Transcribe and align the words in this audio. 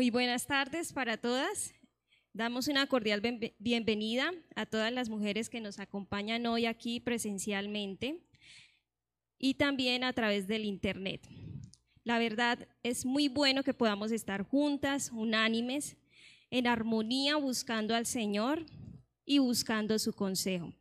Muy 0.00 0.08
buenas 0.08 0.46
tardes 0.46 0.94
para 0.94 1.18
todas. 1.18 1.74
Damos 2.32 2.68
una 2.68 2.86
cordial 2.86 3.20
bienvenida 3.58 4.32
a 4.56 4.64
todas 4.64 4.90
las 4.90 5.10
mujeres 5.10 5.50
que 5.50 5.60
nos 5.60 5.78
acompañan 5.78 6.46
hoy 6.46 6.64
aquí 6.64 7.00
presencialmente 7.00 8.18
y 9.36 9.56
también 9.56 10.02
a 10.02 10.14
través 10.14 10.48
del 10.48 10.64
Internet. 10.64 11.28
La 12.02 12.18
verdad 12.18 12.66
es 12.82 13.04
muy 13.04 13.28
bueno 13.28 13.62
que 13.62 13.74
podamos 13.74 14.10
estar 14.10 14.42
juntas, 14.42 15.10
unánimes, 15.12 15.98
en 16.50 16.66
armonía, 16.66 17.36
buscando 17.36 17.94
al 17.94 18.06
Señor 18.06 18.64
y 19.26 19.36
buscando 19.36 19.98
su 19.98 20.14
consejo. 20.14 20.72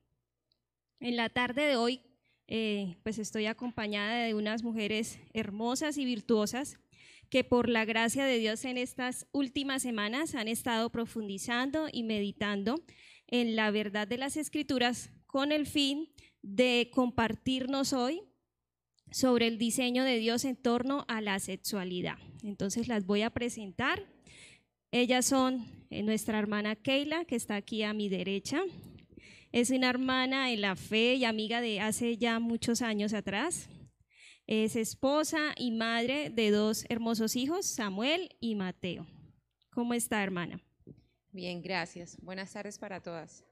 En 1.02 1.18
la 1.18 1.28
tarde 1.28 1.64
de 1.64 1.76
hoy, 1.76 2.00
eh, 2.48 2.96
pues 3.04 3.20
estoy 3.20 3.48
acompañada 3.48 4.24
de 4.24 4.34
unas 4.34 4.64
mujeres 4.64 5.20
hermosas 5.34 5.98
y 5.98 6.06
virtuosas 6.06 6.80
que 7.30 7.44
por 7.44 7.70
la 7.70 7.86
gracia 7.86 8.26
de 8.26 8.40
Dios 8.40 8.66
en 8.66 8.78
estas 8.78 9.28
últimas 9.32 9.82
semanas 9.82 10.36
han 10.36 10.48
estado 10.48 10.90
profundizando 10.90 11.88
y 11.92 12.04
meditando 12.04 12.84
en 13.28 13.56
la 13.56 13.72
verdad 13.72 14.08
de 14.08 14.18
las 14.18 14.38
escrituras 14.38 15.12
con 15.28 15.52
el 15.52 15.68
fin 15.68 16.10
de 16.42 16.90
compartirnos 16.92 17.94
hoy 17.94 18.22
sobre 19.12 19.48
el 19.48 19.58
diseño 19.58 20.04
de 20.04 20.18
Dios 20.18 20.46
en 20.46 20.56
torno 20.56 21.06
a 21.08 21.22
la 21.22 21.40
sexualidad. 21.40 22.18
Entonces 22.44 22.88
las 22.88 23.06
voy 23.06 23.22
a 23.22 23.30
presentar. 23.30 24.04
Ellas 24.92 25.26
son 25.26 25.68
eh, 25.90 26.04
nuestra 26.04 26.40
hermana 26.40 26.76
Keila, 26.76 27.26
que 27.26 27.36
está 27.36 27.56
aquí 27.56 27.84
a 27.84 27.94
mi 27.94 28.10
derecha. 28.10 28.62
Es 29.52 29.70
una 29.72 29.90
hermana 29.90 30.52
en 30.52 30.62
la 30.62 30.76
fe 30.76 31.16
y 31.16 31.26
amiga 31.26 31.62
de 31.62 31.80
hace 31.80 32.18
ya 32.18 32.40
muchos 32.40 32.82
años 32.82 33.14
atrás. 33.14 33.70
Es 34.52 34.76
esposa 34.76 35.54
y 35.56 35.70
madre 35.70 36.32
de 36.32 36.50
dos 36.50 36.84
hermosos 36.90 37.36
hijos, 37.36 37.68
Samuel 37.68 38.36
y 38.40 38.56
Mateo. 38.56 39.06
¿Cómo 39.70 39.94
está, 39.94 40.24
hermana? 40.24 40.60
Bien, 41.32 41.62
gracias. 41.62 42.18
Buenas 42.20 42.52
tardes 42.52 42.80
para 42.80 43.00
todas. 43.00 43.46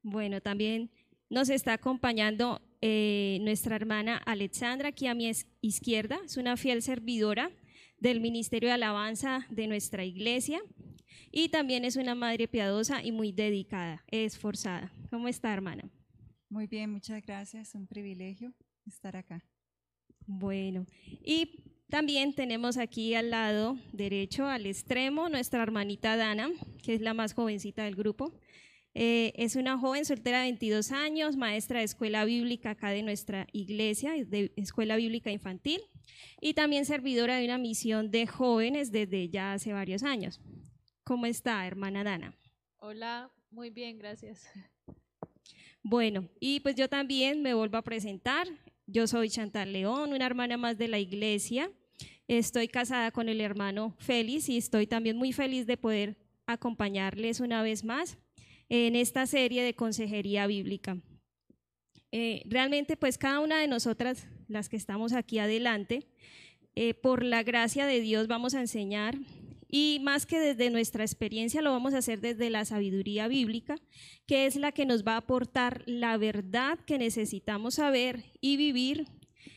Bueno, 0.00 0.40
también 0.40 0.92
nos 1.28 1.48
está 1.48 1.72
acompañando 1.72 2.62
eh, 2.80 3.38
nuestra 3.40 3.74
hermana 3.74 4.18
Alexandra, 4.18 4.90
aquí 4.90 5.08
a 5.08 5.14
mi 5.16 5.28
izquierda. 5.60 6.20
Es 6.24 6.36
una 6.36 6.56
fiel 6.56 6.80
servidora 6.80 7.50
del 7.98 8.20
Ministerio 8.20 8.68
de 8.68 8.74
Alabanza 8.74 9.44
de 9.50 9.66
nuestra 9.66 10.04
iglesia 10.04 10.62
y 11.32 11.48
también 11.48 11.84
es 11.84 11.96
una 11.96 12.14
madre 12.14 12.46
piadosa 12.46 13.02
y 13.02 13.10
muy 13.10 13.32
dedicada, 13.32 14.04
esforzada. 14.06 14.92
¿Cómo 15.10 15.26
está, 15.26 15.52
hermana? 15.52 15.90
Muy 16.48 16.68
bien, 16.68 16.92
muchas 16.92 17.20
gracias. 17.26 17.74
Un 17.74 17.88
privilegio 17.88 18.54
estar 18.86 19.16
acá. 19.16 19.44
Bueno, 20.26 20.86
y 21.24 21.62
también 21.88 22.34
tenemos 22.34 22.78
aquí 22.78 23.14
al 23.14 23.30
lado 23.30 23.76
derecho, 23.92 24.46
al 24.46 24.66
extremo, 24.66 25.28
nuestra 25.28 25.62
hermanita 25.62 26.16
Dana, 26.16 26.50
que 26.82 26.94
es 26.94 27.00
la 27.00 27.14
más 27.14 27.32
jovencita 27.32 27.84
del 27.84 27.94
grupo. 27.94 28.32
Eh, 28.94 29.32
es 29.36 29.56
una 29.56 29.78
joven 29.78 30.04
soltera 30.04 30.38
de 30.38 30.44
22 30.44 30.90
años, 30.90 31.36
maestra 31.36 31.80
de 31.80 31.84
escuela 31.84 32.24
bíblica 32.24 32.70
acá 32.70 32.90
de 32.90 33.02
nuestra 33.02 33.46
iglesia, 33.52 34.12
de 34.24 34.52
escuela 34.56 34.96
bíblica 34.96 35.30
infantil, 35.30 35.82
y 36.40 36.54
también 36.54 36.86
servidora 36.86 37.36
de 37.36 37.44
una 37.44 37.58
misión 37.58 38.10
de 38.10 38.26
jóvenes 38.26 38.90
desde 38.90 39.28
ya 39.28 39.52
hace 39.52 39.72
varios 39.72 40.02
años. 40.02 40.40
¿Cómo 41.04 41.26
está, 41.26 41.66
hermana 41.66 42.04
Dana? 42.04 42.34
Hola, 42.78 43.30
muy 43.50 43.70
bien, 43.70 43.98
gracias. 43.98 44.44
Bueno, 45.82 46.28
y 46.40 46.58
pues 46.60 46.74
yo 46.74 46.88
también 46.88 47.42
me 47.42 47.54
vuelvo 47.54 47.76
a 47.76 47.82
presentar. 47.82 48.48
Yo 48.88 49.08
soy 49.08 49.28
Chantal 49.28 49.72
León, 49.72 50.12
una 50.12 50.26
hermana 50.26 50.56
más 50.56 50.78
de 50.78 50.86
la 50.86 51.00
iglesia. 51.00 51.72
Estoy 52.28 52.68
casada 52.68 53.10
con 53.10 53.28
el 53.28 53.40
hermano 53.40 53.96
Félix 53.98 54.48
y 54.48 54.56
estoy 54.56 54.86
también 54.86 55.16
muy 55.16 55.32
feliz 55.32 55.66
de 55.66 55.76
poder 55.76 56.16
acompañarles 56.46 57.40
una 57.40 57.62
vez 57.62 57.82
más 57.82 58.16
en 58.68 58.94
esta 58.94 59.26
serie 59.26 59.64
de 59.64 59.74
consejería 59.74 60.46
bíblica. 60.46 60.98
Eh, 62.12 62.42
realmente, 62.46 62.96
pues 62.96 63.18
cada 63.18 63.40
una 63.40 63.58
de 63.60 63.66
nosotras, 63.66 64.28
las 64.46 64.68
que 64.68 64.76
estamos 64.76 65.12
aquí 65.14 65.40
adelante, 65.40 66.06
eh, 66.76 66.94
por 66.94 67.24
la 67.24 67.42
gracia 67.42 67.86
de 67.86 68.00
Dios 68.00 68.28
vamos 68.28 68.54
a 68.54 68.60
enseñar 68.60 69.16
y 69.68 69.98
más 70.02 70.26
que 70.26 70.38
desde 70.38 70.70
nuestra 70.70 71.04
experiencia, 71.04 71.62
lo 71.62 71.72
vamos 71.72 71.94
a 71.94 71.98
hacer 71.98 72.20
desde 72.20 72.50
la 72.50 72.64
sabiduría 72.64 73.28
bíblica, 73.28 73.76
que 74.26 74.46
es 74.46 74.56
la 74.56 74.72
que 74.72 74.86
nos 74.86 75.04
va 75.04 75.14
a 75.14 75.18
aportar 75.18 75.82
la 75.86 76.16
verdad 76.16 76.78
que 76.86 76.98
necesitamos 76.98 77.74
saber 77.74 78.24
y 78.40 78.56
vivir 78.56 79.06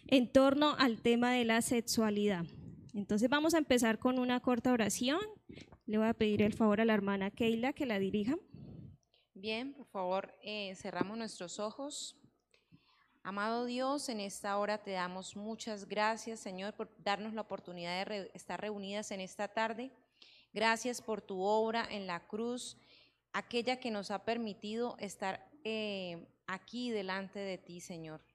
en 0.08 0.32
torno 0.32 0.76
al 0.78 1.02
tema 1.02 1.32
de 1.34 1.46
la 1.46 1.62
sexualidad. 1.62 2.46
Entonces 2.94 3.30
vamos 3.30 3.54
a 3.54 3.60
empezar 3.60 4.00
con 4.00 4.20
una 4.20 4.40
corta 4.40 4.74
oración. 4.74 5.20
Le 5.86 5.98
voy 5.98 6.08
a 6.08 6.14
pedir 6.14 6.42
el 6.42 6.54
favor 6.54 6.82
a 6.82 6.86
la 6.86 6.94
hermana 6.94 7.32
Keila 7.32 7.74
que 7.74 7.86
la 7.86 8.00
dirija. 8.00 8.36
Bien, 9.34 9.74
por 9.74 9.86
favor, 9.88 10.36
eh, 10.42 10.76
cerramos 10.76 11.18
nuestros 11.18 11.60
ojos. 11.60 12.18
Amado 13.30 13.66
Dios, 13.66 14.10
en 14.10 14.22
esta 14.22 14.58
hora 14.58 14.80
te 14.80 14.90
damos 14.90 15.36
muchas 15.36 15.88
gracias, 15.88 16.40
Señor, 16.40 16.74
por 16.74 16.90
darnos 16.98 17.36
la 17.36 17.42
oportunidad 17.42 18.08
de 18.08 18.32
estar 18.34 18.60
reunidas 18.60 19.12
en 19.12 19.20
esta 19.22 19.48
tarde. 19.48 19.92
Gracias 20.52 21.00
por 21.00 21.22
tu 21.22 21.44
obra 21.44 21.88
en 21.92 22.08
la 22.08 22.26
cruz, 22.26 22.76
aquella 23.32 23.80
que 23.80 23.92
nos 23.92 24.10
ha 24.10 24.26
permitido 24.26 24.98
estar 24.98 25.48
eh, 25.64 26.26
aquí 26.48 26.90
delante 26.90 27.38
de 27.38 27.60
ti, 27.60 27.82
Señor. 27.82 28.26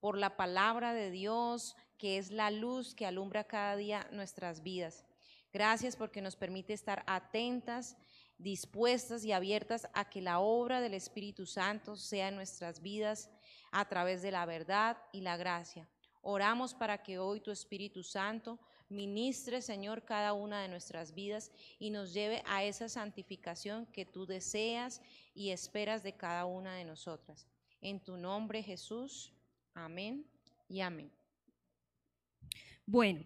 Por 0.00 0.16
la 0.16 0.38
palabra 0.38 0.94
de 0.94 1.10
Dios, 1.10 1.76
que 1.98 2.16
es 2.16 2.30
la 2.30 2.50
luz 2.50 2.94
que 2.94 3.04
alumbra 3.04 3.44
cada 3.44 3.76
día 3.76 4.08
nuestras 4.10 4.62
vidas. 4.62 5.04
Gracias 5.52 5.96
porque 5.96 6.22
nos 6.22 6.36
permite 6.36 6.72
estar 6.72 7.04
atentas, 7.06 7.94
dispuestas 8.38 9.22
y 9.22 9.32
abiertas 9.32 9.86
a 9.92 10.08
que 10.08 10.22
la 10.22 10.40
obra 10.40 10.80
del 10.80 10.94
Espíritu 10.94 11.44
Santo 11.44 11.94
sea 11.94 12.28
en 12.28 12.36
nuestras 12.36 12.80
vidas 12.80 13.28
a 13.70 13.88
través 13.88 14.22
de 14.22 14.30
la 14.30 14.46
verdad 14.46 14.98
y 15.12 15.20
la 15.20 15.36
gracia. 15.36 15.88
Oramos 16.22 16.74
para 16.74 17.02
que 17.02 17.18
hoy 17.18 17.40
tu 17.40 17.50
Espíritu 17.50 18.02
Santo 18.02 18.58
ministre, 18.90 19.62
Señor, 19.62 20.04
cada 20.04 20.32
una 20.32 20.60
de 20.60 20.68
nuestras 20.68 21.14
vidas 21.14 21.50
y 21.78 21.90
nos 21.90 22.12
lleve 22.12 22.42
a 22.44 22.64
esa 22.64 22.88
santificación 22.88 23.86
que 23.86 24.04
tú 24.04 24.26
deseas 24.26 25.00
y 25.32 25.50
esperas 25.50 26.02
de 26.02 26.12
cada 26.12 26.44
una 26.44 26.74
de 26.74 26.84
nosotras. 26.84 27.46
En 27.80 28.00
tu 28.00 28.16
nombre, 28.16 28.62
Jesús. 28.62 29.32
Amén 29.72 30.26
y 30.68 30.80
amén. 30.80 31.10
Bueno, 32.84 33.24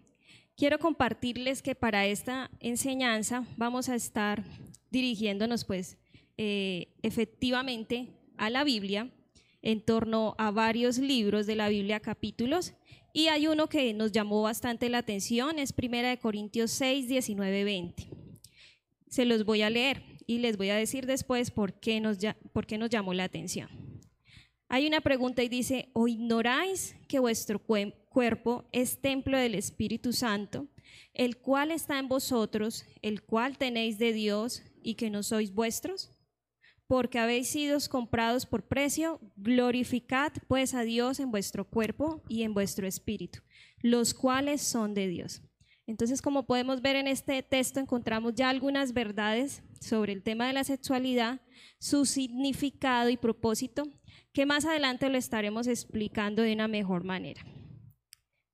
quiero 0.55 0.77
compartirles 0.77 1.61
que 1.61 1.73
para 1.73 2.05
esta 2.05 2.51
enseñanza 2.59 3.45
vamos 3.57 3.89
a 3.89 3.95
estar 3.95 4.43
dirigiéndonos 4.91 5.65
pues 5.65 5.97
eh, 6.37 6.93
efectivamente 7.01 8.13
a 8.37 8.49
la 8.49 8.63
Biblia 8.63 9.09
en 9.65 9.81
torno 9.81 10.35
a 10.37 10.51
varios 10.51 10.99
libros 10.99 11.47
de 11.47 11.55
la 11.55 11.67
Biblia, 11.69 11.99
capítulos, 11.99 12.73
y 13.11 13.29
hay 13.29 13.47
uno 13.47 13.67
que 13.67 13.93
nos 13.95 14.11
llamó 14.11 14.43
bastante 14.43 14.89
la 14.89 14.99
atención, 14.99 15.57
es 15.57 15.73
Primera 15.73 16.09
de 16.09 16.19
Corintios 16.19 16.69
6, 16.71 17.07
19, 17.07 17.63
20. 17.63 18.09
Se 19.09 19.25
los 19.25 19.43
voy 19.43 19.63
a 19.63 19.71
leer 19.71 20.03
y 20.27 20.37
les 20.37 20.57
voy 20.57 20.69
a 20.69 20.75
decir 20.75 21.07
después 21.07 21.49
por 21.49 21.73
qué 21.79 21.99
nos, 21.99 22.19
por 22.53 22.67
qué 22.67 22.77
nos 22.77 22.91
llamó 22.91 23.15
la 23.15 23.23
atención. 23.23 23.69
Hay 24.69 24.85
una 24.85 25.01
pregunta 25.01 25.41
y 25.41 25.49
dice, 25.49 25.89
¿o 25.93 26.07
ignoráis 26.07 26.95
que 27.07 27.17
vuestro 27.17 27.59
cuerpo 27.59 28.65
es 28.71 29.01
templo 29.01 29.35
del 29.35 29.55
Espíritu 29.55 30.13
Santo, 30.13 30.67
el 31.15 31.37
cual 31.37 31.71
está 31.71 31.97
en 31.97 32.07
vosotros, 32.07 32.85
el 33.01 33.23
cual 33.23 33.57
tenéis 33.57 33.97
de 33.97 34.13
Dios 34.13 34.61
y 34.83 34.93
que 34.93 35.09
no 35.09 35.23
sois 35.23 35.51
vuestros? 35.51 36.14
Porque 36.87 37.19
habéis 37.19 37.47
sido 37.47 37.77
comprados 37.89 38.45
por 38.45 38.67
precio, 38.67 39.19
glorificad 39.35 40.31
pues 40.47 40.73
a 40.73 40.83
Dios 40.83 41.19
en 41.19 41.31
vuestro 41.31 41.65
cuerpo 41.65 42.23
y 42.29 42.43
en 42.43 42.53
vuestro 42.53 42.87
espíritu, 42.87 43.39
los 43.81 44.13
cuales 44.13 44.61
son 44.61 44.93
de 44.93 45.07
Dios. 45.07 45.41
Entonces, 45.87 46.21
como 46.21 46.47
podemos 46.47 46.81
ver 46.81 46.95
en 46.95 47.07
este 47.07 47.43
texto, 47.43 47.79
encontramos 47.79 48.33
ya 48.33 48.49
algunas 48.49 48.93
verdades 48.93 49.63
sobre 49.79 50.13
el 50.13 50.23
tema 50.23 50.47
de 50.47 50.53
la 50.53 50.63
sexualidad, 50.63 51.41
su 51.79 52.05
significado 52.05 53.09
y 53.09 53.17
propósito, 53.17 53.83
que 54.33 54.45
más 54.45 54.65
adelante 54.65 55.09
lo 55.09 55.17
estaremos 55.17 55.67
explicando 55.67 56.41
de 56.41 56.53
una 56.53 56.67
mejor 56.67 57.03
manera. 57.03 57.45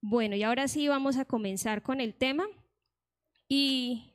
Bueno, 0.02 0.36
y 0.36 0.44
ahora 0.44 0.68
sí 0.68 0.88
vamos 0.88 1.18
a 1.18 1.26
comenzar 1.26 1.84
con 1.84 2.02
el 2.02 2.16
tema. 2.16 2.46
Y 3.48 4.11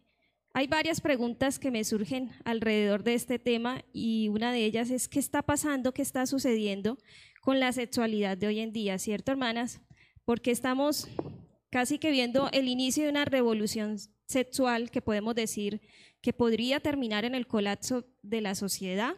hay 0.56 0.68
varias 0.68 1.02
preguntas 1.02 1.58
que 1.58 1.70
me 1.70 1.84
surgen 1.84 2.30
alrededor 2.46 3.04
de 3.04 3.12
este 3.12 3.38
tema 3.38 3.84
y 3.92 4.28
una 4.28 4.52
de 4.52 4.64
ellas 4.64 4.88
es 4.88 5.06
qué 5.06 5.18
está 5.18 5.42
pasando, 5.42 5.92
qué 5.92 6.00
está 6.00 6.24
sucediendo 6.24 6.96
con 7.42 7.60
la 7.60 7.72
sexualidad 7.72 8.38
de 8.38 8.46
hoy 8.46 8.60
en 8.60 8.72
día, 8.72 8.98
¿cierto, 8.98 9.32
hermanas? 9.32 9.82
Porque 10.24 10.50
estamos 10.50 11.08
casi 11.68 11.98
que 11.98 12.10
viendo 12.10 12.48
el 12.52 12.68
inicio 12.68 13.04
de 13.04 13.10
una 13.10 13.26
revolución 13.26 13.98
sexual 14.24 14.90
que 14.90 15.02
podemos 15.02 15.34
decir 15.34 15.82
que 16.22 16.32
podría 16.32 16.80
terminar 16.80 17.26
en 17.26 17.34
el 17.34 17.46
colapso 17.46 18.06
de 18.22 18.40
la 18.40 18.54
sociedad. 18.54 19.14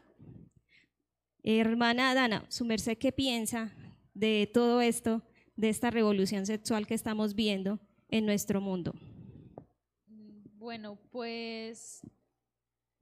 Hermana 1.45 2.15
Dana, 2.15 2.47
su 2.49 2.65
merced, 2.65 2.99
¿qué 2.99 3.13
piensa 3.13 3.73
de 4.13 4.51
todo 4.53 4.81
esto, 4.81 5.23
de 5.55 5.69
esta 5.69 5.93
revolución 5.93 6.47
sexual 6.47 6.89
que 6.89 6.95
estamos 6.95 7.37
viendo 7.37 7.79
en 8.09 8.27
nuestro 8.27 8.61
mundo? 8.61 8.93
Bueno, 10.69 10.99
pues, 11.13 12.03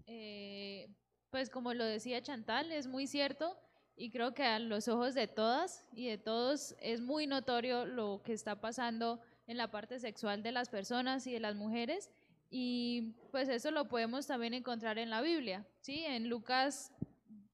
eh, 0.07 0.89
pues 1.31 1.51
como 1.51 1.75
lo 1.75 1.85
decía 1.85 2.23
Chantal, 2.23 2.71
es 2.71 2.87
muy 2.87 3.09
cierto 3.09 3.59
y 3.97 4.13
creo 4.13 4.35
que 4.35 4.45
a 4.45 4.61
los 4.61 4.87
ojos 4.87 5.15
de 5.15 5.27
todas 5.27 5.85
y 5.93 6.07
de 6.07 6.17
todos 6.17 6.77
es 6.79 7.01
muy 7.01 7.27
notorio 7.27 7.85
lo 7.85 8.23
que 8.25 8.35
está 8.35 8.61
pasando 8.61 9.21
en 9.49 9.57
la 9.57 9.73
parte 9.73 9.99
sexual 9.99 10.45
de 10.45 10.53
las 10.53 10.69
personas 10.69 11.27
y 11.27 11.33
de 11.33 11.41
las 11.41 11.57
mujeres 11.57 12.13
y 12.51 13.17
pues 13.33 13.49
eso 13.49 13.73
lo 13.73 13.89
podemos 13.89 14.29
también 14.29 14.55
encontrar 14.55 14.97
en 14.99 15.11
la 15.11 15.21
Biblia, 15.21 15.67
¿sí? 15.81 16.05
En 16.05 16.29
Lucas 16.29 16.93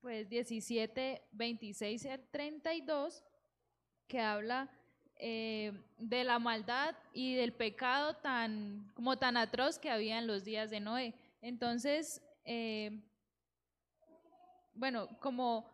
pues 0.03 0.29
17, 0.29 1.23
26 1.33 2.05
al 2.05 2.21
32, 2.31 3.25
que 4.09 4.21
habla 4.21 4.71
eh, 5.25 5.73
de 5.99 6.25
la 6.25 6.41
maldad 6.41 6.97
y 7.13 7.37
del 7.37 7.53
pecado 7.53 8.15
tan, 8.15 8.91
como 8.97 9.17
tan 9.17 9.37
atroz 9.37 9.79
que 9.79 9.89
había 9.89 10.19
en 10.19 10.27
los 10.27 10.43
días 10.43 10.69
de 10.69 10.81
Noé. 10.81 11.15
Entonces, 11.41 12.21
eh, 12.45 13.01
bueno, 14.75 15.07
como 15.21 15.71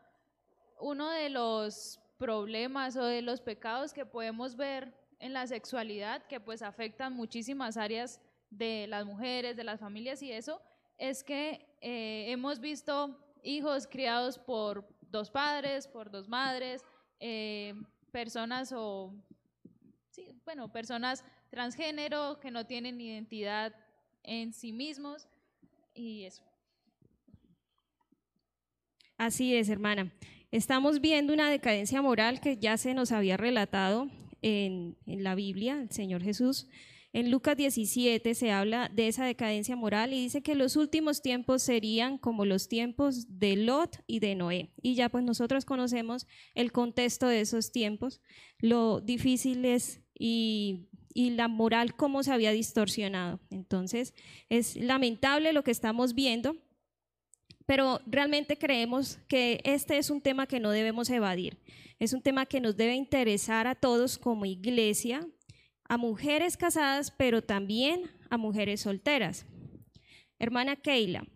uno 0.79 1.09
de 1.09 1.31
los 1.31 1.99
problemas 2.19 2.95
o 2.97 3.05
de 3.06 3.23
los 3.23 3.41
pecados 3.41 3.95
que 3.95 4.05
podemos 4.05 4.55
ver 4.55 4.93
en 5.19 5.33
la 5.33 5.47
sexualidad, 5.47 6.27
que 6.27 6.41
pues 6.41 6.61
afectan 6.61 7.15
muchísimas 7.15 7.79
áreas 7.79 8.21
de 8.50 8.87
las 8.87 9.06
mujeres, 9.06 9.56
de 9.56 9.65
las 9.65 9.81
familias 9.81 10.23
y 10.23 10.31
eso, 10.31 10.61
es 10.99 11.25
que 11.25 11.75
eh, 11.81 12.27
hemos 12.31 12.61
visto 12.61 13.19
hijos 13.43 13.87
criados 13.87 14.39
por 14.39 14.87
dos 15.11 15.31
padres, 15.31 15.89
por 15.89 16.11
dos 16.11 16.29
madres, 16.29 16.85
personas 18.12 18.73
o, 18.73 19.12
bueno, 20.44 20.73
personas 20.73 21.25
transgénero 21.50 22.41
que 22.41 22.50
no 22.50 22.67
tienen 22.67 23.00
identidad 23.00 23.75
en 24.23 24.53
sí 24.53 24.73
mismos 24.73 25.29
y 25.94 26.25
eso. 26.25 26.43
Así 29.17 29.55
es, 29.55 29.69
hermana. 29.69 30.12
Estamos 30.50 31.00
viendo 31.00 31.32
una 31.32 31.50
decadencia 31.50 32.00
moral 32.03 32.41
que 32.41 32.56
ya 32.56 32.76
se 32.76 32.94
nos 32.94 33.12
había 33.12 33.37
relatado 33.37 34.09
en, 34.41 34.97
en 35.06 35.25
la 35.25 35.35
Biblia, 35.35 35.81
el 35.81 35.91
Señor 35.91 36.23
Jesús 36.23 36.69
en 37.12 37.31
Lucas 37.31 37.56
17 37.56 38.35
se 38.35 38.53
habla 38.53 38.91
de 38.94 39.09
esa 39.09 39.25
decadencia 39.25 39.76
moral 39.76 40.12
y 40.12 40.21
dice 40.21 40.43
que 40.43 40.55
los 40.55 40.76
últimos 40.76 41.23
tiempos 41.23 41.62
serían 41.62 42.19
como 42.19 42.44
los 42.44 42.69
tiempos 42.69 43.26
de 43.38 43.56
Lot 43.56 44.03
y 44.06 44.21
de 44.21 44.35
Noé. 44.35 44.75
Y 44.82 44.94
ya 44.94 45.09
pues 45.09 45.25
nosotros 45.25 45.64
conocemos 45.64 46.26
el 46.55 46.71
contexto 46.71 47.26
de 47.26 47.41
esos 47.41 47.73
tiempos, 47.73 48.21
lo 48.59 49.00
difíciles 49.00 50.03
y, 50.19 50.85
la 51.15 51.49
moral 51.49 51.97
cómo 51.97 52.23
se 52.23 52.32
había 52.32 52.53
distorsionado. 52.53 53.41
Entonces 53.50 54.15
es 54.49 54.76
lamentable 54.76 55.53
lo 55.53 55.65
que 55.65 55.73
estamos 55.73 56.15
viendo, 56.15 56.56
pero 57.67 58.00
realmente 58.06 58.56
creemos 58.56 59.19
que 59.26 59.61
este 59.65 59.99
es 59.99 60.11
un 60.11 60.20
tema 60.20 60.47
que 60.47 60.61
no 60.61 60.70
debemos 60.70 61.11
evadir. 61.11 61.59
Es 61.99 62.12
un 62.12 62.23
tema 62.23 62.47
que 62.47 62.61
nos 62.61 62.76
debe 62.76 62.94
interesar 62.94 63.67
a 63.67 63.75
todos 63.75 64.17
como 64.17 64.47
iglesia, 64.47 65.26
a 65.88 65.97
mujeres 65.97 66.56
casadas, 66.56 67.11
pero 67.11 67.43
también 67.43 68.11
a 68.31 68.37
mujeres 68.37 68.82
solteras. 68.82 69.44
Hermana 70.38 70.76
Keila, 70.76 71.26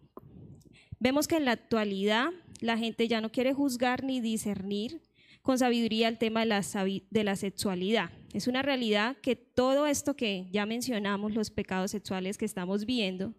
vemos 1.00 1.26
que 1.26 1.36
en 1.36 1.44
la 1.44 1.52
actualidad 1.52 2.30
la 2.60 2.78
gente 2.78 3.08
ya 3.08 3.20
no 3.20 3.32
quiere 3.32 3.52
juzgar 3.52 4.04
ni 4.04 4.20
discernir 4.20 5.02
con 5.42 5.58
sabiduría 5.58 6.08
el 6.08 6.18
tema 6.18 6.40
de 6.40 6.46
la, 6.46 6.62
de 6.62 7.24
la 7.24 7.36
sexualidad. 7.36 8.10
Es 8.32 8.46
una 8.46 8.62
realidad 8.62 9.16
que 9.20 9.36
todo 9.36 9.86
esto 9.86 10.14
que 10.14 10.46
ya 10.50 10.66
mencionamos, 10.66 11.34
los 11.34 11.50
pecados 11.50 11.90
sexuales 11.90 12.38
que 12.38 12.44
estamos 12.44 12.86
viendo, 12.86 13.34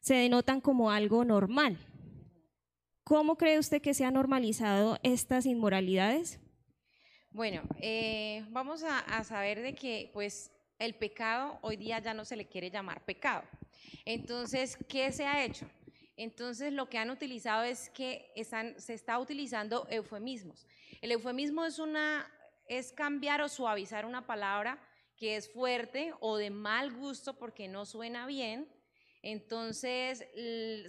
se 0.00 0.14
denotan 0.14 0.60
como 0.60 0.90
algo 0.90 1.24
normal. 1.24 1.78
¿Cómo 3.04 3.36
cree 3.36 3.58
usted 3.58 3.80
que 3.80 3.94
se 3.94 4.04
han 4.04 4.14
normalizado 4.14 4.98
estas 5.04 5.46
inmoralidades? 5.46 6.40
Bueno, 7.30 7.62
eh, 7.80 8.44
vamos 8.50 8.82
a, 8.82 9.22
saber 9.22 9.62
de 9.62 9.74
que 9.74 10.10
pues 10.12 10.50
el 10.78 10.94
pecado 10.94 11.58
hoy 11.62 11.76
día 11.76 11.98
ya 12.00 12.14
no 12.14 12.24
se 12.24 12.34
le 12.34 12.46
quiere 12.46 12.70
llamar 12.70 13.04
pecado. 13.04 13.44
Entonces, 14.04 14.76
¿qué 14.88 15.12
se 15.12 15.24
ha 15.24 15.44
hecho? 15.44 15.70
Entonces, 16.16 16.72
lo 16.72 16.88
que 16.88 16.98
han 16.98 17.10
utilizado 17.10 17.62
es 17.62 17.90
que 17.90 18.32
están, 18.34 18.80
se 18.80 18.94
está 18.94 19.18
utilizando 19.18 19.86
eufemismos. 19.90 20.66
El 21.00 21.12
eufemismo 21.12 21.64
es, 21.64 21.78
una, 21.78 22.30
es 22.68 22.92
cambiar 22.92 23.42
o 23.42 23.48
suavizar 23.48 24.06
una 24.06 24.26
palabra 24.26 24.80
que 25.16 25.36
es 25.36 25.52
fuerte 25.52 26.12
o 26.20 26.36
de 26.36 26.50
mal 26.50 26.92
gusto 26.92 27.38
porque 27.38 27.68
no 27.68 27.86
suena 27.86 28.26
bien. 28.26 28.68
Entonces, 29.22 30.24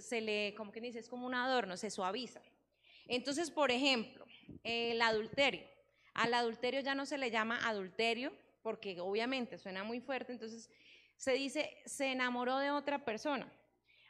se 0.00 0.20
le, 0.20 0.54
como 0.54 0.70
que 0.70 0.80
dice, 0.80 0.98
es 0.98 1.08
como 1.08 1.26
un 1.26 1.34
adorno, 1.34 1.76
se 1.76 1.90
suaviza. 1.90 2.40
Entonces, 3.06 3.50
por 3.50 3.70
ejemplo, 3.70 4.26
el 4.62 5.00
adulterio. 5.02 5.66
Al 6.14 6.34
adulterio 6.34 6.80
ya 6.80 6.94
no 6.94 7.06
se 7.06 7.18
le 7.18 7.30
llama 7.30 7.58
adulterio, 7.66 8.32
porque 8.62 9.00
obviamente 9.00 9.56
suena 9.58 9.82
muy 9.82 10.00
fuerte, 10.00 10.32
entonces 10.32 10.70
se 11.16 11.32
dice, 11.32 11.76
se 11.86 12.12
enamoró 12.12 12.58
de 12.58 12.70
otra 12.70 13.04
persona. 13.04 13.50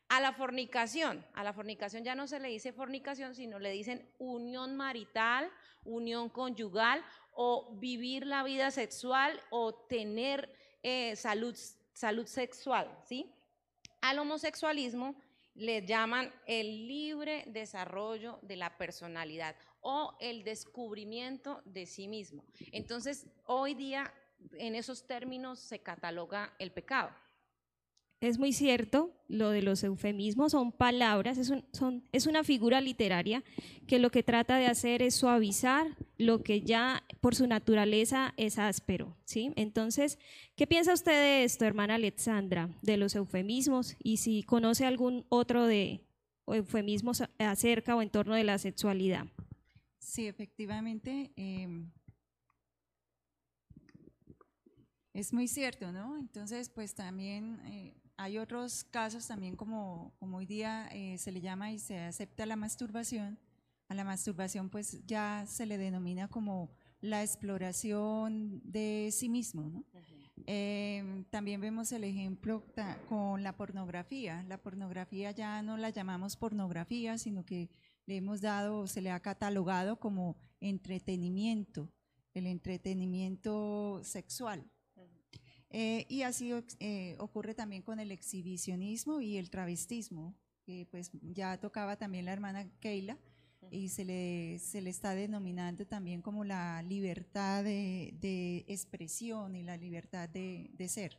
A 0.08 0.20
la 0.20 0.32
fornicación, 0.32 1.25
a 1.34 1.44
la 1.44 1.52
fornicación 1.52 2.02
ya 2.02 2.14
no 2.14 2.26
se 2.26 2.40
le 2.40 2.49
dice 2.49 2.72
fornicación, 2.72 3.34
sino 3.34 3.58
le 3.58 3.70
dicen 3.70 4.08
unión 4.19 4.76
marital, 4.76 5.50
unión 5.84 6.31
conyugal 6.31 7.05
o 7.32 7.76
vivir 7.78 8.26
la 8.26 8.43
vida 8.43 8.70
sexual 8.70 9.38
o 9.50 9.75
tener 9.75 10.50
eh, 10.82 11.14
salud, 11.16 11.55
salud 11.93 12.26
sexual, 12.26 12.90
¿sí? 13.05 13.34
Al 14.00 14.19
homosexualismo 14.19 15.14
le 15.55 15.84
llaman 15.84 16.32
el 16.46 16.87
libre 16.87 17.44
desarrollo 17.49 18.38
de 18.43 18.56
la 18.56 18.78
personalidad 18.78 19.56
o 19.81 20.16
el 20.20 20.44
descubrimiento 20.44 21.62
de 21.64 21.84
sí 21.87 22.08
mismo. 22.08 22.44
Entonces, 22.72 23.26
hoy 23.44 23.75
día 23.75 24.12
en 24.52 24.75
esos 24.75 25.06
términos 25.06 25.58
se 25.58 25.81
cataloga 25.81 26.55
el 26.58 26.70
pecado. 26.72 27.10
Es 28.20 28.37
muy 28.38 28.53
cierto, 28.53 29.15
lo 29.29 29.50
de 29.50 29.62
los 29.62 29.85
eufemismos 29.85 30.50
son 30.50 30.72
palabras, 30.72 31.39
es, 31.39 32.27
una 32.27 32.43
figura 32.43 32.81
literaria 32.81 33.44
que 33.87 34.01
lo 34.01 34.10
que 34.10 34.25
trata 34.25 34.56
de 34.56 34.67
hacer 34.67 35.03
es 35.03 35.15
suavizar 35.15 35.96
lo 36.17 36.43
que 36.43 36.63
ya 36.63 37.05
por 37.20 37.37
su 37.37 37.46
naturaleza 37.46 38.34
es 38.37 38.58
áspero. 38.58 39.17
¿sí? 39.25 39.53
Entonces, 39.55 40.19
¿qué 40.56 40.67
piensa 40.67 40.94
usted 40.94 41.13
de 41.13 41.44
esto, 41.44 41.65
hermana 41.65 41.94
Alexandra, 41.94 42.70
de 42.82 42.96
los 42.96 43.15
eufemismos? 43.15 43.96
Y 44.03 44.17
si 44.17 44.43
conoce 44.43 44.84
algún 44.84 45.25
otro 45.29 45.67
de 45.67 46.05
eufemismos 46.48 47.22
acerca 47.39 47.94
o 47.94 48.03
en 48.03 48.10
torno 48.10 48.34
de 48.34 48.43
la 48.43 48.58
sexualidad. 48.58 49.27
Sí, 50.01 50.27
efectivamente. 50.27 51.31
Em, 51.37 51.93
es 55.13 55.32
muy 55.32 55.46
cierto, 55.46 55.93
¿no? 55.93 56.19
Entonces, 56.19 56.69
pues 56.69 56.94
también 56.94 57.60
eh, 57.67 57.94
hay 58.19 58.37
otros 58.37 58.84
casos 58.84 59.27
también 59.27 59.55
como, 59.55 60.13
como 60.19 60.39
hoy 60.39 60.46
día 60.46 60.89
eh, 60.93 61.17
se 61.19 61.31
le 61.31 61.41
llama 61.41 61.70
y 61.70 61.79
se 61.79 62.01
acepta 62.01 62.44
la 62.46 62.56
masturbación. 62.56 63.39
A 63.89 63.94
la 63.94 64.05
masturbación 64.05 64.69
pues 64.69 65.06
ya 65.06 65.44
se 65.46 65.65
le 65.65 65.79
denomina 65.79 66.29
como 66.29 66.70
la 67.01 67.22
exploración 67.22 68.60
de 68.65 69.08
sí 69.13 69.29
mismo, 69.29 69.70
¿no? 69.70 69.84
Em, 70.46 71.25
también 71.25 71.60
vemos 71.60 71.93
el 71.93 72.05
ejemplo 72.05 72.65
con 73.08 73.43
la 73.43 73.56
pornografía. 73.56 74.44
La 74.48 74.58
pornografía 74.58 75.31
ya 75.31 75.63
no 75.63 75.77
la 75.77 75.91
llamamos 75.91 76.37
pornografía, 76.37 77.19
sino 77.19 77.46
que 77.46 77.70
le 78.06 78.17
hemos 78.17 78.41
dado, 78.41 78.87
se 78.89 79.01
le 79.01 79.10
ha 79.10 79.20
catalogado 79.20 80.01
como 80.01 80.37
entretenimiento, 80.60 81.89
el 82.34 82.46
entretenimiento 82.46 84.01
sexual. 84.03 84.69
Eh, 85.70 86.06
y 86.08 86.22
así 86.22 86.53
eh, 86.81 87.17
ocurre 87.19 87.55
también 87.55 87.82
con 87.82 88.01
el 88.01 88.10
exhibicionismo 88.10 89.20
y 89.20 89.37
el 89.37 89.51
travestismo, 89.51 90.34
que 90.65 90.87
pues 90.91 91.10
ya 91.22 91.58
tocaba 91.58 91.96
también 91.96 92.25
la 92.25 92.32
hermana 92.32 92.70
Keila, 92.81 93.19
y 93.70 93.89
se 93.89 94.05
le, 94.05 94.58
se 94.60 94.81
le 94.81 94.91
está 94.91 95.15
denominando 95.15 95.87
también 95.87 96.22
como 96.22 96.44
la 96.44 96.82
libertad 96.82 97.65
de, 97.65 98.15
de 98.20 98.65
expresión 98.69 99.55
y 99.56 99.63
la 99.63 99.77
libertad 99.77 100.29
de, 100.29 100.70
de 100.72 100.89
ser. 100.89 101.19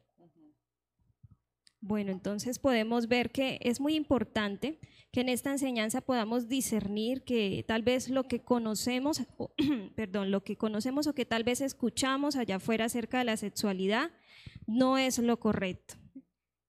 Bueno, 1.81 2.12
entonces 2.12 2.59
podemos 2.59 3.07
ver 3.07 3.31
que 3.31 3.59
es 3.62 3.79
muy 3.79 3.95
importante 3.95 4.79
que 5.12 5.21
en 5.21 5.29
esta 5.29 5.51
enseñanza 5.51 6.01
podamos 6.01 6.50
discernir 6.50 7.24
que 7.24 7.63
tal 7.67 7.83
vez 7.83 8.09
lo 8.09 8.27
que 8.27 8.41
conocemos, 8.41 9.21
perdón, 9.95 10.29
lo 10.29 10.43
que 10.43 10.57
conocemos 10.57 11.07
o 11.07 11.13
que 11.13 11.25
tal 11.25 11.43
vez 11.43 11.62
escuchamos 11.62 12.36
allá 12.36 12.57
afuera 12.57 12.86
acerca 12.86 13.19
de 13.19 13.25
la 13.25 13.38
sexualidad 13.38 14.12
no 14.67 14.98
es 14.98 15.19
lo 15.19 15.39
correcto. 15.39 15.95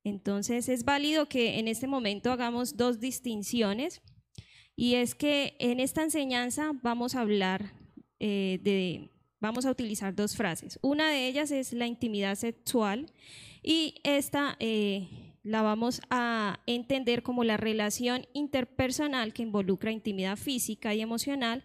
Entonces 0.04 0.68
es 0.68 0.84
válido 0.84 1.28
que 1.28 1.58
en 1.58 1.68
este 1.68 1.86
momento 1.86 2.30
hagamos 2.30 2.76
dos 2.76 3.00
distinciones 3.00 4.00
y 4.76 4.94
es 4.94 5.14
que 5.14 5.56
en 5.58 5.80
esta 5.80 6.02
enseñanza 6.02 6.70
vamos 6.82 7.14
a 7.14 7.20
hablar 7.20 7.74
eh, 8.20 8.60
de, 8.62 9.10
vamos 9.40 9.66
a 9.66 9.70
utilizar 9.70 10.14
dos 10.14 10.36
frases. 10.36 10.78
Una 10.80 11.10
de 11.10 11.26
ellas 11.26 11.50
es 11.50 11.72
la 11.72 11.86
intimidad 11.86 12.36
sexual 12.36 13.12
y 13.62 13.94
esta, 14.04 14.56
eh, 14.60 15.08
la 15.42 15.62
vamos 15.62 16.00
a 16.10 16.60
entender 16.66 17.22
como 17.22 17.44
la 17.44 17.56
relación 17.56 18.26
interpersonal 18.32 19.32
que 19.32 19.42
involucra 19.42 19.92
intimidad 19.92 20.36
física 20.36 20.94
y 20.94 21.00
emocional, 21.00 21.64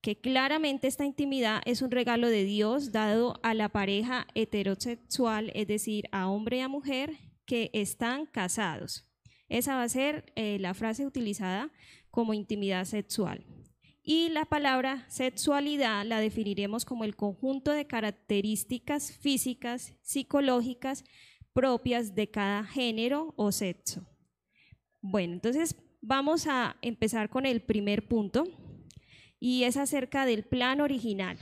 que 0.00 0.20
claramente 0.20 0.86
esta 0.86 1.06
intimidad 1.06 1.62
es 1.64 1.80
un 1.80 1.90
regalo 1.90 2.28
de 2.28 2.44
Dios 2.44 2.92
dado 2.92 3.40
a 3.42 3.54
la 3.54 3.70
pareja 3.70 4.26
heterosexual, 4.34 5.50
es 5.54 5.66
decir, 5.66 6.08
a 6.12 6.28
hombre 6.28 6.58
y 6.58 6.60
a 6.60 6.68
mujer 6.68 7.16
que 7.46 7.70
están 7.72 8.26
casados. 8.26 9.06
Esa 9.48 9.76
va 9.76 9.84
a 9.84 9.88
ser 9.88 10.32
eh, 10.36 10.58
la 10.60 10.74
frase 10.74 11.06
utilizada 11.06 11.70
como 12.10 12.34
intimidad 12.34 12.84
sexual. 12.84 13.44
Y 14.06 14.28
la 14.28 14.44
palabra 14.44 15.06
sexualidad 15.08 16.04
la 16.04 16.20
definiremos 16.20 16.84
como 16.84 17.04
el 17.04 17.16
conjunto 17.16 17.70
de 17.70 17.86
características 17.86 19.12
físicas, 19.12 19.94
psicológicas, 20.02 21.04
propias 21.54 22.14
de 22.14 22.30
cada 22.30 22.64
género 22.64 23.32
o 23.36 23.50
sexo. 23.50 24.06
Bueno, 25.00 25.32
entonces 25.32 25.74
vamos 26.02 26.46
a 26.46 26.76
empezar 26.82 27.30
con 27.30 27.46
el 27.46 27.62
primer 27.62 28.06
punto 28.06 28.44
y 29.40 29.64
es 29.64 29.78
acerca 29.78 30.26
del 30.26 30.44
plan 30.44 30.82
original. 30.82 31.38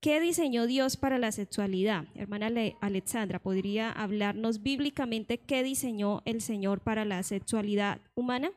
¿Qué 0.00 0.18
diseñó 0.18 0.66
Dios 0.66 0.96
para 0.96 1.18
la 1.18 1.30
sexualidad? 1.30 2.06
Hermana 2.16 2.50
Alexandra, 2.80 3.38
¿podría 3.38 3.92
hablarnos 3.92 4.62
bíblicamente 4.62 5.38
qué 5.38 5.62
diseñó 5.62 6.22
el 6.24 6.40
Señor 6.40 6.80
para 6.80 7.04
la 7.04 7.22
sexualidad 7.22 8.00
humana? 8.16 8.50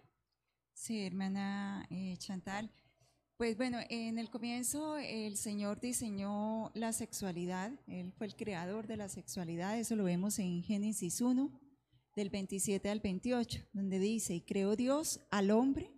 Sí, 0.73 1.05
hermana 1.05 1.85
eh, 1.89 2.15
Chantal. 2.17 2.71
Pues 3.37 3.57
bueno, 3.57 3.79
en 3.89 4.17
el 4.17 4.29
comienzo 4.29 4.97
el 4.97 5.37
Señor 5.37 5.79
diseñó 5.79 6.71
la 6.73 6.93
sexualidad, 6.93 7.71
Él 7.87 8.11
fue 8.11 8.27
el 8.27 8.35
creador 8.35 8.87
de 8.87 8.97
la 8.97 9.09
sexualidad, 9.09 9.79
eso 9.79 9.95
lo 9.95 10.03
vemos 10.03 10.39
en 10.39 10.61
Génesis 10.63 11.21
1, 11.21 11.51
del 12.15 12.29
27 12.29 12.89
al 12.89 12.99
28, 12.99 13.65
donde 13.73 13.99
dice, 13.99 14.35
y 14.35 14.41
creó 14.41 14.75
Dios 14.75 15.19
al 15.31 15.51
hombre 15.51 15.91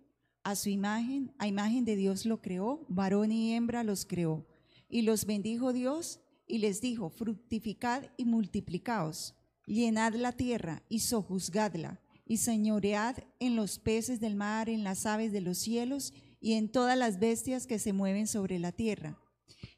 a 0.44 0.56
su 0.56 0.70
imagen, 0.70 1.34
a 1.38 1.46
imagen 1.46 1.84
de 1.84 1.96
Dios 1.96 2.24
lo 2.24 2.40
creó, 2.40 2.86
varón 2.88 3.32
y 3.32 3.54
hembra 3.54 3.84
los 3.84 4.06
creó, 4.06 4.46
y 4.88 5.02
los 5.02 5.26
bendijo 5.26 5.72
Dios 5.72 6.20
y 6.46 6.58
les 6.58 6.80
dijo, 6.80 7.10
fructificad 7.10 8.04
y 8.16 8.24
multiplicaos, 8.24 9.34
llenad 9.66 10.14
la 10.14 10.32
tierra 10.32 10.82
y 10.88 11.00
sojuzgadla, 11.00 12.00
y 12.26 12.38
señoread 12.38 13.16
en 13.38 13.56
los 13.56 13.78
peces 13.78 14.20
del 14.20 14.34
mar, 14.34 14.68
en 14.68 14.84
las 14.84 15.06
aves 15.06 15.32
de 15.32 15.40
los 15.40 15.58
cielos, 15.58 16.12
y 16.40 16.52
en 16.54 16.68
todas 16.68 16.98
las 16.98 17.18
bestias 17.18 17.66
que 17.66 17.78
se 17.78 17.92
mueven 17.92 18.26
sobre 18.26 18.58
la 18.58 18.72
tierra. 18.72 19.18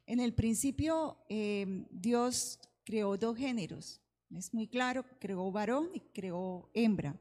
En 0.05 0.19
el 0.19 0.33
principio, 0.33 1.17
eh, 1.29 1.85
Dios 1.91 2.59
creó 2.83 3.17
dos 3.17 3.37
géneros, 3.37 4.01
es 4.35 4.53
muy 4.53 4.67
claro, 4.67 5.05
creó 5.19 5.51
varón 5.51 5.89
y 5.93 5.99
creó 5.99 6.69
hembra. 6.73 7.19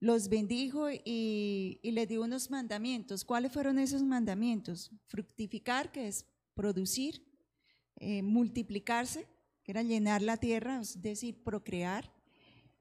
Los 0.00 0.28
bendijo 0.28 0.90
y, 0.90 1.78
y 1.82 1.90
les 1.92 2.08
dio 2.08 2.22
unos 2.22 2.50
mandamientos. 2.50 3.24
¿Cuáles 3.24 3.52
fueron 3.52 3.78
esos 3.78 4.02
mandamientos? 4.02 4.90
Fructificar, 5.06 5.90
que 5.92 6.08
es 6.08 6.26
producir, 6.54 7.22
eh, 7.96 8.22
multiplicarse, 8.22 9.26
que 9.62 9.72
era 9.72 9.82
llenar 9.82 10.20
la 10.20 10.36
tierra, 10.36 10.80
es 10.80 11.00
decir, 11.00 11.42
procrear, 11.42 12.12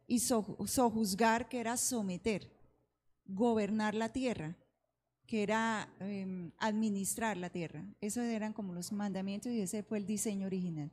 y 0.08 0.20
sojuzgar, 0.20 1.50
que 1.50 1.60
era 1.60 1.78
someter, 1.78 2.52
gobernar 3.26 3.96
la 3.96 4.10
tierra, 4.10 4.58
que 5.26 5.44
era 5.44 5.90
em, 6.00 6.52
administrar 6.58 7.38
la 7.38 7.50
tierra. 7.50 7.86
Esos 8.02 8.24
eran 8.24 8.54
como 8.54 8.74
los 8.74 8.92
mandamientos 8.92 9.52
y 9.52 9.62
ese 9.62 9.84
fue 9.84 9.98
el 9.98 10.06
diseño 10.06 10.48
original. 10.48 10.92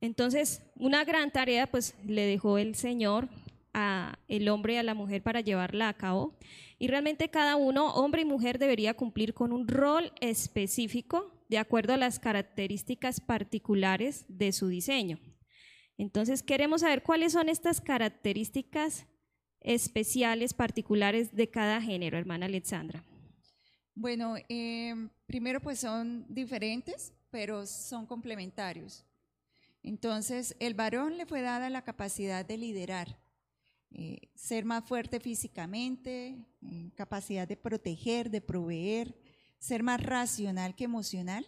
Entonces, 0.00 0.62
una 0.76 1.04
gran 1.04 1.30
tarea 1.30 1.66
pues 1.70 1.94
le 2.06 2.22
dejó 2.22 2.58
el 2.58 2.74
Señor 2.74 3.28
a 3.74 4.18
el 4.28 4.48
hombre 4.48 4.74
y 4.74 4.76
a 4.76 4.82
la 4.82 4.94
mujer 4.94 5.22
para 5.22 5.40
llevarla 5.40 5.88
a 5.88 5.94
cabo. 5.94 6.34
Y 6.78 6.88
realmente 6.88 7.28
cada 7.28 7.56
uno, 7.56 7.92
hombre 7.94 8.22
y 8.22 8.24
mujer, 8.24 8.58
debería 8.58 8.94
cumplir 8.94 9.34
con 9.34 9.52
un 9.52 9.68
rol 9.68 10.12
específico 10.20 11.30
de 11.48 11.58
acuerdo 11.58 11.92
a 11.92 11.98
las 11.98 12.18
características 12.18 13.20
particulares 13.20 14.24
de 14.28 14.52
su 14.52 14.68
diseño. 14.68 15.18
Entonces, 16.00 16.42
queremos 16.42 16.80
saber 16.80 17.02
cuáles 17.02 17.34
son 17.34 17.50
estas 17.50 17.78
características 17.78 19.04
especiales, 19.60 20.54
particulares 20.54 21.36
de 21.36 21.50
cada 21.50 21.82
género, 21.82 22.16
hermana 22.16 22.46
Alexandra? 22.46 23.04
Bueno, 23.94 24.36
em, 24.48 25.10
primero 25.26 25.60
pues 25.60 25.80
son 25.80 26.24
diferentes, 26.26 27.12
pero 27.30 27.66
son 27.66 28.06
complementarios. 28.06 29.04
Entonces, 29.82 30.56
el 30.58 30.72
varón 30.72 31.18
le 31.18 31.26
fue 31.26 31.42
dada 31.42 31.68
la 31.68 31.84
capacidad 31.84 32.46
de 32.46 32.56
liderar, 32.56 33.18
eh, 33.90 34.30
ser 34.34 34.64
más 34.64 34.86
fuerte 34.86 35.20
físicamente, 35.20 36.38
capacidad 36.94 37.46
de 37.46 37.58
proteger, 37.58 38.30
de 38.30 38.40
proveer, 38.40 39.20
ser 39.58 39.82
más 39.82 40.02
racional 40.02 40.74
que 40.74 40.84
emocional. 40.84 41.46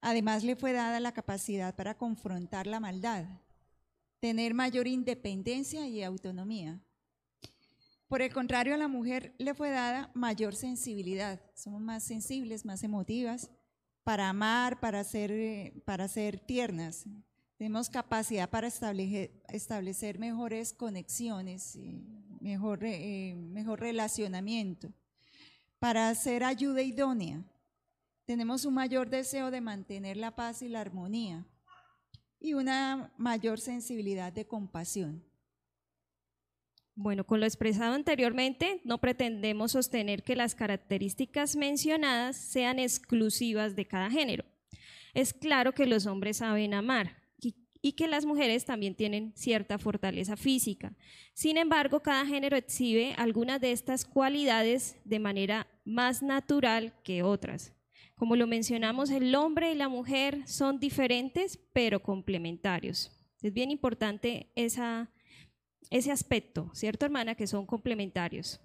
Además, 0.00 0.44
le 0.44 0.56
fue 0.56 0.72
dada 0.72 1.00
la 1.00 1.12
capacidad 1.12 1.74
para 1.74 1.96
confrontar 1.96 2.66
la 2.66 2.80
maldad, 2.80 3.24
tener 4.18 4.54
mayor 4.54 4.86
independencia 4.86 5.86
y 5.86 6.02
autonomía. 6.02 6.80
Por 8.08 8.22
el 8.22 8.32
contrario, 8.32 8.74
a 8.74 8.78
la 8.78 8.88
mujer 8.88 9.34
le 9.38 9.54
fue 9.54 9.70
dada 9.70 10.10
mayor 10.14 10.56
sensibilidad. 10.56 11.40
Somos 11.54 11.80
más 11.80 12.02
sensibles, 12.02 12.64
más 12.64 12.82
emotivas 12.82 13.50
para 14.02 14.28
amar, 14.28 14.80
para 14.80 15.04
ser, 15.04 15.82
para 15.84 16.08
ser 16.08 16.40
tiernas. 16.40 17.04
Tenemos 17.56 17.90
capacidad 17.90 18.48
para 18.48 18.68
establecer, 18.68 19.30
establecer 19.48 20.18
mejores 20.18 20.72
conexiones, 20.72 21.78
mejor, 22.40 22.80
eh, 22.84 23.36
mejor 23.36 23.80
relacionamiento, 23.80 24.92
para 25.78 26.12
ser 26.14 26.42
ayuda 26.42 26.82
idónea. 26.82 27.44
Tenemos 28.30 28.64
un 28.64 28.74
mayor 28.74 29.10
deseo 29.10 29.50
de 29.50 29.60
mantener 29.60 30.16
la 30.16 30.36
paz 30.36 30.62
y 30.62 30.68
la 30.68 30.80
armonía 30.80 31.44
y 32.38 32.54
una 32.54 33.12
mayor 33.18 33.58
sensibilidad 33.58 34.32
de 34.32 34.46
compasión. 34.46 35.24
Bueno, 36.94 37.26
con 37.26 37.40
lo 37.40 37.46
expresado 37.46 37.92
anteriormente, 37.92 38.82
no 38.84 38.98
pretendemos 39.00 39.72
sostener 39.72 40.22
que 40.22 40.36
las 40.36 40.54
características 40.54 41.56
mencionadas 41.56 42.36
sean 42.36 42.78
exclusivas 42.78 43.74
de 43.74 43.88
cada 43.88 44.08
género. 44.08 44.44
Es 45.12 45.34
claro 45.34 45.72
que 45.72 45.86
los 45.86 46.06
hombres 46.06 46.36
saben 46.36 46.72
amar 46.72 47.16
y, 47.82 47.94
que 47.94 48.06
las 48.06 48.26
mujeres 48.26 48.64
también 48.64 48.94
tienen 48.94 49.32
cierta 49.34 49.76
fortaleza 49.76 50.36
física. 50.36 50.94
Sin 51.34 51.56
embargo, 51.56 51.98
cada 51.98 52.24
género 52.24 52.56
exhibe 52.56 53.12
algunas 53.18 53.60
de 53.60 53.72
estas 53.72 54.04
cualidades 54.04 55.00
de 55.04 55.18
manera 55.18 55.66
más 55.84 56.22
natural 56.22 56.94
que 57.02 57.24
otras. 57.24 57.72
Como 58.20 58.36
lo 58.36 58.46
mencionamos, 58.46 59.08
el 59.08 59.34
hombre 59.34 59.72
y 59.72 59.74
la 59.74 59.88
mujer 59.88 60.46
son 60.46 60.78
diferentes, 60.78 61.58
pero 61.72 62.02
complementarios. 62.02 63.10
Es 63.40 63.54
bien 63.54 63.70
importante 63.70 64.52
esa, 64.56 65.10
ese 65.88 66.12
aspecto, 66.12 66.70
¿cierto, 66.74 67.06
hermana? 67.06 67.34
Que 67.34 67.46
son 67.46 67.64
complementarios. 67.64 68.60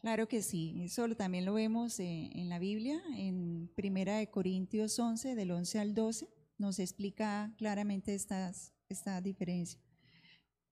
Claro 0.00 0.26
que 0.26 0.42
sí, 0.42 0.74
eso 0.82 1.08
también 1.14 1.44
lo 1.44 1.54
vemos 1.54 2.00
eh, 2.00 2.30
en 2.34 2.48
la 2.48 2.58
Biblia, 2.58 3.00
en 3.16 3.70
Primera 3.76 4.16
de 4.16 4.28
Corintios 4.28 4.98
11, 4.98 5.36
del 5.36 5.52
11 5.52 5.78
al 5.78 5.94
12, 5.94 6.28
nos 6.58 6.80
explica 6.80 7.54
claramente 7.58 8.12
esta 8.12 9.20
diferencia. 9.22 9.80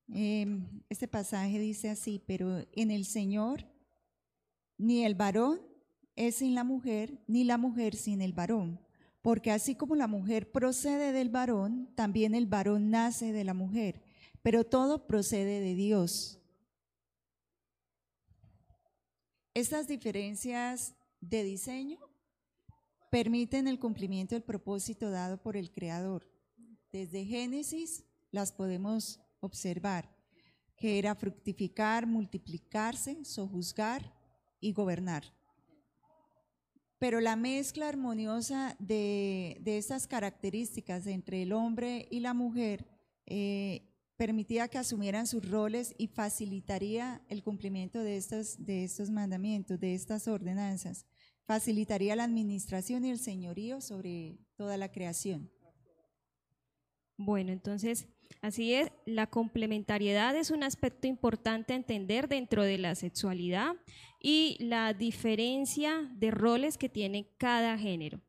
Em, 0.09 0.83
este 0.89 1.07
pasaje 1.07 1.61
dice 1.61 1.89
así, 1.91 2.21
pero 2.27 2.67
en 2.73 2.91
el 2.91 3.05
Señor 3.05 3.65
ni 4.77 5.05
el 5.05 5.15
varón 5.15 5.76
es 6.17 6.37
sin 6.37 6.55
la 6.55 6.65
mujer, 6.65 7.23
ni 7.27 7.45
la 7.45 7.59
mujer 7.59 7.95
sin 7.95 8.23
el 8.23 8.33
varón. 8.33 8.81
Porque 9.23 9.51
así 9.51 9.75
como 9.75 9.95
la 9.95 10.07
mujer 10.07 10.51
procede 10.51 11.13
del 11.13 11.29
varón, 11.29 11.91
también 11.95 12.35
el 12.35 12.47
varón 12.47 12.91
nace 12.91 13.33
de 13.33 13.45
la 13.45 13.55
mujer, 13.55 14.03
pero 14.43 14.65
todo 14.65 15.07
procede 15.07 15.61
de 15.61 15.75
Dios. 15.75 16.41
Estas 19.53 19.89
diferencias 19.89 20.95
de 21.21 21.43
diseño 21.43 21.99
permiten 23.11 23.69
el 23.69 23.79
cumplimiento 23.79 24.35
del 24.35 24.43
propósito 24.43 25.11
dado 25.11 25.43
por 25.43 25.57
el 25.57 25.71
Creador. 25.71 26.31
Desde 26.93 27.25
Génesis 27.25 28.05
las 28.31 28.53
podemos 28.53 29.21
observar, 29.41 30.15
que 30.77 30.99
era 30.99 31.15
fructificar, 31.15 32.07
multiplicarse, 32.07 33.25
sojuzgar 33.25 34.15
y 34.61 34.73
gobernar. 34.73 35.25
Pero 36.99 37.21
la 37.21 37.37
mezcla 37.37 37.89
armoniosa 37.89 38.77
de, 38.79 39.61
estas 39.65 40.07
características 40.07 41.07
entre 41.07 41.43
el 41.43 41.53
hombre 41.53 42.09
y 42.11 42.21
la 42.21 42.33
mujer 42.33 42.87
eh, 43.27 43.93
permitía 44.17 44.69
que 44.69 44.79
asumieran 44.79 45.27
sus 45.27 45.49
roles 45.49 45.95
y 45.99 46.07
facilitaría 46.07 47.23
el 47.29 47.43
cumplimiento 47.43 47.99
de 47.99 48.17
estos, 48.17 48.65
de 48.65 48.85
estos 48.85 49.11
mandamientos, 49.11 49.79
de 49.79 49.95
estas 49.95 50.27
ordenanzas. 50.27 51.05
Facilitaría 51.45 52.17
la 52.17 52.25
administración 52.25 53.05
y 53.05 53.11
el 53.11 53.19
señorío 53.19 53.81
sobre 53.81 54.39
toda 54.57 54.77
la 54.79 54.91
creación. 54.91 55.51
Bueno, 57.19 57.53
entonces, 57.53 58.09
así 58.43 58.75
es, 58.75 58.91
la 59.07 59.27
complementariedad 59.27 60.37
es 60.37 60.51
un 60.51 60.63
aspecto 60.63 61.07
importante 61.07 61.73
a 61.73 61.77
entender 61.77 62.29
dentro 62.29 62.63
de 62.63 62.77
la 62.77 62.95
sexualidad 62.95 63.75
y 64.21 64.57
la 64.61 64.93
diferencia 64.93 66.11
de 66.15 66.31
roles 66.31 66.77
que 66.77 66.91
tiene 66.91 67.29
cada 67.39 67.79
género. 67.79 68.21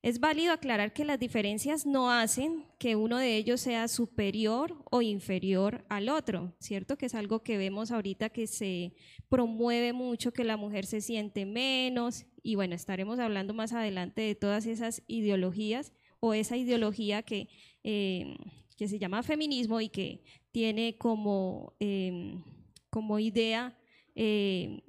Es 0.00 0.18
válido 0.18 0.52
aclarar 0.52 0.92
que 0.92 1.04
las 1.04 1.20
diferencias 1.20 1.86
no 1.86 2.10
hacen 2.10 2.64
que 2.78 2.96
uno 2.96 3.18
de 3.18 3.36
ellos 3.36 3.60
sea 3.60 3.86
superior 3.86 4.82
o 4.90 5.00
inferior 5.00 5.84
al 5.88 6.08
otro, 6.08 6.56
¿cierto? 6.58 6.98
Que 6.98 7.06
es 7.06 7.14
algo 7.14 7.44
que 7.44 7.56
vemos 7.56 7.92
ahorita 7.92 8.30
que 8.30 8.48
se 8.48 8.94
promueve 9.28 9.92
mucho, 9.92 10.32
que 10.32 10.42
la 10.42 10.56
mujer 10.56 10.86
se 10.86 11.00
siente 11.00 11.46
menos, 11.46 12.26
y 12.42 12.56
bueno, 12.56 12.74
estaremos 12.74 13.20
hablando 13.20 13.54
más 13.54 13.72
adelante 13.72 14.22
de 14.22 14.34
todas 14.34 14.66
esas 14.66 15.04
ideologías 15.06 15.92
o 16.18 16.34
esa 16.34 16.56
ideología 16.56 17.22
que, 17.22 17.48
eh, 17.84 18.36
que 18.76 18.88
se 18.88 18.98
llama 18.98 19.22
feminismo 19.22 19.80
y 19.80 19.88
que 19.88 20.22
tiene 20.50 20.96
como, 20.98 21.74
em, 21.78 22.42
como 22.90 23.18
idea 23.18 23.76
eh, 24.14 24.82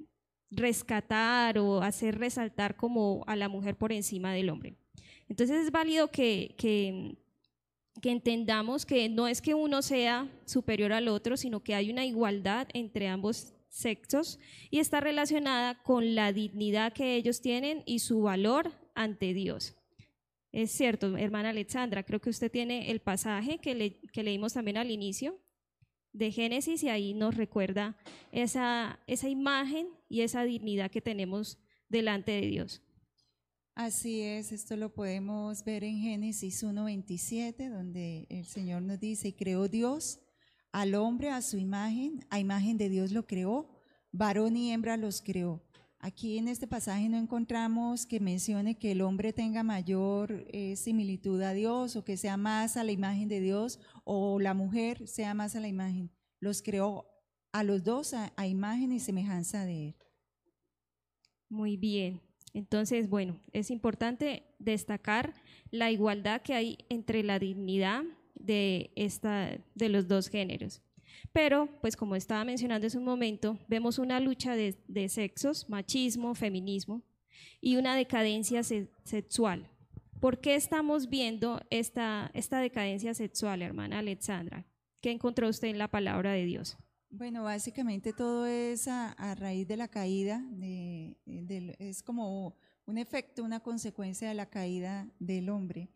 rescatar 0.50 1.58
o 1.58 1.80
hacer 1.82 2.18
resaltar 2.18 2.76
como 2.76 3.24
a 3.26 3.36
la 3.36 3.48
mujer 3.48 3.76
por 3.76 3.92
encima 3.92 4.32
del 4.32 4.50
hombre. 4.50 4.76
Entonces 5.28 5.64
es 5.64 5.70
válido 5.70 6.10
que, 6.10 6.54
que, 6.58 7.16
entendamos 8.02 8.84
que 8.84 9.08
no 9.08 9.28
es 9.28 9.40
que 9.40 9.54
uno 9.54 9.80
sea 9.80 10.28
superior 10.44 10.92
al 10.92 11.08
otro, 11.08 11.36
sino 11.36 11.62
que 11.62 11.74
hay 11.74 11.90
una 11.90 12.04
igualdad 12.04 12.68
entre 12.74 13.08
ambos 13.08 13.54
sexos 13.68 14.38
y 14.70 14.78
está 14.78 15.00
relacionada 15.00 15.82
con 15.82 16.14
la 16.14 16.32
dignidad 16.32 16.92
que 16.92 17.16
ellos 17.16 17.40
tienen 17.40 17.82
y 17.86 18.00
su 18.00 18.22
valor 18.22 18.72
ante 18.94 19.32
Dios. 19.32 19.74
Es 20.54 20.70
cierto, 20.70 21.16
hermana 21.16 21.48
Alexandra, 21.50 22.04
creo 22.04 22.20
que 22.20 22.30
usted 22.30 22.48
tiene 22.48 22.92
el 22.92 23.00
pasaje 23.00 23.58
que, 23.58 24.00
que 24.12 24.22
leímos 24.22 24.52
también 24.52 24.76
al 24.76 24.88
inicio 24.88 25.40
de 26.12 26.30
Génesis 26.30 26.84
y 26.84 26.88
ahí 26.88 27.12
nos 27.12 27.34
recuerda 27.34 27.96
esa, 28.30 29.00
esa 29.08 29.28
imagen 29.28 29.88
y 30.08 30.20
esa 30.20 30.44
dignidad 30.44 30.92
que 30.92 31.00
tenemos 31.00 31.58
delante 31.88 32.30
de 32.30 32.42
Dios. 32.42 32.82
Así 33.74 34.20
es, 34.20 34.52
esto 34.52 34.76
lo 34.76 34.94
podemos 34.94 35.64
ver 35.64 35.82
en 35.82 35.98
Génesis 35.98 36.62
1.27, 36.62 37.68
donde 37.68 38.28
el 38.30 38.46
Señor 38.46 38.82
nos 38.82 39.00
dice, 39.00 39.26
y 39.26 39.32
creó 39.32 39.66
Dios 39.66 40.20
al 40.70 40.94
hombre 40.94 41.30
a 41.30 41.42
su 41.42 41.58
imagen, 41.58 42.24
a 42.30 42.38
imagen 42.38 42.78
de 42.78 42.88
Dios 42.90 43.10
lo 43.10 43.26
creó, 43.26 43.68
varón 44.12 44.56
y 44.56 44.70
hembra 44.70 44.96
los 44.96 45.20
creó. 45.20 45.64
Aquí 46.04 46.36
en 46.36 46.48
este 46.48 46.66
pasaje 46.66 47.08
no 47.08 47.16
encontramos 47.16 48.04
que 48.04 48.20
mencione 48.20 48.74
que 48.74 48.92
el 48.92 49.00
hombre 49.00 49.32
tenga 49.32 49.62
mayor 49.62 50.46
eh, 50.52 50.76
similitud 50.76 51.40
a 51.40 51.54
Dios 51.54 51.96
o 51.96 52.04
que 52.04 52.18
sea 52.18 52.36
más 52.36 52.76
a 52.76 52.84
la 52.84 52.92
imagen 52.92 53.26
de 53.26 53.40
Dios 53.40 53.80
o 54.04 54.38
la 54.38 54.52
mujer 54.52 55.08
sea 55.08 55.32
más 55.32 55.56
a 55.56 55.60
la 55.60 55.68
imagen. 55.68 56.10
Los 56.40 56.60
creó 56.60 57.06
a 57.52 57.64
los 57.64 57.84
dos 57.84 58.12
a 58.12 58.46
imagen 58.46 58.92
y 58.92 59.00
semejanza 59.00 59.64
de 59.64 59.88
Él. 59.88 59.94
Muy 61.48 61.78
bien. 61.78 62.20
Entonces, 62.52 63.08
bueno, 63.08 63.40
es 63.54 63.70
importante 63.70 64.42
destacar 64.58 65.32
la 65.70 65.90
igualdad 65.90 66.42
que 66.42 66.52
hay 66.52 66.76
entre 66.90 67.22
la 67.22 67.38
dignidad 67.38 68.04
de, 68.34 68.92
esta, 68.94 69.56
de 69.74 69.88
los 69.88 70.06
dos 70.06 70.28
géneros. 70.28 70.82
Pero, 71.32 71.68
pues 71.80 71.96
como 71.96 72.16
estaba 72.16 72.44
mencionando 72.44 72.86
hace 72.86 72.98
un 72.98 73.04
momento, 73.04 73.58
vemos 73.68 73.98
una 73.98 74.20
lucha 74.20 74.56
de, 74.56 75.08
sexos, 75.08 75.68
machismo, 75.68 76.34
feminismo 76.34 77.02
y 77.60 77.76
una 77.76 77.96
decadencia 77.96 78.62
sexual. 78.62 79.68
¿Por 80.20 80.40
qué 80.40 80.54
estamos 80.54 81.10
viendo 81.10 81.60
esta, 81.70 82.30
esta 82.34 82.58
decadencia 82.60 83.14
sexual, 83.14 83.62
hermana 83.62 83.98
Alexandra? 83.98 84.64
¿Qué 85.00 85.10
encontró 85.10 85.48
usted 85.48 85.68
en 85.68 85.78
la 85.78 85.88
palabra 85.88 86.32
de 86.32 86.46
Dios? 86.46 86.78
Bueno, 87.16 87.44
básicamente 87.44 88.12
todo 88.12 88.46
es 88.46 88.88
a, 88.88 89.34
raíz 89.36 89.68
de 89.68 89.76
la 89.76 89.86
caída, 89.86 90.42
es 91.26 92.02
como 92.02 92.56
un 92.86 92.98
efecto, 92.98 93.44
una 93.44 93.60
consecuencia 93.60 94.28
de 94.28 94.34
la 94.34 94.46
caída 94.46 95.08
del 95.20 95.48
hombre. 95.48 95.90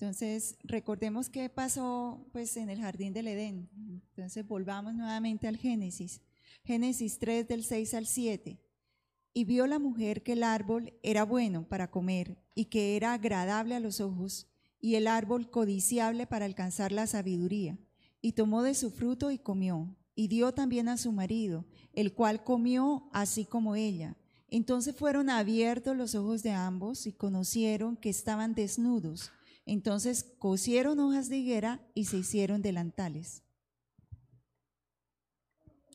Entonces, 0.00 0.56
recordemos 0.64 1.28
qué 1.28 1.50
pasó 1.50 2.26
pues, 2.32 2.56
en 2.56 2.70
el 2.70 2.80
jardín 2.80 3.12
del 3.12 3.28
Edén. 3.28 3.68
Entonces, 4.08 4.48
volvamos 4.48 4.94
nuevamente 4.94 5.46
al 5.46 5.58
Génesis. 5.58 6.22
Génesis 6.64 7.18
3 7.18 7.46
del 7.46 7.64
6 7.64 7.92
al 7.92 8.06
7. 8.06 8.58
Y 9.34 9.44
vio 9.44 9.66
la 9.66 9.78
mujer 9.78 10.22
que 10.22 10.32
el 10.32 10.42
árbol 10.42 10.94
era 11.02 11.24
bueno 11.24 11.68
para 11.68 11.90
comer 11.90 12.38
y 12.54 12.64
que 12.66 12.96
era 12.96 13.12
agradable 13.12 13.74
a 13.74 13.80
los 13.80 14.00
ojos 14.00 14.46
y 14.80 14.94
el 14.94 15.06
árbol 15.06 15.50
codiciable 15.50 16.26
para 16.26 16.46
alcanzar 16.46 16.92
la 16.92 17.06
sabiduría. 17.06 17.76
Y 18.22 18.32
tomó 18.32 18.62
de 18.62 18.72
su 18.72 18.90
fruto 18.90 19.30
y 19.30 19.36
comió 19.36 19.94
y 20.14 20.28
dio 20.28 20.52
también 20.52 20.88
a 20.88 20.96
su 20.96 21.12
marido, 21.12 21.66
el 21.92 22.14
cual 22.14 22.42
comió 22.42 23.10
así 23.12 23.44
como 23.44 23.76
ella. 23.76 24.16
Entonces 24.48 24.96
fueron 24.96 25.28
abiertos 25.28 25.94
los 25.94 26.14
ojos 26.14 26.42
de 26.42 26.52
ambos 26.52 27.06
y 27.06 27.12
conocieron 27.12 27.98
que 27.98 28.08
estaban 28.08 28.54
desnudos. 28.54 29.30
Entonces 29.70 30.24
cosieron 30.40 30.98
hojas 30.98 31.28
de 31.28 31.36
higuera 31.36 31.80
y 31.94 32.06
se 32.06 32.16
hicieron 32.16 32.60
delantales. 32.60 33.44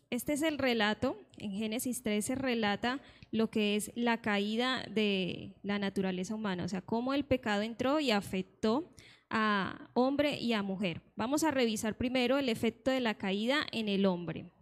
Este 0.10 0.32
es 0.32 0.44
el 0.44 0.58
relato, 0.58 1.20
en 1.38 1.52
Génesis 1.52 2.02
13 2.02 2.36
relata 2.36 3.02
lo 3.32 3.50
que 3.50 3.76
es 3.76 3.92
la 3.96 4.22
caída 4.22 4.86
de 4.90 5.58
la 5.62 5.78
naturaleza 5.78 6.36
humana, 6.36 6.64
o 6.64 6.70
sea, 6.70 6.84
cómo 6.84 7.14
el 7.14 7.26
pecado 7.26 7.64
entró 7.64 8.00
y 8.00 8.12
afectó 8.12 8.96
a 9.30 9.90
hombre 9.94 10.40
y 10.40 10.54
a 10.54 10.64
mujer. 10.64 11.02
Vamos 11.18 11.44
a 11.44 11.52
revisar 11.52 11.98
primero 11.98 12.38
el 12.38 12.48
efecto 12.48 12.92
de 12.92 13.02
la 13.02 13.16
caída 13.16 13.68
en 13.74 13.90
el 13.90 14.06
hombre. 14.06 14.54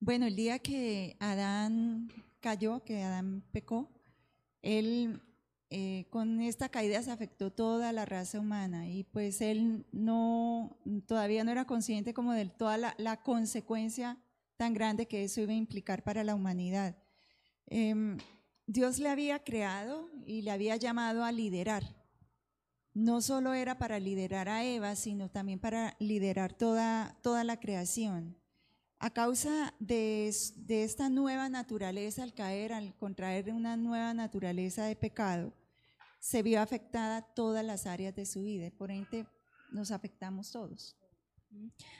Bueno, 0.00 0.26
el 0.26 0.34
día 0.34 0.58
que 0.58 1.16
Adán 1.20 2.08
cayó, 2.40 2.82
que 2.82 3.00
Adán 3.00 3.44
pecó, 3.52 3.92
él 4.60 5.20
eh, 5.76 6.06
con 6.10 6.40
esta 6.40 6.68
caída 6.68 7.02
se 7.02 7.10
afectó 7.10 7.50
toda 7.50 7.90
la 7.90 8.04
raza 8.04 8.38
humana 8.38 8.88
y 8.88 9.02
pues 9.02 9.40
él 9.40 9.84
no, 9.90 10.78
todavía 11.06 11.42
no 11.42 11.50
era 11.50 11.64
consciente 11.64 12.14
como 12.14 12.32
de 12.32 12.46
toda 12.46 12.78
la, 12.78 13.22
consecuencia 13.24 14.16
tan 14.56 14.72
grande 14.72 15.08
que 15.08 15.24
eso 15.24 15.40
iba 15.40 15.50
a 15.50 15.56
implicar 15.56 16.04
para 16.04 16.22
la 16.22 16.36
humanidad. 16.36 16.96
Em, 17.66 18.18
Dios 18.68 19.00
le 19.00 19.08
había 19.08 19.42
creado 19.42 20.08
y 20.24 20.42
le 20.42 20.52
había 20.52 20.76
llamado 20.76 21.24
a 21.24 21.32
liderar 21.32 21.82
no 22.92 23.20
solo 23.20 23.52
era 23.52 23.76
para 23.76 23.98
liderar 23.98 24.48
a 24.48 24.62
Eva, 24.62 24.94
sino 24.94 25.28
también 25.28 25.58
para 25.58 25.96
liderar 25.98 26.52
toda, 26.52 27.18
toda 27.22 27.42
la 27.42 27.58
creación. 27.58 28.36
A 29.00 29.10
causa 29.10 29.74
de, 29.80 30.28
esta 30.68 31.10
nueva 31.10 31.48
naturaleza, 31.48 32.22
al 32.22 32.32
caer, 32.32 32.72
al 32.72 32.96
contraer 32.96 33.52
una 33.52 33.76
nueva 33.76 34.14
naturaleza 34.14 34.84
de 34.84 34.94
pecado, 34.94 35.52
se 36.24 36.42
vio 36.42 36.62
afectada 36.62 37.20
todas 37.20 37.62
las 37.62 37.86
áreas 37.86 38.14
de 38.14 38.24
su 38.24 38.44
vida. 38.44 38.70
Por 38.78 38.90
ende, 38.90 39.26
nos 39.70 39.90
afectamos 39.90 40.50
todos. 40.50 40.96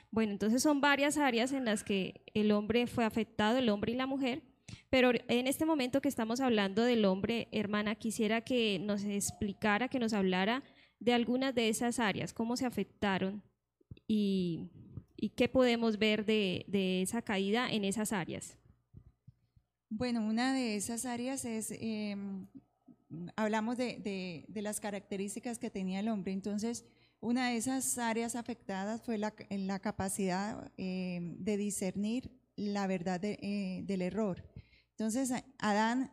Bueno, 0.09 0.31
entonces 0.31 0.63
son 0.63 0.81
varias 0.81 1.19
áreas 1.19 1.51
en 1.51 1.63
las 1.63 1.83
que 1.83 2.23
el 2.33 2.51
hombre 2.51 2.87
fue 2.87 3.05
afectado, 3.05 3.59
el 3.59 3.69
hombre 3.69 3.91
y 3.91 3.95
la 3.95 4.07
mujer, 4.07 4.41
pero 4.89 5.11
en 5.27 5.45
este 5.45 5.63
momento 5.63 6.01
que 6.01 6.09
estamos 6.09 6.39
hablando 6.39 6.81
del 6.81 7.05
hombre, 7.05 7.49
hermana, 7.51 7.93
quisiera 7.93 8.41
que 8.41 8.79
nos 8.79 9.03
explicara, 9.03 9.89
que 9.89 9.99
nos 9.99 10.13
hablara 10.13 10.63
de 10.99 11.13
algunas 11.13 11.53
de 11.53 11.69
esas 11.69 11.99
áreas, 11.99 12.33
cómo 12.33 12.57
se 12.57 12.65
afectaron 12.65 13.43
y, 14.07 14.71
qué 15.35 15.47
podemos 15.49 15.99
ver 15.99 16.25
de, 16.25 16.65
esa 17.03 17.21
caída 17.21 17.71
en 17.71 17.85
esas 17.85 18.11
áreas. 18.11 18.57
Bueno, 19.87 20.25
una 20.25 20.51
de 20.51 20.75
esas 20.77 21.05
áreas 21.05 21.45
es, 21.45 21.71
em, 21.79 22.47
hablamos 23.35 23.77
de, 23.77 24.45
las 24.49 24.79
características 24.79 25.59
que 25.59 25.69
tenía 25.69 25.99
el 25.99 26.09
hombre, 26.09 26.31
entonces 26.31 26.85
una 27.19 27.49
de 27.49 27.57
esas 27.57 27.97
áreas 27.97 28.35
afectadas 28.35 29.01
fue 29.01 29.17
la, 29.17 29.79
capacidad 29.79 30.71
em, 30.77 31.37
de 31.37 31.57
discernir 31.57 32.31
la 32.55 32.87
verdad 32.87 33.23
eh, 33.23 33.81
del 33.85 34.01
error. 34.01 34.43
Entonces, 34.91 35.31
Adán 35.57 36.11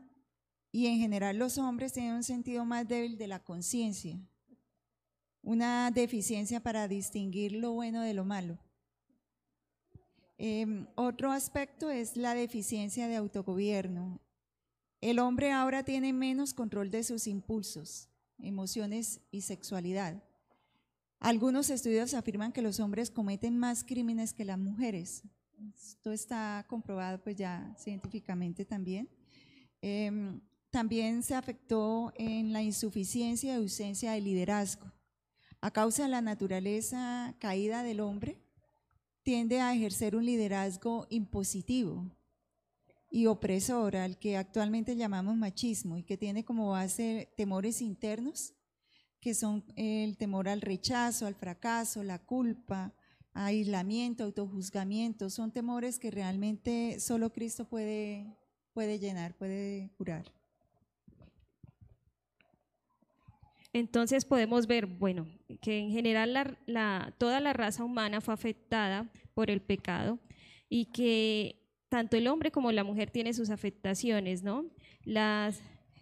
y 0.70 0.86
en 0.86 0.98
general 0.98 1.38
los 1.38 1.58
hombres 1.58 1.92
tienen 1.92 2.14
un 2.14 2.24
sentido 2.24 2.64
más 2.64 2.88
débil 2.88 3.18
de 3.18 3.26
la 3.26 3.40
conciencia 3.40 4.18
una 5.42 5.90
deficiencia 5.90 6.60
para 6.60 6.88
distinguir 6.88 7.52
lo 7.52 7.72
bueno 7.72 8.02
de 8.02 8.14
lo 8.14 8.24
malo. 8.24 8.58
Em, 10.38 10.86
otro 10.94 11.30
aspecto 11.30 11.90
es 11.90 12.16
la 12.16 12.34
deficiencia 12.34 13.06
de 13.08 13.16
autogobierno. 13.16 14.20
El 15.02 15.18
hombre 15.18 15.50
ahora 15.50 15.82
tiene 15.82 16.12
menos 16.12 16.54
control 16.54 16.92
de 16.92 17.02
sus 17.02 17.26
impulsos, 17.26 18.08
emociones 18.38 19.20
y 19.32 19.40
sexualidad. 19.40 20.22
Algunos 21.18 21.70
estudios 21.70 22.14
afirman 22.14 22.52
que 22.52 22.62
los 22.62 22.78
hombres 22.78 23.10
cometen 23.10 23.58
más 23.58 23.82
crímenes 23.82 24.32
que 24.32 24.44
las 24.44 24.60
mujeres. 24.60 25.24
Esto 25.76 26.12
está 26.12 26.64
comprobado 26.68 27.20
pues 27.20 27.34
ya 27.34 27.74
científicamente 27.76 28.64
también. 28.64 29.08
Em, 29.80 30.40
también 30.70 31.24
se 31.24 31.34
afectó 31.34 32.12
en 32.14 32.52
la 32.52 32.62
insuficiencia 32.62 33.54
y 33.54 33.56
ausencia 33.56 34.12
de 34.12 34.20
liderazgo. 34.20 34.86
a 35.60 35.70
causa 35.70 36.04
de 36.04 36.08
la 36.08 36.20
naturaleza 36.20 37.36
caída 37.38 37.84
del 37.84 38.00
hombre, 38.00 38.36
tiende 39.22 39.60
a 39.60 39.72
ejercer 39.72 40.16
un 40.16 40.26
liderazgo 40.26 41.06
impositivo 41.08 42.10
y 43.12 43.26
opresor 43.26 43.94
al 43.94 44.18
que 44.18 44.38
actualmente 44.38 44.96
llamamos 44.96 45.36
machismo 45.36 45.98
y 45.98 46.02
que 46.02 46.16
tiene 46.16 46.46
como 46.46 46.70
base 46.70 47.30
temores 47.36 47.82
internos, 47.82 48.54
que 49.20 49.34
son 49.34 49.64
el 49.76 50.16
temor 50.16 50.48
al 50.48 50.62
rechazo, 50.62 51.26
al 51.26 51.34
fracaso, 51.34 52.02
la 52.02 52.18
culpa, 52.18 52.94
aislamiento, 53.34 54.24
autojuzgamiento, 54.24 55.28
son 55.28 55.52
temores 55.52 55.98
que 55.98 56.10
realmente 56.10 56.98
solo 57.00 57.30
Cristo 57.34 57.68
puede, 57.68 58.34
puede 58.72 58.98
llenar, 58.98 59.36
puede 59.36 59.90
curar. 59.98 60.32
Entonces 63.74 64.24
podemos 64.24 64.66
ver, 64.66 64.86
bueno, 64.86 65.26
que 65.60 65.78
en 65.78 65.90
general 65.90 66.56
la, 66.64 67.14
toda 67.18 67.40
la 67.40 67.52
raza 67.52 67.84
humana 67.84 68.22
fue 68.22 68.32
afectada 68.32 69.12
por 69.34 69.50
el 69.50 69.60
pecado 69.60 70.18
y 70.70 70.86
que 70.86 71.61
tanto 71.92 72.16
el 72.16 72.26
hombre 72.26 72.50
como 72.50 72.72
la 72.72 72.84
mujer 72.84 73.10
tiene 73.10 73.34
sus 73.34 73.50
afectaciones, 73.50 74.42
¿no? 74.42 74.64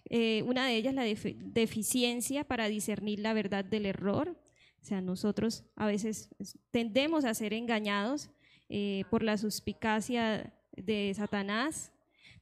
Eh, 0.08 0.44
una 0.46 0.64
de 0.64 0.76
ellas 0.76 0.94
la 0.94 1.02
deficiencia 1.02 2.44
para 2.44 2.68
discernir 2.68 3.18
la 3.18 3.32
verdad 3.32 3.64
del 3.64 3.86
error. 3.86 4.38
O 4.80 4.84
sea, 4.84 5.00
nosotros 5.00 5.64
a 5.74 5.88
veces 5.88 6.28
tendemos 6.70 7.24
a 7.24 7.34
ser 7.34 7.54
engañados 7.54 8.30
eh, 8.68 9.02
por 9.10 9.24
la 9.24 9.36
suspicacia 9.36 10.54
de 10.76 11.12
Satanás. 11.16 11.90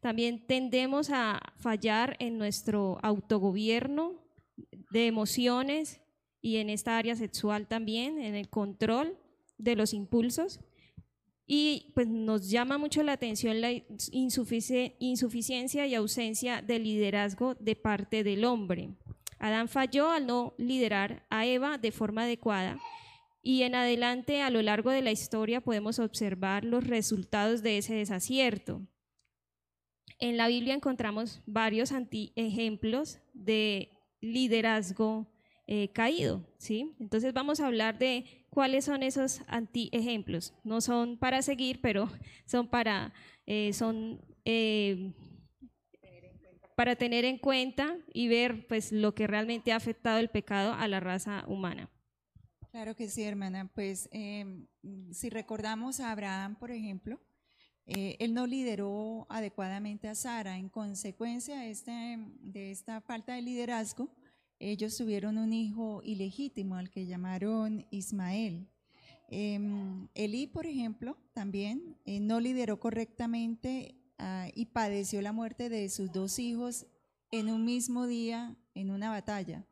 También 0.01 0.47
tendemos 0.47 1.09
a 1.09 1.41
fallar 1.57 2.17
en 2.19 2.37
nuestro 2.37 2.99
autogobierno 3.03 4.13
de 4.91 5.07
emociones 5.07 6.03
y 6.43 6.59
en 6.59 6.69
esta 6.69 6.99
área 6.99 7.17
sexual 7.17 7.67
también, 7.67 8.21
en 8.21 8.35
el 8.35 8.51
control 8.51 9.17
de 9.57 9.75
los 9.75 9.95
impulsos. 9.95 10.61
Y 11.51 11.93
pues 11.95 12.07
nos 12.07 12.51
llama 12.51 12.77
mucho 12.77 13.03
la 13.03 13.13
atención 13.13 13.63
la 13.63 13.73
insuficiencia 14.13 15.87
y 15.87 15.95
ausencia 15.95 16.61
de 16.61 16.79
liderazgo 16.79 17.55
de 17.55 17.75
parte 17.75 18.23
del 18.23 18.45
hombre. 18.45 18.91
Adán 19.39 19.69
falló 19.69 20.11
al 20.11 20.27
no 20.27 20.55
liderar 20.59 21.25
a 21.31 21.47
Eva 21.47 21.79
de 21.79 21.91
forma 21.91 22.25
adecuada 22.25 22.79
y 23.43 23.63
en 23.63 23.75
adelante 23.75 24.43
a 24.43 24.51
lo 24.51 24.61
largo 24.61 24.91
de 24.91 25.01
la 25.01 25.11
historia 25.11 25.63
podemos 25.63 25.99
observar 25.99 26.65
los 26.65 26.87
resultados 26.87 27.63
de 27.63 27.79
ese 27.79 27.95
desacierto. 27.95 28.83
En 30.19 30.37
la 30.37 30.49
Biblia 30.49 30.75
encontramos 30.75 31.41
varios 31.47 31.93
ejemplos 32.37 33.21
de 33.33 33.91
liderazgo 34.21 35.33
eh, 35.71 35.91
caído, 35.93 36.43
¿sí? 36.57 36.97
Entonces 36.99 37.35
vamos 37.35 37.61
a 37.61 37.67
hablar 37.67 37.99
de 37.99 38.25
cuáles 38.49 38.87
son 38.87 39.03
esos 39.03 39.43
anti-ejemplos. 39.49 40.55
No 40.65 40.81
son 40.81 41.19
para 41.19 41.43
seguir, 41.43 41.83
pero 41.83 42.09
son 42.47 42.69
para, 42.69 43.13
eh, 43.45 43.75
son, 43.75 44.19
eh, 44.47 45.13
para 46.75 46.97
tener 46.97 47.27
en 47.27 47.37
cuenta 47.37 47.99
y 48.15 48.29
ver 48.29 48.67
pues, 48.67 48.93
lo 48.93 49.15
que 49.15 49.27
realmente 49.27 49.71
ha 49.73 49.77
afectado 49.77 50.19
el 50.19 50.31
pecado 50.31 50.73
a 50.73 50.89
la 50.89 51.01
raza 51.01 51.45
humana. 51.47 51.91
Claro 52.71 52.97
que 52.97 53.07
sí, 53.11 53.25
hermana. 53.25 53.71
Pues 53.75 54.09
em, 54.11 54.67
si 55.13 55.29
recordamos 55.29 56.01
a 56.01 56.13
Abraham, 56.13 56.57
por 56.59 56.71
ejemplo, 56.71 57.21
él 57.85 58.33
no 58.33 58.47
lideró 58.47 59.27
adecuadamente 59.29 60.09
a 60.09 60.15
Sara. 60.15 60.57
En 60.57 60.71
consecuencia 60.71 61.67
este, 61.67 62.17
de 62.41 62.71
esta 62.71 63.03
falta 63.03 63.35
de 63.35 63.43
liderazgo, 63.43 64.09
ellos 64.61 64.97
tuvieron 64.97 65.39
un 65.39 65.53
hijo 65.53 66.03
ilegítimo 66.03 66.77
al 66.77 66.91
que 66.91 67.07
llamaron 67.07 67.87
Ismael. 67.91 68.69
Em, 69.29 70.09
Elí, 70.15 70.47
por 70.47 70.67
ejemplo, 70.67 71.17
también 71.33 71.97
eh, 72.07 72.19
no 72.19 72.41
lideró 72.41 72.81
correctamente 72.81 73.95
ah, 74.19 74.49
y 74.55 74.67
padeció 74.67 75.23
la 75.23 75.33
muerte 75.33 75.69
de 75.69 75.89
sus 75.91 76.11
dos 76.13 76.39
hijos 76.39 76.87
en 77.31 77.51
un 77.51 77.65
mismo 77.65 78.07
día 78.07 78.57
en 78.75 78.91
una 78.91 79.11
batalla. 79.11 79.65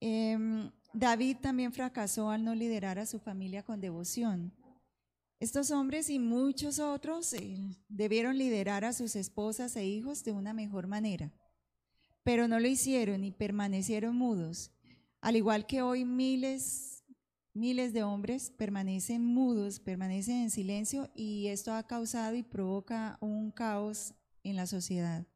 Em, 0.00 0.70
David 0.92 1.38
también 1.40 1.72
fracasó 1.72 2.30
al 2.30 2.44
no 2.44 2.54
liderar 2.54 2.98
a 2.98 3.06
su 3.06 3.20
familia 3.20 3.62
con 3.62 3.80
devoción. 3.80 4.52
Estos 5.40 5.70
hombres 5.70 6.10
y 6.10 6.18
muchos 6.18 6.78
otros 6.78 7.32
eh, 7.32 7.56
debieron 7.88 8.36
liderar 8.36 8.84
a 8.84 8.92
sus 8.92 9.16
esposas 9.16 9.74
e 9.76 9.86
hijos 9.86 10.24
de 10.24 10.32
una 10.32 10.52
mejor 10.52 10.86
manera 10.88 11.32
pero 12.22 12.48
no 12.48 12.60
lo 12.60 12.68
hicieron 12.68 13.24
y 13.24 13.32
permanecieron 13.32 14.16
mudos. 14.16 14.70
Al 15.20 15.36
igual 15.36 15.66
que 15.66 15.82
hoy 15.82 16.04
miles, 16.04 17.04
miles 17.54 17.92
de 17.92 18.02
hombres 18.02 18.50
permanecen 18.50 19.24
mudos, 19.24 19.80
permanecen 19.80 20.42
en 20.42 20.50
silencio 20.50 21.10
y 21.14 21.48
esto 21.48 21.72
ha 21.72 21.86
causado 21.86 22.34
y 22.34 22.42
provoca 22.42 23.18
un 23.20 23.50
caos 23.50 24.14
en 24.42 24.56
la 24.56 24.66
sociedad. 24.66 25.26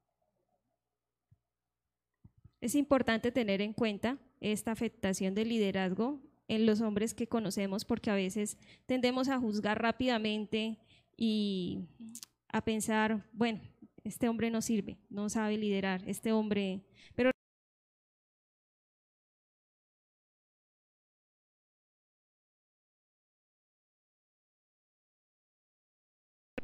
Es 2.60 2.74
importante 2.74 3.30
tener 3.30 3.60
en 3.60 3.72
cuenta 3.72 4.18
esta 4.40 4.72
afectación 4.72 5.34
del 5.34 5.50
liderazgo 5.50 6.20
en 6.48 6.66
los 6.66 6.80
hombres 6.80 7.14
que 7.14 7.26
conocemos 7.26 7.84
porque 7.84 8.10
a 8.10 8.14
veces 8.14 8.58
tendemos 8.86 9.28
a 9.28 9.38
juzgar 9.38 9.80
rápidamente 9.80 10.78
y 11.16 11.80
a 12.48 12.62
pensar, 12.62 13.28
bueno, 13.32 13.60
este 14.06 14.28
hombre 14.28 14.50
no 14.50 14.62
sirve, 14.62 14.98
no 15.10 15.28
sabe 15.28 15.56
liderar, 15.58 16.02
este 16.06 16.32
hombre, 16.32 16.82
pero 17.14 17.30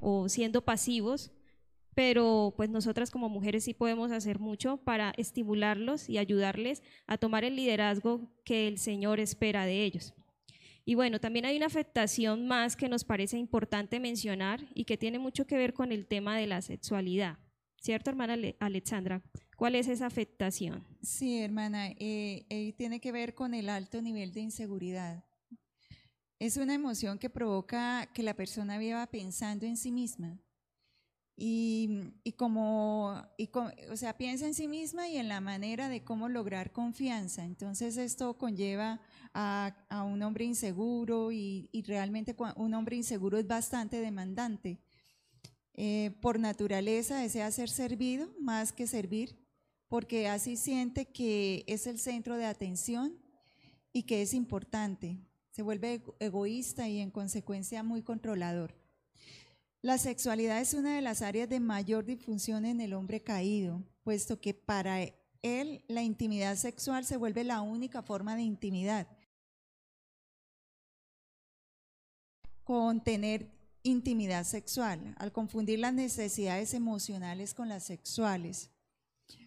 o 0.00 0.28
siendo 0.28 0.64
pasivos, 0.64 1.31
pero 1.94 2.55
pues 2.57 2.70
nosotras 2.70 3.11
como 3.11 3.28
mujeres 3.28 3.64
sí 3.64 3.74
podemos 3.74 4.11
hacer 4.12 4.38
mucho 4.38 4.78
para 4.78 5.12
estimularlos 5.16 6.09
y 6.09 6.18
ayudarles 6.18 6.83
a 7.07 7.18
tomar 7.18 7.44
el 7.44 7.57
liderazgo 7.57 8.31
que 8.44 8.68
el 8.68 8.78
Señor 8.78 9.20
espera 9.20 9.64
de 9.66 9.85
ellos. 9.85 10.14
Y 10.85 10.95
bueno, 10.95 11.21
también 11.21 11.45
hay 11.45 11.57
una 11.57 11.66
afectación 11.66 12.47
más 12.47 12.77
que 12.77 12.88
nos 12.88 13.05
parece 13.05 13.38
importante 13.38 14.01
mencionar 14.01 14.66
y 14.75 14.85
que 14.85 14.97
tiene 14.97 15.18
mucho 15.18 15.47
que 15.47 15.57
ver 15.57 15.75
con 15.75 15.92
el 15.92 16.07
tema 16.07 16.37
de 16.37 16.47
la 16.47 16.61
sexualidad. 16.61 17.38
¿Cierto, 17.81 18.11
hermana 18.11 18.37
Alexandra? 18.61 19.23
¿Cuál 19.57 19.75
es 19.75 19.88
esa 19.88 20.07
afectación? 20.07 20.85
Sí, 21.03 21.40
hermana, 21.40 21.88
eh, 21.99 22.47
eh, 22.49 22.73
tiene 22.77 23.01
que 23.01 23.12
ver 23.12 23.35
con 23.35 23.55
el 23.55 23.68
alto 23.68 24.01
nivel 24.03 24.33
de 24.33 24.40
inseguridad. 24.40 25.25
Es 26.38 26.57
una 26.57 26.75
emoción 26.75 27.18
que 27.18 27.31
provoca 27.31 28.09
que 28.12 28.25
la 28.25 28.35
persona 28.35 28.79
viva 28.79 29.07
pensando 29.07 29.66
en 29.66 29.77
sí 29.77 29.92
misma. 29.92 30.40
Y, 31.37 32.12
como, 32.37 33.23
o 33.90 33.97
sea, 33.97 34.16
piensa 34.16 34.47
en 34.47 34.55
sí 34.55 34.68
misma 34.68 35.09
y 35.09 35.16
en 35.16 35.29
la 35.29 35.40
manera 35.40 35.88
de 35.88 36.05
cómo 36.05 36.29
lograr 36.29 36.73
confianza. 36.73 37.45
Entonces 37.45 37.97
esto 37.97 38.37
conlleva 38.38 39.01
a, 39.35 39.75
un 40.05 40.23
hombre 40.23 40.45
inseguro 40.45 41.33
y, 41.33 41.68
realmente 41.87 42.37
un 42.57 42.75
hombre 42.75 42.97
inseguro 42.97 43.38
es 43.38 43.47
bastante 43.47 44.01
demandante. 44.01 44.79
Eh, 45.75 46.11
por 46.21 46.38
naturaleza 46.38 47.18
desea 47.18 47.51
ser 47.51 47.71
servido 47.71 48.29
más 48.38 48.73
que 48.73 48.87
servir, 48.87 49.38
porque 49.88 50.29
así 50.29 50.57
siente 50.57 51.07
que 51.07 51.64
es 51.66 51.87
el 51.87 51.99
centro 51.99 52.37
de 52.37 52.45
atención 52.45 53.18
y 53.92 54.05
que 54.05 54.23
es 54.23 54.35
importante. 54.35 55.18
Se 55.51 55.62
vuelve 55.62 56.03
egoísta 56.18 56.88
y 56.88 57.01
en 57.01 57.11
consecuencia 57.11 57.83
muy 57.83 58.03
controlador. 58.03 58.75
La 59.83 59.99
sexualidad 59.99 60.61
es 60.61 60.75
una 60.75 60.95
de 60.95 61.03
las 61.03 61.23
áreas 61.23 61.49
de 61.49 61.59
mayor 61.59 62.05
difusión 62.05 62.64
en 62.64 62.81
el 62.81 62.95
hombre 62.95 63.23
caído, 63.23 63.83
puesto 64.05 64.40
que 64.40 64.55
para 64.55 65.03
él 65.42 65.85
la 65.88 66.03
intimidad 66.03 66.57
sexual 66.57 67.05
se 67.05 67.16
vuelve 67.16 67.45
la 67.45 67.61
única 67.62 68.03
forma 68.03 68.37
de 68.37 68.42
intimidad. 68.42 69.09
Con 72.64 73.03
tener 73.03 73.51
intimidad 73.83 74.44
sexual, 74.44 75.14
al 75.18 75.33
confundir 75.33 75.79
las 75.79 75.94
necesidades 75.94 76.75
emocionales 76.75 77.55
con 77.55 77.68
las 77.68 77.85
sexuales. 77.85 78.70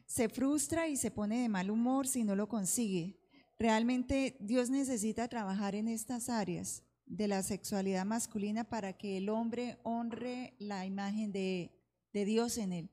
Se 0.05 0.29
frustra 0.29 0.87
y 0.87 0.97
se 0.97 1.11
pone 1.11 1.41
de 1.41 1.49
mal 1.49 1.71
humor 1.71 2.07
si 2.07 2.23
no 2.23 2.35
lo 2.35 2.47
consigue. 2.47 3.19
Realmente 3.57 4.35
Dios 4.39 4.69
necesita 4.69 5.27
trabajar 5.27 5.75
en 5.75 5.87
estas 5.87 6.29
áreas 6.29 6.83
de 7.05 7.27
la 7.27 7.43
sexualidad 7.43 8.05
masculina 8.05 8.63
para 8.63 8.93
que 8.93 9.17
el 9.17 9.29
hombre 9.29 9.77
honre 9.83 10.55
la 10.59 10.85
imagen 10.85 11.31
de, 11.31 11.71
Dios 12.11 12.57
en 12.57 12.73
él. 12.73 12.89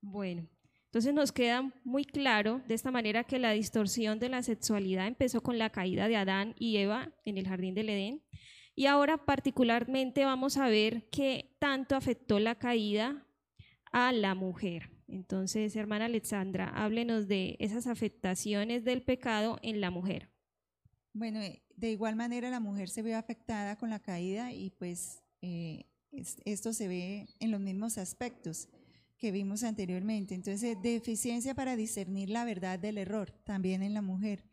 Bueno, 0.00 0.46
entonces 0.86 1.12
nos 1.12 1.32
queda 1.32 1.70
muy 1.84 2.04
claro 2.04 2.62
de 2.66 2.74
esta 2.74 2.90
manera 2.90 3.24
que 3.24 3.38
la 3.38 3.52
distorsión 3.52 4.18
de 4.18 4.28
la 4.28 4.42
sexualidad 4.42 5.06
empezó 5.06 5.42
con 5.42 5.58
la 5.58 5.70
caída 5.70 6.08
de 6.08 6.16
Adán 6.16 6.54
y 6.58 6.78
Eva 6.78 7.12
en 7.24 7.38
el 7.38 7.46
jardín 7.46 7.74
del 7.74 7.90
Edén. 7.90 8.22
Y 8.76 8.86
ahora 8.86 9.24
particularmente 9.24 10.24
vamos 10.24 10.56
a 10.58 10.68
ver 10.68 11.08
qué 11.10 11.56
tanto 11.58 11.96
afectó 11.96 12.38
la 12.38 12.54
caída 12.56 13.26
a 13.90 14.12
la 14.12 14.34
mujer. 14.34 14.90
Entonces, 15.08 15.74
hermana 15.76 16.04
Alexandra, 16.04 16.68
háblenos 16.68 17.26
de 17.26 17.56
esas 17.58 17.86
afectaciones 17.86 18.84
del 18.84 19.02
pecado 19.02 19.58
en 19.62 19.80
la 19.80 19.90
mujer. 19.90 20.28
Bueno, 21.14 21.40
eh, 21.40 21.62
de 21.74 21.90
igual 21.92 22.16
manera 22.16 22.50
la 22.50 22.60
mujer 22.60 22.88
se 22.90 23.02
ve 23.02 23.14
afectada 23.14 23.76
con 23.76 23.90
la 23.90 24.00
caída 24.00 24.52
y 24.52 24.70
pues 24.70 25.22
eh, 25.40 25.86
es- 26.12 26.36
esto 26.44 26.72
se 26.72 26.88
ve 26.88 27.26
en 27.40 27.50
los 27.50 27.60
mismos 27.60 27.98
aspectos 27.98 28.68
que 29.16 29.30
vimos 29.32 29.62
anteriormente. 29.62 30.34
Entonces, 30.34 30.76
deficiencia 30.82 31.54
para 31.54 31.76
discernir 31.76 32.28
la 32.28 32.44
verdad 32.44 32.78
del 32.78 32.98
error, 32.98 33.30
también 33.44 33.82
en 33.82 33.94
la 33.94 34.02
mujer. 34.02 34.44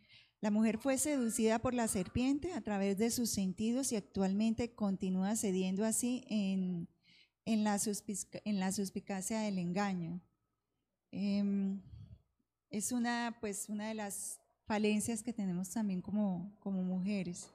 La 0.44 0.52
mujer 0.52 0.78
fue 0.78 0.98
seducida 0.98 1.58
por 1.60 1.74
la 1.74 1.88
serpiente 1.88 2.52
a 2.52 2.60
través 2.60 2.98
de 2.98 3.12
sus 3.12 3.30
sentidos 3.30 3.94
y 3.94 3.96
actualmente 3.96 4.76
continúa 4.76 5.38
cediendo 5.38 5.86
así 5.86 6.26
en, 6.28 6.90
la, 7.46 7.80
suspicacia 7.80 9.40
del 9.40 9.58
engaño. 9.58 10.20
Em, 11.12 11.82
es 12.70 12.92
una, 12.92 13.38
pues, 13.40 13.70
una 13.70 13.88
de 13.88 13.94
las 13.94 14.42
falencias 14.66 15.24
que 15.24 15.32
tenemos 15.32 15.70
también 15.70 16.02
como, 16.02 16.52
mujeres. 16.66 17.50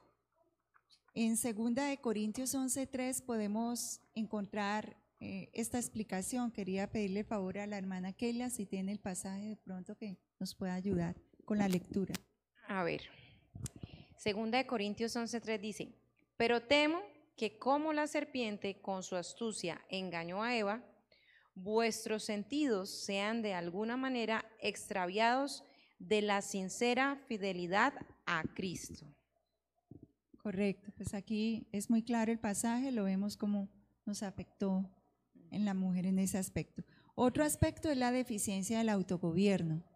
En 1.13 1.37
segunda 1.37 1.85
de 1.85 1.97
Corintios 1.99 2.55
11.3 2.55 3.23
podemos 3.23 4.01
encontrar 4.15 4.97
eh, 5.19 5.51
esta 5.53 5.77
explicación. 5.77 6.49
Quería 6.49 6.89
pedirle 6.89 7.23
favor 7.23 7.59
a 7.59 7.67
la 7.67 7.77
hermana 7.77 8.13
Keila 8.13 8.49
si 8.49 8.65
tiene 8.65 8.91
el 8.91 8.99
pasaje 8.99 9.49
de 9.49 9.57
pronto 9.57 9.95
que 9.95 10.17
nos 10.39 10.55
pueda 10.55 10.73
ayudar 10.73 11.21
con 11.45 11.59
la 11.59 11.69
lectura. 11.69 12.15
A 12.69 12.83
ver, 12.83 13.01
segunda 14.15 14.59
de 14.59 14.67
Corintios 14.67 15.15
11:3 15.15 15.59
dice, 15.59 15.89
pero 16.37 16.61
temo 16.61 17.01
que 17.35 17.57
como 17.57 17.93
la 17.93 18.05
serpiente 18.05 18.79
con 18.79 19.01
su 19.01 19.15
astucia 19.15 19.81
engañó 19.89 20.43
a 20.43 20.55
Eva, 20.55 20.83
vuestros 21.55 22.25
sentidos 22.25 22.91
sean 22.91 23.41
de 23.41 23.55
alguna 23.55 23.97
manera 23.97 24.45
extraviados 24.61 25.63
de 25.97 26.21
la 26.21 26.43
sincera 26.43 27.19
fidelidad 27.27 27.93
a 28.27 28.43
Cristo. 28.53 29.07
Correcto, 30.37 30.91
pues 30.95 31.15
aquí 31.15 31.67
es 31.71 31.89
muy 31.89 32.03
claro 32.03 32.31
el 32.31 32.39
pasaje, 32.39 32.91
lo 32.91 33.05
vemos 33.05 33.35
como 33.35 33.67
nos 34.05 34.21
afectó 34.21 34.87
en 35.49 35.65
la 35.65 35.73
mujer 35.73 36.05
en 36.05 36.19
ese 36.19 36.37
aspecto. 36.37 36.83
Otro 37.15 37.43
aspecto 37.43 37.89
es 37.89 37.97
la 37.97 38.11
deficiencia 38.11 38.77
del 38.77 38.89
autogobierno. 38.89 39.88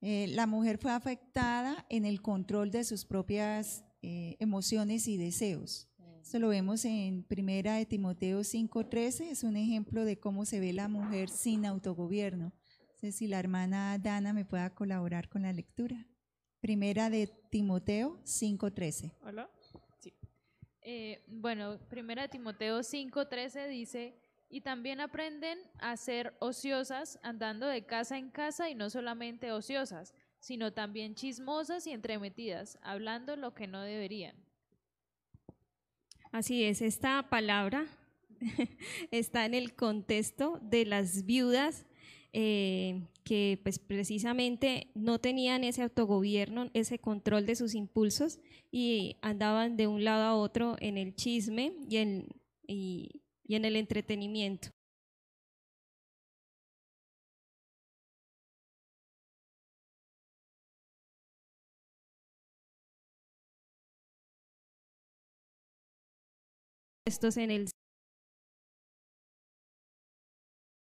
Eh, 0.00 0.26
la 0.28 0.46
mujer 0.46 0.78
fue 0.78 0.92
afectada 0.92 1.86
en 1.88 2.04
el 2.04 2.20
control 2.22 2.70
de 2.70 2.84
sus 2.84 3.04
propias 3.04 3.84
eh, 4.02 4.36
emociones 4.38 5.08
y 5.08 5.16
deseos. 5.16 5.88
Esto 6.26 6.40
lo 6.40 6.48
vemos 6.48 6.84
en 6.84 7.22
Primera 7.22 7.76
de 7.76 7.86
Timoteo 7.86 8.40
5:13, 8.40 9.30
es 9.30 9.44
un 9.44 9.56
ejemplo 9.56 10.04
de 10.04 10.18
cómo 10.18 10.44
se 10.44 10.58
ve 10.58 10.72
la 10.72 10.88
mujer 10.88 11.28
sin 11.28 11.64
autogobierno. 11.64 12.46
No 12.46 12.94
sé 12.96 13.12
si 13.12 13.28
la 13.28 13.38
hermana 13.38 13.96
Dana 13.98 14.32
me 14.32 14.44
pueda 14.44 14.74
colaborar 14.74 15.28
con 15.28 15.42
la 15.42 15.52
lectura. 15.52 16.04
Primera 16.60 17.10
de 17.10 17.28
Timoteo 17.50 18.18
5:13. 18.24 19.12
Hola. 19.22 19.48
Sí. 20.00 20.12
Eh, 20.82 21.22
bueno, 21.28 21.78
primera 21.88 22.22
de 22.22 22.28
Timoteo 22.28 22.82
5:13 22.82 23.68
dice, 23.68 24.16
y 24.48 24.60
también 24.60 25.00
aprenden 25.00 25.58
a 25.78 25.96
ser 25.96 26.34
ociosas, 26.38 27.18
andando 27.22 27.66
de 27.66 27.84
casa 27.84 28.18
en 28.18 28.30
casa 28.30 28.70
y 28.70 28.74
no 28.74 28.90
solamente 28.90 29.52
ociosas, 29.52 30.14
sino 30.38 30.72
también 30.72 31.14
chismosas 31.14 31.86
y 31.86 31.90
entremetidas, 31.92 32.78
hablando 32.82 33.36
lo 33.36 33.54
que 33.54 33.66
no 33.66 33.82
deberían. 33.82 34.36
Así 36.32 36.64
es, 36.64 36.82
esta 36.82 37.28
palabra 37.28 37.86
está 39.10 39.46
en 39.46 39.54
el 39.54 39.74
contexto 39.74 40.58
de 40.62 40.84
las 40.84 41.24
viudas 41.24 41.86
eh, 42.32 43.06
que 43.24 43.58
pues 43.62 43.78
precisamente 43.78 44.88
no 44.94 45.18
tenían 45.18 45.64
ese 45.64 45.82
autogobierno, 45.82 46.70
ese 46.74 46.98
control 46.98 47.46
de 47.46 47.56
sus 47.56 47.74
impulsos 47.74 48.38
y 48.70 49.16
andaban 49.22 49.76
de 49.76 49.86
un 49.86 50.04
lado 50.04 50.24
a 50.24 50.34
otro 50.36 50.76
en 50.80 50.98
el 50.98 51.14
chisme 51.14 51.72
y 51.88 51.96
en, 51.96 52.28
y- 52.66 53.22
y 53.46 53.54
en 53.56 53.64
el 53.64 53.76
entretenimiento. 53.76 54.70
Estos 67.06 67.36
en 67.36 67.52
el 67.52 67.68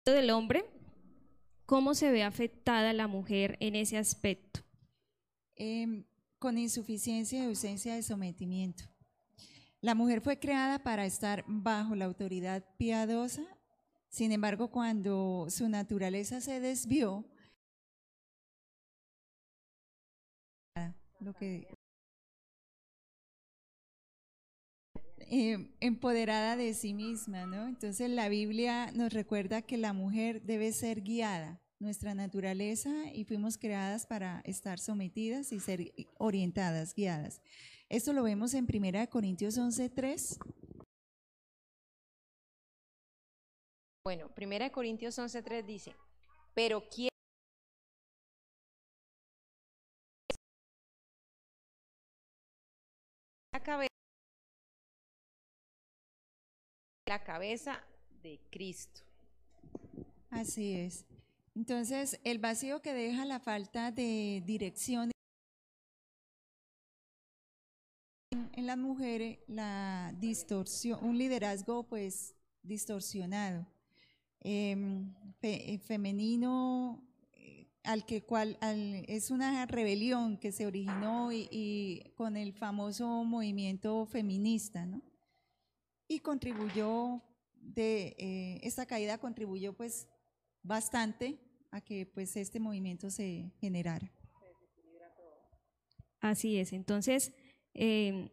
del 0.04 0.30
hombre, 0.30 0.64
¿cómo 1.64 1.94
se 1.94 2.10
ve 2.10 2.24
afectada 2.24 2.92
la 2.92 3.06
mujer 3.06 3.56
en 3.60 3.74
ese 3.74 3.96
aspecto? 3.96 4.60
Em, 5.56 6.04
con 6.38 6.58
insuficiencia 6.58 7.42
y 7.42 7.46
ausencia 7.46 7.94
de 7.94 8.02
sometimiento. 8.02 8.84
La 9.82 9.94
mujer 9.94 10.20
fue 10.20 10.38
creada 10.38 10.82
para 10.82 11.06
estar 11.06 11.44
bajo 11.46 11.94
la 11.94 12.04
autoridad 12.04 12.64
piadosa, 12.76 13.42
sin 14.10 14.32
embargo, 14.32 14.70
cuando 14.70 15.46
su 15.48 15.68
naturaleza 15.68 16.40
se 16.40 16.60
desvió, 16.60 17.24
eh, 25.18 25.70
empoderada 25.80 26.56
de 26.56 26.74
sí 26.74 26.92
misma, 26.92 27.46
¿no? 27.46 27.68
Entonces 27.68 28.10
la 28.10 28.28
Biblia 28.28 28.90
nos 28.92 29.12
recuerda 29.12 29.62
que 29.62 29.78
la 29.78 29.92
mujer 29.92 30.42
debe 30.42 30.72
ser 30.72 31.02
guiada, 31.02 31.60
nuestra 31.78 32.14
naturaleza, 32.14 32.90
y 33.14 33.24
fuimos 33.24 33.56
creadas 33.56 34.06
para 34.06 34.40
estar 34.44 34.78
sometidas 34.78 35.52
y 35.52 35.60
ser 35.60 35.92
orientadas, 36.18 36.94
guiadas. 36.94 37.40
Esto 37.90 38.12
lo 38.12 38.22
vemos 38.22 38.54
en 38.54 38.66
1 38.66 39.08
Corintios 39.10 39.58
11:3. 39.58 40.38
Bueno, 44.04 44.32
primera 44.32 44.64
de 44.64 44.70
Corintios 44.70 45.18
11:3 45.18 45.66
dice, 45.66 45.96
pero 46.54 46.88
quién 46.88 47.10
la 53.52 53.60
cabeza 53.60 53.90
la 57.08 57.24
cabeza 57.24 57.84
de 58.22 58.40
Cristo. 58.52 59.00
Así 60.30 60.74
es. 60.74 61.04
Entonces, 61.56 62.20
el 62.22 62.38
vacío 62.38 62.82
que 62.82 62.94
deja 62.94 63.24
la 63.24 63.40
falta 63.40 63.90
de 63.90 64.44
dirección 64.46 65.10
en, 68.60 68.66
las 68.66 68.78
mujeres, 68.78 69.38
la 69.48 70.14
distorsión, 70.20 71.02
un 71.02 71.18
liderazgo 71.18 71.82
pues 71.84 72.34
distorsionado, 72.62 73.66
em, 74.40 75.14
eh, 75.42 75.78
femenino, 75.78 77.02
eh, 77.32 77.66
al 77.82 78.04
que 78.04 78.22
cual 78.22 78.58
al- 78.60 79.04
es 79.08 79.30
una 79.30 79.66
rebelión 79.66 80.36
que 80.38 80.52
se 80.52 80.66
originó 80.66 81.32
y, 81.32 82.12
con 82.16 82.36
el 82.36 82.52
famoso 82.52 83.24
movimiento 83.24 84.06
feminista, 84.06 84.86
¿no? 84.86 85.02
y 86.06 86.20
contribuyó 86.20 87.22
de 87.54 88.16
eh, 88.18 88.60
esta 88.62 88.84
caída 88.84 89.18
contribuyó 89.18 89.72
pues 89.74 90.08
bastante 90.62 91.38
a 91.70 91.80
que 91.80 92.04
pues 92.04 92.36
este 92.36 92.58
movimiento 92.58 93.10
se 93.10 93.52
generara. 93.60 94.10
Así 96.20 96.58
es. 96.58 96.72
Entonces, 96.72 97.32
eh, 97.74 98.30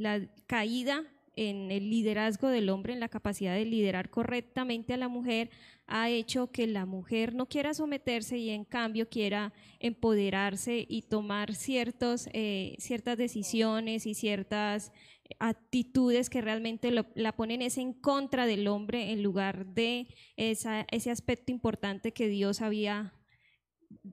la 0.00 0.26
caída 0.46 1.04
en 1.36 1.70
el 1.70 1.90
liderazgo 1.90 2.48
del 2.48 2.70
hombre, 2.70 2.94
en 2.94 3.00
la 3.00 3.10
capacidad 3.10 3.54
de 3.54 3.66
liderar 3.66 4.08
correctamente 4.08 4.94
a 4.94 4.96
la 4.96 5.08
mujer, 5.08 5.50
ha 5.86 6.08
hecho 6.08 6.50
que 6.50 6.66
la 6.66 6.86
mujer 6.86 7.34
no 7.34 7.46
quiera 7.46 7.74
someterse 7.74 8.38
y 8.38 8.48
en 8.48 8.64
cambio 8.64 9.10
quiera 9.10 9.52
empoderarse 9.78 10.86
y 10.88 11.02
tomar 11.02 11.54
ciertos, 11.54 12.30
eh, 12.32 12.76
ciertas 12.78 13.18
decisiones 13.18 14.06
y 14.06 14.14
ciertas 14.14 14.90
actitudes 15.38 16.30
que 16.30 16.40
realmente 16.40 16.90
la 17.14 17.36
ponen 17.36 17.60
es 17.60 17.76
en 17.76 17.92
contra 17.92 18.46
del 18.46 18.68
hombre 18.68 19.12
en 19.12 19.22
lugar 19.22 19.66
de 19.66 20.08
ese 20.36 21.10
aspecto 21.10 21.52
importante 21.52 22.12
que 22.12 22.28
Dios 22.28 22.62
había 22.62 23.12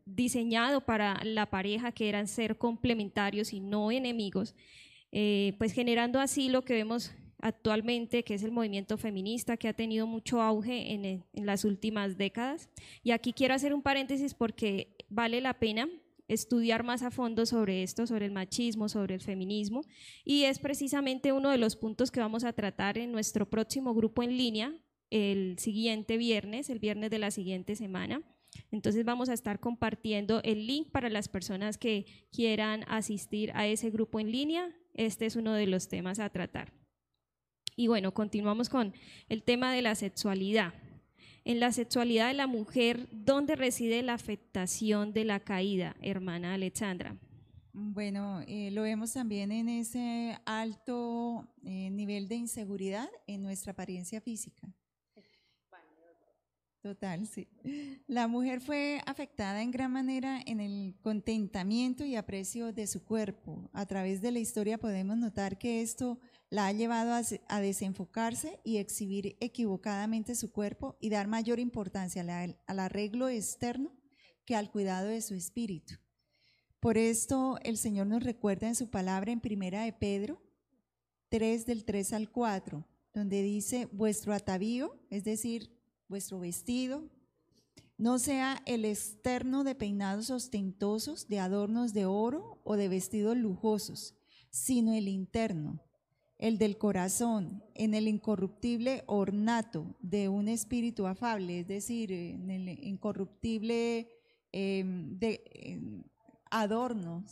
diseñado 0.06 0.82
para 0.82 1.24
la 1.24 1.50
pareja, 1.50 1.92
que 1.94 2.10
eran 2.10 2.28
ser 2.28 2.58
complementarios 2.58 3.54
y 3.54 3.62
no 3.62 3.92
enemigos, 3.92 4.54
eh, 5.12 5.54
pues 5.58 5.72
generando 5.74 6.20
así 6.20 6.50
lo 6.50 6.64
que 6.64 6.74
vemos 6.74 7.12
actualmente, 7.40 8.24
que 8.24 8.34
es 8.34 8.44
el 8.44 8.52
movimiento 8.52 8.98
feminista, 8.98 9.58
que 9.58 9.68
ha 9.68 9.74
tenido 9.74 10.08
mucho 10.08 10.42
auge 10.42 10.94
el- 10.96 11.24
en 11.34 11.46
las 11.46 11.66
últimas 11.66 12.18
décadas. 12.18 12.70
Y 13.04 13.12
aquí 13.12 13.32
quiero 13.34 13.54
hacer 13.54 13.74
un 13.74 13.82
paréntesis 13.84 14.34
porque 14.34 14.96
vale 15.10 15.40
la 15.42 15.54
pena 15.60 15.88
estudiar 16.28 16.84
más 16.84 17.04
a 17.04 17.12
fondo 17.12 17.46
sobre 17.46 17.84
esto, 17.84 18.06
sobre 18.06 18.26
el 18.26 18.32
machismo, 18.32 18.90
sobre 18.90 19.16
el 19.16 19.22
feminismo, 19.22 19.84
y 20.26 20.44
es 20.44 20.60
precisamente 20.60 21.32
uno 21.32 21.50
de 21.52 21.58
los 21.58 21.76
puntos 21.78 22.12
que 22.12 22.20
vamos 22.20 22.44
a 22.44 22.52
tratar 22.54 22.98
en 22.98 23.12
nuestro 23.14 23.50
próximo 23.50 23.94
grupo 23.94 24.24
en 24.24 24.36
línea, 24.36 24.74
el 25.10 25.58
siguiente 25.58 26.18
viernes, 26.18 26.70
el 26.70 26.80
viernes 26.80 27.12
de 27.12 27.20
la 27.20 27.32
siguiente 27.32 27.76
semana 27.78 28.22
Entonces 28.72 29.06
vamos 29.06 29.30
a 29.30 29.34
estar 29.34 29.60
compartiendo 29.60 30.42
el 30.44 30.68
link 30.68 30.90
para 30.92 31.10
las 31.10 31.28
personas 31.30 31.78
que 31.78 32.06
quieran 32.32 32.84
asistir 32.88 33.52
a 33.54 33.68
ese 33.68 33.90
grupo 33.90 34.20
en 34.20 34.32
línea. 34.32 34.76
Este 34.98 35.26
es 35.26 35.36
uno 35.36 35.54
de 35.54 35.68
los 35.68 35.88
temas 35.88 36.20
a 36.20 36.30
tratar. 36.30 36.74
Y 37.76 37.88
bueno, 37.88 38.14
continuamos 38.14 38.70
con 38.70 38.94
el 39.30 39.44
tema 39.44 39.72
de 39.72 39.84
la 39.84 39.96
sexualidad. 39.96 40.74
En 41.46 41.60
la 41.62 41.72
sexualidad 41.72 42.28
de 42.28 42.34
la 42.34 42.48
mujer, 42.48 43.08
¿dónde 43.12 43.56
reside 43.56 44.02
la 44.02 44.16
afectación 44.16 45.14
de 45.14 45.24
la 45.24 45.40
caída, 45.40 45.96
hermana 46.02 46.56
Alexandra? 46.56 47.16
Bueno, 47.72 48.42
eh, 48.48 48.72
lo 48.72 48.82
vemos 48.82 49.14
también 49.14 49.52
en 49.52 49.70
ese 49.70 50.38
alto 50.46 51.48
eh, 51.64 51.92
nivel 51.92 52.28
de 52.28 52.36
inseguridad 52.36 53.08
en 53.28 53.44
nuestra 53.44 53.74
apariencia 53.74 54.20
física. 54.20 54.68
Total, 56.82 57.26
sí. 57.28 57.48
La 58.08 58.28
mujer 58.28 58.62
fue 58.62 59.02
afectada 59.06 59.62
en 59.62 59.72
gran 59.72 59.92
manera 59.92 60.40
en 60.46 60.60
el 60.60 60.96
contentamiento 61.02 62.06
y 62.06 62.16
aprecio 62.16 62.72
de 62.72 62.88
su 62.88 63.04
cuerpo. 63.04 63.70
A 63.74 63.86
través 63.86 64.22
de 64.22 64.32
la 64.32 64.40
historia 64.40 64.78
podemos 64.78 65.18
notar 65.18 65.58
que 65.58 65.82
esto 65.82 66.20
la 66.50 66.68
ha 66.68 66.72
llevado 66.72 67.12
a, 67.48 67.62
desenfocarse 67.62 68.60
y 68.64 68.78
exhibir 68.78 69.36
equivocadamente 69.40 70.36
su 70.36 70.52
cuerpo 70.52 70.98
y 71.02 71.10
dar 71.10 71.28
mayor 71.28 71.60
importancia 71.60 72.22
al 72.22 72.80
arreglo 72.80 73.28
externo 73.28 73.92
que 74.46 74.56
al 74.56 74.72
cuidado 74.72 75.08
de 75.08 75.22
su 75.22 75.34
espíritu. 75.34 75.96
Por 76.80 76.98
esto 76.98 77.58
el 77.64 77.78
Señor 77.78 78.08
nos 78.08 78.24
recuerda 78.24 78.68
en 78.68 78.76
su 78.76 78.90
palabra 78.90 79.32
en 79.32 79.42
Primera 79.42 79.84
de 79.84 79.94
Pedro 79.94 80.42
3 81.30 81.66
del 81.66 81.84
3 81.84 82.14
al 82.14 82.32
4, 82.32 82.88
donde 83.14 83.42
dice, 83.42 83.88
vuestro 83.92 84.34
atavío, 84.34 84.98
es 85.10 85.26
decir, 85.26 85.77
vuestro 86.08 86.40
vestido, 86.40 87.04
no 87.98 88.20
sea 88.20 88.62
el 88.66 88.86
externo 88.86 89.64
de 89.64 89.74
peinados 89.74 90.30
ostentosos, 90.30 91.28
de 91.28 91.40
adornos 91.40 91.94
de 91.94 92.06
oro 92.06 92.62
o 92.64 92.76
de 92.76 92.90
vestidos 92.90 93.36
lujosos, 93.36 94.16
sino 94.50 94.94
el 94.94 95.08
interno, 95.08 95.82
el 96.38 96.60
del 96.60 96.78
corazón, 96.78 97.64
en 97.74 97.96
el 97.96 98.08
incorruptible 98.08 99.04
ornato 99.08 99.96
de 100.00 100.30
un 100.30 100.48
espíritu 100.48 101.08
afable, 101.08 101.62
es 101.62 101.68
decir, 101.68 102.12
en 102.12 102.52
el 102.52 102.70
incorruptible 102.70 104.08
em, 104.52 105.18
de, 105.18 105.44
em, 105.56 106.04
adorno, 106.52 107.26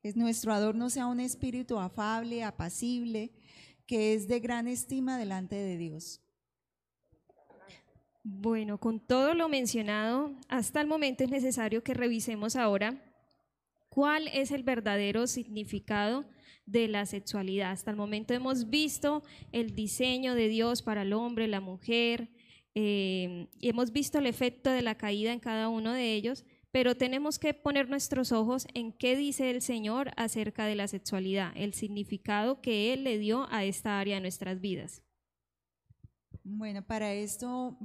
que 0.00 0.12
nuestro 0.14 0.52
adorno 0.52 0.88
sea 0.88 1.06
un 1.08 1.18
espíritu 1.18 1.78
afable, 1.78 2.44
apacible, 2.44 3.32
que 3.86 4.14
es 4.14 4.28
de 4.28 4.38
gran 4.38 4.68
estima 4.68 5.18
delante 5.18 5.56
de 5.56 5.76
Dios. 5.76 6.20
Bueno, 8.28 8.78
con 8.78 8.98
todo 8.98 9.34
lo 9.34 9.48
mencionado, 9.48 10.34
hasta 10.48 10.80
el 10.80 10.88
momento 10.88 11.22
es 11.22 11.30
necesario 11.30 11.84
que 11.84 11.94
revisemos 11.94 12.56
ahora 12.56 13.00
cuál 13.88 14.26
es 14.26 14.50
el 14.50 14.64
verdadero 14.64 15.28
significado 15.28 16.24
de 16.66 16.88
la 16.88 17.06
sexualidad. 17.06 17.70
Hasta 17.70 17.92
el 17.92 17.96
momento 17.96 18.34
hemos 18.34 18.68
visto 18.68 19.22
el 19.52 19.76
diseño 19.76 20.34
de 20.34 20.48
Dios 20.48 20.82
para 20.82 21.02
el 21.02 21.12
hombre, 21.12 21.46
la 21.46 21.60
mujer, 21.60 22.28
eh, 22.74 23.46
y 23.60 23.68
hemos 23.68 23.92
visto 23.92 24.18
el 24.18 24.26
efecto 24.26 24.70
de 24.70 24.82
la 24.82 24.96
caída 24.96 25.32
en 25.32 25.38
cada 25.38 25.68
uno 25.68 25.92
de 25.92 26.14
ellos, 26.14 26.44
pero 26.72 26.96
tenemos 26.96 27.38
que 27.38 27.54
poner 27.54 27.88
nuestros 27.88 28.32
ojos 28.32 28.66
en 28.74 28.90
qué 28.90 29.16
dice 29.16 29.50
el 29.50 29.62
Señor 29.62 30.10
acerca 30.16 30.66
de 30.66 30.74
la 30.74 30.88
sexualidad, 30.88 31.52
el 31.54 31.74
significado 31.74 32.60
que 32.60 32.92
Él 32.92 33.04
le 33.04 33.18
dio 33.18 33.46
a 33.52 33.64
esta 33.64 34.00
área 34.00 34.16
de 34.16 34.22
nuestras 34.22 34.60
vidas. 34.60 35.05
Bueno, 36.48 36.80
para 36.86 37.12
esto 37.12 37.76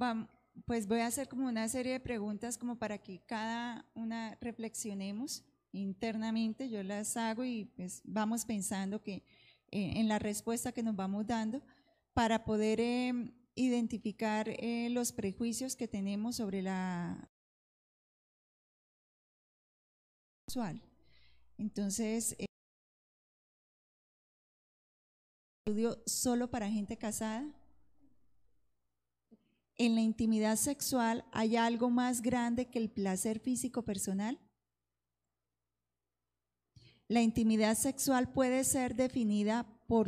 pues 0.66 0.86
voy 0.88 1.00
a 1.00 1.08
hacer 1.08 1.28
como 1.28 1.48
una 1.48 1.68
serie 1.68 1.94
de 1.94 2.00
preguntas 2.00 2.60
como 2.60 2.78
para 2.78 3.00
que 3.00 3.20
cada 3.26 3.90
una 3.96 4.38
reflexionemos 4.40 5.44
internamente, 5.72 6.70
yo 6.70 6.84
las 6.84 7.18
hago 7.18 7.44
y 7.44 7.66
pues 7.76 8.04
vamos 8.04 8.46
pensando 8.46 9.02
que 9.02 9.24
eh, 9.72 9.94
en 9.96 10.08
la 10.08 10.20
respuesta 10.20 10.74
que 10.74 10.84
nos 10.84 10.96
vamos 10.96 11.26
dando 11.26 11.64
para 12.14 12.46
poder 12.46 12.80
em, 12.80 13.34
identificar 13.56 14.48
eh, 14.48 14.90
los 14.92 15.12
prejuicios 15.12 15.76
que 15.76 15.88
tenemos 15.88 16.36
sobre 16.36 16.62
la 16.62 17.32
sexual. 20.48 20.80
Entonces, 21.58 22.36
eh, 22.38 22.46
estudio 25.66 25.98
solo 26.06 26.52
para 26.52 26.70
gente 26.70 26.96
casada 26.96 27.61
en 29.86 29.96
la 29.96 30.02
intimidad 30.02 30.58
sexual 30.58 31.26
hay 31.32 31.56
algo 31.56 31.90
más 31.90 32.22
grande 32.22 32.70
que 32.70 32.78
el 32.78 32.92
placer 32.92 33.40
físico 33.40 33.82
personal? 33.82 34.40
La 37.08 37.24
intimidad 37.24 37.76
sexual 37.76 38.32
puede 38.32 38.64
ser 38.64 38.96
definida 38.96 39.66
por, 39.88 40.08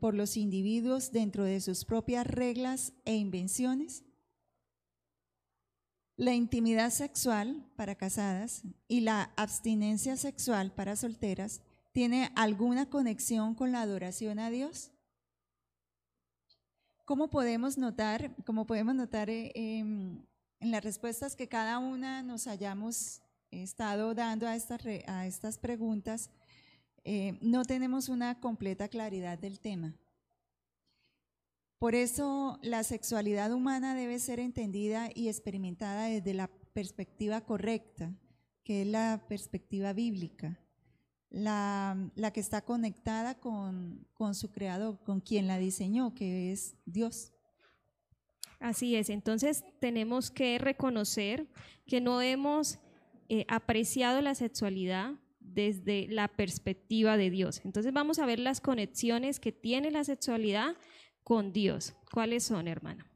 por, 0.00 0.14
los 0.14 0.36
individuos 0.36 1.12
dentro 1.12 1.44
de 1.44 1.60
sus 1.60 1.84
propias 1.84 2.26
reglas 2.26 2.92
e 3.04 3.14
invenciones. 3.14 4.04
La 6.16 6.34
intimidad 6.34 6.90
sexual 6.90 7.70
para 7.76 7.94
casadas 7.94 8.64
y 8.88 9.02
la 9.02 9.32
abstinencia 9.36 10.16
sexual 10.16 10.74
para 10.74 10.96
solteras 10.96 11.62
tiene 11.92 12.32
alguna 12.34 12.90
conexión 12.90 13.54
con 13.54 13.70
la 13.70 13.82
adoración 13.82 14.40
a 14.40 14.50
Dios? 14.50 14.90
¿Cómo 17.06 17.30
podemos 17.30 17.78
notar, 17.78 18.34
como 18.44 18.66
podemos 18.66 18.92
notar 18.96 19.30
eh, 19.30 19.52
em, 19.54 20.26
en 20.58 20.70
las 20.72 20.82
respuestas 20.82 21.36
que 21.36 21.46
cada 21.46 21.78
una 21.78 22.24
nos 22.24 22.48
hayamos 22.48 23.22
estado 23.52 24.12
dando 24.12 24.48
a 24.48 24.56
estas, 24.56 25.58
preguntas, 25.58 26.30
eh, 27.04 27.38
no 27.40 27.64
tenemos 27.64 28.08
una 28.08 28.40
completa 28.40 28.88
claridad 28.88 29.38
del 29.38 29.60
tema. 29.60 29.94
Por 31.78 31.94
eso 31.94 32.58
la 32.60 32.82
sexualidad 32.82 33.52
humana 33.52 33.94
debe 33.94 34.18
ser 34.18 34.40
entendida 34.40 35.08
y 35.14 35.28
experimentada 35.28 36.06
desde 36.06 36.34
la 36.34 36.48
perspectiva 36.72 37.40
correcta, 37.42 38.12
que 38.64 38.82
es 38.82 38.88
la 38.88 39.24
perspectiva 39.28 39.92
bíblica 39.92 40.58
la, 41.30 42.10
la 42.14 42.32
que 42.32 42.40
está 42.40 42.62
conectada 42.62 43.34
con, 43.34 44.06
con 44.14 44.34
su 44.34 44.50
creador, 44.50 44.98
con 45.04 45.20
quien 45.20 45.46
la 45.46 45.58
diseñó, 45.58 46.14
que 46.14 46.52
es 46.52 46.76
Dios. 46.84 47.32
Así 48.58 48.96
es, 48.96 49.10
entonces 49.10 49.64
tenemos 49.80 50.30
que 50.30 50.58
reconocer 50.58 51.46
que 51.86 52.00
no 52.00 52.22
hemos 52.22 52.78
eh, 53.28 53.44
apreciado 53.48 54.22
la 54.22 54.34
sexualidad 54.34 55.12
desde 55.40 56.06
la 56.08 56.28
perspectiva 56.28 57.16
de 57.16 57.30
Dios. 57.30 57.60
Entonces 57.64 57.92
vamos 57.92 58.18
a 58.18 58.26
ver 58.26 58.38
las 58.38 58.60
conexiones 58.60 59.40
que 59.40 59.52
tiene 59.52 59.90
la 59.90 60.04
sexualidad 60.04 60.76
con 61.22 61.52
Dios. 61.52 61.94
¿Cuáles 62.12 62.44
son, 62.44 62.66
hermana? 62.66 63.10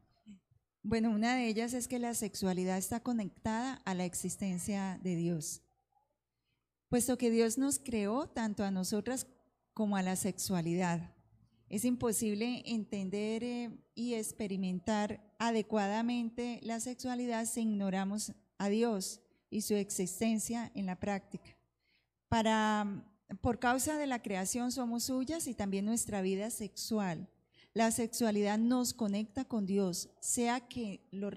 Bueno, 0.83 1.11
una 1.11 1.35
de 1.35 1.47
ellas 1.47 1.73
es 1.73 1.87
que 1.87 1.99
la 1.99 2.13
sexualidad 2.13 2.77
está 2.77 3.01
conectada 3.01 3.81
a 3.85 3.93
la 3.93 4.05
existencia 4.05 4.99
de 5.03 5.15
Dios 5.15 5.61
puesto 6.91 7.17
que 7.17 7.31
Dios 7.31 7.57
nos 7.57 7.79
creó 7.79 8.27
tanto 8.27 8.65
a 8.65 8.69
nosotras 8.69 9.25
como 9.73 9.95
a 9.95 10.01
la 10.01 10.17
sexualidad. 10.17 11.15
Es 11.69 11.85
imposible 11.85 12.63
entender 12.65 13.45
eh, 13.45 13.69
y 13.95 14.15
experimentar 14.15 15.23
adecuadamente 15.39 16.59
la 16.63 16.81
sexualidad 16.81 17.45
si 17.45 17.61
ignoramos 17.61 18.33
a 18.57 18.67
Dios 18.67 19.21
y 19.49 19.61
su 19.61 19.75
existencia 19.75 20.69
en 20.75 20.85
la 20.85 20.99
práctica. 20.99 21.55
Para, 22.27 23.05
por 23.39 23.59
causa 23.59 23.97
de 23.97 24.07
la 24.07 24.21
creación 24.21 24.73
somos 24.73 25.05
suyas 25.05 25.47
y 25.47 25.53
también 25.53 25.85
nuestra 25.85 26.21
vida 26.21 26.49
sexual. 26.49 27.29
La 27.73 27.91
sexualidad 27.91 28.59
nos 28.59 28.93
conecta 28.93 29.45
con 29.45 29.65
Dios, 29.65 30.09
sea 30.19 30.67
que 30.67 31.07
lo, 31.11 31.29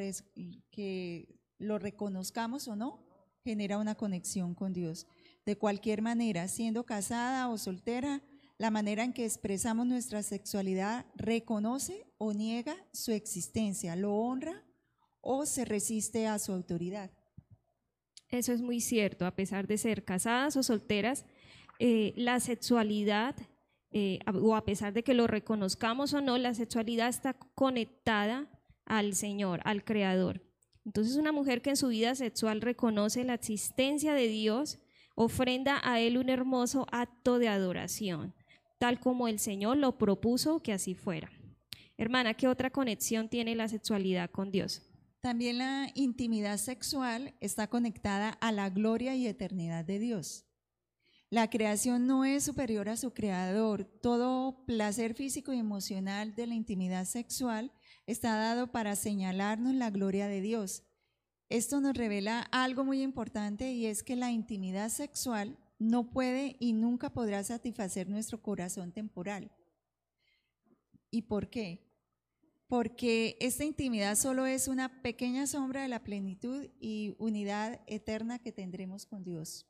que 0.73 1.39
lo 1.59 1.79
reconozcamos 1.79 2.67
o 2.67 2.75
no, 2.75 3.05
genera 3.45 3.79
una 3.79 3.95
conexión 3.95 4.57
con 4.57 4.73
Dios 4.73 5.07
de 5.47 5.57
cualquier 5.57 6.03
manera, 6.03 6.49
siendo 6.49 6.85
casada 6.85 7.49
o 7.49 7.59
soltera, 7.59 8.23
la 8.59 8.71
manera 8.71 9.05
en 9.05 9.13
que 9.13 9.25
expresamos 9.25 9.87
nuestra 9.87 10.23
sexualidad 10.23 11.07
reconoce 11.17 12.07
o 12.19 12.33
niega 12.33 12.77
su 12.93 13.13
existencia, 13.13 13.97
lo 13.97 14.15
honra 14.15 14.65
o 15.21 15.47
se 15.47 15.65
resiste 15.65 16.27
a 16.27 16.39
su 16.39 16.53
autoridad. 16.53 17.11
Eso 18.29 18.53
es 18.53 18.63
muy 18.63 18.81
cierto, 18.81 19.27
a 19.27 19.35
pesar 19.35 19.67
de 19.67 19.79
ser 19.79 20.05
casadas 20.05 20.57
o 20.57 20.63
solteras, 20.63 21.25
eh, 21.79 22.13
la 22.17 22.41
sexualidad, 22.41 23.35
eh, 23.91 24.21
o 24.27 24.55
a 24.57 24.65
pesar 24.65 24.93
de 24.93 25.03
que 25.03 25.15
lo 25.15 25.27
reconozcamos 25.27 26.15
o 26.15 26.21
no, 26.21 26.39
la 26.39 26.55
sexualidad 26.55 27.09
está 27.09 27.35
conectada 27.35 28.49
al 28.87 29.15
Señor, 29.15 29.61
al 29.65 29.85
Creador. 29.85 30.43
Entonces 30.85 31.17
una 31.17 31.33
mujer 31.33 31.63
que 31.63 31.71
en 31.71 31.77
su 31.77 31.89
vida 31.89 32.15
sexual 32.15 32.61
reconoce 32.61 33.25
la 33.25 33.35
existencia 33.35 34.15
de 34.15 34.29
Dios, 34.29 34.79
ofrenda 35.15 35.81
a 35.83 36.01
Él 36.01 36.19
un 36.19 36.29
hermoso 36.29 36.87
acto 36.91 37.39
de 37.39 37.49
adoración, 37.49 38.35
tal 38.79 39.01
como 39.01 39.29
el 39.29 39.39
Señor 39.39 39.77
lo 39.77 39.99
propuso 39.99 40.61
que 40.63 40.73
así 40.73 40.95
fuera. 40.95 41.31
Hermana, 41.97 42.35
¿qué 42.35 42.49
otra 42.49 42.71
conexión 42.71 43.29
tiene 43.29 43.55
la 43.55 43.69
sexualidad 43.69 44.31
con 44.31 44.51
Dios? 44.51 44.83
También 45.21 45.59
la 45.59 45.91
intimidad 45.95 46.59
sexual 46.59 47.35
está 47.41 47.69
conectada 47.69 48.31
a 48.31 48.53
la 48.53 48.69
gloria 48.69 49.15
y 49.15 49.27
eternidad 49.27 49.85
de 49.85 49.99
Dios. 49.99 50.45
La 51.31 51.49
creación 51.49 52.07
no 52.07 52.25
es 52.25 52.45
superior 52.45 52.89
a 52.89 52.97
su 52.97 53.13
creador. 53.13 53.85
Todo 54.03 54.65
placer 54.67 55.15
físico 55.15 55.53
y 55.53 55.59
emocional 55.59 56.35
de 56.35 56.47
la 56.47 56.55
intimidad 56.55 57.07
sexual 57.07 57.73
está 58.07 58.37
dado 58.37 58.71
para 58.71 58.97
señalarnos 58.97 59.75
la 59.75 59.91
gloria 59.91 60.29
de 60.29 60.41
Dios. 60.41 60.85
Esto 61.49 61.81
nos 61.81 61.95
revela 61.97 62.41
algo 62.53 62.85
muy 62.85 63.03
importante 63.03 63.73
y 63.73 63.87
es 63.87 64.03
que 64.03 64.17
la 64.17 64.31
intimidad 64.31 64.89
sexual 64.89 65.59
no 65.79 66.11
puede 66.11 66.57
y 66.59 66.73
nunca 66.73 67.11
podrá 67.11 67.43
satisfacer 67.45 68.09
nuestro 68.09 68.41
corazón 68.41 68.93
temporal. 68.93 69.51
¿Y 71.11 71.23
por 71.23 71.51
qué? 71.51 71.85
Porque 72.67 73.37
esta 73.41 73.65
intimidad 73.65 74.17
solo 74.17 74.47
es 74.47 74.69
una 74.69 75.03
pequeña 75.03 75.47
sombra 75.47 75.83
de 75.83 75.89
la 75.89 76.03
plenitud 76.03 76.67
y 76.81 77.15
unidad 77.19 77.81
eterna 77.87 78.39
que 78.39 78.53
tendremos 78.53 79.07
con 79.07 79.23
Dios. 79.23 79.67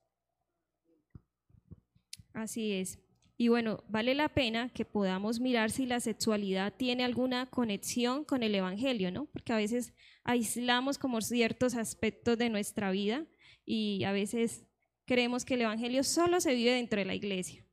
Así 2.32 2.72
es. 2.72 2.98
Y 3.36 3.48
bueno, 3.48 3.82
vale 3.88 4.14
la 4.14 4.28
pena 4.28 4.68
que 4.68 4.84
podamos 4.84 5.40
mirar 5.40 5.70
si 5.70 5.86
la 5.86 5.98
sexualidad 5.98 6.72
tiene 6.72 7.04
alguna 7.04 7.46
conexión 7.46 8.24
con 8.24 8.42
el 8.44 8.54
Evangelio, 8.54 9.10
¿no? 9.10 9.26
Porque 9.26 9.52
a 9.52 9.56
veces 9.56 9.92
aislamos 10.24 10.98
como 10.98 11.20
ciertos 11.20 11.74
aspectos 11.74 12.36
de 12.38 12.50
nuestra 12.50 12.90
vida 12.90 13.26
y 13.64 14.04
a 14.04 14.12
veces 14.12 14.64
creemos 15.04 15.44
que 15.44 15.54
el 15.54 15.62
Evangelio 15.62 16.02
solo 16.02 16.40
se 16.40 16.54
vive 16.54 16.72
dentro 16.72 16.98
de 16.98 17.04
la 17.04 17.14
iglesia. 17.14 17.64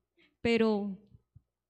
Pero 0.42 0.98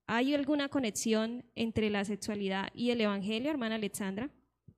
¿hay 0.07 0.33
alguna 0.33 0.69
conexión 0.69 1.45
entre 1.55 1.89
la 1.89 2.03
sexualidad 2.03 2.69
y 2.73 2.89
el 2.89 3.01
Evangelio, 3.01 3.51
hermana 3.51 3.75
Alexandra? 3.75 4.29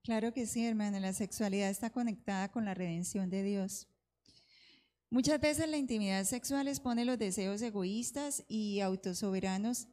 Claro 0.03 0.33
que 0.33 0.45
sí, 0.45 0.65
hermana. 0.65 0.99
La 0.99 1.13
sexualidad 1.13 1.69
está 1.69 1.89
conectada 1.89 2.51
con 2.51 2.65
la 2.65 2.73
redención 2.73 3.29
de 3.29 3.41
Dios. 3.41 3.87
Muchas 5.09 5.39
veces 5.39 5.69
la 5.69 5.77
intimidad 5.77 6.23
sexual 6.25 6.67
expone 6.67 7.05
los 7.05 7.19
deseos 7.19 7.61
egoístas 7.61 8.43
y 8.49 8.81
autosoberanos 8.81 9.87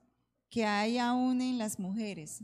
que 0.49 0.65
hay 0.65 0.99
aún 0.99 1.41
en 1.43 1.59
las 1.59 1.79
mujeres. 1.79 2.43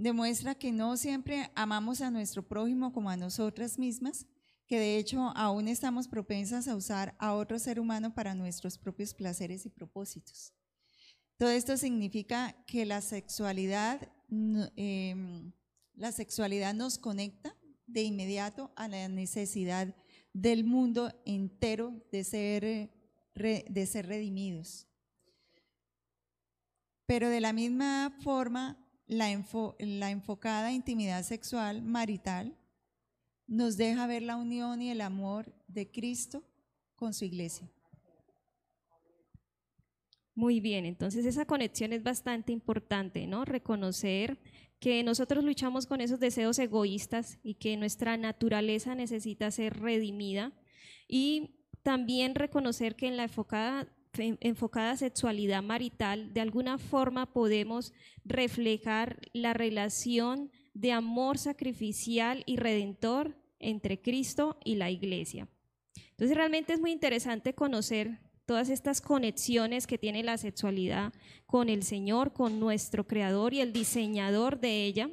Demuestra 0.00 0.54
que 0.54 0.72
no 0.72 0.96
siempre 0.96 1.50
amamos 1.54 2.00
a 2.00 2.10
nuestro 2.10 2.42
prójimo 2.42 2.90
como 2.90 3.10
a 3.10 3.18
nosotras 3.18 3.78
mismas, 3.78 4.24
que 4.66 4.78
de 4.78 4.96
hecho 4.96 5.20
aún 5.36 5.68
estamos 5.68 6.08
propensas 6.08 6.68
a 6.68 6.74
usar 6.74 7.14
a 7.18 7.34
otro 7.34 7.58
ser 7.58 7.78
humano 7.78 8.14
para 8.14 8.34
nuestros 8.34 8.78
propios 8.78 9.12
placeres 9.12 9.66
y 9.66 9.68
propósitos. 9.68 10.54
Todo 11.36 11.50
esto 11.50 11.76
significa 11.76 12.56
que 12.66 12.86
la 12.86 13.02
sexualidad, 13.02 14.10
em, 14.30 15.52
la 15.92 16.12
sexualidad 16.12 16.72
nos 16.72 16.96
conecta 16.96 17.54
de 17.86 18.02
inmediato 18.02 18.72
a 18.76 18.88
la 18.88 19.06
necesidad 19.06 19.94
del 20.32 20.64
mundo 20.64 21.12
entero 21.26 22.02
de 22.10 22.24
ser, 22.24 22.90
de 23.34 23.86
ser 23.86 24.06
redimidos. 24.06 24.86
Pero 27.04 27.28
de 27.28 27.40
la 27.42 27.52
misma 27.52 28.16
forma, 28.22 28.79
la, 29.10 30.10
enfocada 30.10 30.72
intimidad 30.72 31.24
sexual 31.24 31.82
marital 31.82 32.56
nos 33.48 33.76
deja 33.76 34.06
ver 34.06 34.22
la 34.22 34.36
unión 34.36 34.80
y 34.80 34.90
el 34.90 35.00
amor 35.00 35.52
de 35.66 35.90
Cristo 35.90 36.44
con 36.94 37.12
su 37.12 37.24
iglesia. 37.24 37.68
Muy 40.36 40.60
bien, 40.60 40.86
entonces 40.86 41.26
esa 41.26 41.44
conexión 41.44 41.92
es 41.92 42.04
bastante 42.04 42.52
importante, 42.52 43.26
¿no? 43.26 43.44
Reconocer 43.44 44.38
que 44.78 45.02
nosotros 45.02 45.42
luchamos 45.44 45.86
con 45.86 46.00
esos 46.00 46.20
deseos 46.20 46.58
egoístas 46.60 47.38
y 47.42 47.54
que 47.54 47.76
nuestra 47.76 48.16
naturaleza 48.16 48.94
necesita 48.94 49.50
ser 49.50 49.80
redimida 49.80 50.52
y 51.08 51.66
también 51.82 52.36
reconocer 52.36 52.94
que 52.94 53.08
en 53.08 53.16
la 53.16 53.24
enfocada, 53.24 53.88
enfocada 54.18 54.96
sexualidad 54.96 55.62
marital 55.62 56.32
de 56.32 56.40
alguna 56.40 56.78
forma 56.78 57.32
podemos 57.32 57.92
reflejar 58.24 59.20
la 59.32 59.52
relación 59.52 60.50
de 60.74 60.92
amor 60.92 61.38
sacrificial 61.38 62.42
y 62.46 62.56
redentor 62.56 63.36
entre 63.58 64.00
Cristo 64.00 64.58
y 64.64 64.76
la 64.76 64.90
iglesia. 64.90 65.48
Entonces 66.10 66.36
realmente 66.36 66.72
es 66.72 66.80
muy 66.80 66.92
interesante 66.92 67.54
conocer 67.54 68.18
todas 68.46 68.68
estas 68.68 69.00
conexiones 69.00 69.86
que 69.86 69.98
tiene 69.98 70.22
la 70.22 70.36
sexualidad 70.36 71.12
con 71.46 71.68
el 71.68 71.82
Señor, 71.82 72.32
con 72.32 72.58
nuestro 72.58 73.06
Creador 73.06 73.54
y 73.54 73.60
el 73.60 73.72
diseñador 73.72 74.58
de 74.58 74.84
ella. 74.84 75.10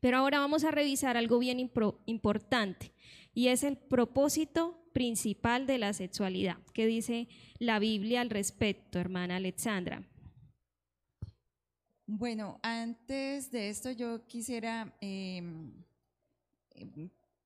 Pero 0.00 0.18
ahora 0.18 0.40
vamos 0.40 0.64
a 0.64 0.72
revisar 0.72 1.16
algo 1.16 1.38
bien 1.38 1.70
importante 2.06 2.92
y 3.34 3.48
es 3.48 3.62
el 3.62 3.76
propósito 3.76 4.78
principal 4.92 5.66
de 5.66 5.78
la 5.78 5.92
sexualidad. 5.92 6.58
¿Qué 6.72 6.86
dice 6.86 7.28
la 7.58 7.78
Biblia 7.78 8.20
al 8.20 8.30
respecto, 8.30 8.98
hermana 8.98 9.36
Alexandra? 9.36 10.02
Bueno, 12.06 12.58
antes 12.62 13.50
de 13.50 13.70
esto 13.70 13.90
yo 13.90 14.26
quisiera 14.26 14.94
em, 15.00 15.72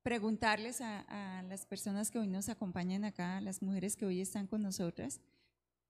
preguntarles 0.03 0.81
a, 0.81 1.43
las 1.47 1.65
personas 1.65 2.11
que 2.11 2.19
hoy 2.19 2.27
nos 2.27 2.49
acompañan 2.49 3.05
acá, 3.05 3.39
las 3.39 3.61
mujeres 3.61 3.95
que 3.95 4.05
hoy 4.05 4.19
están 4.19 4.47
con 4.47 4.61
nosotras, 4.61 5.21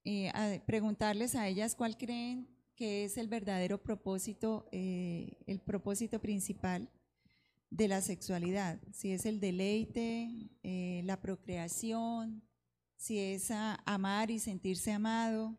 eh, 0.03 0.31
preguntarles 0.65 1.35
a 1.35 1.47
ellas 1.47 1.75
cuál 1.75 1.97
creen 1.97 2.47
que 2.75 3.05
es 3.05 3.17
el 3.17 3.27
verdadero 3.27 3.81
propósito, 3.81 4.67
eh, 4.71 5.37
el 5.47 5.59
propósito 5.59 6.19
principal 6.19 6.89
de 7.70 7.88
la 7.88 8.01
sexualidad, 8.01 8.80
si 8.93 9.11
es 9.11 9.26
el 9.26 9.39
deleite, 9.39 10.30
eh, 10.63 11.01
la 11.03 11.20
procreación, 11.20 12.41
si 12.95 13.20
es 13.20 13.51
amar 13.51 14.32
y 14.32 14.39
sentirse 14.39 14.91
amado. 14.91 15.57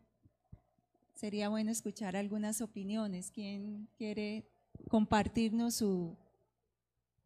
Sería 1.13 1.49
bueno 1.49 1.71
escuchar 1.71 2.15
algunas 2.15 2.61
opiniones. 2.61 3.29
¿Quién 3.31 3.89
quiere 3.97 4.49
compartirnos 4.87 5.75
su, 5.75 6.17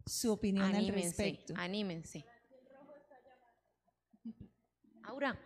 su 0.06 0.32
opinión 0.32 0.76
al 0.76 0.88
respecto. 0.88 1.54
Anímense. 1.58 2.26
Aura. 5.04 5.40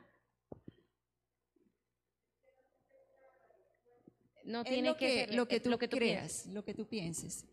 No 4.45 4.63
tiene 4.63 4.95
que, 4.95 5.25
ser 5.25 5.35
lo 5.35 5.47
que 5.47 5.59
tú, 5.59 5.69
lo 5.69 5.77
que 5.77 5.87
tú 5.89 5.97
creas, 5.97 6.45
lo 6.47 6.63
que 6.63 6.73
tú 6.73 6.87
pienses. 6.87 7.45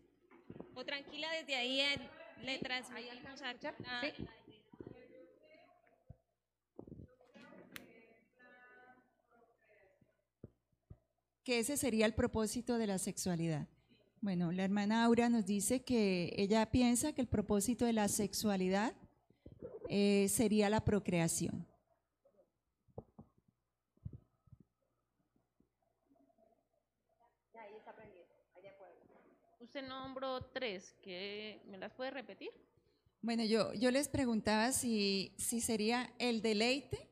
O 0.75 0.83
tranquila 0.83 1.27
desde 1.31 1.55
ahí 1.55 1.81
le. 2.43 2.59
Que 11.43 11.59
ese 11.59 11.77
sería 11.77 12.05
el 12.05 12.13
propósito 12.13 12.77
de 12.77 12.87
la 12.87 12.97
sexualidad. 12.97 13.67
Bueno, 14.19 14.51
la 14.51 14.63
hermana 14.63 15.05
Aura 15.05 15.29
nos 15.29 15.45
dice 15.45 15.83
que 15.83 16.33
ella 16.37 16.71
piensa 16.71 17.13
que 17.13 17.21
el 17.21 17.27
propósito 17.27 17.85
de 17.85 17.93
la 17.93 18.07
sexualidad 18.07 18.93
eh, 19.87 20.27
sería 20.29 20.69
la 20.69 20.83
procreación. 20.83 21.67
Usted 29.75 29.89
nombró 29.89 30.39
tres, 30.53 30.95
que 31.01 31.61
¿me 31.65 31.77
las 31.77 31.91
puede 31.91 32.09
repetir? 32.09 32.49
Bueno, 33.21 33.43
yo, 33.43 33.73
yo 33.73 33.91
les 33.91 34.07
preguntaba 34.07 34.71
si, 34.71 35.33
si 35.37 35.59
sería 35.59 36.13
el 36.17 36.41
deleite, 36.41 37.09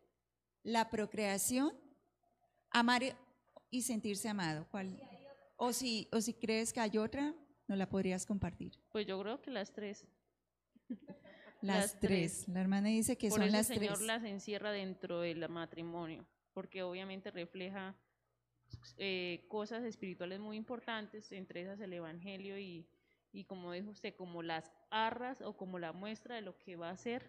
la 0.64 0.90
procreación, 0.90 1.74
amar 2.70 3.18
y 3.70 3.82
sentirse 3.82 4.30
amado. 4.30 4.66
¿Cuál? 4.72 4.98
O 5.58 5.74
si, 5.74 6.08
o 6.14 6.22
si 6.22 6.34
crees 6.36 6.72
que 6.72 6.80
hay 6.80 6.98
otra, 6.98 7.36
¿no 7.68 7.76
la 7.76 7.90
podrías 7.90 8.26
compartir? 8.26 8.80
Pues 8.94 9.06
yo 9.06 9.20
creo 9.20 9.42
que 9.42 9.52
las 9.52 9.74
tres. 9.74 10.08
Las, 11.60 12.00
tres. 12.00 12.48
La 12.48 12.62
hermana 12.62 12.88
dice 12.88 13.18
que 13.18 13.30
son 13.30 13.52
las 13.52 13.68
tres. 13.68 13.82
El 13.82 13.88
Señor 13.90 14.02
las 14.04 14.24
encierra 14.24 14.72
dentro 14.72 15.20
del 15.20 15.50
matrimonio, 15.50 16.26
porque 16.54 16.82
obviamente 16.82 17.30
refleja 17.30 17.94
eh, 18.98 19.46
cosas 19.48 19.84
espirituales 19.84 20.40
muy 20.40 20.58
importantes, 20.58 21.32
entre 21.32 21.62
esas 21.62 21.80
el 21.80 21.94
Evangelio 21.94 22.60
y, 22.60 22.86
y, 23.32 23.44
como 23.46 23.72
dijo 23.72 23.90
usted, 23.90 24.16
como 24.16 24.44
las 24.44 24.72
arras 24.90 25.42
o 25.42 25.58
como 25.58 25.80
la 25.80 25.94
muestra 25.94 26.36
de 26.36 26.42
lo 26.42 26.58
que 26.58 26.76
va 26.76 26.90
a 26.90 26.98
ser 26.98 27.24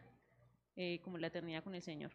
eh, 0.77 1.01
como 1.03 1.19
la 1.19 1.29
eternidad 1.29 1.63
con 1.63 1.75
el 1.75 1.83
Señor. 1.83 2.13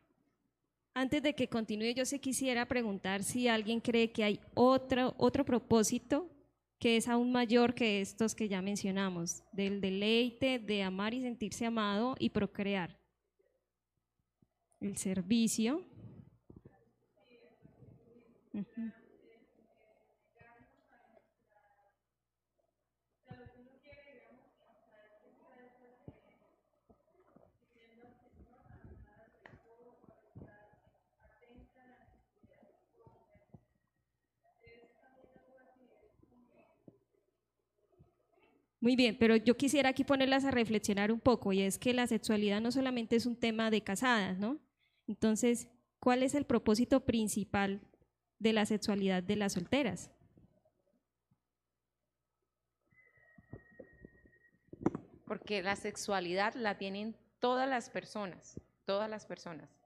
Antes 0.94 1.24
de 1.24 1.34
que 1.34 1.48
continúe, 1.48 1.94
yo 1.96 2.06
se 2.06 2.20
quisiera 2.20 2.66
preguntar 2.68 3.24
si 3.24 3.48
alguien 3.48 3.80
cree 3.80 4.12
que 4.12 4.24
hay 4.24 4.40
otro, 4.54 5.16
otro 5.18 5.46
propósito 5.46 6.30
que 6.80 6.98
es 6.98 7.08
aún 7.08 7.32
mayor 7.32 7.74
que 7.74 8.02
estos 8.02 8.34
que 8.34 8.48
ya 8.48 8.62
mencionamos, 8.62 9.44
del 9.52 9.82
deleite, 9.82 10.60
de 10.60 10.82
amar 10.84 11.14
y 11.14 11.22
sentirse 11.22 11.66
amado 11.66 12.16
y 12.20 12.30
procrear. 12.30 12.98
El 14.80 14.96
servicio. 14.98 15.84
Muy 38.82 38.96
bien, 38.96 39.18
pero 39.18 39.36
yo 39.36 39.58
quisiera 39.58 39.90
aquí 39.90 40.06
ponerlas 40.06 40.46
a 40.46 40.52
reflexionar 40.52 41.12
un 41.12 41.20
poco, 41.20 41.52
y 41.52 41.62
es 41.62 41.78
que 41.78 41.94
la 41.94 42.08
sexualidad 42.08 42.62
no 42.62 42.72
solamente 42.72 43.18
es 43.18 43.26
un 43.26 43.36
tema 43.36 43.70
de 43.70 43.82
casadas, 43.82 44.38
¿no? 44.38 44.58
Entonces, 45.06 45.68
¿cuál 46.00 46.24
es 46.24 46.34
el 46.34 46.46
propósito 46.46 47.06
principal 47.06 47.82
de 48.40 48.54
la 48.54 48.66
sexualidad 48.66 49.22
de 49.22 49.36
las 49.36 49.54
solteras? 49.54 50.12
Porque 55.26 55.62
la 55.62 55.76
sexualidad 55.76 56.54
la 56.56 56.78
tienen 56.78 57.18
todas 57.40 57.68
las 57.70 57.90
personas, 57.90 58.60
todas 58.86 59.10
las 59.10 59.26
personas. 59.26 59.79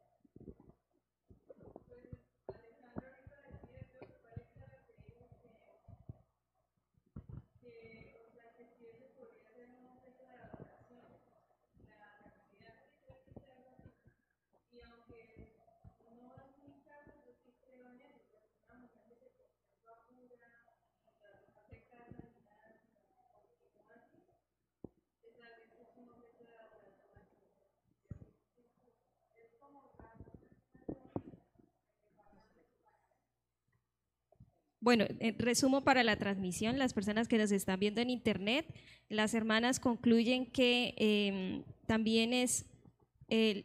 Bueno, 34.83 35.05
en 35.19 35.39
resumo 35.39 35.85
para 35.85 36.03
la 36.03 36.17
transmisión, 36.17 36.77
las 36.77 36.93
personas 36.93 37.29
que 37.29 37.37
nos 37.37 37.53
están 37.53 37.79
viendo 37.79 38.01
en 38.01 38.09
internet, 38.09 38.65
las 39.07 39.33
hermanas 39.33 39.79
concluyen 39.79 40.45
que 40.45 40.93
em, 40.97 41.63
también 41.87 42.33
es 42.33 42.65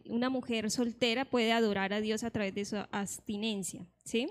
una 0.07 0.31
mujer 0.31 0.71
soltera 0.71 1.25
puede 1.27 1.53
adorar 1.53 1.93
a 1.93 2.01
Dios 2.01 2.23
a 2.23 2.31
través 2.31 2.55
de 2.55 2.65
su 2.65 2.77
abstinencia, 2.93 3.85
¿sí? 4.05 4.29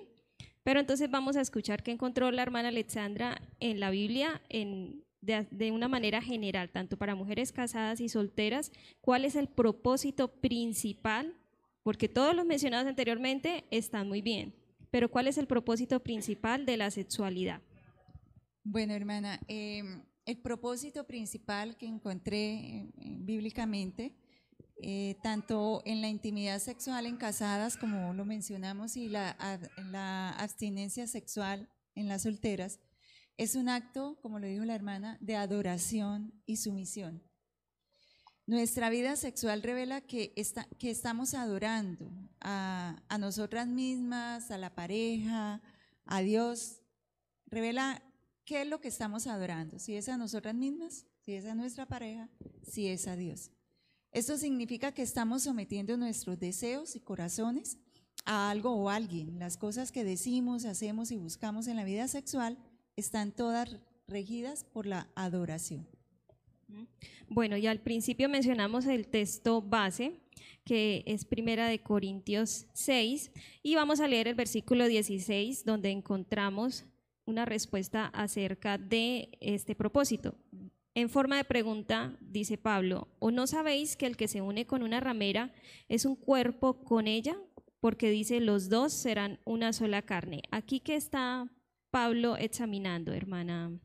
Pero 0.64 0.80
entonces 0.80 1.12
vamos 1.12 1.36
a 1.36 1.42
escuchar 1.42 1.84
qué 1.84 1.92
encontró 1.92 2.32
la 2.32 2.42
hermana 2.42 2.70
Alexandra 2.70 3.40
en 3.60 3.80
la 3.82 3.90
Biblia 3.92 4.42
en- 4.48 5.04
de 5.22 5.72
una 5.72 5.90
manera 5.90 6.22
general, 6.22 6.70
tanto 6.70 6.96
para 6.96 7.14
mujeres 7.16 7.52
casadas 7.52 8.00
y 8.00 8.08
solteras, 8.08 8.72
cuál 9.02 9.26
es 9.26 9.36
el 9.36 9.48
propósito 9.50 10.30
principal, 10.30 11.36
porque 11.84 12.08
todos 12.08 12.34
los 12.34 12.46
mencionados 12.46 12.88
anteriormente 12.88 13.66
están 13.72 14.08
muy 14.08 14.22
bien, 14.22 14.54
pero 14.92 15.10
cuál 15.10 15.28
es 15.28 15.38
el 15.38 15.48
propósito 15.48 16.02
principal 16.02 16.66
de 16.66 16.78
la 16.78 16.92
sexualidad. 16.92 17.62
Bueno, 18.64 18.94
hermana, 18.94 19.40
em, 19.48 20.04
el 20.26 20.38
propósito 20.42 21.08
principal 21.08 21.78
que 21.78 21.86
encontré 21.86 22.54
eh, 22.56 22.92
eh, 22.98 23.18
bíblicamente, 23.20 24.14
eh, 24.82 25.16
tanto 25.24 25.82
en 25.86 26.02
la 26.02 26.10
intimidad 26.10 26.60
sexual 26.60 27.06
en 27.06 27.18
casadas, 27.18 27.78
como 27.78 28.14
lo 28.14 28.26
mencionamos, 28.26 28.98
y 28.98 29.08
la, 29.08 29.38
la 29.92 30.32
abstinencia 30.32 31.08
sexual 31.08 31.70
en 31.96 32.08
las 32.08 32.24
solteras, 32.24 32.80
es 33.38 33.56
un 33.56 33.70
acto, 33.70 34.20
como 34.22 34.40
lo 34.40 34.48
dijo 34.48 34.66
la 34.66 34.76
hermana, 34.76 35.18
de 35.22 35.36
adoración 35.36 36.34
y 36.46 36.58
sumisión. 36.58 37.24
Nuestra 38.48 38.90
vida 38.90 39.18
sexual 39.18 39.62
revela 39.62 40.00
que, 40.00 40.32
estamos 40.80 41.34
adorando 41.34 42.10
a, 42.40 43.04
a 43.10 43.18
nosotras 43.18 43.68
mismas, 43.68 44.52
a 44.52 44.58
la 44.58 44.74
pareja, 44.74 45.62
a 46.06 46.22
Dios. 46.22 46.82
Revela 47.48 48.02
qué 48.46 48.62
es 48.62 48.68
lo 48.68 48.80
que 48.80 48.88
estamos 48.88 49.28
adorando, 49.28 49.80
si 49.80 49.98
es 49.98 50.08
a 50.08 50.16
nosotras 50.16 50.56
mismas, 50.56 51.06
si 51.20 51.34
es 51.34 51.46
a 51.46 51.56
nuestra 51.56 51.88
pareja, 51.88 52.30
si 52.66 52.88
es 52.88 53.06
a 53.08 53.18
Dios. 53.18 53.52
Esto 54.14 54.38
significa 54.38 54.94
que 54.94 55.02
estamos 55.02 55.44
sometiendo 55.44 55.98
nuestros 55.98 56.40
deseos 56.40 56.96
y 56.96 57.02
corazones 57.02 57.78
a 58.24 58.50
algo 58.50 58.72
o 58.72 58.90
alguien. 58.90 59.40
Las 59.40 59.58
cosas 59.58 59.92
que 59.92 60.06
decimos, 60.06 60.64
hacemos 60.64 61.12
y 61.12 61.18
buscamos 61.18 61.68
en 61.68 61.76
la 61.76 61.84
vida 61.84 62.08
sexual 62.08 62.58
están 62.96 63.34
todas 63.34 63.78
regidas 64.08 64.64
por 64.64 64.86
la 64.86 65.10
adoración. 65.16 65.97
Bueno, 67.30 67.58
y 67.58 67.68
al 67.68 67.82
principio 67.82 68.30
mencionamos 68.30 68.86
el 68.86 69.08
texto 69.08 69.62
base, 69.62 70.20
que 70.64 71.04
es 71.06 71.26
Primera 71.26 71.68
de 71.68 71.80
Corintios 71.80 72.68
6, 72.74 73.32
y 73.64 73.76
vamos 73.76 74.00
a 74.00 74.08
leer 74.08 74.28
el 74.28 74.36
versículo 74.36 74.88
16, 74.88 75.66
donde 75.66 75.92
encontramos 75.92 76.86
una 77.26 77.46
respuesta 77.46 78.08
acerca 78.08 78.78
de 78.78 79.30
este 79.42 79.76
propósito. 79.76 80.36
En 80.96 81.10
forma 81.10 81.38
de 81.38 81.44
pregunta, 81.44 82.18
dice 82.22 82.58
Pablo, 82.58 83.08
¿o 83.20 83.30
no 83.30 83.46
sabéis 83.46 83.96
que 83.96 84.08
el 84.08 84.18
que 84.18 84.28
se 84.28 84.42
une 84.42 84.66
con 84.66 84.82
una 84.82 85.00
ramera 85.00 85.54
es 85.90 86.06
un 86.06 86.16
cuerpo 86.16 86.84
con 86.84 87.08
ella? 87.08 87.38
Porque 87.80 88.10
dice, 88.10 88.40
los 88.40 88.70
dos 88.70 88.94
serán 88.94 89.40
una 89.46 89.74
sola 89.74 90.02
carne. 90.02 90.42
Aquí 90.50 90.80
que 90.80 90.96
está 90.96 91.52
Pablo 91.92 92.36
examinando, 92.36 93.14
hermana 93.14 93.80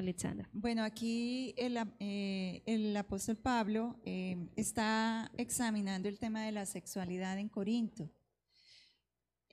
Alexandra. 0.00 0.48
Bueno, 0.52 0.82
aquí 0.82 1.54
el, 1.56 1.78
eh, 2.00 2.94
apóstol 2.98 3.36
Pablo 3.36 4.00
eh, 4.04 4.48
está 4.56 5.30
examinando 5.36 6.08
el 6.08 6.18
tema 6.18 6.44
de 6.44 6.52
la 6.52 6.66
sexualidad 6.66 7.38
en 7.38 7.48
Corinto. 7.48 8.10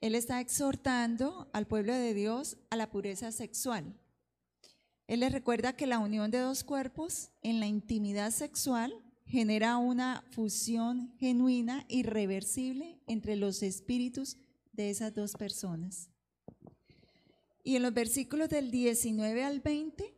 Él 0.00 0.14
está 0.14 0.40
exhortando 0.40 1.48
al 1.52 1.66
pueblo 1.66 1.92
de 1.92 2.14
Dios 2.14 2.56
a 2.70 2.76
la 2.76 2.90
pureza 2.90 3.32
sexual. 3.32 3.94
Él 5.06 5.20
les 5.20 5.32
recuerda 5.32 5.74
que 5.74 5.86
la 5.86 5.98
unión 5.98 6.30
de 6.30 6.38
dos 6.38 6.64
cuerpos 6.64 7.30
en 7.42 7.60
la 7.60 7.66
intimidad 7.66 8.30
sexual 8.30 8.92
genera 9.26 9.76
una 9.76 10.24
fusión 10.30 11.14
genuina, 11.18 11.84
irreversible 11.88 12.98
entre 13.06 13.36
los 13.36 13.62
espíritus 13.62 14.36
de 14.72 14.90
esas 14.90 15.14
dos 15.14 15.32
personas. 15.32 16.10
Y 17.64 17.76
en 17.76 17.82
los 17.82 17.92
versículos 17.92 18.48
del 18.48 18.70
19 18.70 19.44
al 19.44 19.60
20 19.60 20.17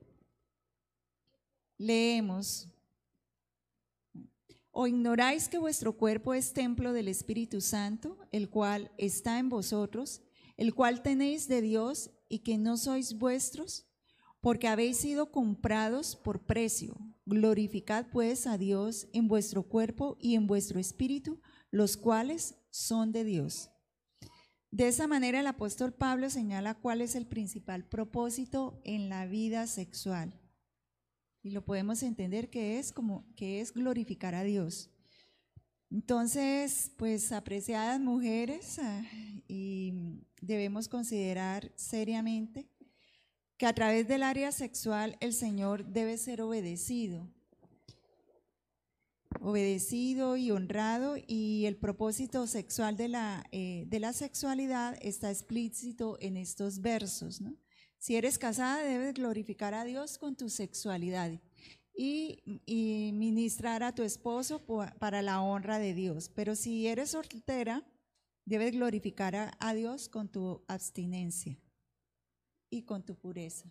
leemos, 1.80 2.68
¿o 4.70 4.86
ignoráis 4.86 5.48
que 5.48 5.56
vuestro 5.56 5.96
cuerpo 5.96 6.34
es 6.34 6.52
templo 6.52 6.92
del 6.92 7.08
Espíritu 7.08 7.62
Santo, 7.62 8.18
el 8.32 8.50
cual 8.50 8.92
está 8.98 9.38
en 9.38 9.48
vosotros, 9.48 10.20
el 10.58 10.74
cual 10.74 11.02
tenéis 11.02 11.48
de 11.48 11.62
Dios 11.62 12.10
y 12.28 12.40
que 12.40 12.58
no 12.58 12.76
sois 12.76 13.18
vuestros? 13.18 13.86
Porque 14.42 14.68
habéis 14.68 14.98
sido 14.98 15.32
comprados 15.32 16.16
por 16.16 16.44
precio. 16.44 16.98
Glorificad 17.24 18.06
pues 18.12 18.46
a 18.46 18.58
Dios 18.58 19.08
en 19.14 19.26
vuestro 19.26 19.62
cuerpo 19.62 20.18
y 20.20 20.34
en 20.34 20.46
vuestro 20.46 20.80
espíritu, 20.80 21.40
los 21.70 21.96
cuales 21.96 22.56
son 22.68 23.10
de 23.10 23.24
Dios. 23.24 23.70
De 24.70 24.86
esa 24.86 25.06
manera 25.06 25.40
el 25.40 25.46
apóstol 25.46 25.94
Pablo 25.94 26.28
señala 26.28 26.74
cuál 26.74 27.00
es 27.00 27.14
el 27.14 27.26
principal 27.26 27.88
propósito 27.88 28.82
en 28.84 29.08
la 29.08 29.26
vida 29.26 29.66
sexual. 29.66 30.39
Y 31.42 31.50
lo 31.50 31.64
podemos 31.64 32.02
entender 32.02 32.50
que 32.50 32.78
es 32.78 32.92
como 32.92 33.24
que 33.34 33.60
es 33.60 33.72
glorificar 33.72 34.34
a 34.34 34.42
Dios. 34.42 34.90
Entonces, 35.90 36.92
pues 36.96 37.32
apreciadas 37.32 37.98
mujeres, 37.98 38.78
ah, 38.78 39.02
debemos 40.40 40.88
considerar 40.88 41.72
seriamente 41.74 42.68
que 43.56 43.66
a 43.66 43.74
través 43.74 44.06
del 44.06 44.22
área 44.22 44.52
sexual 44.52 45.16
el 45.20 45.34
Señor 45.34 45.84
debe 45.84 46.16
ser 46.16 46.42
obedecido. 46.42 47.28
Obedecido 49.40 50.36
y 50.36 50.50
honrado 50.50 51.16
y 51.26 51.66
el 51.66 51.76
propósito 51.76 52.46
sexual 52.46 52.96
de 52.96 53.08
la, 53.08 53.44
eh, 53.52 53.84
de 53.88 54.00
la 54.00 54.12
sexualidad 54.12 54.96
está 55.02 55.30
explícito 55.30 56.18
en 56.20 56.36
estos 56.36 56.80
versos. 56.80 57.40
¿no? 57.40 57.56
Si 58.00 58.16
eres 58.16 58.38
casada, 58.38 58.82
debes 58.82 59.12
glorificar 59.12 59.74
a 59.74 59.84
Dios 59.84 60.16
con 60.16 60.34
tu 60.34 60.48
sexualidad 60.48 61.38
y, 61.94 62.42
ministrar 63.12 63.82
a 63.82 63.94
tu 63.94 64.02
esposo 64.02 64.64
po- 64.64 64.86
para 64.98 65.20
la 65.20 65.42
honra 65.42 65.78
de 65.78 65.92
Dios. 65.92 66.30
Pero 66.30 66.56
si 66.56 66.86
eres 66.86 67.10
soltera, 67.10 67.84
debes 68.46 68.72
glorificar 68.72 69.36
a, 69.36 69.50
a 69.60 69.74
Dios 69.74 70.08
con 70.08 70.30
tu 70.30 70.64
abstinencia 70.66 71.58
y 72.70 72.84
con 72.84 73.04
tu 73.04 73.16
pureza. 73.16 73.70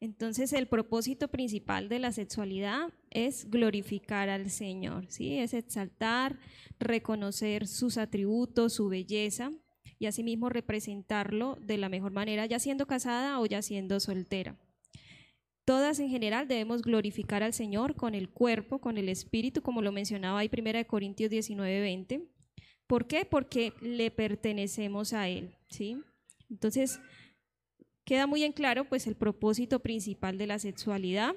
Entonces, 0.00 0.52
el 0.52 0.68
propósito 0.68 1.28
principal 1.28 1.88
de 1.88 2.00
la 2.00 2.12
sexualidad 2.12 2.92
es 3.08 3.50
glorificar 3.50 4.28
al 4.28 4.50
Señor, 4.50 5.06
¿sí? 5.08 5.38
Es 5.38 5.54
exaltar, 5.54 6.38
reconocer 6.78 7.66
sus 7.66 7.96
atributos, 7.96 8.74
su 8.74 8.88
belleza 8.88 9.50
y 9.98 10.06
asimismo 10.06 10.48
representarlo 10.48 11.56
de 11.60 11.78
la 11.78 11.88
mejor 11.88 12.12
manera, 12.12 12.46
ya 12.46 12.58
siendo 12.58 12.86
casada 12.86 13.40
o 13.40 13.46
ya 13.46 13.62
siendo 13.62 14.00
soltera. 14.00 14.56
Todas 15.64 15.98
en 15.98 16.10
general 16.10 16.46
debemos 16.46 16.82
glorificar 16.82 17.42
al 17.42 17.54
Señor 17.54 17.96
con 17.96 18.14
el 18.14 18.28
cuerpo, 18.28 18.80
con 18.80 18.98
el 18.98 19.08
espíritu, 19.08 19.62
como 19.62 19.80
lo 19.80 19.92
mencionaba 19.92 20.40
ahí 20.40 20.50
1 20.52 20.86
Corintios 20.86 21.30
19, 21.30 21.80
20. 21.80 22.28
¿Por 22.86 23.06
qué? 23.06 23.24
Porque 23.24 23.72
le 23.80 24.10
pertenecemos 24.10 25.14
a 25.14 25.28
Él, 25.28 25.56
¿sí? 25.70 25.96
Entonces, 26.50 27.00
queda 28.04 28.26
muy 28.26 28.44
en 28.44 28.52
claro 28.52 28.84
pues 28.84 29.06
el 29.06 29.16
propósito 29.16 29.80
principal 29.80 30.36
de 30.36 30.46
la 30.46 30.58
sexualidad 30.58 31.34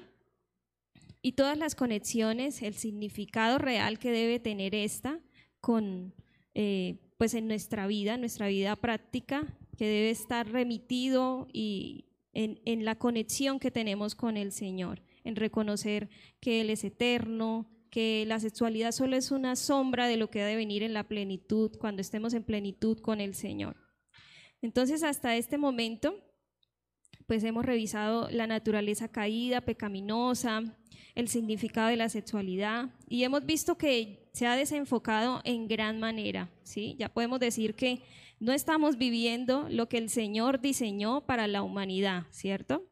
y 1.22 1.34
todas 1.34 1.58
las 1.58 1.76
conexiones, 1.76 2.62
el 2.62 2.74
significado 2.74 3.58
real 3.58 3.98
que 3.98 4.12
debe 4.12 4.40
tener 4.40 4.76
esta 4.76 5.20
con, 5.62 6.14
eh, 6.54 6.98
pues 7.18 7.34
en 7.34 7.48
nuestra 7.48 7.88
vida, 7.88 8.18
nuestra 8.18 8.48
vida 8.48 8.76
práctica, 8.76 9.58
que 9.78 9.86
debe 9.86 10.10
estar 10.10 10.50
remitido 10.50 11.48
y 11.52 12.06
en, 12.34 12.60
en 12.66 12.86
la 12.86 12.96
conexión 12.96 13.60
que 13.60 13.72
tenemos 13.72 14.16
con 14.16 14.38
el 14.38 14.52
Señor, 14.52 15.02
en 15.24 15.36
reconocer 15.36 16.10
que 16.40 16.62
Él 16.62 16.70
es 16.70 16.84
eterno, 16.84 17.68
que 17.90 18.26
la 18.28 18.40
sexualidad 18.40 18.92
solo 18.92 19.16
es 19.16 19.32
una 19.32 19.56
sombra 19.56 20.08
de 20.08 20.18
lo 20.18 20.30
que 20.30 20.42
ha 20.42 20.46
de 20.48 20.56
venir 20.56 20.84
en 20.84 20.94
la 20.94 21.08
plenitud, 21.08 21.72
cuando 21.80 22.02
estemos 22.02 22.34
en 22.34 22.44
plenitud 22.44 23.00
con 23.00 23.22
el 23.22 23.34
Señor. 23.34 23.76
Entonces, 24.62 25.04
hasta 25.04 25.36
este 25.36 25.58
momento, 25.58 26.16
pues 27.28 27.44
hemos 27.44 27.66
revisado 27.66 28.30
la 28.32 28.48
naturaleza 28.48 29.10
caída, 29.10 29.62
pecaminosa, 29.62 30.64
el 31.14 31.28
significado 31.28 31.90
de 31.90 31.98
la 31.98 32.10
sexualidad 32.10 32.90
y 33.10 33.24
hemos 33.24 33.46
visto 33.46 33.78
que 33.78 34.30
se 34.34 34.48
ha 34.48 34.56
desenfocado 34.56 35.42
en 35.44 35.68
gran 35.68 36.00
manera, 36.00 36.50
¿sí? 36.64 36.96
Ya 36.98 37.10
podemos 37.10 37.40
decir 37.40 37.76
que 37.76 38.02
no 38.40 38.54
estamos 38.54 38.98
viviendo 38.98 39.68
lo 39.70 39.90
que 39.90 39.98
el 39.98 40.10
Señor 40.10 40.62
diseñó 40.62 41.26
para 41.26 41.48
la 41.48 41.64
humanidad, 41.64 42.28
¿cierto? 42.30 42.88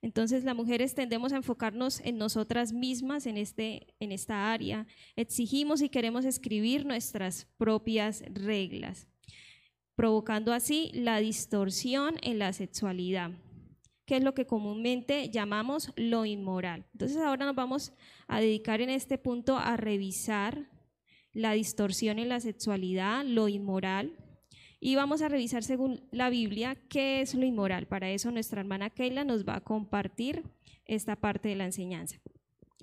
Entonces 0.00 0.42
las 0.42 0.56
mujeres 0.56 0.94
tendemos 0.94 1.32
a 1.32 1.36
enfocarnos 1.36 2.00
en 2.00 2.18
nosotras 2.18 2.72
mismas 2.72 3.26
en, 3.26 3.36
este, 3.36 3.94
en 4.00 4.10
esta 4.10 4.52
área. 4.52 4.86
Exigimos 5.14 5.82
y 5.82 5.90
queremos 5.90 6.24
escribir 6.24 6.84
nuestras 6.84 7.46
propias 7.56 8.24
reglas, 8.32 9.06
provocando 9.94 10.52
así 10.52 10.90
la 10.94 11.18
distorsión 11.18 12.16
en 12.22 12.40
la 12.40 12.52
sexualidad, 12.52 13.30
que 14.04 14.16
es 14.16 14.22
lo 14.22 14.34
que 14.34 14.46
comúnmente 14.46 15.30
llamamos 15.30 15.92
lo 15.96 16.24
inmoral. 16.24 16.86
Entonces 16.92 17.18
ahora 17.18 17.46
nos 17.46 17.54
vamos 17.54 17.92
a 18.26 18.40
dedicar 18.40 18.80
en 18.80 18.90
este 18.90 19.18
punto 19.18 19.56
a 19.56 19.76
revisar 19.76 20.68
la 21.32 21.52
distorsión 21.52 22.18
en 22.18 22.28
la 22.28 22.40
sexualidad, 22.40 23.24
lo 23.24 23.48
inmoral, 23.48 24.16
y 24.80 24.96
vamos 24.96 25.22
a 25.22 25.28
revisar 25.28 25.62
según 25.62 26.08
la 26.10 26.28
Biblia 26.28 26.76
qué 26.88 27.20
es 27.20 27.34
lo 27.34 27.46
inmoral. 27.46 27.86
Para 27.86 28.10
eso 28.10 28.30
nuestra 28.32 28.60
hermana 28.60 28.90
Keila 28.90 29.22
nos 29.22 29.46
va 29.46 29.56
a 29.56 29.60
compartir 29.60 30.42
esta 30.86 31.16
parte 31.16 31.48
de 31.48 31.54
la 31.54 31.64
enseñanza. 31.64 32.20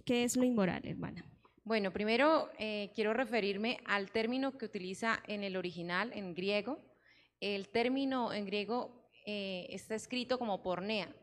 ¿Qué 0.05 0.23
es 0.23 0.37
lo 0.37 0.45
inmoral, 0.45 0.81
hermana? 0.85 1.25
Bueno, 1.65 1.91
primero 1.91 2.49
eh, 2.57 2.89
quiero 2.95 3.13
referirme 3.13 3.79
al 3.85 4.11
término 4.11 4.57
que 4.57 4.65
utiliza 4.65 5.21
en 5.27 5.43
el 5.43 5.57
original, 5.57 6.11
en 6.13 6.33
griego. 6.33 6.79
El 7.41 7.67
término 7.67 8.33
en 8.33 8.45
griego 8.45 8.98
eh, 9.25 9.67
está 9.69 9.95
escrito 9.95 10.39
como 10.39 10.61
pornea, 10.61 11.13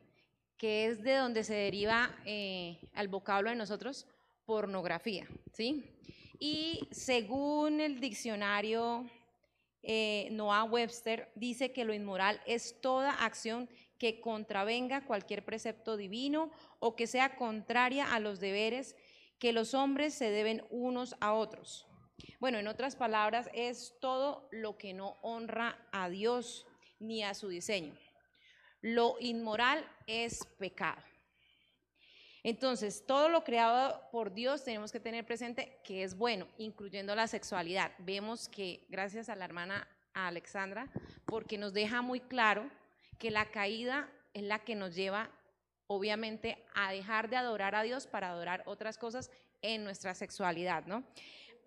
que 0.57 0.87
es 0.87 1.03
de 1.03 1.15
donde 1.15 1.45
se 1.45 1.55
deriva 1.55 2.15
eh, 2.25 2.79
al 2.95 3.09
vocablo 3.09 3.51
de 3.51 3.57
nosotros 3.57 4.07
pornografía, 4.45 5.27
¿sí? 5.53 5.85
Y 6.39 6.89
según 6.91 7.81
el 7.81 8.01
diccionario 8.01 9.11
eh, 9.83 10.29
Noah 10.33 10.65
Webster 10.65 11.31
dice 11.35 11.73
que 11.73 11.85
lo 11.85 11.95
inmoral 11.95 12.41
es 12.47 12.81
toda 12.81 13.13
acción 13.25 13.69
que 13.99 14.21
contravenga 14.21 15.07
cualquier 15.07 15.45
precepto 15.45 15.97
divino 15.97 16.51
o 16.81 16.97
que 16.97 17.07
sea 17.07 17.37
contraria 17.37 18.13
a 18.13 18.21
los 18.21 18.41
deberes 18.41 18.97
que 19.39 19.53
los 19.53 19.75
hombres 19.75 20.15
se 20.15 20.31
deben 20.31 20.65
unos 20.71 21.15
a 21.21 21.35
otros. 21.35 21.87
Bueno, 22.41 22.59
en 22.59 22.69
otras 22.69 22.97
palabras, 22.97 23.49
es 23.53 23.95
todo 24.01 24.49
lo 24.51 24.77
que 24.79 24.95
no 24.95 25.17
honra 25.23 25.79
a 25.93 26.09
Dios 26.09 26.66
ni 26.99 27.23
a 27.23 27.35
su 27.35 27.49
diseño. 27.49 27.97
Lo 28.81 29.17
inmoral 29.21 29.85
es 30.07 30.45
pecado. 30.59 31.03
Entonces, 32.43 33.05
todo 33.05 33.29
lo 33.29 33.43
creado 33.43 34.01
por 34.13 34.33
Dios 34.33 34.63
tenemos 34.63 34.93
que 34.93 35.01
tener 35.01 35.27
presente 35.27 35.81
que 35.83 36.05
es 36.05 36.17
bueno, 36.17 36.47
incluyendo 36.59 37.15
la 37.17 37.27
sexualidad. 37.27 37.91
Vemos 37.99 38.49
que 38.49 38.87
gracias 38.89 39.29
a 39.29 39.35
la 39.35 39.45
hermana 39.45 39.89
Alexandra, 40.15 40.89
porque 41.25 41.59
nos 41.59 41.73
deja 41.73 42.03
muy 42.03 42.21
claro 42.21 42.71
que 43.19 43.33
la 43.33 43.51
caída 43.51 44.09
es 44.33 44.45
la 44.45 44.61
que 44.61 44.77
nos 44.77 44.95
lleva, 44.95 45.31
obviamente, 45.89 46.65
a 46.75 46.93
dejar 46.93 47.29
de 47.29 47.37
adorar 47.37 47.75
a 47.75 47.83
Dios 47.83 48.07
para 48.07 48.31
adorar 48.31 48.63
otras 48.67 48.97
cosas 48.97 49.31
en 49.63 49.83
nuestra 49.83 50.15
sexualidad, 50.15 50.87
¿no? 50.87 51.03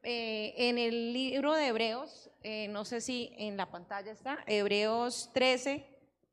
Eh, 0.04 0.54
en 0.58 0.78
el 0.78 1.14
libro 1.14 1.54
de 1.54 1.68
Hebreos, 1.68 2.30
eh, 2.41 2.68
no 2.70 2.86
sé 2.86 3.02
si 3.02 3.34
en 3.38 3.58
la 3.58 3.70
pantalla 3.70 4.12
está, 4.12 4.43
Hebreos 4.47 5.30
13, 5.34 5.86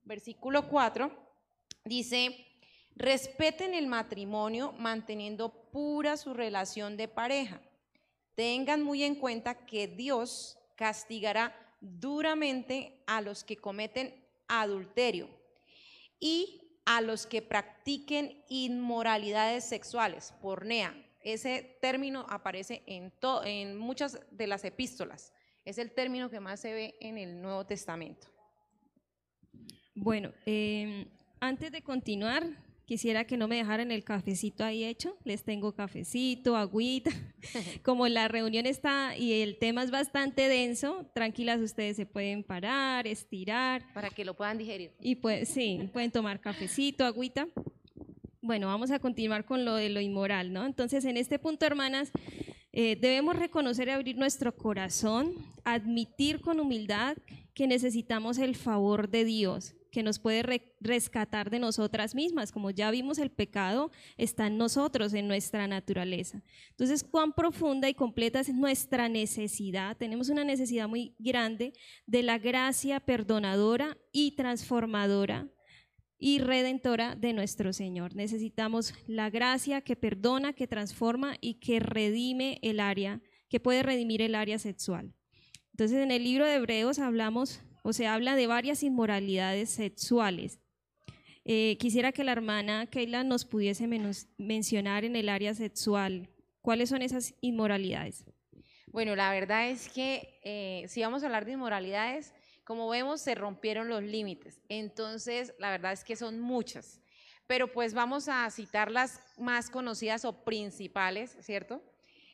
versículo 0.04 0.68
4, 0.68 1.10
dice, 1.84 2.46
Respeten 2.96 3.74
el 3.74 3.88
matrimonio 3.88 4.72
manteniendo 4.78 5.50
pura 5.70 6.16
su 6.16 6.32
relación 6.32 6.96
de 6.96 7.08
pareja. 7.08 7.60
Tengan 8.34 8.82
muy 8.82 9.02
en 9.02 9.16
cuenta 9.16 9.66
que 9.66 9.86
Dios 9.86 10.58
castigará 10.76 11.54
duramente 11.80 13.02
a 13.06 13.20
los 13.20 13.44
que 13.44 13.58
cometen 13.58 14.14
adulterio 14.48 15.28
y 16.18 16.80
a 16.86 17.02
los 17.02 17.26
que 17.26 17.42
practiquen 17.42 18.42
inmoralidades 18.48 19.64
sexuales, 19.64 20.32
pornea. 20.40 20.94
Ese 21.26 21.76
término 21.80 22.24
aparece 22.28 22.84
en, 22.86 23.12
en 23.44 23.76
muchas 23.76 24.20
de 24.30 24.46
las 24.46 24.64
epístolas. 24.64 25.32
Es 25.64 25.76
el 25.78 25.90
término 25.90 26.30
que 26.30 26.38
más 26.38 26.60
se 26.60 26.72
ve 26.72 26.94
en 27.00 27.18
el 27.18 27.42
Nuevo 27.42 27.66
Testamento. 27.66 28.28
Bueno, 29.96 30.32
em, 30.44 31.04
antes 31.40 31.72
de 31.72 31.82
continuar, 31.82 32.44
Quisiera 32.86 33.24
que 33.24 33.36
no 33.36 33.48
me 33.48 33.56
dejaran 33.56 33.90
el 33.90 34.04
cafecito 34.04 34.62
ahí 34.62 34.84
hecho. 34.84 35.18
Les 35.24 35.42
tengo 35.42 35.74
cafecito, 35.74 36.56
agüita. 36.56 37.10
Como 37.82 38.06
la 38.06 38.28
reunión 38.28 38.64
está 38.64 39.16
y 39.16 39.42
el 39.42 39.58
tema 39.58 39.82
es 39.82 39.90
bastante 39.90 40.48
denso, 40.48 41.04
tranquilas 41.12 41.60
ustedes 41.60 41.96
se 41.96 42.06
pueden 42.06 42.44
parar, 42.44 43.08
estirar. 43.08 43.92
Para 43.92 44.10
que 44.10 44.24
lo 44.24 44.34
puedan 44.34 44.56
digerir. 44.56 44.92
Y 45.00 45.16
pues 45.16 45.48
sí, 45.48 45.90
pueden 45.92 46.12
tomar 46.12 46.40
cafecito, 46.40 47.04
agüita. 47.04 47.48
Bueno, 48.46 48.68
vamos 48.68 48.92
a 48.92 49.00
continuar 49.00 49.44
con 49.44 49.64
lo 49.64 49.74
de 49.74 49.88
lo 49.88 50.00
inmoral, 50.00 50.52
¿no? 50.52 50.66
Entonces, 50.66 51.04
en 51.04 51.16
este 51.16 51.40
punto, 51.40 51.66
hermanas, 51.66 52.12
eh, 52.70 52.94
debemos 52.94 53.34
reconocer 53.34 53.88
y 53.88 53.90
abrir 53.90 54.16
nuestro 54.16 54.54
corazón, 54.56 55.34
admitir 55.64 56.40
con 56.40 56.60
humildad 56.60 57.16
que 57.54 57.66
necesitamos 57.66 58.38
el 58.38 58.54
favor 58.54 59.08
de 59.08 59.24
Dios 59.24 59.74
que 59.90 60.04
nos 60.04 60.20
puede 60.20 60.62
rescatar 60.78 61.50
de 61.50 61.58
nosotras 61.58 62.14
mismas. 62.14 62.52
Como 62.52 62.70
ya 62.70 62.92
vimos, 62.92 63.18
el 63.18 63.30
pecado 63.30 63.90
está 64.16 64.46
en 64.46 64.58
nosotros, 64.58 65.12
en 65.14 65.26
nuestra 65.26 65.66
naturaleza. 65.66 66.44
Entonces, 66.70 67.02
cuán 67.02 67.32
profunda 67.32 67.88
y 67.88 67.94
completa 67.94 68.38
es 68.38 68.54
nuestra 68.54 69.08
necesidad. 69.08 69.96
Tenemos 69.96 70.28
una 70.28 70.44
necesidad 70.44 70.86
muy 70.86 71.16
grande 71.18 71.72
de 72.06 72.22
la 72.22 72.38
gracia 72.38 73.00
perdonadora 73.00 73.96
y 74.12 74.36
transformadora 74.36 75.48
y 76.18 76.38
redentora 76.38 77.14
de 77.14 77.32
nuestro 77.32 77.72
Señor. 77.72 78.14
Necesitamos 78.14 78.94
la 79.06 79.30
gracia 79.30 79.80
que 79.80 79.96
perdona, 79.96 80.52
que 80.52 80.66
transforma 80.66 81.36
y 81.40 81.54
que 81.54 81.80
redime 81.80 82.58
el 82.62 82.80
área, 82.80 83.20
que 83.48 83.60
puede 83.60 83.82
redimir 83.82 84.22
el 84.22 84.34
área 84.34 84.58
sexual. 84.58 85.14
Entonces, 85.72 85.98
en 85.98 86.10
el 86.10 86.24
libro 86.24 86.46
de 86.46 86.54
Hebreos 86.54 86.98
hablamos 86.98 87.60
o 87.82 87.92
se 87.92 88.06
habla 88.06 88.34
de 88.34 88.46
varias 88.46 88.82
inmoralidades 88.82 89.70
sexuales. 89.70 90.58
Eh, 91.44 91.76
quisiera 91.78 92.10
que 92.10 92.24
la 92.24 92.32
hermana 92.32 92.86
Keila 92.86 93.22
nos 93.22 93.44
pudiese 93.44 93.86
mencionar 94.38 95.04
en 95.04 95.14
el 95.14 95.28
área 95.28 95.54
sexual 95.54 96.28
cuáles 96.60 96.88
son 96.88 97.02
esas 97.02 97.34
inmoralidades. 97.40 98.24
Bueno, 98.88 99.14
la 99.14 99.30
verdad 99.30 99.68
es 99.68 99.88
que 99.88 100.40
eh, 100.42 100.84
si 100.88 101.02
vamos 101.02 101.22
a 101.22 101.26
hablar 101.26 101.44
de 101.44 101.52
inmoralidades, 101.52 102.32
como 102.66 102.88
vemos, 102.88 103.20
se 103.20 103.36
rompieron 103.36 103.88
los 103.88 104.02
límites. 104.02 104.60
Entonces, 104.68 105.54
la 105.60 105.70
verdad 105.70 105.92
es 105.92 106.02
que 106.02 106.16
son 106.16 106.40
muchas. 106.40 107.00
Pero 107.46 107.70
pues 107.70 107.94
vamos 107.94 108.28
a 108.28 108.50
citar 108.50 108.90
las 108.90 109.22
más 109.38 109.70
conocidas 109.70 110.24
o 110.24 110.44
principales, 110.44 111.36
¿cierto? 111.40 111.80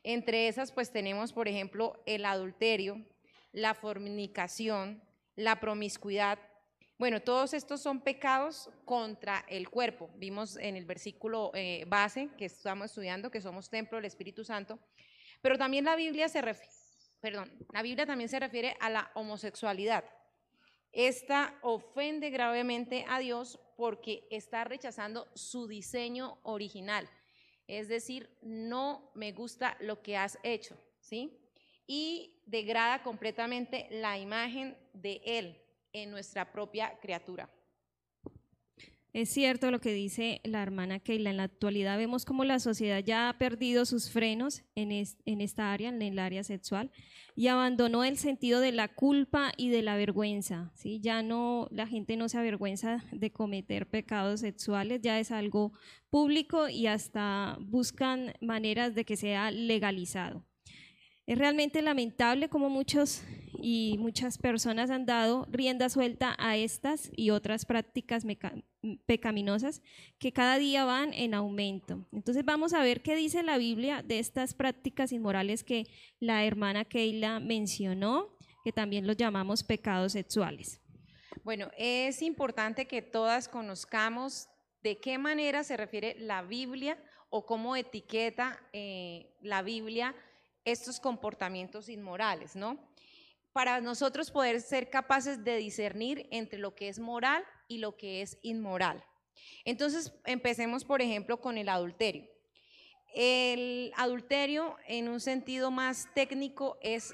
Entre 0.01 0.47
esas, 0.47 0.71
pues 0.71 0.91
tenemos, 0.91 1.31
por 1.33 1.47
ejemplo, 1.47 2.01
el 2.07 2.25
adulterio, 2.25 3.05
la 3.51 3.75
fornicación, 3.75 5.03
la 5.35 5.59
promiscuidad. 5.59 6.39
Bueno, 6.97 7.21
todos 7.21 7.53
estos 7.53 7.81
son 7.81 8.01
pecados 8.01 8.71
contra 8.85 9.45
el 9.47 9.69
cuerpo. 9.69 10.09
Vimos 10.15 10.57
en 10.57 10.75
el 10.75 10.85
versículo 10.85 11.51
eh, 11.53 11.85
base 11.87 12.29
que 12.39 12.45
estamos 12.45 12.85
estudiando 12.87 13.29
que 13.29 13.39
somos 13.39 13.69
templo 13.69 13.99
del 13.99 14.05
Espíritu 14.05 14.43
Santo, 14.43 14.79
pero 15.43 15.59
también 15.59 15.85
la 15.85 15.95
Biblia 15.95 16.27
se 16.27 16.41
refiere, 16.41 16.73
perdón, 17.21 17.51
la 17.71 17.83
Biblia 17.83 18.07
también 18.07 18.29
se 18.29 18.39
refiere 18.39 18.75
a 18.79 18.89
la 18.89 19.11
homosexualidad. 19.13 20.03
Esta 20.93 21.57
ofende 21.61 22.29
gravemente 22.29 23.05
a 23.09 23.19
Dios 23.19 23.59
porque 23.75 24.25
está 24.29 24.63
rechazando 24.63 25.27
su 25.33 25.67
diseño 25.67 26.37
original. 26.43 27.09
Es 27.67 27.87
decir, 27.87 28.29
no 28.41 29.11
me 29.15 29.31
gusta 29.31 29.75
lo 29.79 30.01
que 30.01 30.15
has 30.15 30.37
hecho, 30.43 30.77
¿sí? 30.99 31.39
y 31.87 32.41
degrada 32.45 33.03
completamente 33.03 33.87
la 33.91 34.17
imagen 34.17 34.77
de 34.93 35.21
Él 35.25 35.61
en 35.91 36.11
nuestra 36.11 36.51
propia 36.51 36.97
criatura. 36.99 37.49
Es 39.13 39.29
cierto 39.29 39.69
lo 39.69 39.79
que 39.79 39.93
dice 39.93 40.41
la 40.43 40.63
hermana 40.63 40.99
Keila. 40.99 41.29
En 41.29 41.37
la 41.37 41.43
actualidad 41.43 41.99
vemos 41.99 42.25
como 42.25 42.45
la 42.45 42.57
sociedad 42.57 42.97
ya 42.97 43.29
ha 43.29 43.37
perdido 43.37 43.85
sus 43.85 44.09
frenos 44.09 44.63
en, 44.73 44.91
en, 44.91 45.41
esta 45.41 45.71
área, 45.71 45.89
en 45.89 46.01
el 46.01 46.17
área 46.17 46.43
sexual, 46.43 46.89
y 47.35 47.45
abandonó 47.45 48.03
el 48.03 48.17
sentido 48.17 48.59
de 48.59 48.71
la 48.71 48.87
culpa 48.87 49.51
y 49.55 49.69
de 49.69 49.83
la 49.83 49.95
vergüenza. 49.97 50.71
¿sí? 50.73 50.99
Ya 50.99 51.21
no, 51.21 51.67
la 51.69 51.85
gente 51.85 52.17
no 52.17 52.27
se 52.27 52.39
avergüenza 52.39 53.05
de 53.11 53.31
cometer 53.31 53.87
pecados 53.87 54.39
sexuales, 54.39 54.99
ya 55.03 55.19
es 55.19 55.29
algo 55.29 55.73
público 56.09 56.67
y 56.67 56.87
hasta 56.87 57.57
buscan 57.61 58.33
maneras 58.41 58.95
de 58.95 59.05
que 59.05 59.15
sea 59.15 59.51
legalizado. 59.51 60.43
Es 61.27 61.37
realmente 61.37 61.83
lamentable 61.83 62.49
como 62.49 62.71
muchos 62.71 63.23
y 63.65 63.97
muchas 63.97 64.37
personas 64.37 64.89
han 64.89 65.05
dado 65.05 65.47
rienda 65.49 65.87
suelta 65.87 66.35
a 66.37 66.57
estas 66.57 67.09
y 67.15 67.29
otras 67.29 67.63
prácticas 67.65 68.25
pecaminosas 69.05 69.81
que 70.19 70.33
cada 70.33 70.57
día 70.57 70.83
van 70.83 71.13
en 71.13 71.33
aumento. 71.33 72.05
Entonces 72.11 72.43
vamos 72.43 72.73
a 72.73 72.83
ver 72.83 73.01
qué 73.01 73.15
dice 73.15 73.41
la 73.41 73.57
Biblia 73.57 74.03
de 74.03 74.19
estas 74.19 74.53
prácticas 74.53 75.13
inmorales 75.13 75.63
que 75.63 75.87
la 76.19 76.43
hermana 76.43 76.83
Keila 76.83 77.39
mencionó, 77.39 78.37
que 78.65 78.73
también 78.73 79.07
los 79.07 79.15
llamamos 79.15 79.63
pecados 79.63 80.11
sexuales. 80.11 80.81
Bueno, 81.45 81.71
es 81.77 82.21
importante 82.21 82.85
que 82.85 83.01
todas 83.01 83.47
conozcamos 83.47 84.49
de 84.81 84.99
qué 84.99 85.17
manera 85.17 85.63
se 85.63 85.77
refiere 85.77 86.17
la 86.19 86.41
Biblia 86.41 87.01
o 87.29 87.45
cómo 87.45 87.77
etiqueta 87.77 88.59
eh, 88.73 89.37
la 89.39 89.61
Biblia 89.61 90.13
estos 90.65 90.99
comportamientos 90.99 91.87
inmorales, 91.87 92.57
¿no? 92.57 92.77
Para 93.53 93.81
nosotros 93.81 94.31
poder 94.31 94.61
ser 94.61 94.89
capaces 94.89 95.43
de 95.43 95.57
discernir 95.57 96.27
entre 96.31 96.59
lo 96.59 96.75
que 96.75 96.89
es 96.89 96.99
moral 96.99 97.45
y 97.67 97.77
lo 97.77 97.95
que 97.95 98.21
es 98.21 98.37
inmoral. 98.41 99.03
Entonces, 99.63 100.13
empecemos, 100.25 100.83
por 100.83 101.01
ejemplo, 101.01 101.39
con 101.39 101.57
el 101.57 101.69
adulterio. 101.69 102.27
El 103.13 103.91
adulterio, 103.95 104.75
en 104.87 105.07
un 105.07 105.19
sentido 105.19 105.69
más 105.69 106.07
técnico, 106.15 106.77
es 106.81 107.13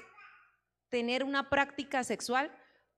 tener 0.88 1.24
una 1.24 1.50
práctica 1.50 2.02
sexual 2.04 2.50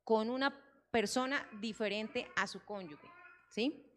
con 0.04 0.30
una 0.30 0.56
persona 0.90 1.48
diferente 1.60 2.28
a 2.36 2.46
su 2.46 2.64
cónyuge, 2.64 3.08
¿sí? 3.48 3.88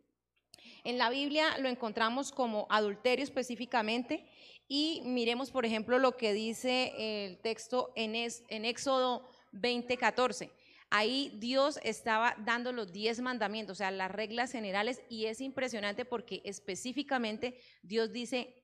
En 0.84 0.98
la 0.98 1.10
Biblia 1.10 1.58
lo 1.60 1.70
encontramos 1.70 2.32
como 2.32 2.68
adulterio 2.70 3.24
específicamente 3.24 4.28
y 4.68 5.02
miremos, 5.06 5.52
por 5.52 5.66
ejemplo, 5.66 6.00
lo 6.00 6.16
que 6.18 6.34
dice 6.34 6.94
el 6.98 7.40
texto 7.40 7.92
en, 7.96 8.16
en 8.16 8.66
Éxodo 8.66 9.28
20:14. 9.56 10.52
Ahí 10.90 11.36
Dios 11.40 11.80
estaba 11.84 12.36
dando 12.40 12.72
los 12.72 12.92
diez 12.92 13.20
mandamientos, 13.20 13.78
o 13.78 13.80
sea, 13.80 13.92
las 13.92 14.12
reglas 14.12 14.52
generales, 14.52 15.02
y 15.10 15.26
es 15.26 15.42
impresionante 15.42 16.06
porque 16.06 16.42
específicamente 16.46 17.60
Dios 17.82 18.12
dice, 18.14 18.64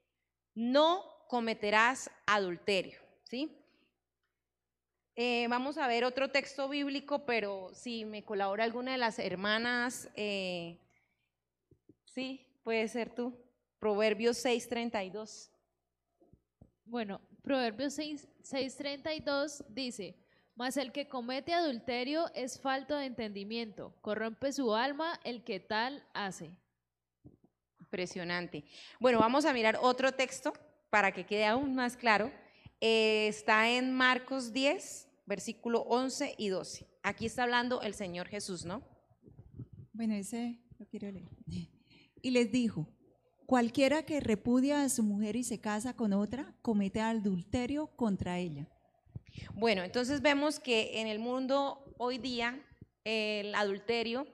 no 0.54 1.04
cometerás 1.28 2.12
adulterio, 2.26 3.00
¿sí? 3.24 3.58
Eh, 5.16 5.48
vamos 5.50 5.78
a 5.78 5.88
ver 5.88 6.06
otro 6.06 6.32
texto 6.32 6.70
bíblico, 6.70 7.26
pero 7.26 7.72
si 7.74 8.06
me 8.06 8.24
colabora 8.24 8.64
alguna 8.64 8.94
de 8.94 8.98
las 8.98 9.20
hermanas, 9.20 10.10
eh, 10.16 10.80
sí, 12.06 12.48
puede 12.64 12.88
ser 12.88 13.14
tú. 13.14 13.38
Proverbios 13.80 14.38
6:32. 14.38 15.52
Bueno, 16.86 17.20
Proverbios 17.42 17.98
6:32 17.98 19.66
dice, 19.70 20.16
mas 20.56 20.78
el 20.78 20.92
que 20.92 21.08
comete 21.08 21.54
adulterio 21.54 22.32
es 22.34 22.60
falto 22.60 22.96
de 22.96 23.06
entendimiento, 23.06 23.96
corrompe 24.02 24.52
su 24.52 24.76
alma 24.76 25.20
el 25.24 25.44
que 25.44 25.60
tal 25.60 26.06
hace. 26.14 26.52
Impresionante. 27.80 28.64
Bueno, 29.00 29.20
vamos 29.20 29.46
a 29.46 29.54
mirar 29.54 29.78
otro 29.82 30.12
texto 30.12 30.54
para 30.90 31.12
que 31.12 31.26
quede 31.26 31.46
aún 31.46 31.76
más 31.76 31.98
claro. 31.98 32.32
Eh, 32.80 33.28
está 33.28 33.70
en 33.70 33.92
Marcos 33.92 34.54
10, 34.54 35.08
versículo 35.26 35.82
11 35.82 36.36
y 36.38 36.50
12. 36.50 36.88
Aquí 37.04 37.26
está 37.26 37.44
hablando 37.44 37.82
el 37.82 37.94
Señor 37.94 38.28
Jesús, 38.28 38.66
¿no? 38.66 38.84
Bueno, 39.94 40.14
ese 40.16 40.60
lo 40.78 40.86
quiero 40.86 41.12
leer. 41.12 41.30
Y 42.24 42.30
les 42.30 42.52
dijo, 42.52 42.88
Cualquiera 43.52 44.04
que 44.04 44.22
repudia 44.22 44.82
a 44.82 44.88
su 44.88 45.04
mujer 45.04 45.36
y 45.36 45.44
se 45.44 45.60
casa 45.60 45.94
con 45.94 46.14
otra, 46.14 46.56
comete 46.62 47.02
adulterio 47.02 47.88
contra 47.98 48.40
ella. 48.40 48.70
Bueno, 49.54 49.84
entonces 49.84 50.22
vemos 50.22 50.60
que 50.60 51.00
en 51.00 51.08
el 51.08 51.20
mundo 51.20 51.94
hoy 51.98 52.18
día 52.18 52.60
el 53.04 53.54
adulterio 53.56 54.28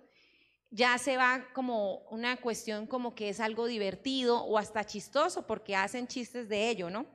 ya 0.69 0.97
se 0.97 1.17
va 1.17 1.47
como 1.53 1.99
una 2.09 2.37
cuestión 2.37 2.87
como 2.87 3.15
que 3.15 3.29
es 3.29 3.39
algo 3.39 3.67
divertido 3.67 4.43
o 4.43 4.57
hasta 4.57 4.85
chistoso 4.85 5.47
porque 5.47 5.75
hacen 5.75 6.07
chistes 6.07 6.49
de 6.49 6.69
ello, 6.69 6.89
¿no? 6.89 7.05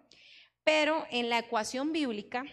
Pero 0.65 1.05
en 1.11 1.29
la 1.29 1.41
ecuación 1.41 1.93
bíblica 1.93 2.45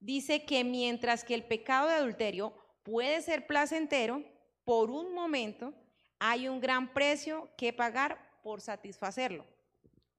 dice 0.00 0.44
que 0.44 0.64
mientras 0.64 1.24
que 1.24 1.34
el 1.34 1.44
pecado 1.44 1.88
de 1.88 1.94
adulterio 1.94 2.54
puede 2.82 3.20
ser 3.22 3.46
placentero, 3.46 4.24
por 4.64 4.90
un 4.90 5.14
momento 5.14 5.74
hay 6.18 6.48
un 6.48 6.60
gran 6.60 6.92
precio 6.92 7.50
que 7.56 7.72
pagar 7.72 8.18
por 8.42 8.60
satisfacerlo, 8.60 9.46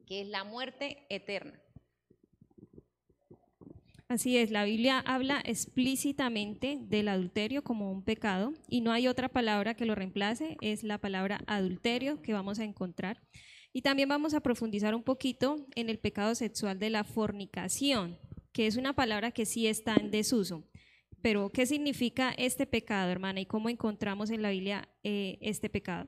que 0.06 0.22
es 0.22 0.28
la 0.28 0.44
muerte 0.44 1.06
eterna. 1.10 1.60
Así 4.08 4.38
es, 4.38 4.52
la 4.52 4.66
Biblia 4.66 5.00
habla 5.00 5.42
explícitamente 5.44 6.78
del 6.80 7.08
adulterio 7.08 7.64
como 7.64 7.92
un 7.92 8.04
pecado 8.04 8.54
y 8.70 8.82
no 8.82 8.92
hay 8.92 9.08
otra 9.08 9.30
palabra 9.30 9.74
que 9.74 9.86
lo 9.86 9.96
reemplace, 9.96 10.58
es 10.62 10.84
la 10.84 11.00
palabra 11.00 11.42
adulterio 11.48 12.22
que 12.22 12.34
vamos 12.34 12.60
a 12.60 12.66
encontrar. 12.66 13.20
Y 13.74 13.82
también 13.82 14.08
vamos 14.08 14.36
a 14.36 14.42
profundizar 14.42 14.94
un 14.94 15.04
poquito 15.04 15.66
en 15.76 15.90
el 15.90 15.98
pecado 15.98 16.36
sexual 16.36 16.78
de 16.78 16.92
la 16.92 17.04
fornicación, 17.04 18.20
que 18.54 18.68
es 18.68 18.78
una 18.78 18.94
palabra 18.94 19.32
que 19.32 19.48
sí 19.48 19.66
está 19.66 19.96
en 19.96 20.12
desuso. 20.12 20.64
Pero, 21.24 21.50
¿qué 21.50 21.66
significa 21.66 22.32
este 22.38 22.68
pecado, 22.68 23.12
hermana? 23.12 23.40
¿Y 23.40 23.48
cómo 23.48 23.70
encontramos 23.70 24.30
en 24.30 24.44
la 24.44 24.52
Biblia 24.52 24.88
eh, 25.04 25.40
este 25.42 25.68
pecado? 25.68 26.08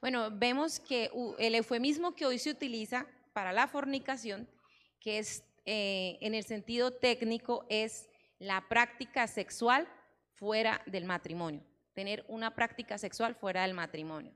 Bueno, 0.00 0.30
vemos 0.30 0.78
que 0.78 1.10
el 1.40 1.56
eufemismo 1.56 2.14
que 2.14 2.26
hoy 2.26 2.38
se 2.38 2.50
utiliza 2.50 3.08
para 3.32 3.52
la 3.52 3.66
fornicación, 3.66 4.48
que 5.00 5.18
es 5.18 5.44
eh, 5.64 6.18
en 6.20 6.34
el 6.34 6.44
sentido 6.44 6.92
técnico, 6.92 7.66
es 7.68 8.08
la 8.38 8.68
práctica 8.68 9.26
sexual 9.26 9.88
fuera 10.34 10.82
del 10.86 11.04
matrimonio, 11.04 11.62
tener 11.94 12.24
una 12.28 12.54
práctica 12.54 12.98
sexual 12.98 13.34
fuera 13.34 13.62
del 13.62 13.74
matrimonio. 13.74 14.34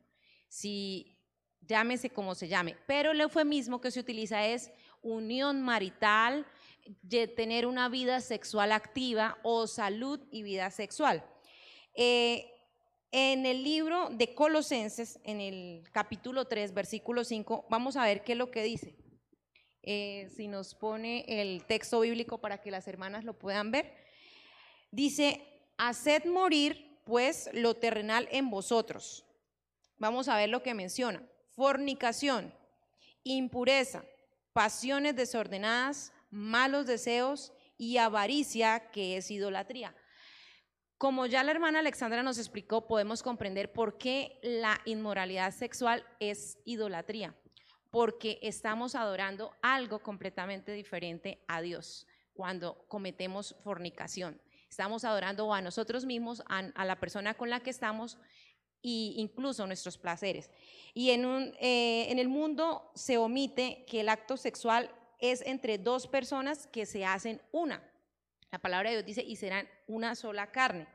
Si 0.49 1.19
llámese 1.61 2.11
como 2.11 2.35
se 2.35 2.49
llame, 2.49 2.77
pero 2.87 3.11
el 3.11 3.21
eufemismo 3.21 3.81
que 3.81 3.91
se 3.91 4.01
utiliza 4.01 4.47
es 4.47 4.71
unión 5.03 5.63
marital, 5.63 6.47
tener 7.37 7.67
una 7.67 7.89
vida 7.89 8.21
sexual 8.21 8.73
activa 8.73 9.39
o 9.43 9.67
salud 9.67 10.21
y 10.31 10.43
vida 10.43 10.71
sexual. 10.71 11.25
Eh, 11.95 12.53
en 13.11 13.47
el 13.47 13.65
libro 13.65 14.11
de 14.11 14.35
Colosenses, 14.35 15.19
en 15.25 15.41
el 15.41 15.85
capítulo 15.91 16.47
3, 16.47 16.75
versículo 16.75 17.25
5, 17.25 17.67
vamos 17.71 17.97
a 17.97 18.05
ver 18.05 18.23
qué 18.23 18.33
es 18.33 18.39
lo 18.39 18.51
que 18.51 18.63
dice. 18.63 18.95
Eh, 19.89 20.29
si 20.35 20.49
nos 20.49 20.75
pone 20.75 21.25
el 21.29 21.65
texto 21.65 22.01
bíblico 22.01 22.39
para 22.39 22.61
que 22.61 22.73
las 22.73 22.89
hermanas 22.89 23.25
lo 23.25 23.39
puedan 23.39 23.71
ver. 23.71 23.95
Dice, 24.91 25.41
haced 25.79 26.25
morir 26.25 27.01
pues 27.05 27.49
lo 27.53 27.75
terrenal 27.75 28.29
en 28.33 28.51
vosotros. 28.51 29.25
Vamos 29.97 30.27
a 30.27 30.37
ver 30.37 30.49
lo 30.49 30.65
que 30.65 30.75
menciona. 30.75 31.23
Fornicación, 31.55 32.53
impureza, 33.23 34.05
pasiones 34.53 35.15
desordenadas, 35.15 36.13
malos 36.31 36.87
deseos 36.87 37.53
y 37.79 37.99
avaricia, 37.99 38.91
que 38.91 39.17
es 39.17 39.31
idolatría. 39.31 39.95
Como 40.99 41.27
ya 41.27 41.45
la 41.45 41.53
hermana 41.53 41.79
Alexandra 41.79 42.25
nos 42.25 42.39
explicó, 42.39 42.89
podemos 42.89 43.23
comprender 43.23 43.73
por 43.73 43.99
qué 43.99 44.41
la 44.43 44.81
inmoralidad 44.85 45.55
sexual 45.55 46.05
es 46.19 46.59
idolatría, 46.65 47.37
porque 47.97 48.39
estamos 48.43 48.95
adorando 48.95 49.57
algo 49.63 50.01
completamente 50.01 50.71
diferente 50.73 51.43
a 51.49 51.63
Dios 51.63 52.07
cuando 52.35 52.85
cometemos 52.89 53.57
fornicación. 53.65 54.39
Estamos 54.69 55.07
adorando 55.07 55.55
a 55.55 55.63
nosotros 55.63 56.05
mismos, 56.05 56.43
a, 56.47 56.85
la 56.85 57.01
persona 57.01 57.33
con 57.33 57.49
la 57.49 57.61
que 57.61 57.71
estamos 57.71 58.19
e 58.83 59.17
incluso 59.17 59.67
nuestros 59.67 59.97
placeres. 59.97 60.51
Y 60.93 61.09
en, 61.09 61.25
eh, 61.59 62.11
en 62.11 62.19
el 62.19 62.29
mundo 62.29 62.93
se 62.95 63.17
omite 63.17 63.87
que 63.89 64.01
el 64.01 64.11
acto 64.11 64.37
sexual 64.37 64.91
es 65.19 65.41
entre 65.47 65.79
dos 65.79 66.07
personas 66.07 66.67
que 66.67 66.85
se 66.85 67.07
hacen 67.07 67.41
una. 67.51 67.83
La 68.53 68.59
palabra 68.59 68.91
de 68.91 68.97
Dios 68.97 69.07
dice, 69.07 69.23
y 69.23 69.37
serán 69.37 69.67
una 69.87 70.15
sola 70.17 70.53
carne. 70.53 70.87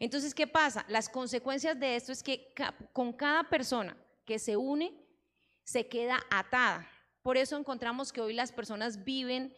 Entonces, 0.00 0.34
¿qué 0.34 0.48
pasa? 0.48 0.84
Las 0.88 1.08
consecuencias 1.08 1.78
de 1.78 1.94
esto 1.94 2.10
es 2.10 2.24
que 2.24 2.52
con 2.92 3.12
cada 3.12 3.44
persona 3.44 3.96
que 4.24 4.40
se 4.40 4.56
une, 4.56 5.03
se 5.64 5.88
queda 5.88 6.20
atada. 6.30 6.88
Por 7.22 7.36
eso 7.36 7.56
encontramos 7.56 8.12
que 8.12 8.20
hoy 8.20 8.34
las 8.34 8.52
personas 8.52 9.04
viven 9.04 9.54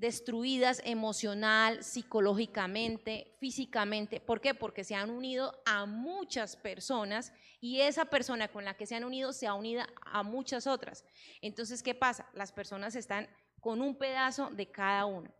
destruidas 0.00 0.80
emocional, 0.86 1.84
psicológicamente, 1.84 3.36
físicamente. 3.38 4.18
¿Por 4.18 4.40
qué? 4.40 4.54
Porque 4.54 4.82
se 4.82 4.94
han 4.94 5.10
unido 5.10 5.52
a 5.66 5.84
muchas 5.84 6.56
personas 6.56 7.34
y 7.60 7.80
esa 7.80 8.06
persona 8.06 8.48
con 8.48 8.64
la 8.64 8.74
que 8.74 8.86
se 8.86 8.94
han 8.94 9.04
unido 9.04 9.34
se 9.34 9.46
ha 9.46 9.52
unido 9.52 9.82
a 10.06 10.22
muchas 10.22 10.66
otras. 10.66 11.04
Entonces, 11.42 11.82
¿qué 11.82 11.94
pasa? 11.94 12.26
Las 12.32 12.50
personas 12.50 12.96
están 12.96 13.28
con 13.60 13.82
un 13.82 13.94
pedazo 13.94 14.48
de 14.50 14.70
cada 14.70 15.04
uno. 15.04 15.30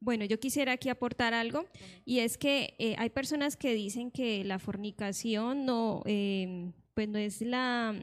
Bueno, 0.00 0.24
yo 0.24 0.40
quisiera 0.40 0.72
aquí 0.72 0.88
aportar 0.88 1.32
algo 1.32 1.66
y 2.04 2.20
es 2.20 2.38
que 2.38 2.74
eh, 2.78 2.96
hay 2.98 3.10
personas 3.10 3.56
que 3.56 3.74
dicen 3.74 4.10
que 4.10 4.42
la 4.44 4.58
fornicación 4.58 5.64
no, 5.64 6.02
eh, 6.06 6.72
pues 6.94 7.06
no 7.08 7.18
es 7.18 7.40
la, 7.42 7.94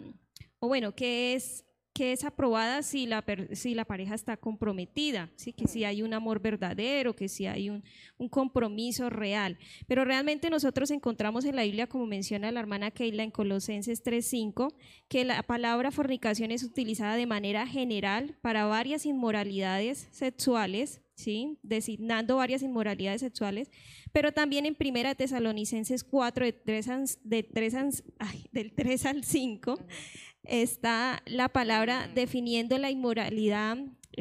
bueno, 0.67 0.93
que 0.93 1.33
es 1.33 1.65
que 1.97 2.11
es 2.11 2.23
aprobada 2.23 2.83
si 2.83 3.07
la, 3.07 3.25
si 3.53 3.73
la 3.73 3.83
pareja 3.83 4.13
está 4.13 4.37
comprometida, 4.37 5.31
¿sí? 5.35 5.51
que 5.51 5.67
si 5.67 5.83
hay 5.83 6.03
un 6.03 6.13
amor 6.13 6.39
verdadero, 6.39 7.15
que 7.15 7.27
si 7.27 7.47
hay 7.47 7.71
un, 7.71 7.83
un, 8.19 8.29
compromiso 8.29 9.09
real. 9.09 9.57
Pero 9.87 10.05
realmente 10.05 10.51
nosotros 10.51 10.91
encontramos 10.91 11.43
en 11.43 11.55
la 11.55 11.63
Biblia, 11.63 11.87
como 11.87 12.05
menciona 12.05 12.51
la 12.51 12.59
hermana 12.59 12.91
Keila 12.91 13.23
en 13.23 13.31
Colosenses 13.31 14.03
3.5, 14.03 14.75
que 15.07 15.25
la 15.25 15.41
palabra 15.41 15.89
fornicación 15.89 16.51
es 16.51 16.61
utilizada 16.61 17.15
de 17.15 17.25
manera 17.25 17.65
general 17.65 18.37
para 18.43 18.65
varias 18.65 19.07
inmoralidades 19.07 20.07
sexuales, 20.11 21.01
¿sí? 21.17 21.57
designando 21.63 22.37
varias 22.37 22.61
inmoralidades 22.61 23.21
sexuales, 23.21 23.69
pero 24.13 24.31
también 24.31 24.65
en 24.65 24.75
Primera 24.75 25.15
Tesalonicenses 25.15 26.03
4, 26.03 26.45
de 26.45 26.53
3, 26.53 27.19
de 27.23 27.43
3, 27.43 28.03
ay, 28.19 28.45
del 28.51 28.71
3 28.71 29.05
al 29.07 29.23
5, 29.23 29.79
está 30.43 31.21
la 31.25 31.49
palabra 31.49 32.07
definiendo 32.13 32.77
la 32.77 32.91
inmoralidad 32.91 33.77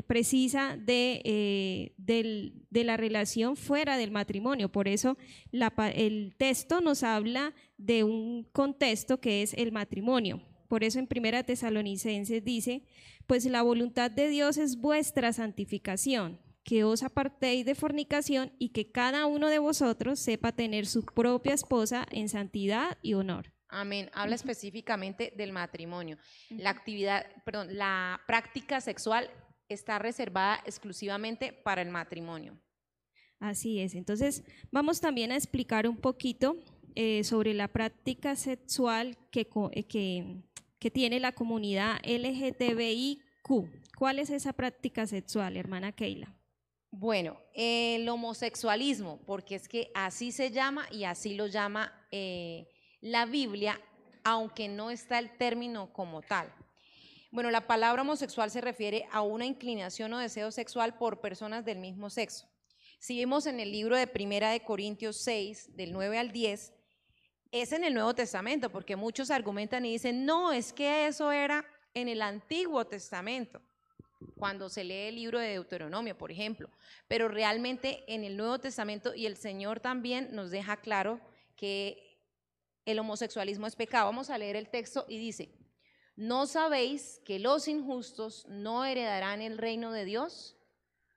precisa 0.07 0.77
de, 0.77 1.23
eh, 1.25 1.93
de 1.97 2.85
la 2.85 2.97
relación 2.97 3.57
fuera 3.57 3.97
del 3.97 4.11
matrimonio. 4.11 4.71
Por 4.71 4.89
eso 4.89 5.17
la, 5.53 5.73
el 5.95 6.35
texto 6.37 6.81
nos 6.81 7.03
habla 7.03 7.55
de 7.79 8.05
un 8.05 8.47
contexto 8.53 9.21
que 9.21 9.43
es 9.43 9.55
el 9.55 9.71
matrimonio. 9.71 10.43
Por 10.69 10.83
eso 10.83 10.99
en 10.99 11.07
Primera 11.07 11.45
Tesalonicenses 11.45 12.45
dice, 12.45 12.83
pues 13.27 13.45
la 13.47 13.63
voluntad 13.63 14.11
de 14.11 14.29
Dios 14.29 14.57
es 14.57 14.81
vuestra 14.81 15.33
santificación, 15.33 16.39
que 16.67 16.83
os 16.83 17.05
apartéis 17.05 17.65
de 17.65 17.77
fornicación 17.77 18.53
y 18.59 18.71
que 18.71 18.91
cada 18.91 19.27
uno 19.27 19.49
de 19.49 19.61
vosotros 19.61 20.19
sepa 20.19 20.51
tener 20.51 20.87
su 20.87 21.05
propia 21.05 21.55
esposa 21.55 22.05
en 22.11 22.29
santidad 22.29 22.99
y 23.03 23.15
honor. 23.15 23.53
Amén. 23.69 24.11
Habla 24.13 24.35
específicamente 24.35 25.33
del 25.37 25.53
matrimonio. 25.53 26.19
La 26.51 26.71
actividad, 26.71 27.25
perdón, 27.45 27.79
la 27.79 28.21
práctica 28.27 28.81
sexual 28.81 29.31
está 29.69 30.01
reservada 30.01 30.61
exclusivamente 30.67 31.53
para 31.53 31.83
el 31.83 31.91
matrimonio. 31.91 32.61
Así 33.39 33.79
es. 33.79 33.95
Entonces, 33.95 34.43
vamos 34.73 35.01
también 35.01 35.31
a 35.31 35.37
explicar 35.37 35.87
un 35.87 35.99
poquito 35.99 36.57
eh, 36.97 37.23
sobre 37.23 37.55
la 37.55 37.69
práctica 37.69 38.35
sexual 38.35 39.17
que, 39.31 39.49
eh, 39.71 39.85
que, 39.85 40.43
que 40.81 40.91
tiene 40.91 41.21
la 41.21 41.31
comunidad 41.31 42.01
LGTBIQ. 42.03 43.23
¿Cuál 43.97 44.19
es 44.19 44.31
esa 44.31 44.53
práctica 44.53 45.07
sexual, 45.07 45.57
hermana 45.57 45.93
Keila? 45.93 46.37
Bueno, 46.99 47.39
el 47.53 48.09
homosexualismo, 48.09 49.21
porque 49.27 49.57
es 49.57 49.69
que 49.69 49.91
así 49.95 50.33
se 50.33 50.51
llama 50.51 50.87
y 50.91 51.05
así 51.05 51.35
lo 51.35 51.47
llama 51.47 51.93
eh, 52.11 52.71
la 53.03 53.27
Biblia, 53.27 53.79
aunque 54.25 54.67
no 54.67 54.91
está 54.91 55.19
el 55.19 55.37
término 55.37 55.93
como 55.93 56.23
tal. 56.23 56.51
Bueno, 57.31 57.51
la 57.51 57.67
palabra 57.67 58.01
homosexual 58.01 58.51
se 58.51 58.63
refiere 58.63 59.07
a 59.13 59.21
una 59.21 59.45
inclinación 59.45 60.11
o 60.15 60.19
deseo 60.19 60.51
sexual 60.51 60.97
por 60.97 61.21
personas 61.21 61.67
del 61.67 61.81
mismo 61.81 62.09
sexo. 62.09 62.49
Si 62.99 63.19
vemos 63.19 63.45
en 63.45 63.61
el 63.61 63.73
libro 63.73 63.95
de 63.95 64.07
Primera 64.07 64.51
de 64.51 64.61
Corintios 64.61 65.19
6, 65.19 65.77
del 65.77 65.93
9 65.93 66.19
al 66.19 66.33
10, 66.33 66.73
es 67.53 67.73
en 67.73 67.85
el 67.85 67.93
Nuevo 67.93 68.15
Testamento, 68.15 68.73
porque 68.73 68.97
muchos 68.97 69.31
argumentan 69.31 69.85
y 69.85 69.93
dicen, 69.93 70.25
no, 70.25 70.51
es 70.51 70.73
que 70.73 71.09
eso 71.09 71.31
era 71.31 71.63
en 71.93 72.09
el 72.09 72.23
Antiguo 72.23 72.87
Testamento, 72.87 73.61
cuando 74.37 74.69
se 74.69 74.85
lee 74.85 75.09
el 75.09 75.17
libro 75.17 75.39
de 75.39 75.49
Deuteronomio, 75.49 76.17
por 76.17 76.33
ejemplo, 76.33 76.71
pero 77.09 77.29
realmente 77.29 78.05
en 78.13 78.25
el 78.25 78.37
Nuevo 78.37 78.59
Testamento 78.59 79.15
y 79.15 79.27
el 79.27 79.37
Señor 79.37 79.81
también 79.81 80.29
nos 80.33 80.51
deja 80.51 80.77
claro 80.79 81.21
que 81.57 82.07
el 82.85 82.99
homosexualismo 82.99 83.67
es 83.67 83.77
pecado. 83.77 84.07
Vamos 84.07 84.31
a 84.31 84.39
leer 84.39 84.57
el 84.57 84.69
texto 84.69 85.05
y 85.09 85.19
dice, 85.19 85.53
¿no 86.15 86.47
sabéis 86.47 87.21
que 87.25 87.39
los 87.39 87.69
injustos 87.69 88.47
no 88.49 88.85
heredarán 88.85 89.43
el 89.43 89.59
reino 89.59 89.93
de 89.93 90.05
Dios? 90.05 90.57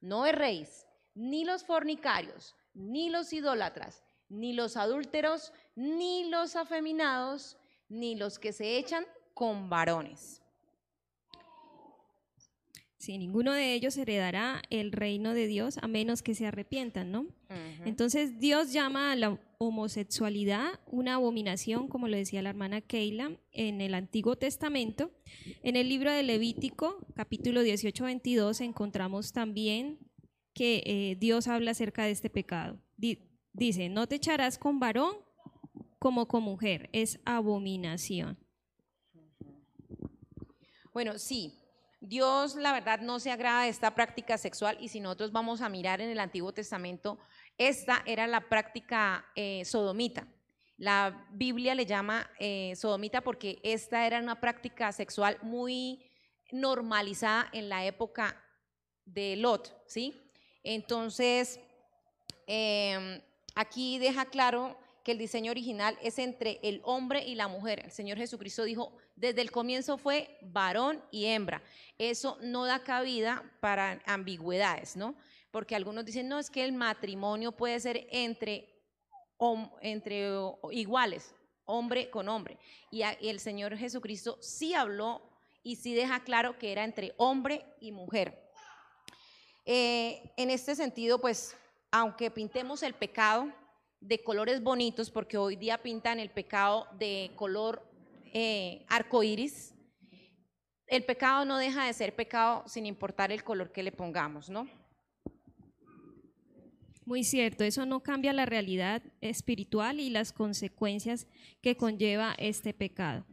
No 0.01 0.25
erréis, 0.25 0.85
ni 1.13 1.45
los 1.45 1.63
fornicarios, 1.63 2.55
ni 2.73 3.09
los 3.09 3.33
idólatras, 3.33 4.03
ni 4.29 4.53
los 4.53 4.77
adúlteros, 4.77 5.53
ni 5.75 6.29
los 6.29 6.55
afeminados, 6.55 7.57
ni 7.87 8.15
los 8.15 8.39
que 8.39 8.53
se 8.53 8.77
echan 8.77 9.05
con 9.33 9.69
varones. 9.69 10.38
Si 12.99 13.17
ninguno 13.17 13.53
de 13.53 13.73
ellos 13.73 13.95
heredará 13.95 14.61
el 14.69 14.91
reino 14.91 15.33
de 15.33 15.47
Dios 15.47 15.77
a 15.77 15.87
menos 15.87 16.21
que 16.21 16.35
se 16.35 16.45
arrepientan, 16.45 17.11
¿no? 17.13 17.27
Entonces 17.85 18.39
Dios 18.39 18.73
llama 18.73 19.13
a 19.13 19.15
la 19.15 19.39
homosexualidad 19.57 20.81
una 20.85 21.13
abominación, 21.13 21.87
como 21.87 22.09
lo 22.09 22.17
decía 22.17 22.41
la 22.41 22.49
hermana 22.49 22.81
Keila, 22.81 23.31
en 23.53 23.79
el 23.79 23.93
Antiguo 23.93 24.35
Testamento. 24.35 25.11
En 25.63 25.77
el 25.77 25.87
libro 25.87 26.11
de 26.11 26.23
Levítico, 26.23 27.07
capítulo 27.15 27.63
18, 27.63 28.03
22, 28.03 28.59
encontramos 28.59 29.31
también 29.31 29.97
que 30.53 30.83
eh, 30.85 31.15
Dios 31.17 31.47
habla 31.47 31.71
acerca 31.71 32.03
de 32.03 32.11
este 32.11 32.29
pecado. 32.29 32.81
dice, 33.53 33.87
no 33.87 34.07
te 34.07 34.15
echarás 34.15 34.57
con 34.57 34.77
varón 34.81 35.15
como 35.99 36.27
con 36.27 36.43
mujer, 36.43 36.89
es 36.91 37.21
abominación. 37.23 38.37
Bueno, 40.91 41.17
sí, 41.17 41.58
Dios, 42.01 42.55
la 42.55 42.71
verdad, 42.71 43.01
no 43.01 43.19
se 43.19 43.31
agrada 43.31 43.63
de 43.63 43.69
esta 43.69 43.93
práctica 43.93 44.37
sexual 44.37 44.77
y 44.79 44.87
si 44.87 45.01
nosotros 45.01 45.31
vamos 45.33 45.61
a 45.61 45.69
mirar 45.69 45.99
en 45.99 46.09
el 46.09 46.19
Antiguo 46.19 46.53
Testamento, 46.53 47.19
esta 47.57 48.01
era 48.05 48.25
la 48.25 48.47
práctica 48.47 49.25
eh, 49.35 49.65
sodomita. 49.65 50.25
La 50.77 51.27
Biblia 51.31 51.75
le 51.75 51.85
llama 51.85 52.29
eh, 52.39 52.73
sodomita 52.77 53.19
porque 53.19 53.59
esta 53.63 54.07
era 54.07 54.19
una 54.19 54.39
práctica 54.39 54.93
sexual 54.93 55.37
muy 55.41 56.09
normalizada 56.51 57.49
en 57.51 57.67
la 57.67 57.85
época 57.85 58.41
de 59.05 59.35
Lot, 59.35 59.83
¿sí? 59.85 60.31
Entonces, 60.63 61.59
em, 62.47 63.21
aquí 63.55 63.99
deja 63.99 64.25
claro 64.25 64.77
que 65.03 65.11
el 65.11 65.17
diseño 65.17 65.51
original 65.51 65.97
es 66.01 66.17
entre 66.17 66.59
el 66.63 66.81
hombre 66.85 67.25
y 67.25 67.35
la 67.35 67.49
mujer. 67.49 67.81
El 67.83 67.91
Señor 67.91 68.17
Jesucristo 68.17 68.63
dijo, 68.63 68.95
desde 69.19 69.41
el 69.41 69.51
comienzo 69.51 69.97
fue 69.97 70.37
varón 70.41 71.03
y 71.11 71.25
hembra. 71.25 71.61
Eso 71.97 72.37
no 72.41 72.65
da 72.65 72.83
cabida 72.83 73.43
para 73.59 74.01
ambigüedades, 74.05 74.95
¿no? 74.95 75.15
Porque 75.51 75.75
algunos 75.75 76.05
dicen, 76.05 76.29
no, 76.29 76.39
es 76.39 76.49
que 76.49 76.63
el 76.63 76.71
matrimonio 76.71 77.51
puede 77.51 77.79
ser 77.81 78.07
entre, 78.11 78.69
entre 79.81 80.29
iguales, 80.71 81.35
hombre 81.65 82.09
con 82.09 82.29
hombre. 82.29 82.57
Y, 82.91 83.01
el 83.01 83.41
Señor 83.41 83.75
Jesucristo 83.77 84.37
sí 84.41 84.73
habló 84.73 85.21
y 85.63 85.75
sí 85.75 85.93
deja 85.93 86.23
claro 86.23 86.57
que 86.57 86.71
era 86.71 86.85
entre 86.85 87.13
hombre 87.17 87.65
y 87.81 87.91
mujer. 87.91 88.49
Eh, 89.65 90.31
en 90.37 90.49
este 90.49 90.75
sentido, 90.75 91.19
pues, 91.19 91.57
aunque 91.91 92.31
pintemos 92.31 92.83
el 92.83 92.93
pecado 92.93 93.51
de 93.99 94.23
colores 94.23 94.63
bonitos, 94.63 95.11
porque 95.11 95.37
hoy 95.37 95.57
día 95.57 95.83
pintan 95.83 96.19
el 96.19 96.29
pecado 96.29 96.87
de 96.97 97.31
color 97.35 97.88
eh, 98.33 98.85
arco 98.87 99.23
iris, 99.23 99.73
el 100.87 101.03
pecado 101.05 101.45
no 101.45 101.57
deja 101.57 101.85
de 101.85 101.93
ser 101.93 102.15
pecado 102.15 102.63
sin 102.67 102.85
importar 102.85 103.31
el 103.31 103.43
color 103.43 103.71
que 103.71 103.83
le 103.83 103.91
pongamos, 103.91 104.49
¿no? 104.49 104.67
Muy 107.05 107.23
cierto, 107.23 107.63
eso 107.63 107.85
no 107.85 108.01
cambia 108.01 108.33
la 108.33 108.45
realidad 108.45 109.01
espiritual 109.21 109.99
y 109.99 110.09
las 110.09 110.31
consecuencias 110.31 111.27
que 111.61 111.75
conlleva 111.75 112.35
este 112.37 112.73
pecado. 112.73 113.25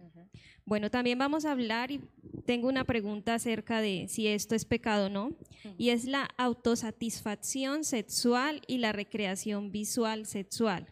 Bueno, 0.65 0.91
también 0.91 1.19
vamos 1.19 1.45
a 1.45 1.53
hablar 1.53 1.91
y 1.91 2.01
tengo 2.45 2.69
una 2.69 2.85
pregunta 2.85 3.35
acerca 3.35 3.81
de 3.81 4.07
si 4.09 4.27
esto 4.27 4.55
es 4.55 4.65
pecado 4.65 5.07
o 5.07 5.11
no, 5.11 5.37
y 5.79 5.91
es 5.91 6.07
la 6.07 6.29
autosatisfacción 6.39 7.85
sexual 7.85 8.63
y 8.67 8.79
la 8.79 8.93
recreación 8.93 9.71
visual 9.71 10.27
sexual. 10.27 10.89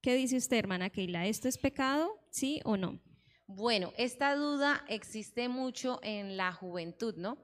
¿Qué 0.00 0.14
dice 0.14 0.36
usted, 0.36 0.56
hermana 0.56 0.90
Keila? 0.90 1.26
¿Esto 1.26 1.48
es 1.48 1.58
pecado, 1.58 2.10
sí 2.30 2.60
o 2.64 2.76
no? 2.76 3.00
Bueno, 3.46 3.92
esta 3.98 4.34
duda 4.36 4.84
existe 4.88 5.48
mucho 5.48 6.00
en 6.02 6.36
la 6.36 6.52
juventud, 6.52 7.14
¿no? 7.16 7.36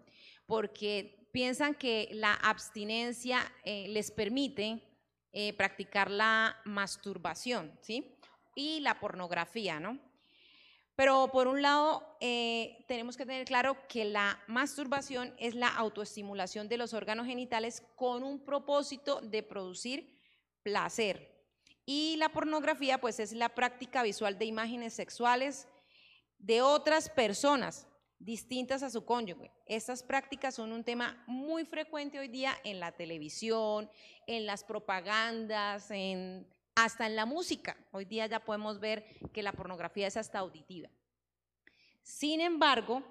Porque 0.47 1.29
piensan 1.31 1.75
que 1.75 2.09
la 2.13 2.35
abstinencia 2.35 3.41
eh, 3.65 3.87
les 3.89 4.11
permite 4.11 4.83
eh, 5.33 5.53
practicar 5.53 6.11
la 6.11 6.57
masturbación, 6.65 7.79
¿sí? 7.83 8.17
Y 8.55 8.81
la 8.81 8.99
pornografía, 8.99 9.79
¿no? 9.79 9.99
Pero 10.97 11.31
por 11.33 11.49
un 11.49 11.63
lado, 11.63 12.17
eh, 12.21 12.85
tenemos 12.89 13.17
que 13.17 13.27
tener 13.27 13.45
claro 13.45 13.77
que 13.87 14.05
la 14.05 14.43
masturbación 14.49 15.35
es 15.39 15.55
la 15.55 15.69
autoestimulación 15.69 16.69
de 16.69 16.79
los 16.79 16.95
órganos 16.95 17.27
genitales 17.27 17.83
con 17.95 18.23
un 18.23 18.39
propósito 18.45 19.21
de 19.21 19.43
producir 19.43 20.19
placer. 20.63 21.31
Y 21.87 22.17
la 22.17 22.31
pornografía, 22.31 22.99
pues, 22.99 23.21
es 23.21 23.33
la 23.33 23.51
práctica 23.51 24.03
visual 24.03 24.39
de 24.39 24.45
imágenes 24.47 24.95
sexuales 24.95 25.69
de 26.41 26.63
otras 26.63 27.09
personas 27.09 27.87
distintas 28.19 28.83
a 28.83 28.91
su 28.91 29.05
cónyuge. 29.05 29.51
Estas 29.67 30.03
prácticas 30.03 30.55
son 30.55 30.73
un 30.73 30.85
tema 30.85 31.23
muy 31.27 31.65
frecuente 31.65 32.19
hoy 32.19 32.29
día 32.29 32.55
en 32.65 32.81
la 32.81 32.93
televisión, 32.93 33.89
en 34.27 34.47
las 34.47 34.65
propagandas, 34.65 35.91
en 35.91 36.47
hasta 36.75 37.07
en 37.07 37.17
la 37.17 37.27
música. 37.27 37.77
Hoy 37.93 38.05
día 38.05 38.27
ya 38.27 38.45
podemos 38.45 38.81
ver 38.81 39.05
que 39.33 39.43
la 39.43 39.53
pornografía 39.53 40.07
es 40.07 40.17
hasta 40.17 40.39
auditiva. 40.39 40.89
Sin 42.03 42.41
embargo, 42.41 43.03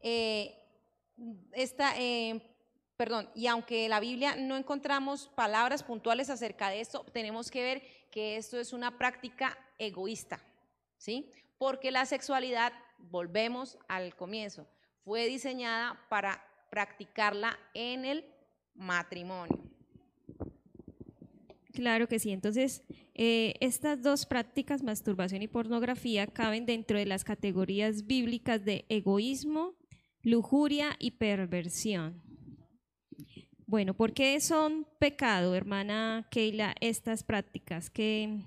eh, 0.00 0.58
esta, 1.52 1.94
eh, 1.98 2.40
perdón, 2.96 3.30
y 3.34 3.46
aunque 3.46 3.84
en 3.84 3.90
la 3.90 4.00
Biblia 4.00 4.36
no 4.36 4.56
encontramos 4.56 5.28
palabras 5.28 5.82
puntuales 5.82 6.30
acerca 6.30 6.68
de 6.70 6.80
esto, 6.80 7.04
tenemos 7.12 7.50
que 7.50 7.62
ver 7.62 7.82
que 8.10 8.36
esto 8.36 8.58
es 8.58 8.72
una 8.72 8.98
práctica 8.98 9.56
egoísta, 9.78 10.40
¿sí? 10.98 11.30
Porque 11.62 11.92
la 11.92 12.06
sexualidad, 12.06 12.72
volvemos 12.98 13.78
al 13.86 14.16
comienzo, 14.16 14.66
fue 15.04 15.28
diseñada 15.28 15.96
para 16.10 16.44
practicarla 16.72 17.56
en 17.72 18.04
el 18.04 18.24
matrimonio. 18.74 19.62
Claro 21.72 22.08
que 22.08 22.18
sí. 22.18 22.32
Entonces, 22.32 22.82
eh, 23.14 23.54
estas 23.60 24.02
dos 24.02 24.26
prácticas, 24.26 24.82
masturbación 24.82 25.40
y 25.40 25.46
pornografía, 25.46 26.26
caben 26.26 26.66
dentro 26.66 26.98
de 26.98 27.06
las 27.06 27.22
categorías 27.22 28.08
bíblicas 28.08 28.64
de 28.64 28.84
egoísmo, 28.88 29.76
lujuria 30.24 30.96
y 30.98 31.12
perversión. 31.12 32.24
Bueno, 33.66 33.94
¿por 33.94 34.14
qué 34.14 34.40
son 34.40 34.84
pecado, 34.98 35.54
hermana 35.54 36.26
Keila, 36.28 36.74
estas 36.80 37.22
prácticas? 37.22 37.88
¿Qué, 37.88 38.42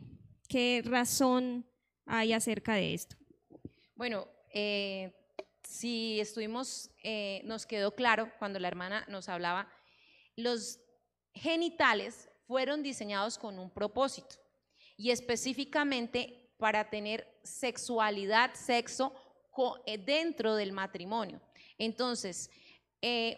qué 0.49 0.81
razón 0.83 1.65
hay 2.05 2.33
acerca 2.33 2.75
de 2.75 2.93
esto? 2.93 3.15
Bueno, 3.95 4.27
eh, 4.53 5.13
si 5.63 6.19
estuvimos, 6.19 6.89
eh, 7.03 7.41
nos 7.45 7.65
quedó 7.65 7.95
claro 7.95 8.31
cuando 8.39 8.59
la 8.59 8.67
hermana 8.67 9.05
nos 9.09 9.29
hablaba, 9.29 9.69
los 10.35 10.79
genitales 11.33 12.29
fueron 12.47 12.83
diseñados 12.83 13.37
con 13.37 13.57
un 13.57 13.69
propósito 13.69 14.35
y 14.97 15.11
específicamente 15.11 16.51
para 16.57 16.89
tener 16.89 17.39
sexualidad, 17.43 18.53
sexo 18.53 19.13
eh, 19.85 19.97
dentro 19.97 20.55
del 20.55 20.71
matrimonio. 20.71 21.41
Entonces, 21.77 22.49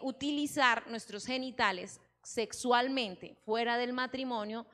utilizar 0.00 0.88
nuestros 0.88 1.26
genitales 1.26 2.00
sexualmente 2.22 3.36
fuera 3.44 3.76
del 3.76 3.92
matrimonio 3.92 4.66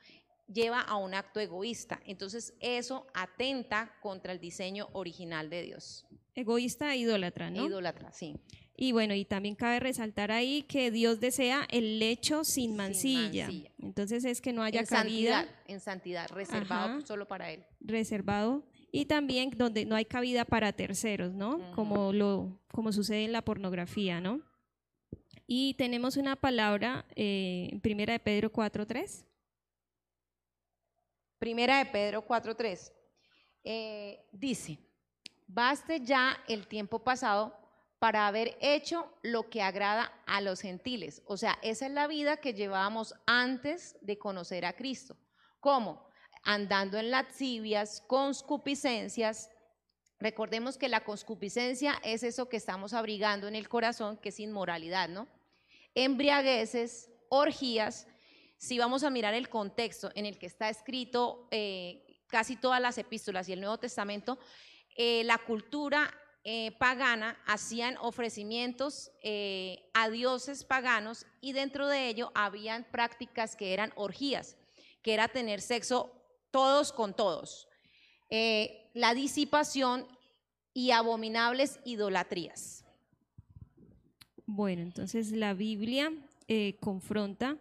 lleva 0.46 0.80
a 0.80 0.96
un 0.96 1.14
acto 1.14 1.40
egoísta. 1.40 2.00
Entonces, 2.04 2.54
eso 2.60 3.06
atenta 3.14 3.94
contra 4.00 4.32
el 4.32 4.40
diseño 4.40 4.88
original 4.92 5.50
de 5.50 5.62
Dios. 5.62 6.06
Egoísta 6.34 6.92
e 6.94 6.98
idólatra, 6.98 7.50
¿no? 7.50 7.66
Idólatra, 7.66 8.12
sí. 8.12 8.36
Y 8.76 8.90
bueno, 8.90 9.14
y 9.14 9.24
también 9.24 9.54
cabe 9.54 9.78
resaltar 9.78 10.32
ahí 10.32 10.62
que 10.62 10.90
Dios 10.90 11.20
desea 11.20 11.66
el 11.70 12.00
lecho 12.00 12.42
sin 12.42 12.74
mancilla. 12.74 13.48
Entonces 13.78 14.24
es 14.24 14.40
que 14.40 14.52
no 14.52 14.64
haya 14.64 14.84
cabida. 14.84 15.46
en 15.66 15.78
santidad, 15.78 16.28
reservado 16.30 17.00
solo 17.02 17.28
para 17.28 17.52
Él. 17.52 17.64
Reservado. 17.80 18.64
Y 18.90 19.06
también 19.06 19.50
donde 19.56 19.84
no 19.84 19.94
hay 19.96 20.04
cabida 20.04 20.44
para 20.44 20.72
terceros, 20.72 21.34
¿no? 21.34 21.72
Como, 21.72 22.12
lo, 22.12 22.60
como 22.72 22.92
sucede 22.92 23.24
en 23.24 23.32
la 23.32 23.42
pornografía, 23.42 24.20
¿no? 24.20 24.40
Y 25.46 25.74
tenemos 25.74 26.16
una 26.16 26.36
palabra 26.36 27.04
eh, 27.14 27.68
en 27.70 27.80
Primera 27.80 28.12
de 28.12 28.20
Pedro 28.20 28.52
4.3. 28.52 29.24
Primera 31.44 31.76
de 31.76 31.84
Pedro 31.84 32.26
4.3. 32.26 32.90
Eh, 33.64 34.18
dice, 34.32 34.78
baste 35.46 36.00
ya 36.00 36.38
el 36.48 36.66
tiempo 36.66 37.00
pasado 37.00 37.54
para 37.98 38.26
haber 38.26 38.56
hecho 38.62 39.12
lo 39.20 39.50
que 39.50 39.60
agrada 39.60 40.10
a 40.24 40.40
los 40.40 40.62
gentiles. 40.62 41.20
O 41.26 41.36
sea, 41.36 41.58
esa 41.60 41.84
es 41.84 41.92
la 41.92 42.06
vida 42.06 42.38
que 42.38 42.54
llevábamos 42.54 43.14
antes 43.26 43.94
de 44.00 44.16
conocer 44.16 44.64
a 44.64 44.72
Cristo. 44.72 45.18
¿Cómo? 45.60 46.08
Andando 46.44 46.96
en 46.96 47.10
lascivias, 47.10 48.02
conscupiscencias. 48.06 49.50
Recordemos 50.18 50.78
que 50.78 50.88
la 50.88 51.04
conscupiscencia 51.04 52.00
es 52.04 52.22
eso 52.22 52.48
que 52.48 52.56
estamos 52.56 52.94
abrigando 52.94 53.48
en 53.48 53.54
el 53.54 53.68
corazón, 53.68 54.16
que 54.16 54.30
es 54.30 54.40
inmoralidad, 54.40 55.10
¿no? 55.10 55.28
Embriagueces, 55.94 57.10
orgías. 57.28 58.06
Si 58.56 58.78
vamos 58.78 59.04
a 59.04 59.10
mirar 59.10 59.34
el 59.34 59.48
contexto 59.48 60.10
en 60.14 60.26
el 60.26 60.38
que 60.38 60.46
está 60.46 60.68
escrito 60.68 61.48
eh, 61.50 62.22
casi 62.28 62.56
todas 62.56 62.80
las 62.80 62.98
epístolas 62.98 63.48
y 63.48 63.52
el 63.52 63.60
Nuevo 63.60 63.78
Testamento, 63.78 64.38
eh, 64.96 65.22
la 65.24 65.38
cultura 65.38 66.12
eh, 66.44 66.72
pagana 66.78 67.38
hacían 67.46 67.96
ofrecimientos 67.98 69.10
a 69.94 70.10
dioses 70.10 70.64
paganos 70.64 71.26
y 71.40 71.52
dentro 71.52 71.88
de 71.88 72.08
ello 72.08 72.32
habían 72.34 72.84
prácticas 72.84 73.56
que 73.56 73.72
eran 73.72 73.92
orgías, 73.96 74.56
que 75.02 75.14
era 75.14 75.28
tener 75.28 75.60
sexo 75.60 76.12
todos 76.50 76.92
con 76.92 77.14
todos, 77.14 77.66
la 78.30 79.14
disipación 79.14 80.06
y 80.72 80.90
abominables 80.90 81.80
idolatrías. 81.84 82.84
Bueno, 84.46 84.82
entonces 84.82 85.32
la 85.32 85.54
Biblia 85.54 86.12
confronta, 86.80 87.58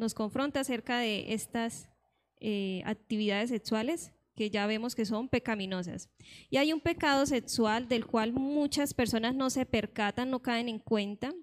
nos 0.00 0.14
confronta 0.14 0.60
acerca 0.60 0.98
de 0.98 1.32
estas 1.32 1.88
actividades 2.84 3.50
sexuales 3.50 4.12
que 4.34 4.48
ya 4.48 4.66
vemos 4.66 4.94
que 4.94 5.04
son 5.04 5.28
pecaminosas. 5.28 6.08
Y 6.48 6.56
hay 6.56 6.72
un 6.72 6.80
pecado 6.80 7.26
sexual 7.26 7.86
del 7.86 8.06
cual 8.06 8.32
muchas 8.32 8.94
personas 8.94 9.34
no 9.34 9.50
se 9.50 9.66
percatan, 9.66 10.30
no 10.30 10.40
caen 10.40 10.70
en 10.70 10.78
cuenta. 10.78 11.34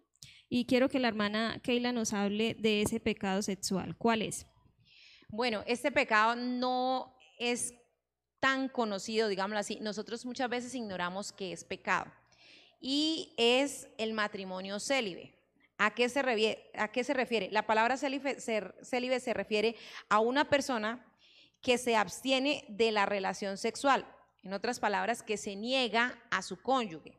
Y 0.49 0.65
quiero 0.65 0.89
que 0.89 0.99
la 0.99 1.07
hermana 1.07 1.59
Keila 1.61 1.91
nos 1.91 2.13
hable 2.13 2.55
de 2.55 2.81
ese 2.81 2.99
pecado 2.99 3.43
sexual. 3.43 3.95
¿Cuál 3.95 4.23
es? 4.23 4.47
Bueno, 5.29 5.63
este 5.67 5.91
pecado 5.91 6.35
no 6.35 7.15
es 7.37 7.75
tan 8.39 8.69
conocido, 8.69 9.27
digámoslo 9.27 9.59
así. 9.59 9.77
Nosotros 9.81 10.25
muchas 10.25 10.49
veces 10.49 10.73
ignoramos 10.73 11.31
que 11.31 11.51
es 11.51 11.63
pecado. 11.63 12.11
Y 12.79 13.35
es 13.37 13.87
el 13.99 14.13
matrimonio 14.13 14.79
célibe. 14.79 15.36
¿A 15.77 15.93
qué 15.93 16.09
se, 16.09 16.21
refiere? 16.21 16.71
¿A 16.75 16.87
qué 16.89 17.03
se 17.03 17.13
refiere? 17.13 17.49
La 17.51 17.67
palabra 17.67 17.97
célibe 17.97 18.39
se 18.39 19.33
refiere 19.33 19.75
a 20.09 20.19
una 20.19 20.49
persona 20.49 21.05
que 21.61 21.77
se 21.77 21.95
abstiene 21.95 22.65
de 22.67 22.91
la 22.91 23.05
relación 23.05 23.57
sexual. 23.57 24.05
En 24.43 24.53
otras 24.53 24.79
palabras, 24.79 25.23
que 25.23 25.37
se 25.37 25.55
niega 25.55 26.17
a 26.31 26.41
su 26.41 26.61
cónyuge. 26.61 27.17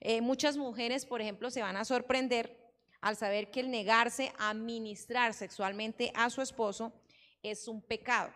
Eh, 0.00 0.20
muchas 0.20 0.56
mujeres, 0.56 1.06
por 1.06 1.20
ejemplo, 1.20 1.50
se 1.50 1.62
van 1.62 1.76
a 1.76 1.84
sorprender 1.84 2.58
al 3.00 3.16
saber 3.16 3.50
que 3.50 3.60
el 3.60 3.70
negarse 3.70 4.32
a 4.38 4.54
ministrar 4.54 5.34
sexualmente 5.34 6.10
a 6.14 6.30
su 6.30 6.40
esposo 6.40 6.92
es 7.42 7.68
un 7.68 7.82
pecado. 7.82 8.32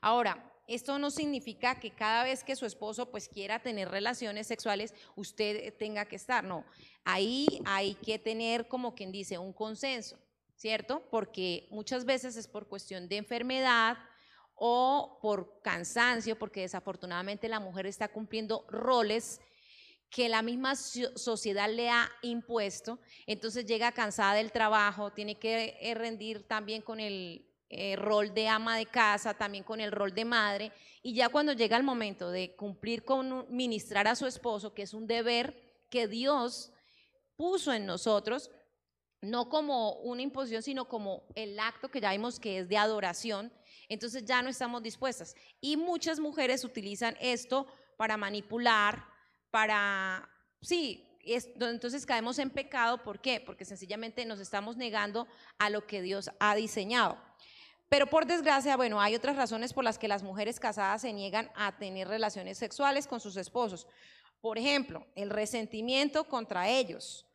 Ahora, 0.00 0.49
esto 0.70 1.00
no 1.00 1.10
significa 1.10 1.80
que 1.80 1.90
cada 1.90 2.22
vez 2.22 2.44
que 2.44 2.54
su 2.54 2.64
esposo 2.64 3.10
pues 3.10 3.28
quiera 3.28 3.58
tener 3.58 3.88
relaciones 3.88 4.46
sexuales 4.46 4.94
usted 5.16 5.74
tenga 5.76 6.04
que 6.04 6.14
estar, 6.14 6.44
no. 6.44 6.64
Ahí 7.04 7.46
hay 7.66 7.94
que 7.96 8.20
tener 8.20 8.68
como 8.68 8.94
quien 8.94 9.10
dice 9.10 9.36
un 9.36 9.52
consenso, 9.52 10.16
¿cierto? 10.54 11.02
Porque 11.10 11.66
muchas 11.70 12.04
veces 12.04 12.36
es 12.36 12.46
por 12.46 12.68
cuestión 12.68 13.08
de 13.08 13.16
enfermedad 13.16 13.98
o 14.54 15.18
por 15.20 15.60
cansancio, 15.60 16.38
porque 16.38 16.60
desafortunadamente 16.60 17.48
la 17.48 17.58
mujer 17.58 17.86
está 17.86 18.06
cumpliendo 18.06 18.64
roles 18.68 19.40
que 20.08 20.28
la 20.28 20.42
misma 20.42 20.76
sociedad 20.76 21.68
le 21.68 21.90
ha 21.90 22.08
impuesto, 22.22 23.00
entonces 23.26 23.66
llega 23.66 23.90
cansada 23.90 24.34
del 24.34 24.52
trabajo, 24.52 25.12
tiene 25.12 25.36
que 25.36 25.92
rendir 25.96 26.46
también 26.46 26.82
con 26.82 27.00
el 27.00 27.49
eh, 27.72 27.94
rol 27.94 28.34
de 28.34 28.48
ama 28.48 28.76
de 28.76 28.86
casa, 28.86 29.32
también 29.32 29.62
con 29.62 29.80
el 29.80 29.92
rol 29.92 30.12
de 30.12 30.24
madre, 30.24 30.72
y 31.02 31.14
ya 31.14 31.28
cuando 31.28 31.52
llega 31.52 31.76
el 31.76 31.84
momento 31.84 32.30
de 32.30 32.56
cumplir 32.56 33.04
con 33.04 33.46
ministrar 33.48 34.08
a 34.08 34.16
su 34.16 34.26
esposo, 34.26 34.74
que 34.74 34.82
es 34.82 34.92
un 34.92 35.06
deber 35.06 35.86
que 35.88 36.08
Dios 36.08 36.72
puso 37.36 37.72
en 37.72 37.86
nosotros, 37.86 38.50
no 39.20 39.48
como 39.48 39.92
una 40.00 40.22
imposición, 40.22 40.62
sino 40.62 40.86
como 40.86 41.22
el 41.36 41.60
acto 41.60 41.90
que 41.90 42.00
ya 42.00 42.10
vimos 42.10 42.40
que 42.40 42.58
es 42.58 42.68
de 42.68 42.76
adoración, 42.76 43.52
entonces 43.88 44.24
ya 44.24 44.42
no 44.42 44.48
estamos 44.48 44.82
dispuestas. 44.82 45.36
Y 45.60 45.76
muchas 45.76 46.18
mujeres 46.18 46.64
utilizan 46.64 47.16
esto 47.20 47.68
para 47.96 48.16
manipular, 48.16 49.04
para, 49.52 50.28
sí, 50.60 51.06
entonces 51.22 52.04
caemos 52.04 52.40
en 52.40 52.50
pecado, 52.50 53.02
¿por 53.04 53.20
qué? 53.20 53.40
Porque 53.40 53.64
sencillamente 53.64 54.24
nos 54.24 54.40
estamos 54.40 54.76
negando 54.76 55.28
a 55.58 55.70
lo 55.70 55.86
que 55.86 56.02
Dios 56.02 56.30
ha 56.40 56.56
diseñado. 56.56 57.29
Pero 57.90 58.06
por 58.06 58.24
desgracia, 58.24 58.76
bueno, 58.76 59.00
hay 59.00 59.16
otras 59.16 59.34
razones 59.34 59.72
por 59.72 59.82
las 59.82 59.98
que 59.98 60.06
las 60.06 60.22
mujeres 60.22 60.60
casadas 60.60 61.02
se 61.02 61.12
niegan 61.12 61.50
a 61.56 61.76
tener 61.76 62.06
relaciones 62.06 62.56
sexuales 62.56 63.08
con 63.08 63.18
sus 63.18 63.36
esposos. 63.36 63.88
Por 64.40 64.58
ejemplo, 64.58 65.08
el 65.16 65.28
resentimiento 65.28 66.22
contra 66.22 66.68
ellos, 66.68 67.26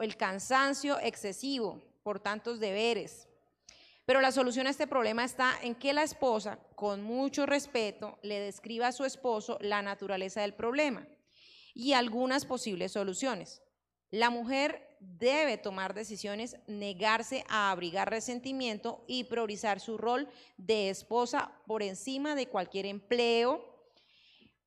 el 0.00 0.18
cansancio 0.18 1.00
excesivo 1.00 1.82
por 2.02 2.20
tantos 2.20 2.60
deberes. 2.60 3.26
Pero 4.04 4.20
la 4.20 4.32
solución 4.32 4.66
a 4.66 4.70
este 4.70 4.86
problema 4.86 5.24
está 5.24 5.54
en 5.62 5.74
que 5.74 5.94
la 5.94 6.02
esposa, 6.02 6.58
con 6.74 7.02
mucho 7.02 7.46
respeto, 7.46 8.18
le 8.22 8.38
describa 8.38 8.88
a 8.88 8.92
su 8.92 9.06
esposo 9.06 9.56
la 9.62 9.80
naturaleza 9.80 10.42
del 10.42 10.52
problema 10.52 11.08
y 11.72 11.94
algunas 11.94 12.44
posibles 12.44 12.92
soluciones. 12.92 13.62
La 14.12 14.28
mujer 14.28 14.86
debe 15.00 15.56
tomar 15.56 15.94
decisiones, 15.94 16.58
negarse 16.66 17.44
a 17.48 17.70
abrigar 17.70 18.10
resentimiento 18.10 19.02
y 19.06 19.24
priorizar 19.24 19.80
su 19.80 19.96
rol 19.96 20.28
de 20.58 20.90
esposa 20.90 21.50
por 21.66 21.82
encima 21.82 22.34
de 22.34 22.46
cualquier 22.46 22.84
empleo 22.84 23.64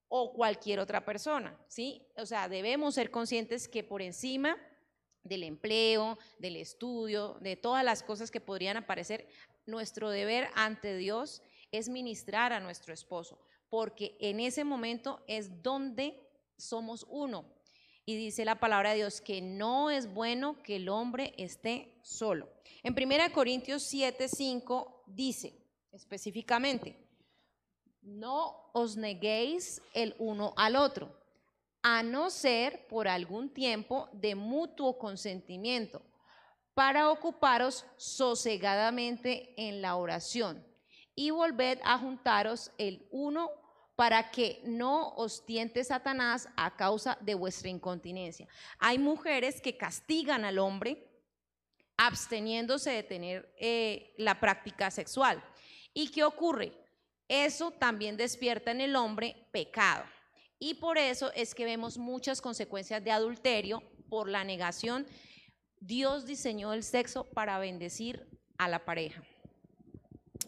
o 0.07 0.33
cualquier 0.33 0.79
otra 0.79 1.05
persona, 1.05 1.55
¿sí? 1.67 2.07
O 2.17 2.25
sea, 2.25 2.49
debemos 2.49 2.95
ser 2.95 3.11
conscientes 3.11 3.67
que 3.67 3.83
por 3.83 4.01
encima 4.01 4.57
del 5.23 5.43
empleo, 5.43 6.17
del 6.39 6.55
estudio, 6.55 7.37
de 7.39 7.55
todas 7.55 7.85
las 7.85 8.01
cosas 8.01 8.31
que 8.31 8.41
podrían 8.41 8.77
aparecer, 8.77 9.27
nuestro 9.67 10.09
deber 10.09 10.49
ante 10.55 10.97
Dios 10.97 11.43
es 11.71 11.87
ministrar 11.87 12.51
a 12.51 12.59
nuestro 12.59 12.95
esposo, 12.95 13.39
porque 13.69 14.17
en 14.19 14.39
ese 14.39 14.63
momento 14.63 15.23
es 15.27 15.61
donde 15.61 16.19
somos 16.57 17.05
uno, 17.09 17.54
y 18.05 18.15
dice 18.15 18.45
la 18.45 18.59
palabra 18.59 18.91
de 18.91 18.97
Dios 18.97 19.21
que 19.21 19.41
no 19.41 19.89
es 19.89 20.13
bueno 20.13 20.61
que 20.61 20.75
el 20.75 20.89
hombre 20.89 21.33
esté 21.37 21.97
solo. 22.03 22.49
En 22.83 22.93
1 22.93 23.33
Corintios 23.33 23.83
7, 23.83 24.27
5 24.27 25.03
dice 25.07 25.57
específicamente, 25.91 26.97
no 28.01 28.69
os 28.73 28.97
neguéis 28.97 29.81
el 29.93 30.15
uno 30.19 30.53
al 30.57 30.75
otro, 30.75 31.17
a 31.81 32.03
no 32.03 32.29
ser 32.29 32.87
por 32.87 33.07
algún 33.07 33.49
tiempo 33.49 34.09
de 34.13 34.35
mutuo 34.35 34.97
consentimiento, 34.97 36.01
para 36.73 37.09
ocuparos 37.09 37.85
sosegadamente 37.95 39.53
en 39.57 39.81
la 39.81 39.95
oración 39.95 40.63
y 41.15 41.29
volved 41.29 41.79
a 41.83 41.97
juntaros 41.97 42.71
el 42.77 43.07
uno 43.11 43.49
para 43.95 44.29
que 44.29 44.61
no 44.65 45.09
os 45.15 45.45
tiente 45.45 45.83
Satanás 45.83 46.49
a 46.57 46.75
causa 46.75 47.17
de 47.21 47.33
vuestra 47.33 47.69
incontinencia. 47.69 48.47
Hay 48.79 48.99
mujeres 48.99 49.61
que 49.61 49.77
castigan 49.77 50.43
al 50.43 50.59
hombre 50.59 51.07
absteniéndose 51.97 52.91
de 52.91 53.03
tener 53.03 53.53
eh, 53.57 54.13
la 54.17 54.39
práctica 54.39 54.91
sexual. 54.91 55.41
¿Y 55.93 56.11
qué 56.11 56.23
ocurre? 56.23 56.73
Eso 57.27 57.71
también 57.71 58.17
despierta 58.17 58.71
en 58.71 58.81
el 58.81 58.95
hombre 58.95 59.47
pecado. 59.51 60.03
Y 60.59 60.75
por 60.75 60.97
eso 60.97 61.31
es 61.33 61.55
que 61.55 61.65
vemos 61.65 61.97
muchas 61.97 62.41
consecuencias 62.41 63.03
de 63.03 63.11
adulterio 63.11 63.81
por 64.09 64.29
la 64.29 64.43
negación. 64.43 65.07
Dios 65.79 66.25
diseñó 66.25 66.73
el 66.73 66.83
sexo 66.83 67.23
para 67.23 67.59
bendecir 67.59 68.27
a 68.57 68.67
la 68.67 68.83
pareja. 68.85 69.23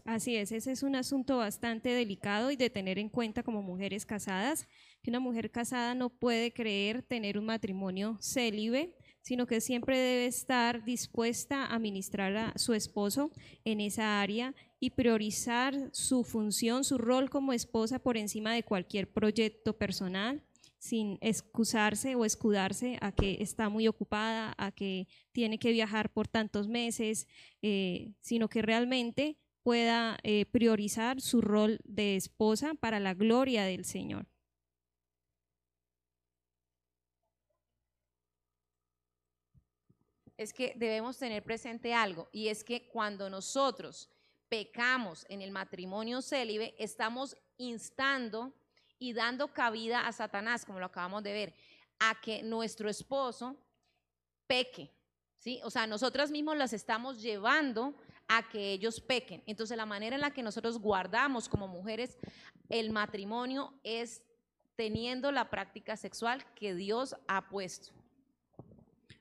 Así 0.08 0.38
es, 0.38 0.53
ese 0.53 0.72
es 0.72 0.84
un 0.84 0.95
asunto 0.95 1.36
bastante 1.36 1.89
delicado 1.89 2.49
y 2.49 2.55
de 2.55 2.70
tener 2.70 2.97
en 2.97 3.10
cuenta 3.10 3.43
como 3.43 3.62
mujeres 3.62 4.05
casadas, 4.05 4.66
que 5.03 5.10
una 5.10 5.20
mujer 5.20 5.51
casada 5.51 5.95
no 5.95 6.10
puede 6.10 6.53
creer 6.53 7.03
tener 7.03 7.38
un 7.38 7.45
matrimonio 7.45 8.18
célibe, 8.22 8.95
sino 9.22 9.47
que 9.47 9.60
siempre 9.60 9.99
debe 9.99 10.26
estar 10.26 10.86
dispuesta 10.86 11.66
a 11.66 11.78
ministrar 11.78 12.38
a 12.38 12.53
su 12.55 12.74
esposo 12.74 13.32
en 13.66 13.82
esa 13.82 14.22
área 14.22 14.55
y 14.80 14.91
priorizar 14.91 15.89
su 15.91 16.24
función, 16.24 16.86
su 16.86 16.97
rol 16.97 17.30
como 17.30 17.51
esposa 17.51 17.99
por 17.99 18.16
encima 18.16 18.53
de 18.53 18.64
cualquier 18.64 19.12
proyecto 19.12 19.78
personal, 19.78 20.41
sin 20.80 21.18
excusarse 21.20 22.16
o 22.16 22.24
escudarse 22.24 22.97
a 23.01 23.12
que 23.12 23.39
está 23.41 23.68
muy 23.68 23.89
ocupada, 23.89 24.55
a 24.58 24.72
que 24.72 25.10
tiene 25.34 25.60
que 25.60 25.74
viajar 25.74 26.14
por 26.14 26.30
tantos 26.30 26.70
meses, 26.70 27.28
eh, 27.62 28.14
sino 28.22 28.47
que 28.47 28.62
realmente 28.62 29.38
pueda 29.68 30.18
eh, 30.24 30.45
priorizar 30.45 31.20
su 31.20 31.41
rol 31.41 31.78
de 31.84 32.15
esposa 32.15 32.74
para 32.74 33.01
la 33.01 33.13
gloria 33.13 33.65
del 33.65 33.84
Señor. 33.84 34.26
Es 40.38 40.53
que 40.53 40.72
debemos 40.78 41.18
tener 41.18 41.43
presente 41.43 41.93
algo, 41.93 42.30
y 42.32 42.47
es 42.47 42.63
que 42.63 42.88
cuando 42.88 43.30
nosotros 43.30 44.09
pecamos 44.47 45.26
en 45.28 45.41
el 45.41 45.51
matrimonio 45.51 46.22
célibe, 46.22 46.74
estamos 46.80 47.36
instando 47.57 48.53
y 48.97 49.11
dando 49.11 49.51
cabida 49.51 50.07
a 50.07 50.13
Satanás, 50.13 50.63
como 50.63 50.80
lo 50.80 50.86
acabamos 50.86 51.24
de 51.24 51.34
ver, 51.34 51.53
a 51.99 52.22
que 52.22 52.41
nuestro 52.41 52.89
esposo 52.89 53.57
peque. 54.47 54.95
¿sí? 55.39 55.59
O 55.65 55.70
sea, 55.70 55.88
nosotras 55.88 56.32
mismos 56.32 56.55
las 56.55 56.72
estamos 56.72 57.22
llevando 57.22 57.97
a 58.28 58.47
que 58.49 58.73
ellos 58.73 58.99
pequen. 58.99 59.43
Entonces 59.45 59.78
la 59.78 59.86
manera 59.86 60.15
en 60.15 60.21
la 60.21 60.32
que 60.32 60.43
nosotros 60.43 60.80
guardamos 60.80 61.47
como 61.47 61.67
mujeres 61.67 62.17
el 62.69 62.91
matrimonio 62.91 63.73
es 63.84 64.21
teniendo 64.75 65.32
la 65.32 65.49
práctica 65.49 65.97
sexual 65.97 66.45
que 66.55 66.75
Dios 66.75 67.15
ha 67.28 67.49
puesto. 67.49 67.91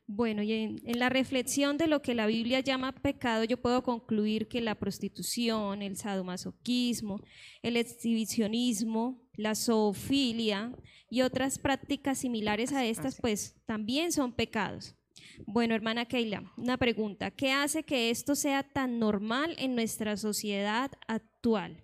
Bueno, 0.08 0.42
y 0.42 0.52
en, 0.52 0.98
la 0.98 1.08
reflexión 1.08 1.78
de 1.78 1.88
lo 1.88 2.00
que 2.00 2.14
la 2.14 2.26
Biblia 2.26 2.60
llama 2.60 2.92
pecado, 2.92 3.42
yo 3.42 3.56
puedo 3.56 3.82
concluir 3.82 4.46
que 4.46 4.60
la 4.60 4.76
prostitución, 4.76 5.82
el 5.82 5.96
sadomasoquismo, 5.96 7.20
el 7.62 7.76
exhibicionismo, 7.76 9.20
la 9.34 9.56
zoofilia 9.56 10.72
y 11.10 11.22
otras 11.22 11.58
prácticas 11.58 12.18
similares 12.18 12.72
a 12.72 12.84
estas, 12.84 13.18
pues 13.20 13.56
también 13.66 14.12
son 14.12 14.32
pecados. 14.32 14.94
Bueno, 15.46 15.74
hermana 15.74 16.06
Keila, 16.06 16.42
una 16.56 16.76
pregunta. 16.76 17.30
¿Qué 17.30 17.52
hace 17.52 17.82
que 17.82 18.10
esto 18.10 18.34
sea 18.34 18.62
tan 18.62 18.98
normal 18.98 19.54
en 19.58 19.74
nuestra 19.74 20.16
sociedad 20.16 20.90
actual? 21.08 21.82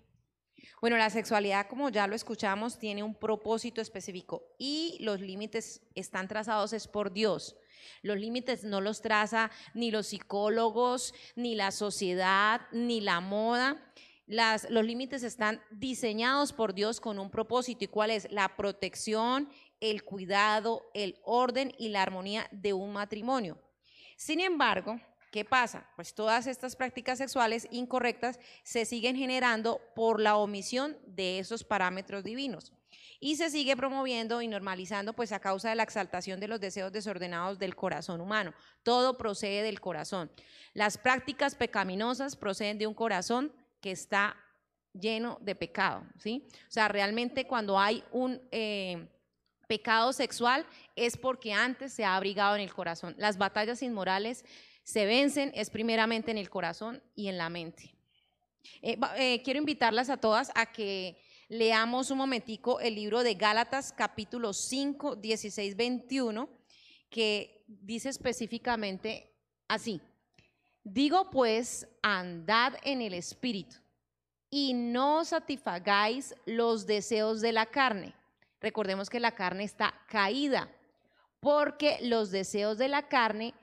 Bueno, 0.81 0.97
la 0.97 1.09
sexualidad, 1.09 1.67
como 1.67 1.89
ya 1.89 2.07
lo 2.07 2.15
escuchamos, 2.15 2.77
tiene 2.77 3.03
un 3.03 3.15
propósito 3.15 3.79
específico 3.79 4.43
y 4.59 4.97
los 4.99 5.21
límites 5.21 5.81
están 5.95 6.27
trazados 6.27 6.73
es 6.73 6.87
por 6.87 7.13
Dios. 7.13 7.55
Los 8.01 8.17
límites 8.17 8.63
no 8.63 8.81
los 8.81 9.01
traza 9.01 9.49
ni 9.73 9.91
los 9.91 10.07
psicólogos, 10.07 11.13
ni 11.35 11.55
la 11.55 11.71
sociedad, 11.71 12.61
ni 12.71 12.99
la 12.99 13.21
moda. 13.21 13.81
Los 14.25 14.85
límites 14.85 15.23
están 15.23 15.61
diseñados 15.71 16.53
por 16.53 16.73
Dios 16.73 16.99
con 16.99 17.19
un 17.19 17.29
propósito. 17.29 17.85
¿Y 17.85 17.87
cuál 17.87 18.11
es? 18.11 18.31
La 18.31 18.55
protección 18.55 19.49
el 19.83 20.05
cuidado, 20.05 20.89
el 20.93 21.19
orden 21.25 21.75
y 21.77 21.89
la 21.89 22.01
armonía 22.01 22.47
de 22.51 22.71
un 22.71 22.93
matrimonio. 22.93 23.61
Sin 24.15 24.39
embargo, 24.39 24.97
¿qué 25.29 25.43
pasa? 25.43 25.85
Pues 25.97 26.15
todas 26.15 26.47
estas 26.47 26.77
prácticas 26.77 27.17
sexuales 27.17 27.67
incorrectas 27.69 28.39
se 28.63 28.85
siguen 28.85 29.17
generando 29.17 29.81
por 29.93 30.21
la 30.21 30.37
omisión 30.37 30.97
de 31.05 31.37
esos 31.39 31.65
parámetros 31.65 32.23
divinos 32.23 32.71
y 33.19 33.35
se 33.35 33.49
sigue 33.49 33.75
promoviendo 33.75 34.41
y 34.41 34.47
normalizando 34.47 35.11
pues 35.11 35.33
a 35.33 35.41
causa 35.41 35.69
de 35.69 35.75
la 35.75 35.83
exaltación 35.83 36.39
de 36.39 36.47
los 36.47 36.61
deseos 36.61 36.93
desordenados 36.93 37.59
del 37.59 37.75
corazón 37.75 38.21
humano. 38.21 38.53
Todo 38.83 39.17
procede 39.17 39.63
del 39.63 39.81
corazón. 39.81 40.31
Las 40.73 40.97
prácticas 40.97 41.55
pecaminosas 41.55 42.37
proceden 42.37 42.77
de 42.77 42.87
un 42.87 42.93
corazón 42.93 43.51
que 43.81 43.91
está 43.91 44.37
lleno 44.93 45.39
de 45.41 45.55
pecado, 45.55 46.05
¿sí? 46.19 46.47
O 46.69 46.71
sea, 46.71 46.87
realmente 46.87 47.45
cuando 47.47 47.77
hay 47.77 48.01
un... 48.13 48.41
Eh, 48.49 49.09
pecado 49.67 50.13
sexual 50.13 50.65
es 50.95 51.17
porque 51.17 51.53
antes 51.53 51.93
se 51.93 52.05
ha 52.05 52.15
abrigado 52.15 52.55
en 52.55 52.61
el 52.61 52.73
corazón. 52.73 53.15
Las 53.17 53.37
batallas 53.37 53.81
inmorales 53.81 54.45
se 54.83 55.05
vencen 55.05 55.51
es 55.55 55.69
primeramente 55.69 56.31
en 56.31 56.37
el 56.37 56.49
corazón 56.49 57.01
y 57.15 57.27
en 57.27 57.37
la 57.37 57.49
mente. 57.49 57.95
Eh, 58.81 58.97
eh, 59.17 59.41
quiero 59.43 59.59
invitarlas 59.59 60.09
a 60.09 60.17
todas 60.17 60.51
a 60.55 60.65
que 60.65 61.17
leamos 61.47 62.11
un 62.11 62.17
momentico 62.17 62.79
el 62.79 62.95
libro 62.95 63.23
de 63.23 63.35
Gálatas 63.35 63.93
capítulo 63.93 64.53
5, 64.53 65.15
16, 65.15 65.75
21, 65.75 66.49
que 67.09 67.63
dice 67.67 68.09
específicamente 68.09 69.33
así. 69.67 70.01
Digo 70.83 71.29
pues, 71.29 71.87
andad 72.01 72.73
en 72.83 73.01
el 73.01 73.13
espíritu 73.13 73.77
y 74.49 74.73
no 74.73 75.23
satisfagáis 75.23 76.35
los 76.45 76.85
deseos 76.85 77.39
de 77.39 77.53
la 77.53 77.65
carne 77.65 78.13
Recordemos 78.63 79.09
que 79.09 79.19
la 79.19 79.33
carne 79.33 79.65
está 79.65 79.93
caída, 80.07 80.69
porque 81.41 81.99
los 82.01 82.31
deseos 82.31 82.77
de 82.77 82.87
la 82.87 83.09
carne 83.09 83.53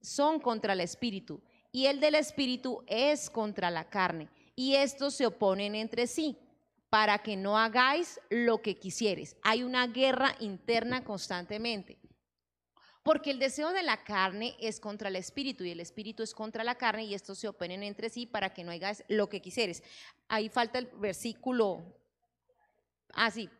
son 0.00 0.40
contra 0.40 0.72
el 0.72 0.80
espíritu 0.80 1.42
y 1.72 1.86
el 1.86 2.00
del 2.00 2.14
espíritu 2.14 2.82
es 2.86 3.28
contra 3.28 3.70
la 3.70 3.90
carne. 3.90 4.30
Y 4.56 4.76
estos 4.76 5.12
se 5.12 5.26
oponen 5.26 5.74
entre 5.74 6.06
sí 6.06 6.38
para 6.88 7.18
que 7.18 7.36
no 7.36 7.58
hagáis 7.58 8.18
lo 8.30 8.62
que 8.62 8.78
quisieres. 8.78 9.36
Hay 9.42 9.62
una 9.62 9.86
guerra 9.86 10.34
interna 10.40 11.04
constantemente. 11.04 11.98
Porque 13.02 13.32
el 13.32 13.38
deseo 13.38 13.72
de 13.72 13.82
la 13.82 14.04
carne 14.04 14.56
es 14.58 14.80
contra 14.80 15.10
el 15.10 15.16
espíritu 15.16 15.64
y 15.64 15.70
el 15.70 15.80
espíritu 15.80 16.22
es 16.22 16.34
contra 16.34 16.64
la 16.64 16.76
carne 16.76 17.04
y 17.04 17.12
estos 17.12 17.38
se 17.38 17.48
openen 17.48 17.82
entre 17.82 18.08
sí 18.08 18.24
para 18.24 18.54
que 18.54 18.64
no 18.64 18.72
hagas 18.72 19.04
lo 19.08 19.28
que 19.28 19.42
quisieres. 19.42 19.82
Ahí 20.28 20.48
falta 20.48 20.78
el 20.78 20.86
versículo 20.86 21.82
así, 23.12 23.50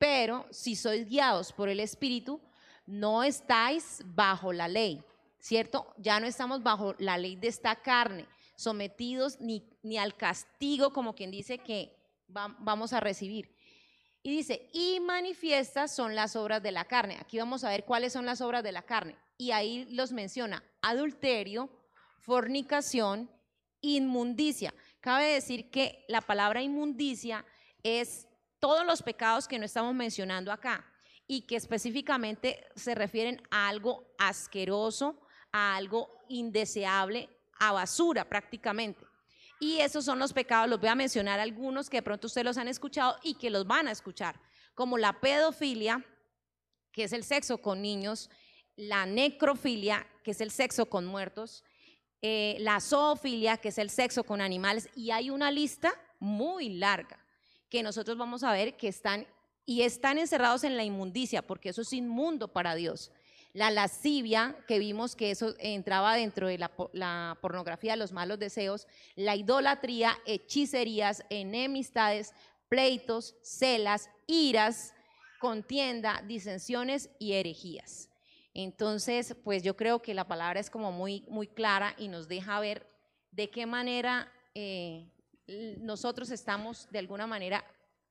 pero 0.00 0.46
si 0.50 0.74
sois 0.74 1.06
guiados 1.06 1.52
por 1.52 1.68
el 1.68 1.78
espíritu, 1.78 2.40
no 2.86 3.22
estáis 3.22 4.02
bajo 4.04 4.52
la 4.52 4.66
ley, 4.66 5.04
¿cierto? 5.38 5.94
Ya 5.98 6.18
no 6.18 6.26
estamos 6.26 6.64
bajo 6.64 6.96
la 6.98 7.18
ley 7.18 7.36
de 7.36 7.46
esta 7.46 7.76
carne, 7.76 8.26
sometidos 8.56 9.40
ni, 9.40 9.62
ni 9.84 9.96
al 9.96 10.16
castigo 10.16 10.92
como 10.92 11.14
quien 11.14 11.30
dice 11.30 11.58
que 11.58 11.94
vamos 12.26 12.92
a 12.92 13.00
recibir 13.00 13.54
y 14.22 14.36
dice, 14.36 14.68
y 14.72 15.00
manifiestas 15.00 15.94
son 15.94 16.14
las 16.14 16.36
obras 16.36 16.62
de 16.62 16.72
la 16.72 16.84
carne. 16.84 17.16
Aquí 17.20 17.38
vamos 17.38 17.64
a 17.64 17.70
ver 17.70 17.84
cuáles 17.84 18.12
son 18.12 18.26
las 18.26 18.40
obras 18.42 18.62
de 18.62 18.72
la 18.72 18.82
carne. 18.82 19.16
Y 19.38 19.52
ahí 19.52 19.86
los 19.90 20.12
menciona 20.12 20.62
adulterio, 20.82 21.70
fornicación, 22.18 23.30
inmundicia. 23.80 24.74
Cabe 25.00 25.32
decir 25.32 25.70
que 25.70 26.04
la 26.06 26.20
palabra 26.20 26.60
inmundicia 26.60 27.46
es 27.82 28.26
todos 28.60 28.86
los 28.86 29.02
pecados 29.02 29.48
que 29.48 29.58
no 29.58 29.64
estamos 29.64 29.94
mencionando 29.94 30.52
acá 30.52 30.84
y 31.26 31.42
que 31.42 31.56
específicamente 31.56 32.68
se 32.76 32.94
refieren 32.94 33.42
a 33.50 33.68
algo 33.68 34.14
asqueroso, 34.18 35.20
a 35.50 35.76
algo 35.76 36.24
indeseable, 36.28 37.28
a 37.58 37.72
basura 37.72 38.28
prácticamente. 38.28 39.04
Y 39.58 39.78
esos 39.78 40.04
son 40.04 40.18
los 40.18 40.32
pecados, 40.32 40.68
los 40.68 40.80
voy 40.80 40.88
a 40.88 40.94
mencionar 40.94 41.40
algunos 41.40 41.90
que 41.90 41.98
de 41.98 42.02
pronto 42.02 42.26
ustedes 42.26 42.44
los 42.44 42.56
han 42.56 42.68
escuchado 42.68 43.18
y 43.22 43.34
que 43.34 43.50
los 43.50 43.66
van 43.66 43.88
a 43.88 43.92
escuchar, 43.92 44.40
como 44.74 44.98
la 44.98 45.20
pedofilia, 45.20 46.04
que 46.92 47.04
es 47.04 47.12
el 47.12 47.24
sexo 47.24 47.58
con 47.58 47.82
niños, 47.82 48.30
la 48.76 49.06
necrofilia, 49.06 50.06
que 50.24 50.30
es 50.30 50.40
el 50.40 50.50
sexo 50.50 50.86
con 50.86 51.04
muertos, 51.04 51.64
eh, 52.22 52.56
la 52.60 52.80
zoofilia, 52.80 53.58
que 53.58 53.68
es 53.68 53.78
el 53.78 53.90
sexo 53.90 54.24
con 54.24 54.40
animales, 54.40 54.88
y 54.94 55.10
hay 55.10 55.30
una 55.30 55.50
lista 55.50 55.92
muy 56.18 56.70
larga 56.70 57.19
que 57.70 57.82
nosotros 57.82 58.18
vamos 58.18 58.42
a 58.42 58.52
ver 58.52 58.76
que 58.76 58.88
están 58.88 59.26
y 59.64 59.82
están 59.82 60.18
encerrados 60.18 60.64
en 60.64 60.76
la 60.76 60.84
inmundicia, 60.84 61.42
porque 61.42 61.68
eso 61.68 61.82
es 61.82 61.92
inmundo 61.92 62.48
para 62.48 62.74
Dios 62.74 63.12
la 63.52 63.70
lascivia, 63.70 64.56
que 64.68 64.78
vimos 64.78 65.16
que 65.16 65.30
eso 65.30 65.54
entraba 65.58 66.14
dentro 66.14 66.46
de 66.48 66.58
la, 66.58 67.38
pornografía, 67.40 67.96
los 67.96 68.12
malos 68.12 68.38
deseos, 68.38 68.86
la 69.16 69.34
idolatría, 69.34 70.16
hechicerías, 70.24 71.24
enemistades, 71.30 72.32
pleitos, 72.68 73.34
celas, 73.42 74.08
iras, 74.26 74.94
contienda, 75.40 76.22
disensiones 76.26 77.10
y 77.18 77.32
herejías. 77.32 78.08
Entonces, 78.54 79.34
pues 79.42 79.62
yo 79.62 79.76
creo 79.76 80.00
que 80.00 80.14
la 80.14 80.28
palabra 80.28 80.60
es 80.60 80.70
como 80.70 80.92
muy, 80.92 81.24
muy 81.28 81.46
clara 81.46 81.94
y 81.98 82.08
nos 82.08 82.28
deja 82.28 82.60
ver 82.60 82.86
de 83.32 83.50
qué 83.50 83.66
manera 83.66 84.32
eh, 84.54 85.08
nosotros 85.78 86.30
estamos 86.30 86.88
de 86.90 86.98
alguna 86.98 87.26
manera 87.26 87.64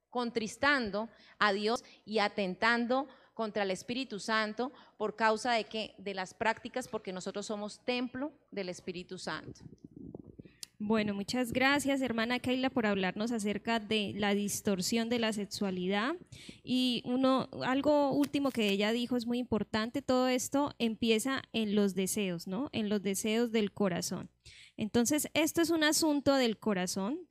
contristando 0.09 1.09
a 1.37 1.53
Dios 1.53 1.83
y 2.05 2.19
atentando 2.19 3.07
contra 3.33 3.63
el 3.63 3.71
Espíritu 3.71 4.19
Santo 4.19 4.71
por 4.97 5.15
causa 5.15 5.53
de 5.53 5.63
que 5.63 5.95
de 5.97 6.13
las 6.13 6.33
prácticas 6.33 6.87
porque 6.87 7.13
nosotros 7.13 7.45
somos 7.45 7.79
templo 7.85 8.33
del 8.51 8.69
Espíritu 8.69 9.17
Santo. 9.17 9.61
Bueno, 10.81 11.13
muchas 11.13 11.51
gracias, 11.51 12.01
hermana 12.01 12.39
Keila, 12.39 12.69
por 12.69 12.85
hablarnos 12.85 13.33
acerca 13.33 13.81
de 13.81 14.13
la 14.15 14.33
distorsión 14.33 15.09
de 15.09 15.19
la 15.19 15.33
sexualidad. 15.33 16.15
Y 16.63 17.01
uno, 17.05 17.49
algo 17.65 18.11
último 18.11 18.49
que 18.49 18.69
ella 18.69 18.93
dijo 18.93 19.17
es 19.17 19.25
muy 19.25 19.39
importante, 19.39 20.01
todo 20.01 20.29
esto 20.29 20.73
empieza 20.79 21.43
en 21.51 21.75
los 21.75 21.95
deseos, 21.95 22.47
¿no? 22.47 22.69
En 22.71 22.87
los 22.87 23.01
deseos 23.01 23.51
del 23.51 23.73
corazón. 23.73 24.29
Entonces, 24.77 25.29
esto 25.33 25.61
es 25.61 25.69
un 25.69 25.83
asunto 25.83 26.35
del 26.35 26.57
corazón, 26.57 27.28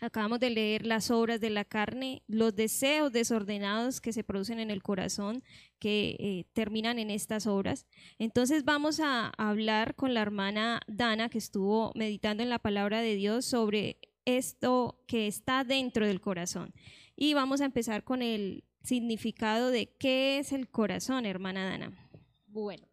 Acabamos 0.00 0.40
de 0.40 0.50
leer 0.50 0.84
las 0.84 1.10
obras 1.10 1.40
de 1.40 1.48
la 1.48 1.64
carne, 1.64 2.22
los 2.26 2.54
deseos 2.54 3.12
desordenados 3.12 4.00
que 4.00 4.12
se 4.12 4.24
producen 4.24 4.60
en 4.60 4.70
el 4.70 4.82
corazón, 4.82 5.42
que 5.78 6.16
eh, 6.18 6.44
terminan 6.52 6.98
en 6.98 7.10
estas 7.10 7.46
obras. 7.46 7.86
Entonces 8.18 8.64
vamos 8.64 9.00
a 9.00 9.28
hablar 9.38 9.94
con 9.94 10.12
la 10.12 10.20
hermana 10.20 10.82
Dana, 10.86 11.30
que 11.30 11.38
estuvo 11.38 11.92
meditando 11.94 12.42
en 12.42 12.50
la 12.50 12.58
palabra 12.58 13.00
de 13.00 13.14
Dios 13.14 13.46
sobre 13.46 13.98
esto 14.26 15.02
que 15.06 15.28
está 15.28 15.64
dentro 15.64 16.06
del 16.06 16.20
corazón. 16.20 16.74
Y 17.14 17.32
vamos 17.32 17.62
a 17.62 17.64
empezar 17.64 18.04
con 18.04 18.20
el 18.20 18.64
significado 18.82 19.70
de 19.70 19.96
qué 19.96 20.38
es 20.38 20.52
el 20.52 20.68
corazón, 20.68 21.24
hermana 21.24 21.64
Dana. 21.64 22.10
Bueno, 22.46 22.86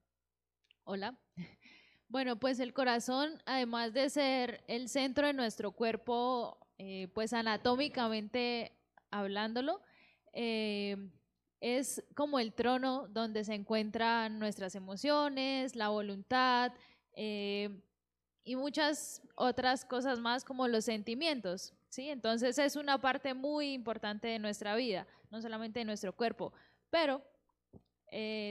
hola. 0.83 1.19
Bueno, 2.09 2.37
pues 2.39 2.59
el 2.59 2.73
corazón, 2.73 3.41
además 3.47 3.91
de 3.91 4.07
ser 4.07 4.63
el 4.67 4.87
centro 4.87 5.25
de 5.25 5.33
nuestro 5.33 5.71
cuerpo 5.71 6.62
eh, 6.77 7.07
pues 7.13 7.33
anatómicamente 7.33 8.71
hablándolo, 9.11 9.81
eh, 10.33 10.97
es 11.61 12.03
como 12.15 12.39
el 12.39 12.53
trono 12.53 13.07
donde 13.09 13.43
se 13.43 13.53
encuentran 13.53 14.39
nuestras 14.39 14.75
emociones, 14.75 15.75
la 15.75 15.89
voluntad 15.89 16.73
eh, 17.13 17.69
y 18.43 18.55
muchas 18.55 19.21
otras 19.35 19.85
cosas 19.85 20.19
más 20.19 20.43
como 20.43 20.67
los 20.67 20.85
sentimientos. 20.85 21.73
¿sí? 21.89 22.09
Entonces 22.09 22.57
es 22.57 22.75
una 22.75 22.99
parte 22.99 23.33
muy 23.33 23.73
importante 23.73 24.27
de 24.27 24.39
nuestra 24.39 24.75
vida, 24.75 25.07
no 25.29 25.41
solamente 25.41 25.79
de 25.79 25.85
nuestro 25.85 26.13
cuerpo, 26.15 26.53
pero 26.89 27.21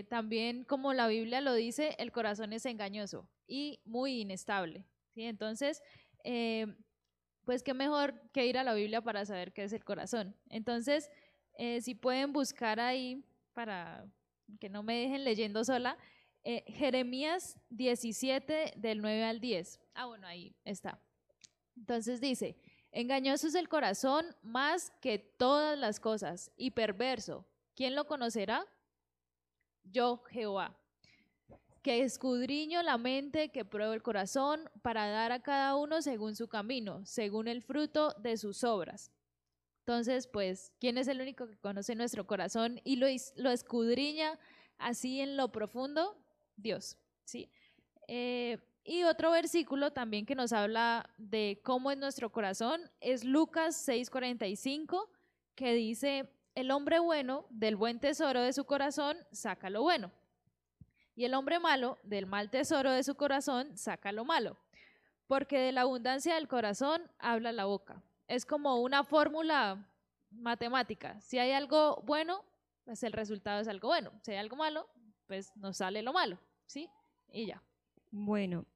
también 0.09 0.65
como 0.65 0.93
la 0.93 1.07
Biblia 1.07 1.41
lo 1.41 1.55
dice, 1.55 1.95
el 1.99 2.11
corazón 2.11 2.53
es 2.53 2.67
engañoso 2.67 3.29
y 3.47 3.79
muy 3.85 4.23
inestable. 4.23 4.85
¿sí? 5.15 5.23
Entonces, 5.23 5.81
pues 7.45 7.63
qué 7.63 7.75
mejor 7.75 8.21
que 8.33 8.47
ir 8.47 8.59
a 8.59 8.65
la 8.65 8.75
Biblia 8.75 9.01
para 9.01 9.25
saber 9.25 9.53
qué 9.53 9.65
es 9.65 9.73
el 9.73 9.85
corazón. 9.85 10.35
Entonces, 10.49 11.11
eh, 11.59 11.81
si 11.81 11.95
pueden 11.95 12.33
buscar 12.33 12.81
ahí, 12.81 13.25
para 13.53 14.07
que 14.61 14.69
no 14.69 14.83
me 14.83 14.97
dejen 14.97 15.25
leyendo 15.25 15.65
sola, 15.65 15.99
eh, 16.45 16.65
Jeremías 16.67 17.59
17 17.71 18.75
del 18.77 19.01
9 19.01 19.25
al 19.25 19.41
10. 19.41 19.81
Ah, 19.95 20.07
bueno, 20.07 20.27
ahí 20.27 20.55
está. 20.65 21.01
Entonces 21.77 22.21
dice, 22.21 22.57
engañoso 22.91 23.47
es 23.47 23.55
el 23.55 23.69
corazón 23.69 24.27
más 24.43 24.91
que 25.01 25.19
todas 25.19 25.79
las 25.79 26.01
cosas 26.01 26.51
y 26.57 26.73
perverso. 26.73 27.47
¿Quién 27.75 27.95
lo 27.95 28.07
conocerá? 28.07 28.67
Yo, 29.85 30.23
Jehová 30.31 30.82
que 31.83 32.03
escudriño 32.05 32.83
la 32.83 32.97
mente, 32.97 33.51
que 33.51 33.65
pruebo 33.65 33.93
el 33.93 34.03
corazón, 34.03 34.71
para 34.83 35.09
dar 35.09 35.33
a 35.33 35.43
cada 35.43 35.77
uno 35.77 36.01
según 36.01 36.37
su 36.37 36.49
camino, 36.49 37.05
según 37.05 37.49
el 37.49 37.63
fruto 37.63 38.15
de 38.21 38.37
sus 38.37 38.63
obras. 38.63 39.11
Entonces, 39.81 40.29
pues, 40.29 40.73
¿quién 40.79 40.97
es 40.97 41.09
el 41.09 41.21
único 41.21 41.49
que 41.49 41.59
conoce 41.59 41.97
nuestro 41.97 42.27
corazón 42.27 42.81
y 42.85 42.97
lo, 42.97 43.09
escudriña 43.09 44.39
así 44.79 45.21
en 45.21 45.37
lo 45.37 45.51
profundo? 45.51 46.17
Dios, 46.57 46.97
¿sí? 47.25 47.51
Eh, 48.07 48.59
y 48.85 49.03
otro 49.03 49.33
versículo 49.33 49.93
también 49.93 50.25
que 50.25 50.37
nos 50.37 50.53
habla 50.53 51.11
de 51.19 51.61
cómo 51.65 51.91
es 51.91 51.99
nuestro 51.99 52.31
corazón 52.31 52.81
es 53.01 53.25
Lucas 53.25 53.89
6:45, 53.89 55.09
que 55.57 55.75
dice, 55.75 56.31
el 56.55 56.71
hombre 56.71 57.01
bueno 57.01 57.47
del 57.51 57.75
buen 57.75 57.99
tesoro 57.99 58.41
de 58.41 58.53
su 58.53 58.65
corazón 58.65 59.17
saca 59.33 59.69
lo 59.69 59.83
bueno 59.83 60.13
y 61.15 61.25
el 61.25 61.35
hombre 61.35 61.61
malo, 61.61 61.99
del 62.03 62.27
mal 62.27 62.51
tesoro 62.51 62.91
de 62.91 63.03
su 63.03 63.15
corazón, 63.15 63.77
saca 63.77 64.13
lo 64.13 64.25
malo. 64.25 64.57
Porque 65.27 65.59
de 65.59 65.73
la 65.73 65.83
abundancia 65.83 66.35
del 66.35 66.49
corazón 66.49 67.03
habla 67.19 67.53
la 67.53 67.67
boca. 67.67 68.03
Es 68.29 68.47
como 68.47 68.81
una 68.81 69.05
fórmula 69.05 69.87
matemática. 70.31 71.21
Si 71.21 71.39
hay 71.39 71.53
algo 71.53 72.03
bueno, 72.05 72.45
pues 72.85 73.03
el 73.03 73.13
resultado 73.13 73.61
es 73.61 73.69
algo 73.69 73.89
bueno. 73.89 74.11
Si 74.23 74.33
hay 74.33 74.39
algo 74.39 74.57
malo, 74.57 74.89
pues 75.27 75.55
nos 75.57 75.79
sale 75.79 76.03
lo 76.03 76.13
malo. 76.13 76.39
¿Sí? 76.67 76.89
Y 77.31 77.47
ya. 77.47 77.63
Bueno, 78.11 78.67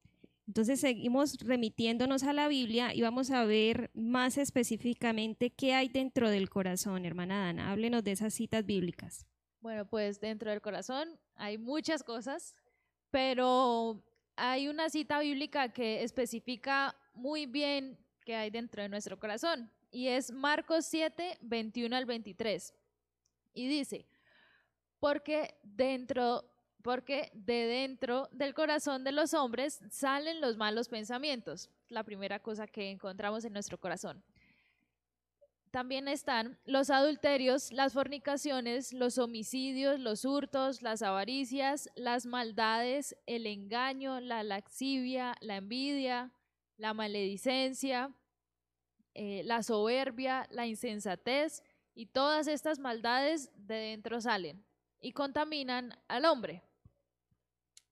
entonces 0.47 0.81
seguimos 0.81 1.39
remitiéndonos 1.41 2.23
a 2.23 2.33
la 2.33 2.49
Biblia 2.49 2.95
y 2.95 3.03
vamos 3.03 3.31
a 3.31 3.45
ver 3.45 3.91
más 3.95 4.39
específicamente 4.39 5.51
qué 5.51 5.75
hay 5.75 5.89
dentro 5.89 6.31
del 6.31 6.49
corazón, 6.49 7.05
hermana 7.05 7.47
Dana. 7.47 7.73
Háblenos 7.73 8.05
de 8.05 8.13
esas 8.13 8.33
citas 8.33 8.65
bíblicas. 8.65 9.27
Bueno, 9.61 9.87
pues 9.87 10.21
dentro 10.21 10.51
del 10.51 10.61
corazón 10.61 11.19
hay 11.35 11.59
muchas 11.59 12.03
cosas, 12.03 12.55
pero 13.11 14.03
hay 14.37 14.69
una 14.69 14.91
cita 14.91 15.21
bíblica 15.21 15.73
que 15.73 16.03
especifica 16.03 16.95
muy 17.15 17.47
bien 17.47 17.99
qué 18.25 18.37
hay 18.37 18.51
dentro 18.51 18.83
de 18.83 18.89
nuestro 18.89 19.19
corazón 19.19 19.71
y 19.91 20.09
es 20.09 20.31
Marcos 20.31 20.85
7, 20.87 21.39
21 21.41 21.97
al 21.97 22.05
23. 22.05 22.75
Y 23.55 23.67
dice, 23.67 24.07
porque 25.01 25.59
dentro 25.63 26.45
porque 26.83 27.33
de 27.35 27.67
dentro 27.67 28.29
del 28.31 28.55
corazón 28.55 29.03
de 29.03 29.11
los 29.11 29.35
hombres 29.35 29.81
salen 29.91 30.41
los 30.41 30.57
malos 30.57 30.89
pensamientos, 30.89 31.69
la 31.89 32.05
primera 32.05 32.39
cosa 32.39 32.69
que 32.69 32.91
encontramos 32.91 33.45
en 33.45 33.53
nuestro 33.53 33.77
corazón. 33.77 34.23
También 35.77 36.09
están 36.09 36.59
los 36.65 36.89
adulterios, 36.89 37.71
las 37.71 37.93
fornicaciones, 37.93 38.95
los 38.95 39.19
homicidios, 39.19 40.01
los 40.01 40.25
hurtos, 40.25 40.81
las 40.81 41.03
avaricias, 41.03 41.91
las 41.97 42.25
maldades, 42.25 43.15
el 43.27 43.47
engaño, 43.47 44.19
la 44.21 44.43
laxivia, 44.43 45.37
la 45.43 45.57
envidia, 45.57 46.33
la 46.79 46.95
maledicencia, 46.95 48.11
eh, 49.13 49.43
la 49.45 49.63
soberbia, 49.63 50.47
la 50.51 50.67
insensatez, 50.67 51.63
y 51.95 52.07
todas 52.07 52.47
estas 52.47 52.79
maldades 52.79 53.51
de 53.55 53.75
dentro 53.75 54.23
salen 54.23 54.65
y 55.03 55.13
contaminan 55.13 55.93
al 56.09 56.25
hombre. 56.25 56.63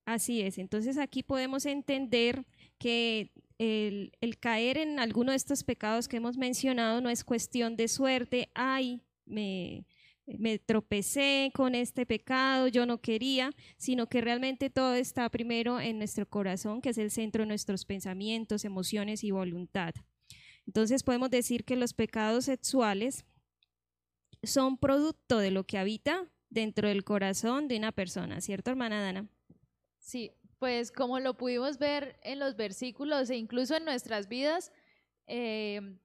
Así 0.07 0.41
es, 0.41 0.57
entonces 0.57 0.97
aquí 0.97 1.23
podemos 1.23 1.67
entender 1.67 2.47
que 2.79 3.31
el, 3.59 4.39
caer 4.41 4.79
en 4.79 4.99
alguno 4.99 5.31
de 5.31 5.37
estos 5.37 5.65
pecados 5.65 6.09
que 6.09 6.17
hemos 6.17 6.37
mencionado 6.37 7.01
no 7.01 7.11
es 7.11 7.25
cuestión 7.25 7.77
de 7.77 7.89
suerte, 7.89 8.51
ay, 8.55 9.01
me, 9.25 9.87
me 10.27 10.59
tropecé 10.59 11.51
con 11.55 11.75
este 11.75 12.07
pecado, 12.07 12.69
yo 12.69 12.87
no 12.87 13.01
quería, 13.01 13.51
sino 13.77 14.09
que 14.09 14.21
realmente 14.21 14.71
todo 14.71 14.95
está 14.95 15.29
primero 15.29 15.81
en 15.81 15.99
nuestro 15.99 16.29
corazón, 16.29 16.81
que 16.81 16.91
es 16.91 16.99
el 16.99 17.11
centro 17.11 17.43
de 17.43 17.49
nuestros 17.49 17.85
pensamientos, 17.85 18.65
emociones 18.65 19.23
y 19.25 19.31
voluntad. 19.31 19.95
Entonces 20.67 21.03
podemos 21.03 21.31
decir 21.31 21.65
que 21.65 21.77
los 21.77 21.93
pecados 21.93 22.47
sexuales 22.47 23.25
son 24.43 24.79
producto 24.79 25.39
de 25.39 25.51
lo 25.51 25.65
que 25.65 25.79
habita 25.79 26.31
dentro 26.51 26.89
del 26.89 27.05
corazón 27.05 27.69
de 27.69 27.77
una 27.77 27.93
persona, 27.93 28.41
¿cierto, 28.41 28.71
hermana 28.71 29.03
Dana? 29.03 29.29
Sí, 29.99 30.33
pues 30.65 30.91
como 30.91 31.21
lo 31.21 31.35
pudimos 31.35 31.77
ver 31.77 32.19
en 32.23 32.39
los 32.39 32.57
versículos 32.57 33.29
e 33.29 33.37
incluso 33.37 33.77
en 33.77 33.85
nuestras 33.85 34.29
vidas, 34.29 34.73
eh, 35.27 35.99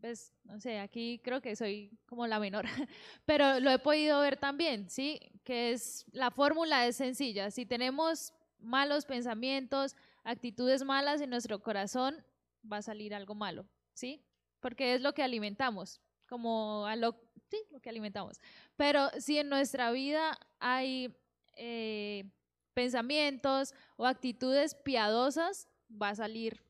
pues 0.00 0.32
no 0.44 0.60
sé, 0.60 0.78
aquí 0.78 1.20
creo 1.24 1.40
que 1.40 1.56
soy 1.56 1.90
como 2.06 2.24
la 2.28 2.38
menor, 2.38 2.64
pero 3.26 3.58
lo 3.58 3.72
he 3.72 3.80
podido 3.80 4.20
ver 4.20 4.36
también, 4.36 4.88
¿sí? 4.88 5.18
Que 5.42 5.72
es, 5.72 6.06
la 6.12 6.30
fórmula 6.30 6.86
es 6.86 6.94
sencilla, 6.94 7.50
si 7.50 7.66
tenemos 7.66 8.32
malos 8.60 9.04
pensamientos, 9.04 9.96
actitudes 10.22 10.84
malas 10.84 11.20
en 11.20 11.30
nuestro 11.30 11.60
corazón, 11.60 12.24
va 12.72 12.76
a 12.76 12.82
salir 12.82 13.16
algo 13.16 13.34
malo, 13.34 13.66
¿sí? 13.94 14.24
Porque 14.60 14.94
es 14.94 15.00
lo 15.00 15.12
que 15.12 15.24
alimentamos, 15.24 16.00
como 16.28 16.86
a 16.86 16.94
lo, 16.94 17.16
sí, 17.50 17.58
lo 17.72 17.80
que 17.80 17.90
alimentamos. 17.90 18.40
Pero 18.76 19.10
si 19.18 19.38
en 19.38 19.48
nuestra 19.48 19.90
vida 19.90 20.38
hay 20.60 21.12
eh, 21.56 22.30
pensamientos 22.74 23.74
o 23.96 24.06
actitudes 24.06 24.74
piadosas, 24.74 25.68
va 25.90 26.10
a 26.10 26.14
salir 26.14 26.62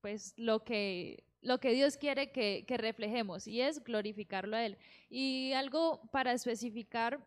pues 0.00 0.34
lo 0.36 0.62
que, 0.62 1.24
lo 1.42 1.58
que 1.58 1.72
Dios 1.72 1.96
quiere 1.96 2.30
que, 2.30 2.64
reflejemos 2.68 3.46
y 3.46 3.60
es 3.60 3.82
glorificarlo 3.82 4.56
a 4.56 4.64
Él. 4.64 4.78
Y 5.08 5.52
algo 5.54 6.00
para 6.12 6.32
especificar 6.32 7.18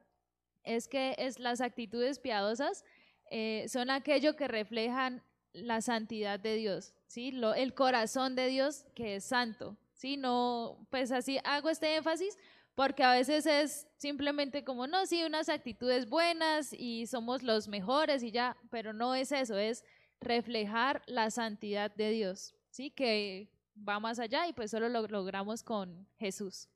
es 0.63 0.87
que 0.87 1.15
es 1.17 1.39
las 1.39 1.61
actitudes 1.61 2.19
piadosas 2.19 2.85
eh, 3.31 3.65
son 3.67 3.89
aquello 3.89 4.35
que 4.35 4.47
reflejan 4.47 5.23
la 5.53 5.81
santidad 5.81 6.39
de 6.39 6.55
Dios, 6.55 6.93
¿sí? 7.07 7.31
Lo, 7.31 7.53
el 7.53 7.73
corazón 7.73 8.35
de 8.35 8.47
Dios 8.47 8.85
que 8.95 9.15
es 9.15 9.25
santo, 9.25 9.75
¿sí? 9.93 10.15
No, 10.15 10.87
pues 10.89 11.11
así 11.11 11.39
hago 11.43 11.69
este 11.69 11.95
énfasis 11.95 12.37
porque 12.75 13.03
a 13.03 13.11
veces 13.11 13.45
es 13.45 13.88
simplemente 13.99 14.63
como, 14.63 14.87
no, 14.87 15.05
sí, 15.05 15.23
unas 15.23 15.49
actitudes 15.49 16.09
buenas 16.09 16.73
y 16.73 17.05
somos 17.05 17.43
los 17.43 17.67
mejores 17.67 18.23
y 18.23 18.31
ya, 18.31 18.57
pero 18.71 18.93
no 18.93 19.13
es 19.13 19.31
eso, 19.33 19.57
es 19.57 19.83
reflejar 20.21 21.03
la 21.05 21.29
santidad 21.29 21.93
de 21.93 22.09
Dios, 22.11 22.55
¿sí? 22.71 22.89
Que 22.91 23.49
va 23.87 23.99
más 23.99 24.19
allá 24.19 24.47
y 24.47 24.53
pues 24.53 24.71
solo 24.71 24.87
lo 24.87 25.05
logramos 25.07 25.63
con 25.63 26.07
Jesús. 26.17 26.69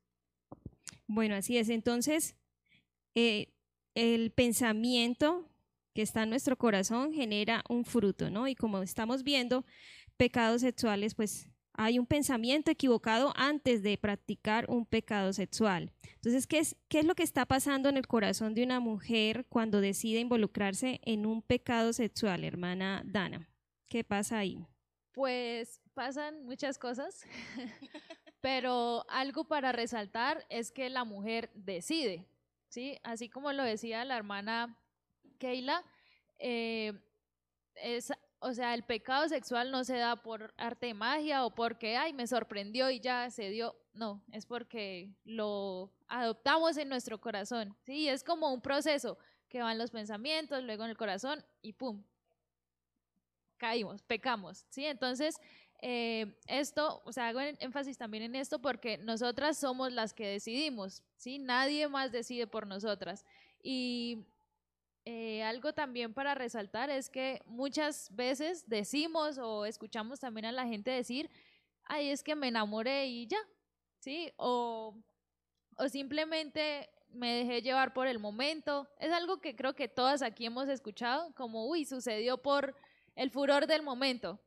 Bueno, 1.06 1.34
así 1.34 1.56
es. 1.56 1.70
Entonces, 1.70 2.36
eh, 3.14 3.48
el 3.94 4.30
pensamiento 4.30 5.48
que 5.94 6.02
está 6.02 6.24
en 6.24 6.30
nuestro 6.30 6.56
corazón 6.56 7.14
genera 7.14 7.64
un 7.70 7.86
fruto, 7.86 8.28
¿no? 8.28 8.48
Y 8.48 8.54
como 8.54 8.82
estamos 8.82 9.22
viendo, 9.22 9.64
pecados 10.18 10.60
sexuales, 10.60 11.14
pues 11.14 11.48
hay 11.76 11.98
un 11.98 12.06
pensamiento 12.06 12.70
equivocado 12.70 13.32
antes 13.36 13.82
de 13.82 13.98
practicar 13.98 14.66
un 14.68 14.86
pecado 14.86 15.32
sexual. 15.32 15.92
Entonces, 16.14 16.46
¿qué 16.46 16.58
es, 16.58 16.76
¿qué 16.88 17.00
es 17.00 17.04
lo 17.04 17.14
que 17.14 17.22
está 17.22 17.46
pasando 17.46 17.88
en 17.88 17.96
el 17.96 18.06
corazón 18.06 18.54
de 18.54 18.62
una 18.62 18.80
mujer 18.80 19.46
cuando 19.48 19.80
decide 19.80 20.20
involucrarse 20.20 21.00
en 21.04 21.26
un 21.26 21.42
pecado 21.42 21.92
sexual, 21.92 22.44
hermana 22.44 23.02
Dana? 23.04 23.48
¿Qué 23.88 24.04
pasa 24.04 24.38
ahí? 24.38 24.66
Pues 25.12 25.80
pasan 25.94 26.44
muchas 26.44 26.78
cosas, 26.78 27.26
pero 28.40 29.04
algo 29.08 29.44
para 29.44 29.72
resaltar 29.72 30.44
es 30.48 30.70
que 30.70 30.88
la 30.90 31.04
mujer 31.04 31.50
decide, 31.54 32.26
¿sí? 32.68 32.98
Así 33.02 33.28
como 33.28 33.52
lo 33.52 33.62
decía 33.62 34.04
la 34.04 34.16
hermana 34.16 34.78
Keila, 35.38 35.84
eh, 36.38 36.92
es 37.76 38.12
o 38.44 38.52
sea, 38.52 38.74
el 38.74 38.82
pecado 38.82 39.26
sexual 39.26 39.70
no 39.70 39.84
se 39.84 39.96
da 39.96 40.16
por 40.16 40.52
arte 40.58 40.86
de 40.86 40.94
magia 40.94 41.46
o 41.46 41.54
porque, 41.54 41.96
ay, 41.96 42.12
me 42.12 42.26
sorprendió 42.26 42.90
y 42.90 43.00
ya 43.00 43.30
se 43.30 43.48
dio. 43.48 43.74
No, 43.94 44.22
es 44.32 44.44
porque 44.44 45.10
lo 45.24 45.90
adoptamos 46.08 46.76
en 46.76 46.90
nuestro 46.90 47.18
corazón. 47.18 47.74
Sí, 47.86 48.06
es 48.06 48.22
como 48.22 48.52
un 48.52 48.60
proceso 48.60 49.16
que 49.48 49.62
van 49.62 49.78
los 49.78 49.90
pensamientos, 49.90 50.62
luego 50.62 50.84
en 50.84 50.90
el 50.90 50.96
corazón 50.96 51.42
y 51.62 51.72
pum, 51.72 52.04
caímos, 53.56 54.02
pecamos. 54.02 54.66
Sí, 54.68 54.84
entonces 54.84 55.40
eh, 55.80 56.38
esto, 56.46 57.00
o 57.06 57.12
sea, 57.12 57.28
hago 57.28 57.40
énfasis 57.40 57.96
también 57.96 58.24
en 58.24 58.34
esto 58.34 58.60
porque 58.60 58.98
nosotras 58.98 59.56
somos 59.56 59.90
las 59.90 60.12
que 60.12 60.26
decidimos. 60.26 61.02
Sí, 61.16 61.38
nadie 61.38 61.88
más 61.88 62.12
decide 62.12 62.46
por 62.46 62.66
nosotras. 62.66 63.24
Y 63.62 64.26
eh, 65.04 65.42
algo 65.42 65.74
también 65.74 66.14
para 66.14 66.34
resaltar 66.34 66.90
es 66.90 67.10
que 67.10 67.42
muchas 67.46 68.14
veces 68.14 68.68
decimos 68.68 69.38
o 69.38 69.66
escuchamos 69.66 70.20
también 70.20 70.46
a 70.46 70.52
la 70.52 70.66
gente 70.66 70.90
decir, 70.90 71.30
ay, 71.84 72.08
es 72.08 72.22
que 72.22 72.34
me 72.34 72.48
enamoré 72.48 73.06
y 73.06 73.26
ya, 73.26 73.38
¿sí? 74.00 74.32
O, 74.36 74.96
o 75.76 75.88
simplemente 75.88 76.88
me 77.10 77.34
dejé 77.34 77.62
llevar 77.62 77.92
por 77.92 78.06
el 78.06 78.18
momento. 78.18 78.88
Es 78.98 79.12
algo 79.12 79.40
que 79.40 79.54
creo 79.54 79.74
que 79.74 79.88
todas 79.88 80.22
aquí 80.22 80.46
hemos 80.46 80.68
escuchado, 80.68 81.34
como, 81.34 81.68
uy, 81.68 81.84
sucedió 81.84 82.38
por 82.38 82.74
el 83.14 83.30
furor 83.30 83.66
del 83.66 83.82
momento. 83.82 84.40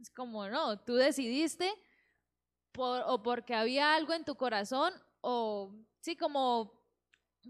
Es 0.00 0.10
como, 0.10 0.48
no, 0.48 0.80
tú 0.80 0.94
decidiste 0.96 1.72
por, 2.72 3.02
o 3.06 3.22
porque 3.22 3.54
había 3.54 3.94
algo 3.94 4.12
en 4.12 4.24
tu 4.24 4.34
corazón 4.34 4.92
o, 5.20 5.72
sí, 6.00 6.16
como, 6.16 6.82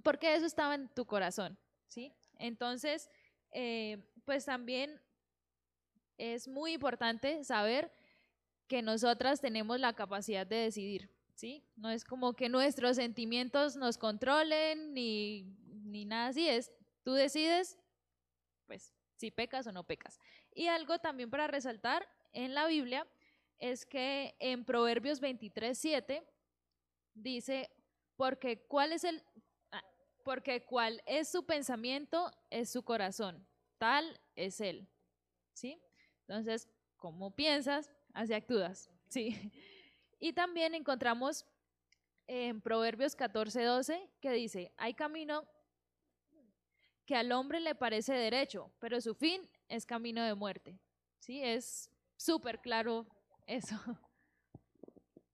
porque 0.02 0.34
eso 0.34 0.46
estaba 0.46 0.74
en 0.74 0.88
tu 0.90 1.06
corazón, 1.06 1.58
¿sí? 1.88 2.12
Entonces, 2.44 3.08
eh, 3.52 4.04
pues 4.26 4.44
también 4.44 5.00
es 6.18 6.46
muy 6.46 6.74
importante 6.74 7.42
saber 7.42 7.90
que 8.68 8.82
nosotras 8.82 9.40
tenemos 9.40 9.80
la 9.80 9.94
capacidad 9.94 10.46
de 10.46 10.56
decidir, 10.56 11.10
¿sí? 11.34 11.64
No 11.76 11.90
es 11.90 12.04
como 12.04 12.34
que 12.34 12.50
nuestros 12.50 12.96
sentimientos 12.96 13.76
nos 13.76 13.96
controlen 13.96 14.92
ni, 14.92 15.56
ni 15.84 16.04
nada 16.04 16.28
así, 16.28 16.46
es 16.46 16.70
tú 17.02 17.14
decides, 17.14 17.78
pues, 18.66 18.92
si 19.16 19.30
pecas 19.30 19.66
o 19.66 19.72
no 19.72 19.84
pecas. 19.84 20.18
Y 20.52 20.66
algo 20.66 20.98
también 20.98 21.30
para 21.30 21.46
resaltar 21.46 22.06
en 22.32 22.52
la 22.52 22.66
Biblia 22.66 23.06
es 23.58 23.86
que 23.86 24.34
en 24.38 24.66
Proverbios 24.66 25.20
23, 25.20 25.78
7 25.78 26.22
dice, 27.14 27.70
porque 28.16 28.66
¿cuál 28.66 28.92
es 28.92 29.04
el, 29.04 29.22
porque 30.24 30.64
cual 30.64 31.02
es 31.06 31.28
su 31.28 31.44
pensamiento, 31.44 32.32
es 32.50 32.70
su 32.70 32.82
corazón, 32.82 33.46
tal 33.78 34.20
es 34.34 34.60
él. 34.60 34.88
¿Sí? 35.52 35.80
Entonces, 36.26 36.68
¿cómo 36.96 37.36
piensas? 37.36 37.90
Así 38.12 38.32
actúas. 38.32 38.90
¿Sí? 39.08 39.52
Y 40.18 40.32
también 40.32 40.74
encontramos 40.74 41.46
en 42.26 42.60
Proverbios 42.60 43.14
14, 43.14 43.62
12 43.62 44.10
que 44.20 44.32
dice, 44.32 44.72
hay 44.76 44.94
camino 44.94 45.46
que 47.04 47.14
al 47.14 47.30
hombre 47.32 47.60
le 47.60 47.74
parece 47.74 48.14
derecho, 48.14 48.72
pero 48.78 49.00
su 49.02 49.14
fin 49.14 49.48
es 49.68 49.84
camino 49.84 50.24
de 50.24 50.34
muerte. 50.34 50.80
¿Sí? 51.18 51.42
Es 51.42 51.90
súper 52.16 52.60
claro 52.60 53.06
eso. 53.46 53.76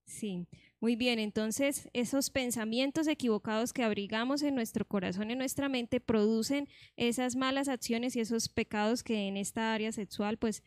Sí. 0.04 0.48
Muy 0.80 0.96
bien, 0.96 1.18
entonces 1.18 1.90
esos 1.92 2.30
pensamientos 2.30 3.06
equivocados 3.06 3.74
que 3.74 3.82
abrigamos 3.82 4.42
en 4.42 4.54
nuestro 4.54 4.86
corazón 4.86 5.30
en 5.30 5.36
nuestra 5.36 5.68
mente 5.68 6.00
producen 6.00 6.68
esas 6.96 7.36
malas 7.36 7.68
acciones 7.68 8.16
y 8.16 8.20
esos 8.20 8.48
pecados 8.48 9.02
que 9.02 9.28
en 9.28 9.36
esta 9.36 9.74
área 9.74 9.92
sexual 9.92 10.38
pues 10.38 10.62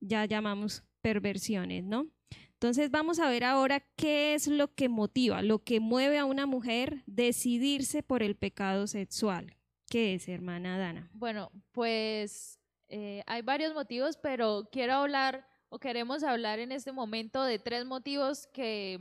ya 0.00 0.24
llamamos 0.24 0.82
perversiones, 1.00 1.84
¿no? 1.84 2.08
Entonces 2.54 2.90
vamos 2.90 3.20
a 3.20 3.28
ver 3.28 3.44
ahora 3.44 3.80
qué 3.96 4.34
es 4.34 4.48
lo 4.48 4.74
que 4.74 4.88
motiva, 4.88 5.42
lo 5.42 5.60
que 5.60 5.78
mueve 5.78 6.18
a 6.18 6.24
una 6.24 6.46
mujer 6.46 7.04
decidirse 7.06 8.02
por 8.02 8.24
el 8.24 8.34
pecado 8.34 8.88
sexual. 8.88 9.56
¿Qué 9.88 10.14
es, 10.14 10.28
hermana 10.28 10.76
Dana? 10.76 11.08
Bueno, 11.12 11.52
pues 11.70 12.58
eh, 12.88 13.22
hay 13.26 13.42
varios 13.42 13.74
motivos, 13.74 14.16
pero 14.16 14.68
quiero 14.72 14.94
hablar 14.94 15.46
o 15.68 15.78
queremos 15.78 16.24
hablar 16.24 16.58
en 16.58 16.72
este 16.72 16.92
momento 16.92 17.44
de 17.44 17.58
tres 17.58 17.84
motivos 17.84 18.48
que 18.52 19.00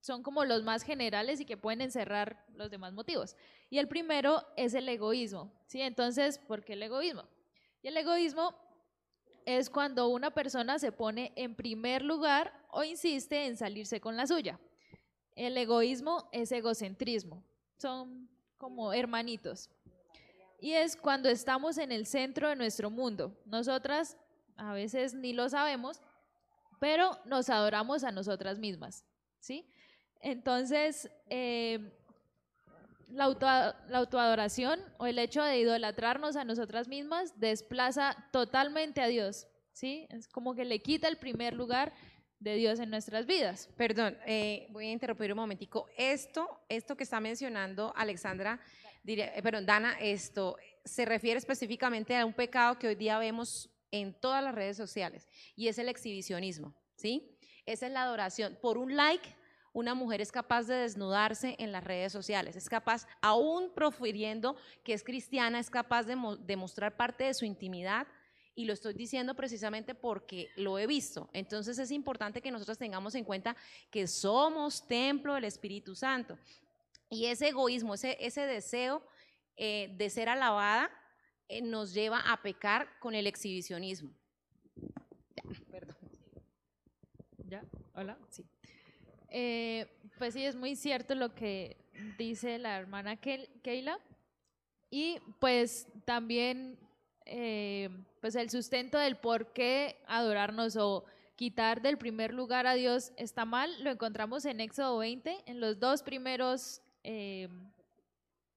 son 0.00 0.22
como 0.22 0.44
los 0.44 0.62
más 0.62 0.82
generales 0.82 1.40
y 1.40 1.44
que 1.44 1.56
pueden 1.56 1.80
encerrar 1.80 2.44
los 2.54 2.70
demás 2.70 2.92
motivos. 2.92 3.36
Y 3.70 3.78
el 3.78 3.88
primero 3.88 4.44
es 4.56 4.74
el 4.74 4.88
egoísmo, 4.88 5.52
¿sí? 5.66 5.80
Entonces, 5.80 6.38
¿por 6.38 6.64
qué 6.64 6.74
el 6.74 6.82
egoísmo? 6.82 7.24
Y 7.82 7.88
el 7.88 7.96
egoísmo 7.96 8.54
es 9.44 9.70
cuando 9.70 10.08
una 10.08 10.32
persona 10.32 10.78
se 10.78 10.92
pone 10.92 11.32
en 11.36 11.54
primer 11.54 12.02
lugar 12.02 12.52
o 12.70 12.82
insiste 12.84 13.46
en 13.46 13.56
salirse 13.56 14.00
con 14.00 14.16
la 14.16 14.26
suya. 14.26 14.58
El 15.34 15.56
egoísmo 15.56 16.28
es 16.32 16.50
egocentrismo, 16.50 17.44
son 17.78 18.28
como 18.58 18.92
hermanitos. 18.92 19.70
Y 20.58 20.72
es 20.72 20.96
cuando 20.96 21.28
estamos 21.28 21.78
en 21.78 21.92
el 21.92 22.06
centro 22.06 22.48
de 22.48 22.56
nuestro 22.56 22.90
mundo. 22.90 23.36
Nosotras 23.44 24.16
a 24.56 24.72
veces 24.72 25.14
ni 25.14 25.32
lo 25.32 25.48
sabemos, 25.48 26.00
pero 26.80 27.18
nos 27.24 27.50
adoramos 27.50 28.04
a 28.04 28.10
nosotras 28.10 28.58
mismas, 28.58 29.04
¿sí? 29.38 29.70
Entonces, 30.20 31.10
eh, 31.28 31.80
la, 33.10 33.24
autoadoración 33.24 34.80
o 34.98 35.06
el 35.06 35.18
hecho 35.18 35.42
de 35.42 35.58
idolatrarnos 35.58 36.36
a 36.36 36.44
nosotras 36.44 36.88
mismas 36.88 37.38
desplaza 37.38 38.16
totalmente 38.32 39.00
a 39.00 39.06
Dios, 39.06 39.46
¿sí? 39.72 40.06
Es 40.10 40.28
como 40.28 40.54
que 40.54 40.64
le 40.64 40.80
quita 40.80 41.08
el 41.08 41.16
primer 41.16 41.54
lugar 41.54 41.92
de 42.40 42.56
Dios 42.56 42.80
en 42.80 42.90
nuestras 42.90 43.26
vidas. 43.26 43.68
Perdón, 43.76 44.18
eh, 44.26 44.66
voy 44.70 44.88
a 44.88 44.92
interrumpir 44.92 45.32
un 45.32 45.38
momentico. 45.38 45.88
Esto, 45.96 46.60
esto 46.68 46.96
que 46.96 47.04
está 47.04 47.20
mencionando 47.20 47.92
Alexandra, 47.96 48.60
eh, 49.06 49.40
perdón, 49.42 49.66
Dana, 49.66 49.96
esto 50.00 50.56
se 50.84 51.04
refiere 51.04 51.38
específicamente 51.38 52.16
a 52.16 52.26
un 52.26 52.32
pecado 52.32 52.78
que 52.78 52.88
hoy 52.88 52.96
día 52.96 53.18
vemos 53.18 53.70
en 53.90 54.12
todas 54.14 54.42
las 54.42 54.54
redes 54.54 54.76
sociales 54.76 55.28
y 55.54 55.68
es 55.68 55.78
el 55.78 55.88
exhibicionismo, 55.88 56.74
¿sí? 56.96 57.38
Esa 57.64 57.86
es 57.86 57.92
la 57.92 58.02
adoración. 58.02 58.58
Por 58.60 58.78
un 58.78 58.96
like 58.96 59.35
una 59.76 59.94
mujer 59.94 60.22
es 60.22 60.32
capaz 60.32 60.62
de 60.62 60.74
desnudarse 60.74 61.54
en 61.58 61.70
las 61.70 61.84
redes 61.84 62.10
sociales, 62.10 62.56
es 62.56 62.66
capaz, 62.66 63.06
aún 63.20 63.70
profiriendo 63.74 64.56
que 64.82 64.94
es 64.94 65.04
cristiana, 65.04 65.58
es 65.58 65.68
capaz 65.68 66.04
de, 66.04 66.16
mostrar 66.56 66.96
parte 66.96 67.24
de 67.24 67.34
su 67.34 67.44
intimidad 67.44 68.06
y 68.54 68.64
lo 68.64 68.72
estoy 68.72 68.94
diciendo 68.94 69.34
precisamente 69.34 69.94
porque 69.94 70.48
lo 70.56 70.78
he 70.78 70.86
visto. 70.86 71.28
Entonces 71.34 71.78
es 71.78 71.90
importante 71.90 72.40
que 72.40 72.50
nosotros 72.50 72.78
tengamos 72.78 73.14
en 73.16 73.24
cuenta 73.24 73.54
que 73.90 74.06
somos 74.06 74.86
templo 74.86 75.34
del 75.34 75.44
Espíritu 75.44 75.94
Santo. 75.94 76.38
Y 77.10 77.26
ese 77.26 77.48
egoísmo, 77.48 77.92
ese, 77.92 78.16
ese 78.18 78.46
deseo 78.46 79.06
eh, 79.58 79.94
de 79.94 80.08
ser 80.08 80.30
alabada, 80.30 80.90
eh, 81.48 81.60
nos 81.60 81.92
lleva 81.92 82.20
a 82.20 82.40
pecar 82.40 82.98
con 82.98 83.14
el 83.14 83.26
exhibicionismo. 83.26 84.10
Ya, 85.36 85.42
perdón. 85.70 85.96
¿Ya? 87.44 87.62
¿Hola? 87.92 88.16
Sí. 88.30 88.42
Eh, 89.30 89.86
pues 90.18 90.34
sí, 90.34 90.44
es 90.44 90.56
muy 90.56 90.76
cierto 90.76 91.14
lo 91.14 91.34
que 91.34 91.76
dice 92.18 92.58
la 92.58 92.78
hermana 92.78 93.16
Keila. 93.16 93.98
Y 94.90 95.18
pues 95.40 95.88
también 96.04 96.78
eh, 97.26 97.90
pues 98.20 98.36
el 98.36 98.50
sustento 98.50 98.98
del 98.98 99.16
por 99.16 99.52
qué 99.52 100.02
adorarnos 100.06 100.76
o 100.76 101.04
quitar 101.34 101.82
del 101.82 101.98
primer 101.98 102.32
lugar 102.32 102.66
a 102.66 102.74
Dios 102.74 103.12
está 103.16 103.44
mal, 103.44 103.82
lo 103.82 103.90
encontramos 103.90 104.44
en 104.44 104.60
Éxodo 104.60 104.98
20, 104.98 105.42
en 105.46 105.60
los 105.60 105.78
dos 105.78 106.02
primeros 106.02 106.80
eh, 107.02 107.48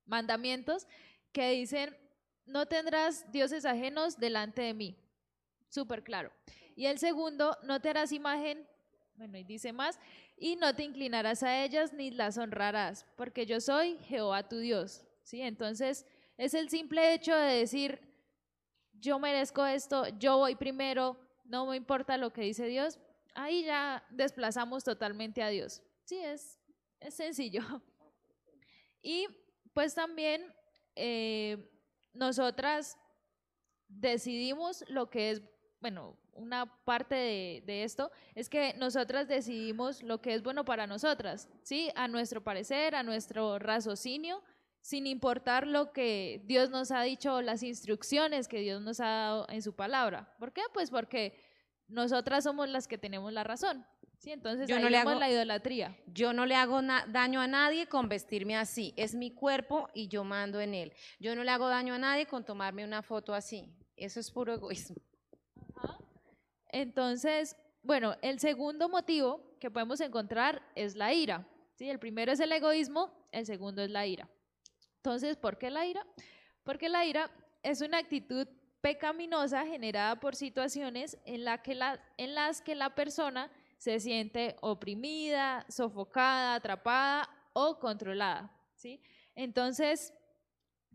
mandamientos 0.05 0.87
que 1.31 1.51
dicen, 1.51 1.95
no 2.45 2.67
tendrás 2.67 3.29
dioses 3.31 3.65
ajenos 3.65 4.17
delante 4.17 4.61
de 4.61 4.73
mí. 4.73 4.95
Súper 5.67 6.03
claro. 6.03 6.31
Y 6.75 6.85
el 6.85 6.97
segundo, 6.99 7.57
no 7.63 7.81
te 7.81 7.89
harás 7.89 8.11
imagen, 8.11 8.65
bueno, 9.15 9.37
y 9.37 9.43
dice 9.43 9.73
más, 9.73 9.99
y 10.39 10.55
no 10.55 10.75
te 10.75 10.83
inclinarás 10.83 11.43
a 11.43 11.63
ellas 11.63 11.93
ni 11.93 12.11
las 12.11 12.37
honrarás, 12.37 13.05
porque 13.17 13.45
yo 13.45 13.59
soy 13.59 13.97
Jehová 14.05 14.47
tu 14.47 14.57
Dios. 14.59 15.03
¿Sí? 15.23 15.41
Entonces, 15.41 16.05
es 16.37 16.53
el 16.53 16.69
simple 16.69 17.13
hecho 17.13 17.35
de 17.35 17.59
decir, 17.59 17.99
yo 18.93 19.19
merezco 19.19 19.65
esto, 19.65 20.07
yo 20.17 20.37
voy 20.37 20.55
primero, 20.55 21.17
no 21.43 21.65
me 21.65 21.75
importa 21.75 22.17
lo 22.17 22.31
que 22.31 22.41
dice 22.41 22.65
Dios, 22.65 22.99
ahí 23.35 23.63
ya 23.63 24.03
desplazamos 24.09 24.83
totalmente 24.83 25.43
a 25.43 25.49
Dios. 25.49 25.83
Sí, 26.05 26.17
es, 26.17 26.59
es 26.99 27.13
sencillo. 27.13 27.61
Y 29.01 29.27
pues 29.73 29.95
también 29.95 30.53
eh, 30.95 31.71
nosotras 32.13 32.97
decidimos 33.87 34.83
lo 34.89 35.09
que 35.09 35.31
es, 35.31 35.41
bueno, 35.79 36.17
una 36.39 36.65
parte 36.85 37.15
de, 37.65 37.83
esto 37.83 38.11
es 38.35 38.49
que 38.49 38.73
nosotras 38.77 39.27
decidimos 39.27 40.01
lo 40.01 40.21
que 40.21 40.33
es 40.33 40.41
bueno 40.41 40.65
para 40.65 40.87
nosotras, 40.87 41.49
¿sí? 41.63 41.89
A 41.95 42.07
nuestro 42.07 42.43
parecer, 42.43 42.95
a 42.95 43.03
nuestro 43.03 43.59
raciocinio, 43.59 44.41
sin 44.81 45.05
importar 45.05 45.67
lo 45.67 45.91
que 45.91 46.41
Dios 46.45 46.69
nos 46.69 46.91
ha 46.91 47.01
dicho, 47.03 47.41
las 47.41 47.63
instrucciones 47.63 48.47
que 48.47 48.61
Dios 48.61 48.81
nos 48.81 48.99
ha 48.99 49.07
dado 49.07 49.45
en 49.49 49.61
su 49.61 49.75
palabra. 49.75 50.33
¿Por 50.39 50.53
qué? 50.53 50.61
Pues 50.73 50.89
porque 50.89 51.37
nosotras 51.87 52.45
somos 52.45 52.69
las 52.69 52.87
que 52.87 52.97
tenemos 52.97 53.33
la 53.33 53.43
razón. 53.43 53.85
¿sí? 54.19 54.31
Entonces 54.31 54.67
yo 54.67 54.79
no 54.79 54.89
le 54.89 54.97
hago 54.97 55.15
la 55.15 55.29
idolatría. 55.29 55.97
Yo 56.07 56.33
no 56.33 56.45
le 56.45 56.55
hago 56.55 56.81
daño 56.81 57.41
a 57.41 57.47
nadie 57.47 57.87
con 57.87 58.07
vestirme 58.07 58.55
así. 58.55 58.93
Es 58.95 59.15
mi 59.15 59.31
cuerpo 59.31 59.89
y 59.93 60.07
yo 60.07 60.23
mando 60.23 60.61
en 60.61 60.73
él. 60.73 60.93
Yo 61.19 61.35
no 61.35 61.43
le 61.43 61.51
hago 61.51 61.67
daño 61.67 61.95
a 61.95 61.97
nadie 61.97 62.25
con 62.25 62.45
tomarme 62.45 62.85
una 62.85 63.01
foto 63.01 63.33
así. 63.33 63.65
Eso 63.95 64.19
es 64.19 64.31
puro 64.31 64.53
egoísmo. 64.53 64.95
Entonces, 66.69 67.55
bueno, 67.83 68.15
el 68.21 68.39
segundo 68.39 68.89
motivo 68.89 69.41
que 69.59 69.71
podemos 69.71 69.99
encontrar 70.01 70.61
es 70.75 70.95
la 70.95 71.13
ira. 71.13 71.47
¿sí? 71.75 71.89
El 71.89 71.99
primero 71.99 72.31
es 72.31 72.39
el 72.39 72.51
egoísmo, 72.51 73.11
el 73.31 73.45
segundo 73.45 73.81
es 73.81 73.89
la 73.89 74.05
ira. 74.05 74.29
Entonces, 74.97 75.37
¿por 75.37 75.57
qué 75.57 75.69
la 75.69 75.85
ira? 75.85 76.05
Porque 76.63 76.89
la 76.89 77.05
ira 77.05 77.31
es 77.63 77.81
una 77.81 77.97
actitud 77.97 78.47
pecaminosa 78.81 79.65
generada 79.65 80.19
por 80.19 80.35
situaciones 80.35 81.17
en, 81.25 81.45
que 81.63 81.75
la, 81.75 82.01
en 82.17 82.35
las 82.35 82.61
que 82.61 82.75
la 82.75 82.95
persona 82.95 83.51
se 83.77 83.99
siente 83.99 84.55
oprimida, 84.61 85.65
sofocada, 85.69 86.55
atrapada 86.55 87.29
o 87.53 87.79
controlada. 87.79 88.51
¿sí? 88.75 89.01
Entonces, 89.35 90.13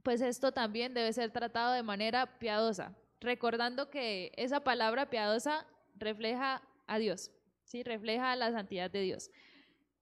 pues 0.02 0.20
esto 0.20 0.52
también 0.52 0.94
debe 0.94 1.12
ser 1.12 1.30
tratado 1.30 1.72
de 1.72 1.82
manera 1.82 2.38
piadosa 2.38 2.94
recordando 3.20 3.90
que 3.90 4.32
esa 4.36 4.60
palabra 4.60 5.10
piadosa 5.10 5.66
refleja 5.94 6.62
a 6.86 6.98
Dios, 6.98 7.30
¿sí? 7.64 7.82
refleja 7.82 8.36
la 8.36 8.52
santidad 8.52 8.90
de 8.90 9.00
Dios, 9.00 9.30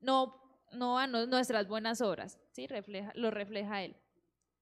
no, 0.01 0.41
no 0.73 0.99
a 0.99 1.07
nuestras 1.07 1.69
buenas 1.69 2.01
obras, 2.01 2.39
¿sí? 2.53 2.67
refleja, 2.67 3.13
lo 3.15 3.31
refleja 3.31 3.83
Él. 3.83 3.97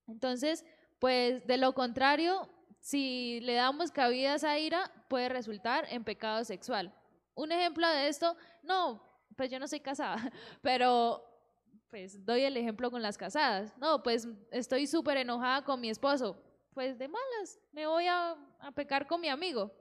Entonces, 0.07 0.65
pues 0.99 1.45
de 1.47 1.57
lo 1.57 1.73
contrario, 1.73 2.49
si 2.79 3.39
le 3.41 3.53
damos 3.53 3.91
cabida 3.91 4.33
a 4.33 4.35
esa 4.35 4.59
ira, 4.59 4.91
puede 5.07 5.29
resultar 5.29 5.85
en 5.89 6.03
pecado 6.03 6.43
sexual. 6.43 6.93
Un 7.33 7.51
ejemplo 7.51 7.87
de 7.87 8.07
esto, 8.07 8.35
no, 8.63 9.03
pues 9.35 9.49
yo 9.49 9.59
no 9.59 9.67
soy 9.67 9.79
casada, 9.79 10.31
pero 10.61 11.27
pues 11.89 12.25
doy 12.25 12.43
el 12.43 12.55
ejemplo 12.55 12.89
con 12.89 13.01
las 13.01 13.17
casadas. 13.17 13.77
No, 13.77 14.01
pues 14.01 14.27
estoy 14.51 14.87
súper 14.87 15.17
enojada 15.17 15.63
con 15.63 15.81
mi 15.81 15.89
esposo 15.89 16.41
pues 16.73 16.97
de 16.97 17.07
malas, 17.07 17.59
me 17.71 17.85
voy 17.85 18.05
a, 18.07 18.35
pecar 18.75 19.07
con 19.07 19.21
mi 19.21 19.29
amigo. 19.29 19.71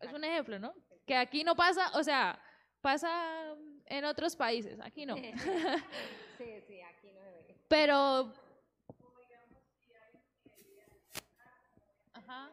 Es 0.00 0.12
un 0.12 0.24
ejemplo, 0.24 0.58
¿no? 0.58 0.74
Que 1.06 1.16
aquí 1.16 1.44
no 1.44 1.54
pasa, 1.54 1.90
o 1.94 2.02
sea, 2.02 2.38
pasa 2.80 3.54
en 3.86 4.04
otros 4.04 4.36
países, 4.36 4.78
aquí 4.80 5.06
no. 5.06 5.14
Sí, 6.38 6.60
sí, 6.66 6.80
aquí 6.80 7.12
no 7.12 7.20
debe. 7.20 7.56
Pero... 7.68 8.32
Ajá. 12.12 12.50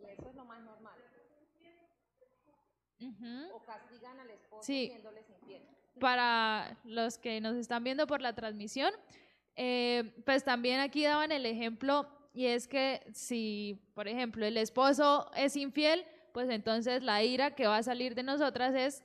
Y 0.00 0.04
eso 0.04 0.28
es 0.28 0.34
lo 0.36 0.44
más 0.44 0.60
normal. 0.60 0.98
O 3.52 3.62
castigan 3.64 4.20
al 4.20 4.30
esposo 4.30 4.62
sí. 4.62 4.92
infiel. 5.40 5.62
Para 5.98 6.78
los 6.84 7.18
que 7.18 7.40
nos 7.40 7.56
están 7.56 7.82
viendo 7.82 8.06
por 8.06 8.20
la 8.20 8.34
transmisión, 8.34 8.92
eh, 9.60 10.14
pues 10.24 10.44
también 10.44 10.78
aquí 10.78 11.02
daban 11.02 11.32
el 11.32 11.44
ejemplo 11.44 12.08
y 12.32 12.46
es 12.46 12.68
que 12.68 13.04
si, 13.12 13.90
por 13.92 14.06
ejemplo, 14.06 14.46
el 14.46 14.56
esposo 14.56 15.32
es 15.34 15.56
infiel, 15.56 16.06
pues 16.32 16.48
entonces 16.48 17.02
la 17.02 17.24
ira 17.24 17.56
que 17.56 17.66
va 17.66 17.78
a 17.78 17.82
salir 17.82 18.14
de 18.14 18.22
nosotras 18.22 18.72
es, 18.76 19.02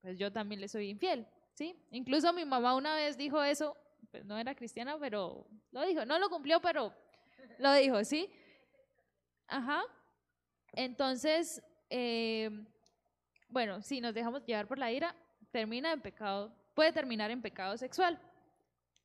pues 0.00 0.16
yo 0.16 0.32
también 0.32 0.62
le 0.62 0.68
soy 0.68 0.88
infiel, 0.88 1.26
¿sí? 1.52 1.76
Incluso 1.90 2.32
mi 2.32 2.46
mamá 2.46 2.74
una 2.76 2.94
vez 2.94 3.18
dijo 3.18 3.42
eso, 3.42 3.76
pues 4.10 4.24
no 4.24 4.38
era 4.38 4.54
cristiana, 4.54 4.96
pero 4.98 5.46
lo 5.70 5.84
dijo, 5.84 6.06
no 6.06 6.18
lo 6.18 6.30
cumplió, 6.30 6.62
pero 6.62 6.94
lo 7.58 7.74
dijo, 7.74 8.02
¿sí? 8.02 8.30
Ajá. 9.48 9.82
Entonces, 10.72 11.62
eh, 11.90 12.48
bueno, 13.50 13.82
si 13.82 14.00
nos 14.00 14.14
dejamos 14.14 14.46
llevar 14.46 14.66
por 14.66 14.78
la 14.78 14.90
ira, 14.90 15.14
termina 15.50 15.92
en 15.92 16.00
pecado, 16.00 16.54
puede 16.72 16.90
terminar 16.90 17.30
en 17.30 17.42
pecado 17.42 17.76
sexual. 17.76 18.18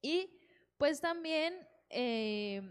Y 0.02 0.30
pues 0.77 1.02
también 1.02 1.68
eh, 1.89 2.61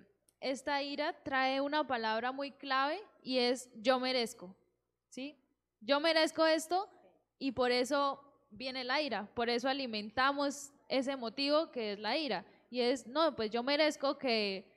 esta 0.40 0.82
ira 0.82 1.12
trae 1.22 1.60
una 1.60 1.86
palabra 1.86 2.32
muy 2.32 2.52
clave 2.52 3.00
y 3.22 3.38
es 3.38 3.70
yo 3.76 3.98
merezco, 3.98 4.54
¿sí? 5.08 5.38
Yo 5.80 6.00
merezco 6.00 6.46
esto 6.46 6.88
y 7.38 7.52
por 7.52 7.70
eso 7.70 8.20
viene 8.50 8.84
la 8.84 9.00
ira. 9.00 9.28
Por 9.34 9.48
eso 9.48 9.68
alimentamos 9.68 10.72
ese 10.88 11.16
motivo 11.16 11.70
que 11.70 11.92
es 11.92 11.98
la 11.98 12.16
ira. 12.16 12.44
Y 12.70 12.80
es, 12.80 13.06
no, 13.06 13.34
pues 13.36 13.50
yo 13.50 13.62
merezco 13.62 14.18
que, 14.18 14.70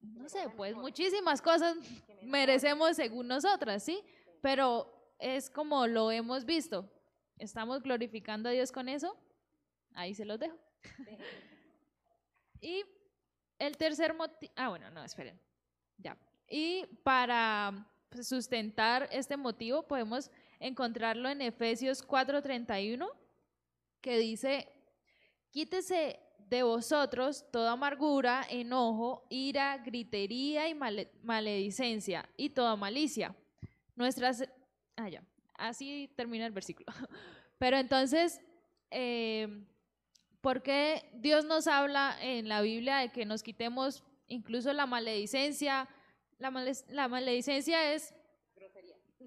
no 0.00 0.28
sé, 0.28 0.48
pues 0.56 0.74
muchísimas 0.74 1.40
cosas 1.40 1.76
merecemos 2.22 2.96
según 2.96 3.28
nosotras, 3.28 3.82
¿sí? 3.82 4.02
Pero 4.40 4.90
es 5.18 5.50
como 5.50 5.86
lo 5.86 6.10
hemos 6.10 6.44
visto. 6.44 6.90
¿Estamos 7.38 7.82
glorificando 7.82 8.48
a 8.48 8.52
Dios 8.52 8.70
con 8.70 8.88
eso? 8.88 9.16
Ahí 9.94 10.14
se 10.14 10.24
los 10.24 10.38
dejo. 10.38 10.56
Y 12.64 12.82
el 13.58 13.76
tercer 13.76 14.14
motivo, 14.14 14.52
ah, 14.56 14.70
bueno, 14.70 14.90
no, 14.90 15.04
esperen. 15.04 15.38
Ya. 15.98 16.16
Y 16.48 16.86
para 17.02 17.86
sustentar 18.22 19.08
este 19.12 19.36
motivo 19.36 19.86
podemos 19.86 20.30
encontrarlo 20.58 21.28
en 21.28 21.42
Efesios 21.42 22.02
4:31, 22.02 23.10
que 24.00 24.18
dice, 24.18 24.68
quítese 25.50 26.20
de 26.38 26.62
vosotros 26.62 27.44
toda 27.50 27.72
amargura, 27.72 28.46
enojo, 28.48 29.26
ira, 29.28 29.78
gritería 29.78 30.68
y 30.68 30.74
maledicencia 30.74 32.28
y 32.36 32.50
toda 32.50 32.76
malicia. 32.76 33.36
Nuestras, 33.94 34.42
ah, 34.96 35.08
ya, 35.08 35.22
así 35.54 36.10
termina 36.16 36.46
el 36.46 36.52
versículo. 36.52 36.86
Pero 37.58 37.76
entonces, 37.76 38.40
eh, 38.90 39.66
¿por 40.44 40.62
qué 40.62 41.08
Dios 41.14 41.46
nos 41.46 41.66
habla 41.66 42.18
en 42.20 42.50
la 42.50 42.60
Biblia 42.60 42.98
de 42.98 43.08
que 43.08 43.24
nos 43.24 43.42
quitemos 43.42 44.04
incluso 44.28 44.74
la 44.74 44.84
maledicencia? 44.84 45.88
La, 46.36 46.52
la 46.88 47.08
maledicencia 47.08 47.94
es 47.94 48.14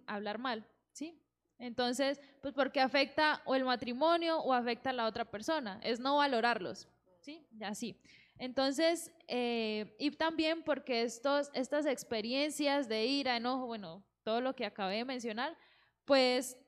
hablar 0.06 0.38
mal, 0.38 0.64
¿sí? 0.92 1.20
Entonces, 1.58 2.22
pues 2.40 2.54
porque 2.54 2.82
afecta 2.82 3.42
o 3.46 3.56
el 3.56 3.66
matrimonio 3.66 4.38
o 4.42 4.54
afecta 4.54 4.92
a 4.92 4.94
la 4.94 5.08
otra 5.08 5.26
persona, 5.26 5.80
es 5.82 6.00
no 6.00 6.18
valorarlos, 6.18 6.88
¿sí? 7.22 7.48
Así. 7.62 8.00
Entonces, 8.38 9.12
eh, 9.28 9.96
y 9.98 10.12
también 10.12 10.62
porque 10.62 11.02
estos, 11.02 11.50
estas 11.56 11.88
experiencias 11.88 12.88
de 12.88 13.08
ira, 13.08 13.38
enojo, 13.38 13.66
bueno, 13.66 14.06
todo 14.22 14.40
lo 14.40 14.56
que 14.56 14.68
acabé 14.68 14.98
de 14.98 15.06
mencionar, 15.06 15.58
pues 16.06 16.60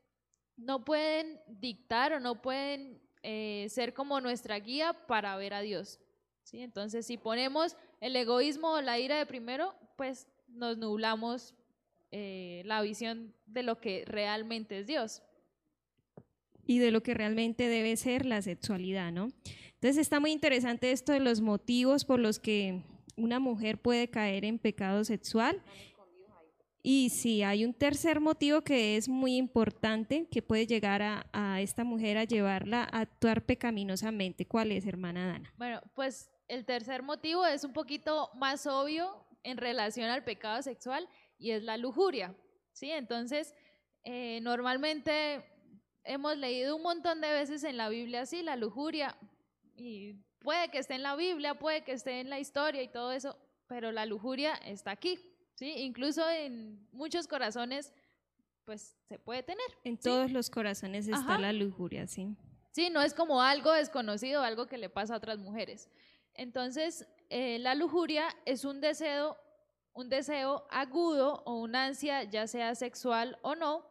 no 0.58 0.84
pueden 0.84 1.40
dictar 1.46 2.14
o 2.14 2.20
no 2.20 2.42
pueden 2.42 3.00
eh, 3.24 3.68
ser 3.70 3.94
como 3.94 4.22
nuestra 4.22 4.60
guía 4.60 4.94
para 5.08 5.36
ver 5.38 5.54
a 5.54 5.62
Dios. 5.62 6.00
¿sí? 6.44 6.62
Entonces, 6.62 7.06
si 7.06 7.18
ponemos 7.18 7.76
el 8.02 8.16
egoísmo 8.16 8.72
o 8.72 8.82
la 8.82 9.00
ira 9.00 9.18
de 9.18 9.26
primero, 9.26 9.76
pues 9.96 10.28
nos 10.48 10.78
nublamos 10.78 11.56
eh, 12.12 12.64
la 12.66 12.82
visión 12.82 13.34
de 13.46 13.64
lo 13.64 13.80
que 13.80 14.04
realmente 14.06 14.80
es 14.80 14.88
Dios. 14.88 15.22
Y 16.66 16.80
de 16.80 16.92
lo 16.92 17.02
que 17.02 17.14
realmente 17.14 17.68
debe 17.68 17.98
ser 17.98 18.26
la 18.26 18.42
sexualidad, 18.42 19.12
¿no? 19.12 19.32
Entonces 19.74 19.98
está 19.98 20.20
muy 20.20 20.32
interesante 20.32 20.92
esto 20.92 21.12
de 21.12 21.20
los 21.20 21.42
motivos 21.42 22.06
por 22.06 22.20
los 22.20 22.40
que 22.40 22.84
una 23.16 23.40
mujer 23.40 23.78
puede 23.78 24.10
caer 24.10 24.46
en 24.46 24.60
pecado 24.60 25.04
sexual. 25.04 25.62
Y 26.82 27.10
sí, 27.10 27.44
hay 27.44 27.66
un 27.66 27.74
tercer 27.74 28.22
motivo 28.22 28.62
que 28.62 28.96
es 28.96 29.10
muy 29.10 29.36
importante, 29.36 30.28
que 30.32 30.42
puede 30.42 30.66
llegar 30.66 31.02
a, 31.02 31.62
esta 31.62 31.84
mujer 31.84 32.18
a 32.18 32.24
llevarla 32.24 32.84
a 32.84 33.02
actuar 33.02 33.46
pecaminosamente. 33.46 34.46
¿Cuál 34.46 34.72
es, 34.72 34.86
hermana 34.86 35.28
Dana? 35.28 35.54
Bueno, 35.58 35.82
pues 35.94 36.32
el 36.48 36.66
tercer 36.66 37.04
motivo 37.04 37.46
es 37.46 37.64
un 37.64 37.74
poquito 37.74 38.30
más 38.36 38.66
obvio 38.66 39.26
en 39.44 39.58
relación 39.58 40.10
al 40.10 40.24
pecado 40.24 40.62
sexual 40.62 41.08
y 41.38 41.52
es 41.52 41.64
la 41.64 41.76
lujuria. 41.78 42.34
¿sí? 42.72 42.92
Entonces, 42.92 43.54
eh, 44.04 44.40
normalmente 44.42 45.44
hemos 46.06 46.38
leído 46.38 46.78
un 46.78 46.84
montón 46.84 47.20
de 47.20 47.32
veces 47.32 47.64
en 47.66 47.76
la 47.76 47.90
Biblia 47.90 48.22
así, 48.22 48.42
la 48.42 48.56
lujuria, 48.56 49.18
y 49.76 50.14
puede 50.40 50.70
que 50.70 50.80
esté 50.80 50.96
en 50.96 51.04
la 51.04 51.16
Biblia, 51.16 51.56
puede 51.56 51.84
que 51.84 51.92
esté 51.92 52.20
en 52.22 52.30
la 52.30 52.40
historia 52.40 52.82
y 52.82 52.88
todo 52.88 53.12
eso, 53.12 53.38
pero 53.68 53.92
la 53.92 54.06
lujuria 54.06 54.54
está 54.56 54.92
aquí. 54.92 55.20
¿Sí? 55.60 55.74
Incluso 55.78 56.28
en 56.30 56.88
muchos 56.94 57.28
corazones, 57.28 57.94
pues 58.64 58.96
se 59.10 59.20
puede 59.20 59.44
tener. 59.44 59.66
En 59.84 59.98
todos 59.98 60.32
los 60.32 60.50
corazones 60.50 61.10
está 61.10 61.38
la 61.38 61.52
lujuria, 61.52 62.08
sí. 62.08 62.34
Sí, 62.72 62.90
no 62.90 63.02
es 63.02 63.14
como 63.14 63.42
algo 63.42 63.74
desconocido, 63.74 64.42
algo 64.42 64.68
que 64.68 64.78
le 64.78 64.90
pasa 64.90 65.16
a 65.16 65.18
otras 65.18 65.38
mujeres. 65.38 65.90
Entonces, 66.34 67.06
eh, 67.30 67.60
la 67.60 67.76
lujuria 67.76 68.30
es 68.46 68.64
un 68.64 68.80
deseo 68.80 69.38
un 69.94 70.08
deseo 70.08 70.66
agudo 70.70 71.44
o 71.46 71.60
una 71.60 71.88
ansia, 71.88 72.24
ya 72.24 72.48
sea 72.48 72.74
sexual 72.76 73.38
o 73.42 73.56
no, 73.56 73.86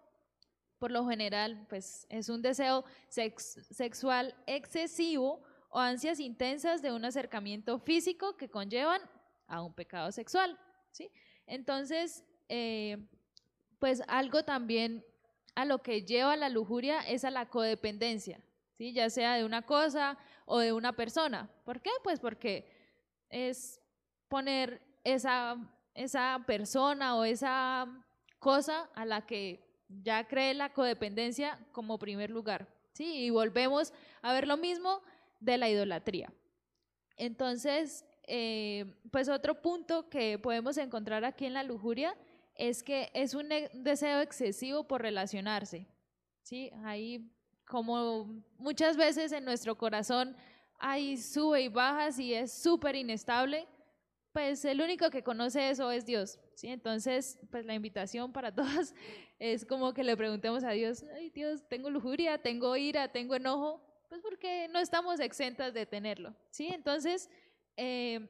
por 0.78 0.90
lo 0.90 1.06
general, 1.06 1.66
pues 1.68 2.06
es 2.08 2.30
un 2.30 2.40
deseo 2.40 2.84
sexual 3.10 4.34
excesivo 4.46 5.42
o 5.68 5.78
ansias 5.78 6.18
intensas 6.18 6.80
de 6.80 6.92
un 6.92 7.04
acercamiento 7.04 7.78
físico 7.78 8.38
que 8.38 8.48
conllevan 8.48 9.02
a 9.48 9.60
un 9.60 9.74
pecado 9.74 10.10
sexual, 10.12 10.58
¿sí? 10.92 11.10
Entonces, 11.48 12.24
eh, 12.48 12.98
pues 13.80 14.02
algo 14.06 14.44
también 14.44 15.04
a 15.56 15.64
lo 15.64 15.82
que 15.82 16.02
lleva 16.02 16.36
la 16.36 16.48
lujuria 16.48 17.00
es 17.00 17.24
a 17.24 17.32
la 17.32 17.48
codependencia, 17.48 18.40
¿sí? 18.74 18.92
Ya 18.92 19.10
sea 19.10 19.34
de 19.34 19.44
una 19.44 19.62
cosa 19.62 20.16
o 20.46 20.60
de 20.60 20.72
una 20.72 20.92
persona. 20.94 21.50
¿Por 21.64 21.80
qué? 21.80 21.90
Pues 22.04 22.20
porque 22.20 22.70
es 23.28 23.80
poner 24.28 24.80
esa 25.02 25.58
esa 25.98 26.44
persona 26.46 27.16
o 27.16 27.24
esa 27.24 27.88
cosa 28.38 28.88
a 28.94 29.04
la 29.04 29.26
que 29.26 29.60
ya 29.88 30.28
cree 30.28 30.54
la 30.54 30.72
codependencia 30.72 31.58
como 31.72 31.98
primer 31.98 32.30
lugar. 32.30 32.68
¿sí? 32.92 33.24
Y 33.24 33.30
volvemos 33.30 33.92
a 34.22 34.32
ver 34.32 34.46
lo 34.46 34.56
mismo 34.56 35.02
de 35.40 35.58
la 35.58 35.68
idolatría. 35.68 36.32
Entonces, 37.16 38.04
eh, 38.28 38.84
pues 39.10 39.28
otro 39.28 39.60
punto 39.62 40.08
que 40.08 40.38
podemos 40.38 40.76
encontrar 40.76 41.24
aquí 41.24 41.46
en 41.46 41.54
la 41.54 41.62
lujuria 41.62 42.14
es 42.54 42.82
que 42.82 43.10
es 43.14 43.34
un 43.34 43.48
deseo 43.72 44.20
excesivo 44.20 44.84
por 44.84 45.00
relacionarse. 45.02 45.86
¿sí? 46.42 46.70
Ahí, 46.84 47.30
como 47.66 48.42
muchas 48.58 48.96
veces 48.96 49.32
en 49.32 49.44
nuestro 49.44 49.76
corazón 49.76 50.36
hay 50.78 51.16
sube 51.16 51.62
y 51.62 51.68
bajas 51.68 52.18
y 52.18 52.34
es 52.34 52.52
súper 52.52 52.96
inestable, 52.96 53.66
pues 54.32 54.64
el 54.64 54.80
único 54.80 55.10
que 55.10 55.22
conoce 55.22 55.70
eso 55.70 55.90
es 55.90 56.06
Dios, 56.06 56.38
¿sí? 56.54 56.68
Entonces, 56.68 57.38
pues 57.50 57.64
la 57.64 57.74
invitación 57.74 58.32
para 58.32 58.54
todos 58.54 58.94
es 59.38 59.64
como 59.64 59.92
que 59.94 60.04
le 60.04 60.16
preguntemos 60.16 60.64
a 60.64 60.70
Dios, 60.70 61.04
ay 61.14 61.30
Dios, 61.30 61.66
tengo 61.68 61.90
lujuria, 61.90 62.38
tengo 62.38 62.76
ira, 62.76 63.10
tengo 63.10 63.34
enojo, 63.34 63.82
pues 64.08 64.20
porque 64.22 64.68
no 64.68 64.78
estamos 64.78 65.20
exentas 65.20 65.74
de 65.74 65.86
tenerlo, 65.86 66.34
¿sí? 66.50 66.68
Entonces, 66.68 67.28
eh, 67.78 68.28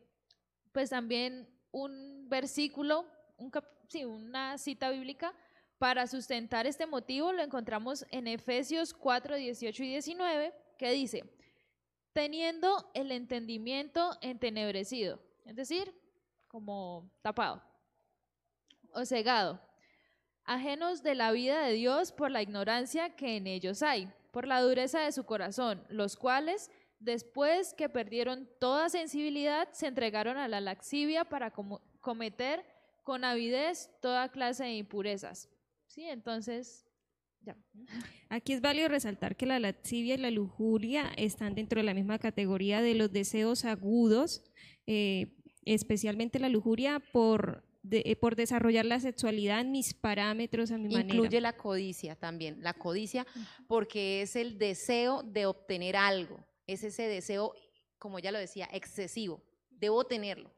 pues 0.70 0.91
también 0.91 1.49
un 1.73 2.29
versículo, 2.29 3.05
un 3.37 3.51
sí, 3.89 4.05
una 4.05 4.59
cita 4.59 4.91
bíblica 4.91 5.35
para 5.79 6.07
sustentar 6.07 6.66
este 6.66 6.87
motivo 6.87 7.33
lo 7.33 7.43
encontramos 7.43 8.07
en 8.11 8.29
Efesios 8.29 8.95
4, 8.95 9.37
18 9.37 9.83
y 9.83 9.89
19, 9.89 10.55
que 10.79 10.91
dice, 10.93 11.25
teniendo 12.12 12.91
el 12.95 13.11
entendimiento 13.11 14.16
entenebrecido 14.20 15.20
es 15.49 15.57
decir, 15.57 15.95
como 16.47 17.11
tapado 17.23 17.62
o 18.93 19.07
cegado, 19.07 19.59
ajenos 20.45 21.03
de 21.03 21.15
la 21.15 21.33
vida 21.33 21.62
de 21.62 21.73
Dios 21.73 22.12
por 22.12 22.31
la 22.31 22.43
ignorancia 22.43 23.16
que 23.16 23.39
en 23.39 23.47
ellos 23.47 23.83
hay, 23.83 24.12
por 24.31 24.47
la 24.47 24.61
dureza 24.61 25.01
de 25.01 25.11
su 25.11 25.25
corazón, 25.25 25.83
los 25.89 26.16
cuales, 26.16 26.70
después 26.99 27.75
que 27.75 27.89
perdieron 27.89 28.49
toda 28.59 28.89
sensibilidad, 28.89 29.69
se 29.73 29.87
entregaron 29.87 30.37
a 30.37 30.49
la 30.49 30.61
laxivia 30.61 31.25
para 31.25 31.53
cometer 32.01 32.65
con 33.03 33.25
avidez 33.25 33.91
toda 34.01 34.31
clase 34.31 34.65
de 34.65 34.77
impurezas. 34.77 35.49
¿Sí? 35.87 36.05
Entonces, 36.05 36.87
ya. 37.41 37.57
Aquí 38.29 38.53
es 38.53 38.61
válido 38.61 38.89
resaltar 38.89 39.37
que 39.37 39.47
la 39.47 39.59
laxivia 39.59 40.15
y 40.15 40.19
la 40.19 40.31
lujuria 40.31 41.11
están 41.16 41.55
dentro 41.55 41.81
de 41.81 41.85
la 41.85 41.95
misma 41.95 42.19
categoría 42.19 42.83
de 42.83 42.95
los 42.95 43.11
deseos 43.11 43.65
agudos 43.65 44.43
eh, 44.91 45.35
especialmente 45.66 46.39
la 46.39 46.49
lujuria, 46.49 46.99
por, 47.12 47.62
eh, 47.91 48.16
por 48.16 48.37
desarrollar 48.37 48.87
la 48.87 49.01
sexualidad 49.01 49.61
en 49.61 49.70
mis 49.70 49.93
parámetros, 49.93 50.70
a 50.70 50.79
mi 50.79 50.85
manera. 50.85 51.15
Incluye 51.15 51.43
la 51.43 51.59
codicia 51.59 52.16
también, 52.16 52.62
la 52.62 52.73
codicia 52.73 53.27
porque 53.66 54.23
es 54.23 54.35
el 54.35 54.57
deseo 54.57 55.23
de 55.23 55.45
obtener 55.45 55.95
algo, 55.95 56.41
es 56.69 56.85
ese 56.85 57.09
deseo, 57.09 57.55
como 57.99 58.20
ya 58.20 58.31
lo 58.31 58.39
decía, 58.39 58.69
excesivo, 58.73 59.43
debo 59.70 60.05
tenerlo. 60.05 60.55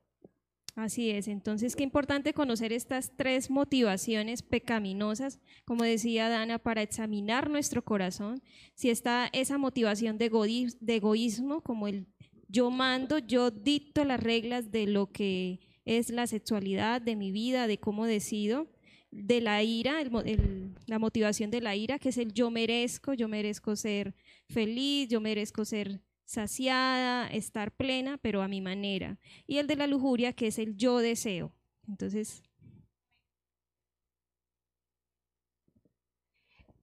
Así 0.77 1.11
es, 1.11 1.27
entonces 1.27 1.74
qué 1.74 1.82
importante 1.82 2.32
conocer 2.32 2.73
estas 2.73 3.16
tres 3.16 3.51
motivaciones 3.51 4.43
pecaminosas, 4.43 5.41
como 5.65 5.82
decía 5.82 6.28
Dana, 6.28 6.59
para 6.59 6.82
examinar 6.82 7.51
nuestro 7.51 7.82
corazón, 7.85 8.43
si 8.74 8.91
está 8.91 9.28
esa 9.32 9.59
motivación 9.59 10.16
de 10.19 10.31
egoísmo, 10.87 11.62
como 11.62 11.89
el 11.89 12.07
yo 12.49 12.70
mando, 12.70 13.19
yo 13.19 13.51
dicto 13.51 14.05
las 14.05 14.20
reglas 14.20 14.70
de 14.70 14.87
lo 14.87 15.11
que 15.11 15.61
es 15.85 16.11
la 16.11 16.27
sexualidad, 16.27 17.01
de 17.01 17.16
mi 17.16 17.31
vida, 17.32 17.66
de 17.66 17.78
cómo 17.78 18.07
decido. 18.07 18.69
de 19.12 19.41
la 19.41 19.62
ira, 19.62 19.97
la 20.87 20.99
motivación 21.01 21.51
de 21.51 21.61
la 21.61 21.74
ira, 21.74 21.99
que 21.99 22.11
es 22.11 22.19
el 22.19 22.32
yo 22.32 22.51
merezco, 22.51 23.12
yo 23.12 23.27
merezco 23.28 23.74
ser 23.74 24.15
feliz, 24.51 25.09
yo 25.09 25.20
merezco 25.20 25.64
ser 25.64 26.02
saciada, 26.24 27.27
estar 27.28 27.72
plena, 27.72 28.18
pero 28.18 28.43
a 28.43 28.48
mi 28.48 28.60
manera. 28.60 29.18
Y 29.47 29.59
el 29.59 29.66
de 29.66 29.77
la 29.77 29.86
lujuria, 29.86 30.32
que 30.32 30.48
es 30.48 30.59
el 30.59 30.77
yo 30.77 30.98
deseo. 30.98 31.55
Entonces, 31.89 32.43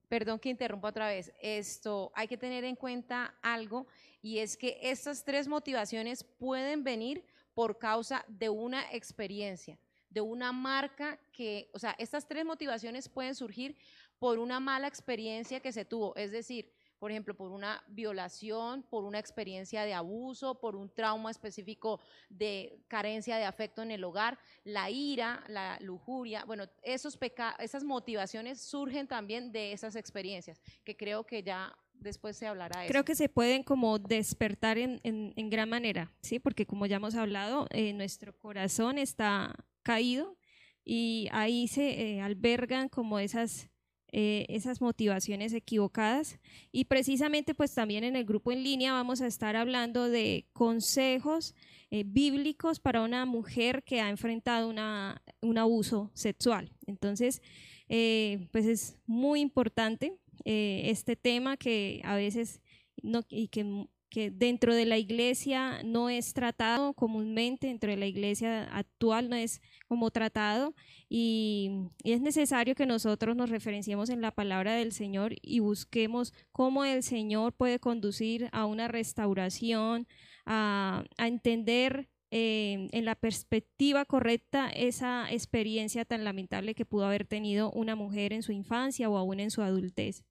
Perdón 0.08 0.38
que 0.38 0.48
interrumpa 0.48 0.88
otra 0.88 1.08
vez. 1.08 1.32
Esto 1.40 2.10
hay 2.14 2.28
que 2.28 2.38
tener 2.38 2.64
en 2.64 2.76
cuenta 2.76 3.34
algo 3.42 3.86
y 4.22 4.38
es 4.38 4.56
que 4.56 4.78
estas 4.80 5.22
tres 5.22 5.46
motivaciones 5.48 6.24
pueden 6.24 6.82
venir 6.82 7.24
por 7.52 7.78
causa 7.78 8.24
de 8.26 8.48
una 8.48 8.90
experiencia, 8.92 9.78
de 10.08 10.22
una 10.22 10.50
marca 10.50 11.20
que, 11.30 11.70
o 11.74 11.78
sea, 11.78 11.94
estas 11.98 12.26
tres 12.26 12.44
motivaciones 12.46 13.08
pueden 13.08 13.34
surgir 13.34 13.76
por 14.18 14.38
una 14.38 14.60
mala 14.60 14.88
experiencia 14.88 15.60
que 15.60 15.72
se 15.72 15.84
tuvo, 15.84 16.16
es 16.16 16.32
decir, 16.32 16.72
por 16.98 17.10
ejemplo, 17.10 17.34
por 17.34 17.52
una 17.52 17.82
violación, 17.88 18.82
por 18.82 19.04
una 19.04 19.18
experiencia 19.18 19.84
de 19.84 19.94
abuso, 19.94 20.58
por 20.60 20.76
un 20.76 20.88
trauma 20.90 21.30
específico 21.30 22.00
de 22.28 22.80
carencia 22.88 23.36
de 23.36 23.44
afecto 23.44 23.82
en 23.82 23.90
el 23.90 24.02
hogar, 24.04 24.38
la 24.64 24.90
ira, 24.90 25.44
la 25.48 25.78
lujuria, 25.80 26.44
bueno, 26.44 26.64
esos 26.82 27.18
esas 27.58 27.84
motivaciones 27.84 28.60
surgen 28.60 29.06
también 29.06 29.52
de 29.52 29.72
esas 29.72 29.96
experiencias, 29.96 30.60
que 30.84 30.96
creo 30.96 31.24
que 31.24 31.42
ya 31.42 31.76
después 31.94 32.36
se 32.36 32.46
hablará 32.46 32.80
de 32.80 32.86
eso. 32.86 32.92
creo 32.92 33.04
que 33.04 33.14
se 33.14 33.28
pueden 33.28 33.62
como 33.62 33.98
despertar 33.98 34.78
en, 34.78 35.00
en- 35.02 35.32
en 35.36 35.50
gran 35.50 35.68
manera, 35.68 36.12
¿sí? 36.22 36.38
Porque 36.38 36.66
como 36.66 36.86
ya 36.86 36.96
hemos 36.96 37.14
hablado, 37.14 37.66
eh, 37.70 37.92
nuestro 37.92 38.36
corazón 38.38 38.98
está 38.98 39.54
caído 39.82 40.36
y 40.84 41.28
ahí 41.32 41.68
se 41.68 42.16
eh, 42.16 42.20
albergan 42.20 42.88
como 42.88 43.18
esas, 43.18 43.68
eh, 44.10 44.46
esas 44.48 44.80
motivaciones 44.80 45.52
equivocadas. 45.52 46.38
Y 46.72 46.84
precisamente 46.84 47.54
pues 47.54 47.74
también 47.74 48.04
en 48.04 48.16
el 48.16 48.24
grupo 48.24 48.52
en 48.52 48.62
línea 48.62 48.92
vamos 48.92 49.20
a 49.20 49.26
estar 49.26 49.56
hablando 49.56 50.08
de 50.08 50.46
consejos 50.52 51.54
eh, 51.90 52.04
bíblicos 52.06 52.80
para 52.80 53.02
una 53.02 53.26
mujer 53.26 53.82
que 53.84 54.00
ha 54.00 54.08
enfrentado 54.08 54.68
una, 54.68 55.22
un 55.42 55.58
abuso 55.58 56.10
sexual. 56.14 56.72
Entonces, 56.86 57.42
eh, 57.88 58.48
pues 58.50 58.66
es 58.66 58.98
muy 59.06 59.40
importante 59.40 60.16
este 60.44 61.14
tema 61.14 61.58
que 61.58 62.00
a 62.04 62.16
veces 62.16 62.62
no, 63.02 63.20
y 63.28 63.48
que, 63.48 63.86
que 64.10 64.30
dentro 64.30 64.74
de 64.74 64.86
la 64.86 64.98
iglesia 64.98 65.82
no 65.84 66.08
es 66.10 66.32
tratado 66.32 66.94
comúnmente, 66.94 67.66
dentro 67.66 67.90
de 67.90 67.96
la 67.96 68.06
iglesia 68.06 68.64
actual 68.64 69.28
no 69.28 69.36
es 69.36 69.60
como 69.86 70.10
tratado 70.10 70.74
y, 71.08 71.70
es 72.04 72.20
necesario 72.20 72.74
que 72.74 72.86
nosotros 72.86 73.36
nos 73.36 73.50
referenciemos 73.50 74.10
en 74.10 74.20
la 74.20 74.30
palabra 74.30 74.74
del 74.74 74.92
Señor 74.92 75.34
y 75.42 75.60
busquemos 75.60 76.32
cómo 76.52 76.84
el 76.84 77.02
Señor 77.02 77.52
puede 77.52 77.78
conducir 77.78 78.48
a 78.52 78.64
una 78.66 78.88
restauración, 78.88 80.06
a, 80.46 81.04
a 81.18 81.28
entender 81.28 82.08
eh, 82.30 82.88
en 82.92 83.04
la 83.06 83.14
perspectiva 83.14 84.04
correcta 84.04 84.68
esa 84.68 85.32
experiencia 85.32 86.04
tan 86.04 86.24
lamentable 86.24 86.74
que 86.74 86.84
pudo 86.84 87.06
haber 87.06 87.26
tenido 87.26 87.70
una 87.72 87.96
mujer 87.96 88.34
en 88.34 88.42
su 88.42 88.52
infancia 88.52 89.08
o 89.08 89.16
aún 89.16 89.40
en 89.40 89.50
su 89.50 89.62
adultez. 89.62 90.24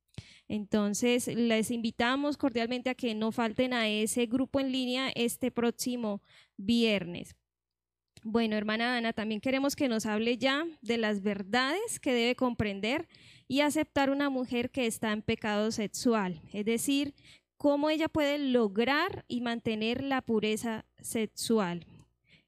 Entonces, 0.47 1.27
les 1.27 1.71
invitamos 1.71 2.37
cordialmente 2.37 2.89
a 2.89 2.95
que 2.95 3.13
no 3.13 3.31
falten 3.31 3.73
a 3.73 3.89
ese 3.89 4.25
grupo 4.25 4.59
en 4.59 4.71
línea 4.71 5.09
este 5.15 5.51
próximo 5.51 6.21
viernes. 6.55 7.35
Bueno, 8.23 8.55
hermana 8.55 8.97
Ana, 8.97 9.13
también 9.13 9.41
queremos 9.41 9.75
que 9.75 9.87
nos 9.87 10.05
hable 10.05 10.37
ya 10.37 10.65
de 10.81 10.97
las 10.97 11.21
verdades 11.21 11.99
que 11.99 12.13
debe 12.13 12.35
comprender 12.35 13.07
y 13.47 13.61
aceptar 13.61 14.09
una 14.09 14.29
mujer 14.29 14.69
que 14.71 14.85
está 14.85 15.11
en 15.11 15.21
pecado 15.21 15.71
sexual, 15.71 16.41
es 16.51 16.65
decir, 16.65 17.13
cómo 17.57 17.89
ella 17.89 18.07
puede 18.07 18.37
lograr 18.37 19.25
y 19.27 19.41
mantener 19.41 20.03
la 20.03 20.21
pureza 20.21 20.85
sexual. 21.01 21.85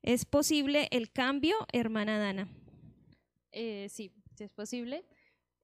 ¿Es 0.02 0.26
posible 0.26 0.88
el 0.92 1.12
cambio, 1.12 1.56
hermana 1.74 2.18
Dana? 2.18 2.48
Eh, 3.52 3.88
sí, 3.90 4.12
sí 4.36 4.44
es 4.44 4.52
posible. 4.52 5.04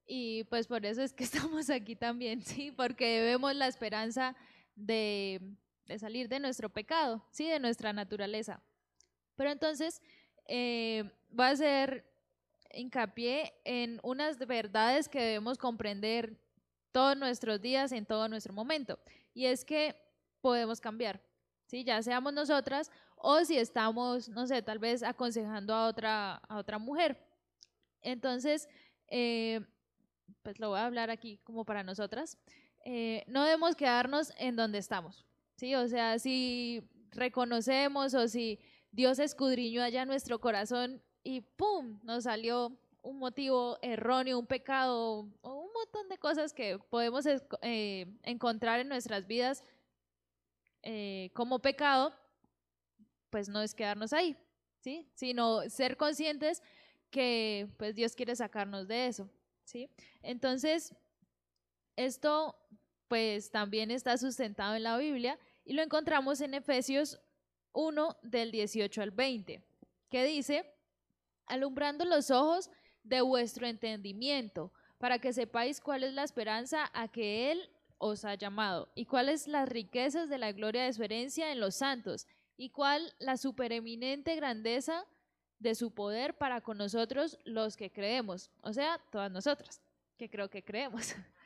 Y 0.06 0.44
pues 0.44 0.66
por 0.66 0.86
eso 0.86 1.02
es 1.02 1.12
que 1.12 1.24
estamos 1.24 1.68
aquí 1.70 1.96
también, 1.96 2.42
¿sí? 2.42 2.70
Porque 2.70 3.20
vemos 3.22 3.54
la 3.54 3.66
esperanza 3.66 4.36
de, 4.74 5.40
de 5.86 5.98
salir 5.98 6.28
de 6.28 6.40
nuestro 6.40 6.68
pecado, 6.68 7.24
¿sí? 7.30 7.48
De 7.48 7.58
nuestra 7.58 7.92
naturaleza. 7.92 8.62
Pero 9.36 9.50
entonces, 9.50 10.00
eh, 10.48 11.10
a 11.36 11.48
hacer 11.48 12.04
hincapié 12.72 13.54
en 13.64 14.00
unas 14.02 14.38
verdades 14.38 15.08
que 15.08 15.20
debemos 15.20 15.58
comprender 15.58 16.38
todos 16.92 17.16
nuestros 17.16 17.60
días, 17.60 17.92
en 17.92 18.06
todo 18.06 18.28
nuestro 18.28 18.52
momento. 18.52 18.98
Y 19.34 19.46
es 19.46 19.64
que 19.64 19.94
podemos 20.40 20.80
cambiar, 20.80 21.20
¿sí? 21.66 21.84
Ya 21.84 22.02
seamos 22.02 22.32
nosotras 22.32 22.90
o 23.16 23.44
si 23.44 23.58
estamos, 23.58 24.28
no 24.28 24.46
sé, 24.46 24.62
tal 24.62 24.78
vez 24.78 25.02
aconsejando 25.02 25.74
a 25.74 25.88
otra, 25.88 26.36
a 26.36 26.56
otra 26.56 26.78
mujer. 26.78 27.18
Entonces, 28.02 28.68
eh, 29.08 29.60
pues 30.42 30.58
lo 30.58 30.70
voy 30.70 30.78
a 30.78 30.86
hablar 30.86 31.10
aquí 31.10 31.38
como 31.44 31.64
para 31.64 31.82
nosotras. 31.82 32.38
Eh, 32.84 33.24
no 33.26 33.44
debemos 33.44 33.74
quedarnos 33.74 34.32
en 34.38 34.56
donde 34.56 34.78
estamos, 34.78 35.26
¿sí? 35.56 35.74
O 35.74 35.88
sea, 35.88 36.18
si 36.18 36.82
reconocemos 37.10 38.14
o 38.14 38.28
si 38.28 38.60
Dios 38.92 39.18
escudriñó 39.18 39.82
allá 39.82 40.04
nuestro 40.04 40.40
corazón 40.40 41.02
y 41.24 41.40
¡pum! 41.40 41.98
nos 42.04 42.24
salió 42.24 42.78
un 43.02 43.18
motivo 43.18 43.78
erróneo, 43.82 44.38
un 44.38 44.46
pecado 44.46 45.28
o 45.40 45.54
un 45.54 45.72
montón 45.72 46.08
de 46.08 46.18
cosas 46.18 46.52
que 46.52 46.78
podemos 46.90 47.24
eh, 47.62 48.06
encontrar 48.22 48.80
en 48.80 48.88
nuestras 48.88 49.26
vidas 49.26 49.62
eh, 50.82 51.30
como 51.34 51.60
pecado, 51.60 52.12
pues 53.30 53.48
no 53.48 53.62
es 53.62 53.74
quedarnos 53.74 54.12
ahí, 54.12 54.36
¿sí? 54.80 55.08
Sino 55.14 55.68
ser 55.68 55.96
conscientes 55.96 56.62
que 57.10 57.68
pues 57.76 57.94
Dios 57.94 58.14
quiere 58.14 58.34
sacarnos 58.36 58.88
de 58.88 59.06
eso, 59.06 59.28
¿sí? 59.66 59.90
Entonces, 60.22 60.94
esto 61.96 62.56
pues 63.08 63.50
también 63.50 63.90
está 63.90 64.16
sustentado 64.16 64.74
en 64.74 64.82
la 64.82 64.96
Biblia 64.96 65.38
y 65.64 65.74
lo 65.74 65.82
encontramos 65.82 66.40
en 66.40 66.54
Efesios 66.54 67.20
1 67.72 68.16
del 68.22 68.50
18 68.50 69.02
al 69.02 69.10
20, 69.10 69.62
que 70.08 70.24
dice, 70.24 70.72
alumbrando 71.46 72.04
los 72.04 72.30
ojos 72.30 72.70
de 73.02 73.20
vuestro 73.20 73.66
entendimiento, 73.66 74.72
para 74.98 75.18
que 75.18 75.32
sepáis 75.32 75.80
cuál 75.80 76.04
es 76.04 76.14
la 76.14 76.24
esperanza 76.24 76.90
a 76.94 77.08
que 77.08 77.52
Él 77.52 77.70
os 77.98 78.24
ha 78.24 78.34
llamado, 78.34 78.90
y 78.94 79.04
cuáles 79.04 79.46
las 79.46 79.68
riquezas 79.68 80.28
de 80.28 80.38
la 80.38 80.52
gloria 80.52 80.84
de 80.84 80.92
su 80.92 81.02
herencia 81.02 81.52
en 81.52 81.60
los 81.60 81.74
santos, 81.74 82.26
y 82.56 82.70
cuál 82.70 83.14
la 83.18 83.36
supereminente 83.36 84.34
grandeza 84.36 85.04
de 85.58 85.74
su 85.74 85.92
poder 85.92 86.36
para 86.36 86.60
con 86.60 86.78
nosotros 86.78 87.38
los 87.44 87.76
que 87.76 87.90
creemos, 87.90 88.50
o 88.62 88.72
sea, 88.72 89.00
todas 89.10 89.30
nosotras, 89.30 89.80
que 90.16 90.28
creo 90.28 90.50
que 90.50 90.62
creemos. 90.62 91.14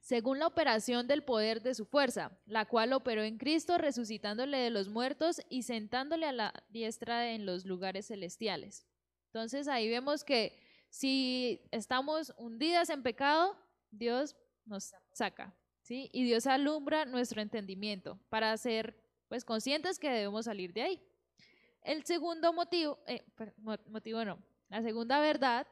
Según 0.00 0.40
la 0.40 0.48
operación 0.48 1.06
del 1.06 1.22
poder 1.22 1.62
de 1.62 1.74
su 1.74 1.86
fuerza, 1.86 2.36
la 2.46 2.66
cual 2.66 2.92
operó 2.92 3.22
en 3.22 3.38
Cristo 3.38 3.78
resucitándole 3.78 4.58
de 4.58 4.70
los 4.70 4.88
muertos 4.88 5.40
y 5.48 5.62
sentándole 5.62 6.26
a 6.26 6.32
la 6.32 6.52
diestra 6.70 7.30
en 7.30 7.46
los 7.46 7.64
lugares 7.64 8.08
celestiales. 8.08 8.84
Entonces 9.26 9.68
ahí 9.68 9.88
vemos 9.88 10.24
que 10.24 10.58
si 10.90 11.62
estamos 11.70 12.34
hundidas 12.36 12.90
en 12.90 13.02
pecado, 13.02 13.56
Dios 13.90 14.36
nos 14.66 14.92
saca, 15.12 15.54
¿sí? 15.82 16.10
Y 16.12 16.24
Dios 16.24 16.46
alumbra 16.46 17.04
nuestro 17.04 17.40
entendimiento 17.40 18.18
para 18.28 18.54
ser 18.56 18.96
pues 19.28 19.44
conscientes 19.44 19.98
que 19.98 20.10
debemos 20.10 20.44
salir 20.44 20.72
de 20.72 20.82
ahí. 20.82 21.02
El 21.82 22.04
segundo 22.04 22.52
motivo, 22.52 22.98
eh, 23.06 23.24
motivo 23.88 24.24
no, 24.24 24.38
la 24.68 24.82
segunda 24.82 25.18
verdad 25.20 25.66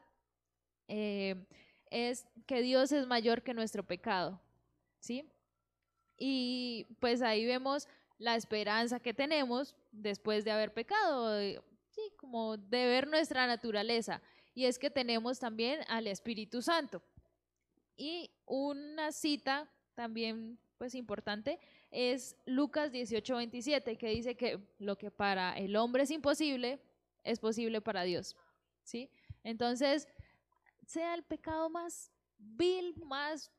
eh, 0.87 1.35
es 1.89 2.27
que 2.45 2.61
Dios 2.61 2.91
es 2.91 3.07
mayor 3.07 3.43
que 3.43 3.53
nuestro 3.53 3.83
pecado, 3.85 4.39
¿sí? 4.99 5.29
Y 6.17 6.85
pues 6.99 7.21
ahí 7.21 7.45
vemos 7.45 7.87
la 8.17 8.35
esperanza 8.35 8.99
que 8.99 9.13
tenemos 9.13 9.75
después 9.91 10.43
de 10.45 10.51
haber 10.51 10.73
pecado, 10.73 11.29
de- 11.29 11.61
sí, 11.89 12.01
como 12.17 12.57
de 12.57 12.85
ver 12.85 13.07
nuestra 13.07 13.47
naturaleza. 13.47 14.21
Y 14.53 14.65
es 14.65 14.77
que 14.77 14.89
tenemos 14.89 15.39
también 15.39 15.79
al 15.87 16.07
Espíritu 16.07 16.61
Santo. 16.61 17.01
Y 17.95 18.31
una 18.45 19.11
cita 19.11 19.69
también 19.95 20.59
pues 20.77 20.93
importante 20.95 21.59
es 21.91 22.37
Lucas 22.45 22.91
18, 22.91 23.35
27, 23.35 23.97
que 23.97 24.07
dice 24.07 24.35
que 24.35 24.59
lo 24.79 24.97
que 24.97 25.11
para 25.11 25.57
el 25.57 25.75
hombre 25.75 26.03
es 26.03 26.11
imposible, 26.11 26.79
es 27.23 27.39
posible 27.39 27.81
para 27.81 28.03
Dios. 28.03 28.35
¿Sí? 28.83 29.11
Entonces, 29.43 30.07
sea 30.87 31.13
el 31.13 31.23
pecado 31.23 31.69
más 31.69 32.11
vil, 32.37 32.95
más 33.05 33.51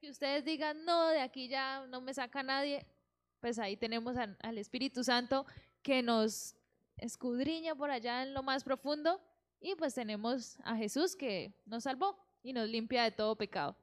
que 0.00 0.10
ustedes 0.10 0.44
digan, 0.44 0.84
no, 0.84 1.08
de 1.08 1.20
aquí 1.20 1.48
ya 1.48 1.86
no 1.86 2.00
me 2.00 2.14
saca 2.14 2.42
nadie, 2.42 2.86
pues 3.40 3.58
ahí 3.58 3.76
tenemos 3.76 4.16
al 4.16 4.58
Espíritu 4.58 5.02
Santo 5.02 5.46
que 5.82 6.02
nos 6.02 6.54
escudriña 6.96 7.74
por 7.74 7.90
allá 7.90 8.22
en 8.22 8.34
lo 8.34 8.42
más 8.42 8.62
profundo 8.62 9.20
Y 9.60 9.74
pues 9.76 9.94
tenemos 9.94 10.58
a 10.64 10.76
Jesús 10.76 11.14
que 11.14 11.54
nos 11.66 11.84
salvó 11.84 12.18
y 12.42 12.52
nos 12.52 12.68
limpia 12.68 13.04
de 13.04 13.12
todo 13.12 13.36
pecado. 13.36 13.76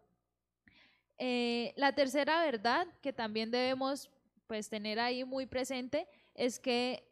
Eh, 1.22 1.74
la 1.76 1.94
tercera 1.94 2.42
verdad 2.44 2.88
que 3.02 3.12
también 3.12 3.52
debemos 3.52 4.10
pues 4.48 4.70
tener 4.70 5.00
ahí 5.00 5.26
muy 5.26 5.46
presente 5.46 6.08
es 6.34 6.60
que 6.60 7.04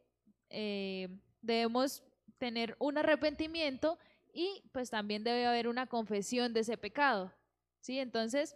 eh, 0.49 1.09
debemos 1.41 2.03
tener 2.38 2.77
un 2.79 2.97
arrepentimiento 2.97 3.99
y 4.34 4.63
pues 4.71 4.89
también 4.89 5.25
debe 5.25 5.45
haber 5.45 5.67
una 5.67 5.88
confesión 5.88 6.53
de 6.53 6.61
ese 6.61 6.77
pecado. 6.77 7.34
¿Sí? 7.81 7.99
Entonces, 7.99 8.55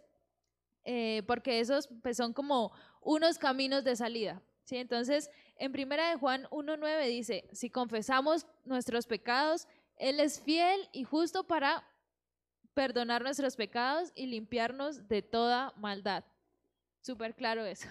eh, 0.84 1.22
porque 1.26 1.60
esos 1.60 1.88
pues, 2.02 2.16
son 2.16 2.32
como 2.32 2.72
unos 3.02 3.38
caminos 3.38 3.84
de 3.84 3.94
salida. 3.94 4.42
¿sí? 4.64 4.78
Entonces, 4.78 5.30
en 5.56 5.72
primera 5.72 6.08
de 6.08 6.16
Juan 6.16 6.44
1.9 6.50 7.08
dice, 7.08 7.48
si 7.52 7.68
confesamos 7.68 8.46
nuestros 8.64 9.06
pecados, 9.06 9.68
Él 9.96 10.18
es 10.18 10.40
fiel 10.40 10.88
y 10.92 11.04
justo 11.04 11.44
para 11.44 11.84
perdonar 12.74 13.22
nuestros 13.22 13.56
pecados 13.56 14.12
y 14.14 14.26
limpiarnos 14.26 15.08
de 15.08 15.22
toda 15.22 15.72
maldad. 15.76 16.24
Súper 17.00 17.34
claro 17.34 17.64
eso. 17.64 17.88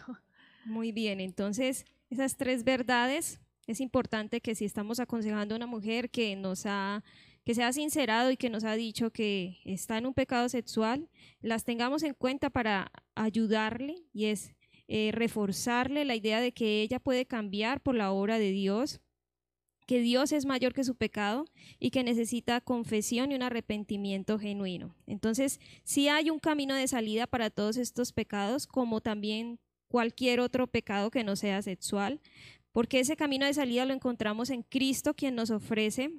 Muy 0.65 0.91
bien, 0.91 1.19
entonces 1.19 1.85
esas 2.09 2.37
tres 2.37 2.63
verdades 2.63 3.39
es 3.67 3.79
importante 3.79 4.41
que 4.41 4.55
si 4.55 4.65
estamos 4.65 4.99
aconsejando 4.99 5.55
a 5.55 5.57
una 5.57 5.67
mujer 5.67 6.09
que 6.09 6.35
nos 6.35 6.65
ha 6.65 7.03
que 7.43 7.73
sincerado 7.73 8.31
y 8.31 8.37
que 8.37 8.49
nos 8.49 8.63
ha 8.63 8.75
dicho 8.75 9.11
que 9.11 9.59
está 9.65 9.97
en 9.97 10.05
un 10.05 10.13
pecado 10.13 10.47
sexual, 10.49 11.09
las 11.41 11.63
tengamos 11.63 12.03
en 12.03 12.13
cuenta 12.13 12.49
para 12.49 12.91
ayudarle 13.15 13.95
y 14.13 14.25
es 14.25 14.53
eh, 14.87 15.11
reforzarle 15.11 16.05
la 16.05 16.15
idea 16.15 16.39
de 16.39 16.51
que 16.51 16.81
ella 16.81 16.99
puede 16.99 17.25
cambiar 17.25 17.81
por 17.81 17.95
la 17.95 18.11
obra 18.11 18.37
de 18.37 18.51
Dios, 18.51 19.01
que 19.85 19.99
Dios 19.99 20.31
es 20.31 20.45
mayor 20.45 20.73
que 20.73 20.83
su 20.83 20.95
pecado 20.95 21.45
y 21.79 21.91
que 21.91 22.03
necesita 22.03 22.61
confesión 22.61 23.31
y 23.31 23.35
un 23.35 23.43
arrepentimiento 23.43 24.39
genuino. 24.39 24.95
Entonces, 25.07 25.59
sí 25.83 26.07
hay 26.07 26.29
un 26.29 26.39
camino 26.39 26.75
de 26.75 26.87
salida 26.87 27.27
para 27.27 27.49
todos 27.49 27.77
estos 27.77 28.13
pecados, 28.13 28.67
como 28.67 29.01
también 29.01 29.59
cualquier 29.87 30.39
otro 30.39 30.67
pecado 30.67 31.11
que 31.11 31.23
no 31.23 31.35
sea 31.35 31.61
sexual, 31.61 32.21
porque 32.71 32.99
ese 32.99 33.17
camino 33.17 33.45
de 33.45 33.53
salida 33.53 33.85
lo 33.85 33.93
encontramos 33.93 34.49
en 34.49 34.63
Cristo, 34.63 35.13
quien 35.13 35.35
nos 35.35 35.49
ofrece 35.49 36.11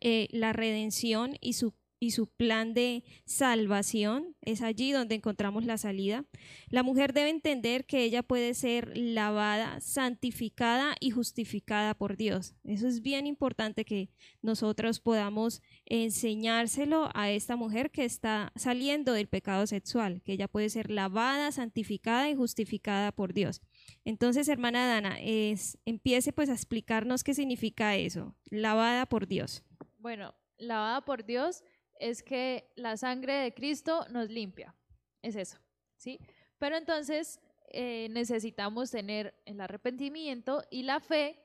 eh, 0.00 0.28
la 0.30 0.52
redención 0.52 1.36
y 1.40 1.54
su 1.54 1.72
y 1.98 2.10
su 2.10 2.26
plan 2.26 2.74
de 2.74 3.04
salvación. 3.24 4.36
Es 4.42 4.62
allí 4.62 4.92
donde 4.92 5.14
encontramos 5.14 5.64
la 5.64 5.78
salida. 5.78 6.24
La 6.68 6.82
mujer 6.82 7.12
debe 7.12 7.30
entender 7.30 7.86
que 7.86 8.04
ella 8.04 8.22
puede 8.22 8.54
ser 8.54 8.96
lavada, 8.96 9.80
santificada 9.80 10.94
y 11.00 11.10
justificada 11.10 11.94
por 11.94 12.16
Dios. 12.16 12.54
Eso 12.64 12.88
es 12.88 13.00
bien 13.00 13.26
importante 13.26 13.84
que 13.84 14.10
nosotros 14.42 15.00
podamos 15.00 15.62
enseñárselo 15.86 17.10
a 17.14 17.30
esta 17.30 17.56
mujer 17.56 17.90
que 17.90 18.04
está 18.04 18.52
saliendo 18.56 19.12
del 19.12 19.28
pecado 19.28 19.66
sexual, 19.66 20.22
que 20.22 20.32
ella 20.32 20.48
puede 20.48 20.68
ser 20.68 20.90
lavada, 20.90 21.52
santificada 21.52 22.28
y 22.30 22.34
justificada 22.34 23.12
por 23.12 23.32
Dios. 23.32 23.62
Entonces, 24.04 24.48
hermana 24.48 24.86
Dana, 24.86 25.18
es, 25.20 25.78
empiece 25.84 26.32
pues 26.32 26.50
a 26.50 26.54
explicarnos 26.54 27.24
qué 27.24 27.34
significa 27.34 27.96
eso, 27.96 28.34
lavada 28.50 29.06
por 29.06 29.26
Dios. 29.26 29.64
Bueno, 29.98 30.34
lavada 30.58 31.04
por 31.04 31.24
Dios 31.24 31.62
es 31.98 32.22
que 32.22 32.70
la 32.76 32.96
sangre 32.96 33.34
de 33.34 33.54
Cristo 33.54 34.06
nos 34.10 34.30
limpia. 34.30 34.74
Es 35.22 35.36
eso, 35.36 35.58
¿sí? 35.96 36.18
Pero 36.58 36.76
entonces 36.76 37.40
eh, 37.68 38.08
necesitamos 38.10 38.90
tener 38.90 39.34
el 39.46 39.60
arrepentimiento 39.60 40.62
y 40.70 40.82
la 40.82 41.00
fe, 41.00 41.40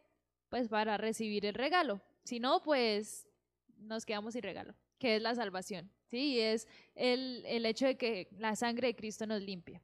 pues 0.50 0.68
para 0.68 0.98
recibir 0.98 1.46
el 1.46 1.54
regalo. 1.54 2.02
Si 2.24 2.40
no, 2.40 2.62
pues 2.62 3.28
nos 3.78 4.06
quedamos 4.06 4.34
sin 4.34 4.44
regalo, 4.44 4.76
que 4.98 5.16
es 5.16 5.22
la 5.22 5.36
salvación, 5.36 5.92
¿sí? 6.06 6.34
Y 6.34 6.40
es 6.40 6.68
el, 6.96 7.44
el 7.46 7.66
hecho 7.66 7.86
de 7.86 7.98
que 7.98 8.28
la 8.38 8.56
sangre 8.56 8.88
de 8.88 8.96
Cristo 8.96 9.26
nos 9.26 9.42
limpia. 9.42 9.82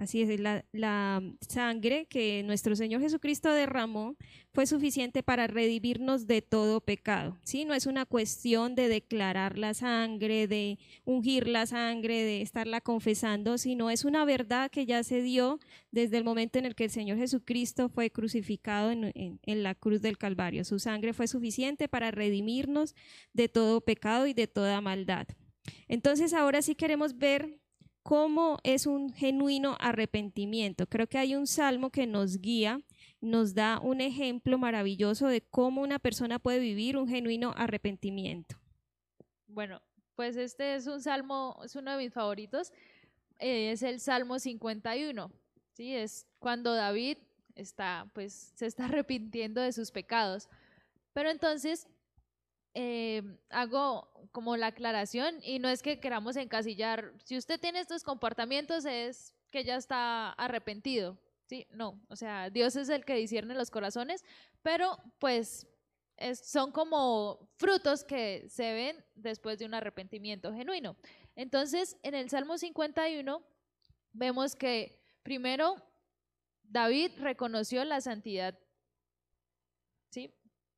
Así 0.00 0.22
es, 0.22 0.40
la, 0.40 1.22
sangre 1.46 2.06
que 2.06 2.42
nuestro 2.42 2.74
Señor 2.74 3.02
Jesucristo 3.02 3.52
derramó 3.52 4.16
fue 4.50 4.66
suficiente 4.66 5.22
para 5.22 5.46
redimirnos 5.46 6.26
de 6.26 6.40
todo 6.40 6.80
pecado. 6.80 7.36
¿sí? 7.44 7.66
No 7.66 7.74
es 7.74 7.84
una 7.84 8.06
cuestión 8.06 8.74
de 8.74 8.88
declarar 8.88 9.58
la 9.58 9.74
sangre, 9.74 10.46
de 10.46 10.78
ungir 11.04 11.46
la 11.46 11.66
sangre, 11.66 12.22
de 12.22 12.40
estarla 12.40 12.80
confesando, 12.80 13.58
sino 13.58 13.90
es 13.90 14.06
una 14.06 14.24
verdad 14.24 14.70
que 14.70 14.86
ya 14.86 15.04
se 15.04 15.20
dio 15.20 15.60
desde 15.90 16.16
el 16.16 16.24
momento 16.24 16.58
en 16.58 16.64
el 16.64 16.74
que 16.74 16.84
el 16.84 16.90
Señor 16.90 17.18
Jesucristo 17.18 17.90
fue 17.90 18.10
crucificado 18.10 18.92
en, 18.92 19.12
en 19.14 19.62
la 19.62 19.74
cruz 19.74 20.00
del 20.00 20.16
Calvario. 20.16 20.64
Su 20.64 20.78
sangre 20.78 21.12
fue 21.12 21.28
suficiente 21.28 21.88
para 21.88 22.10
redimirnos 22.10 22.94
de 23.34 23.50
todo 23.50 23.82
pecado 23.82 24.26
y 24.26 24.32
de 24.32 24.46
toda 24.46 24.80
maldad. 24.80 25.26
Entonces 25.88 26.32
ahora 26.32 26.62
sí 26.62 26.74
queremos 26.74 27.18
ver 27.18 27.59
cómo 28.10 28.58
es 28.64 28.88
un 28.88 29.12
genuino 29.12 29.76
arrepentimiento. 29.78 30.88
Creo 30.88 31.06
que 31.06 31.16
hay 31.16 31.36
un 31.36 31.46
salmo 31.46 31.90
que 31.90 32.08
nos 32.08 32.40
guía, 32.40 32.80
nos 33.20 33.54
da 33.54 33.78
un 33.78 34.00
ejemplo 34.00 34.58
maravilloso 34.58 35.28
de 35.28 35.42
cómo 35.42 35.80
una 35.80 36.00
persona 36.00 36.40
puede 36.40 36.58
vivir 36.58 36.96
un 36.96 37.06
genuino 37.06 37.54
arrepentimiento. 37.56 38.56
Bueno, 39.46 39.80
pues 40.16 40.36
este 40.36 40.74
es 40.74 40.88
un 40.88 41.00
salmo, 41.00 41.60
es 41.64 41.76
uno 41.76 41.92
de 41.92 41.98
mis 41.98 42.12
favoritos, 42.12 42.72
eh, 43.38 43.70
es 43.70 43.84
el 43.84 44.00
Salmo 44.00 44.40
51, 44.40 45.30
¿sí? 45.74 45.94
Es 45.94 46.26
cuando 46.40 46.74
David 46.74 47.16
está, 47.54 48.10
pues, 48.12 48.50
se 48.56 48.66
está 48.66 48.86
arrepintiendo 48.86 49.60
de 49.60 49.72
sus 49.72 49.92
pecados. 49.92 50.48
Pero 51.12 51.30
entonces 51.30 51.86
eh, 52.74 53.22
hago 53.48 54.28
como 54.32 54.56
la 54.56 54.68
aclaración 54.68 55.38
y 55.42 55.58
no 55.58 55.68
es 55.68 55.82
que 55.82 55.98
queramos 55.98 56.36
encasillar, 56.36 57.12
si 57.24 57.36
usted 57.36 57.58
tiene 57.60 57.80
estos 57.80 58.04
comportamientos 58.04 58.84
es 58.84 59.34
que 59.50 59.64
ya 59.64 59.76
está 59.76 60.30
arrepentido, 60.32 61.18
¿sí? 61.46 61.66
No, 61.70 62.00
o 62.08 62.16
sea, 62.16 62.50
Dios 62.50 62.76
es 62.76 62.88
el 62.88 63.04
que 63.04 63.16
discierne 63.16 63.54
los 63.54 63.70
corazones, 63.70 64.24
pero 64.62 64.96
pues 65.18 65.66
son 66.42 66.70
como 66.70 67.48
frutos 67.56 68.04
que 68.04 68.46
se 68.48 68.72
ven 68.74 69.04
después 69.14 69.58
de 69.58 69.64
un 69.64 69.74
arrepentimiento 69.74 70.52
genuino. 70.52 70.96
Entonces, 71.34 71.96
en 72.02 72.14
el 72.14 72.28
Salmo 72.28 72.58
51 72.58 73.42
vemos 74.12 74.54
que 74.54 75.00
primero 75.22 75.76
David 76.62 77.12
reconoció 77.18 77.84
la 77.84 78.00
santidad, 78.00 78.58
¿sí? 80.10 80.32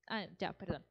Ah, 0.07 0.27
ya, 0.39 0.53
perdón. 0.53 0.87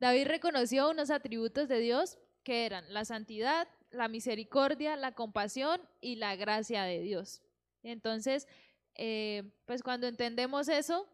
David 0.00 0.26
reconoció 0.26 0.90
unos 0.90 1.10
atributos 1.10 1.68
de 1.68 1.78
Dios 1.78 2.18
que 2.42 2.66
eran 2.66 2.92
la 2.92 3.04
santidad, 3.04 3.68
la 3.90 4.08
misericordia, 4.08 4.96
la 4.96 5.12
compasión 5.12 5.80
y 6.00 6.16
la 6.16 6.36
gracia 6.36 6.84
de 6.84 7.00
Dios. 7.00 7.42
Entonces, 7.82 8.46
eh, 8.94 9.50
pues 9.64 9.82
cuando 9.82 10.06
entendemos 10.06 10.68
eso, 10.68 11.08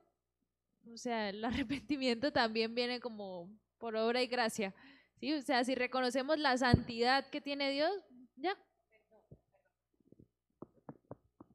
o 0.93 0.97
sea, 0.97 1.31
el 1.31 1.45
arrepentimiento 1.45 2.33
también 2.33 2.75
viene 2.75 3.01
como 3.01 3.51
por 3.79 3.97
obra 3.97 4.23
y 4.23 4.27
gracia. 4.27 4.75
¿sí? 5.21 5.33
O 5.35 5.43
sea, 5.43 5.65
si 5.65 5.75
reconocemos 5.75 6.39
la 6.39 6.57
santidad 6.57 7.29
que 7.31 7.41
tiene 7.41 7.71
Dios, 7.71 7.93
ya, 8.37 8.57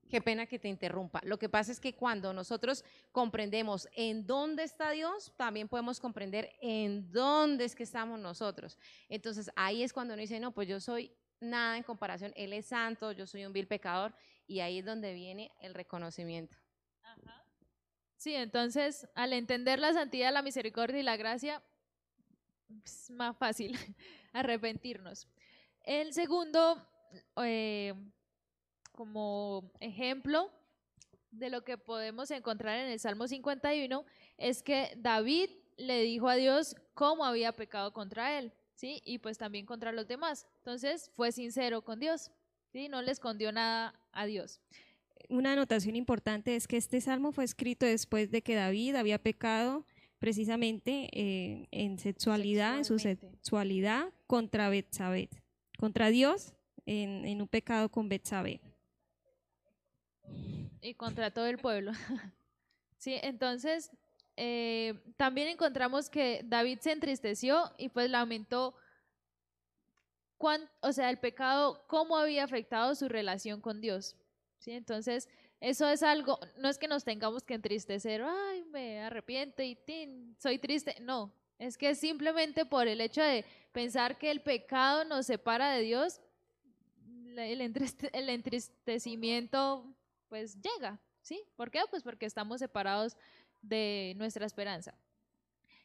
Qué 0.09 0.21
pena 0.21 0.47
que 0.47 0.57
te 0.57 0.67
interrumpa. 0.67 1.21
Lo 1.23 1.37
que 1.37 1.49
pasa 1.49 1.71
es 1.71 1.79
que 1.79 1.93
cuando 1.93 2.33
nosotros 2.33 2.83
comprendemos 3.11 3.87
en 3.93 4.25
dónde 4.25 4.63
está 4.63 4.89
Dios, 4.89 5.31
también 5.37 5.67
podemos 5.67 5.99
comprender 5.99 6.51
en 6.61 7.11
dónde 7.11 7.65
es 7.65 7.75
que 7.75 7.83
estamos 7.83 8.19
nosotros. 8.19 8.79
Entonces 9.07 9.51
ahí 9.55 9.83
es 9.83 9.93
cuando 9.93 10.15
uno 10.15 10.21
dice, 10.21 10.39
no, 10.39 10.51
pues 10.51 10.67
yo 10.67 10.79
soy 10.79 11.11
nada 11.39 11.77
en 11.77 11.83
comparación, 11.83 12.33
Él 12.35 12.53
es 12.53 12.65
santo, 12.65 13.11
yo 13.11 13.27
soy 13.27 13.45
un 13.45 13.53
vil 13.53 13.67
pecador, 13.67 14.15
y 14.47 14.61
ahí 14.61 14.79
es 14.79 14.85
donde 14.85 15.13
viene 15.13 15.51
el 15.61 15.75
reconocimiento. 15.75 16.57
Sí, 18.17 18.33
entonces 18.33 19.07
al 19.13 19.31
entender 19.33 19.77
la 19.77 19.93
santidad, 19.93 20.33
la 20.33 20.41
misericordia 20.41 20.99
y 20.99 21.03
la 21.03 21.17
gracia, 21.17 21.61
es 22.83 23.11
más 23.11 23.37
fácil 23.37 23.77
arrepentirnos. 24.33 25.27
El 25.83 26.13
segundo... 26.13 26.83
Eh, 27.43 27.93
como 28.99 29.71
ejemplo 29.79 30.51
de 31.31 31.49
lo 31.49 31.63
que 31.63 31.77
podemos 31.77 32.31
encontrar 32.31 32.79
en 32.79 32.91
el 32.91 32.99
Salmo 32.99 33.29
51 33.29 34.03
es 34.37 34.61
que 34.61 34.93
David 34.97 35.51
le 35.77 36.01
dijo 36.01 36.27
a 36.27 36.35
Dios 36.35 36.75
cómo 36.95 37.23
había 37.23 37.53
pecado 37.53 37.93
contra 37.93 38.37
él, 38.37 38.51
¿sí? 38.75 39.01
Y 39.05 39.19
pues 39.19 39.37
también 39.37 39.65
contra 39.65 39.93
los 39.93 40.05
demás. 40.05 40.47
Entonces 40.57 41.13
fue 41.15 41.31
sincero 41.31 41.81
con 41.81 42.01
Dios, 42.01 42.29
¿sí? 42.73 42.89
No 42.89 43.01
le 43.01 43.13
escondió 43.13 43.53
nada 43.53 43.97
a 44.11 44.25
Dios. 44.25 44.59
Una 45.29 45.53
anotación 45.53 45.95
importante 45.95 46.57
es 46.57 46.67
que 46.67 46.75
este 46.75 46.99
salmo 46.99 47.31
fue 47.31 47.45
escrito 47.45 47.85
después 47.85 48.31
de 48.31 48.41
que 48.41 48.55
David 48.55 48.95
había 48.95 49.17
pecado 49.17 49.85
precisamente 50.17 51.07
eh, 51.13 51.69
en 51.71 51.99
sexualidad, 51.99 52.79
en 52.79 52.83
su 52.83 52.99
sexualidad 52.99 54.11
contra 54.27 54.67
Betsabé, 54.67 55.29
contra 55.77 56.09
Dios 56.09 56.53
en, 56.85 57.23
en 57.23 57.41
un 57.41 57.47
pecado 57.47 57.87
con 57.87 58.09
Betsabé. 58.09 58.59
Y 60.81 60.93
contra 60.95 61.31
todo 61.31 61.45
el 61.47 61.57
pueblo. 61.57 61.91
sí, 62.97 63.19
entonces, 63.21 63.91
eh, 64.37 64.93
también 65.17 65.49
encontramos 65.49 66.09
que 66.09 66.41
David 66.45 66.79
se 66.79 66.93
entristeció 66.93 67.73
y 67.77 67.89
pues 67.89 68.09
lamentó 68.09 68.75
cuán, 70.37 70.69
o 70.79 70.93
sea, 70.93 71.09
el 71.09 71.19
pecado, 71.19 71.83
cómo 71.87 72.17
había 72.17 72.45
afectado 72.45 72.95
su 72.95 73.09
relación 73.09 73.59
con 73.59 73.81
Dios. 73.81 74.15
¿sí? 74.59 74.71
Entonces, 74.71 75.27
eso 75.59 75.89
es 75.89 76.03
algo, 76.03 76.39
no 76.57 76.69
es 76.69 76.77
que 76.77 76.87
nos 76.87 77.03
tengamos 77.03 77.43
que 77.43 77.53
entristecer, 77.53 78.21
ay, 78.23 78.63
me 78.71 79.01
arrepiento 79.01 79.61
y 79.61 79.75
tin, 79.75 80.35
soy 80.39 80.57
triste. 80.57 80.95
No, 81.01 81.33
es 81.57 81.77
que 81.77 81.93
simplemente 81.93 82.65
por 82.65 82.87
el 82.87 83.01
hecho 83.01 83.21
de 83.21 83.43
pensar 83.73 84.17
que 84.17 84.31
el 84.31 84.41
pecado 84.41 85.03
nos 85.03 85.25
separa 85.25 85.71
de 85.73 85.81
Dios, 85.81 86.21
el, 87.35 87.61
el 88.13 88.29
entristecimiento 88.29 89.85
pues 90.29 90.57
llega, 90.61 90.99
¿sí? 91.21 91.43
¿Por 91.55 91.71
qué? 91.71 91.81
Pues 91.89 92.03
porque 92.03 92.25
estamos 92.25 92.59
separados 92.59 93.17
de 93.61 94.13
nuestra 94.17 94.45
esperanza. 94.45 94.95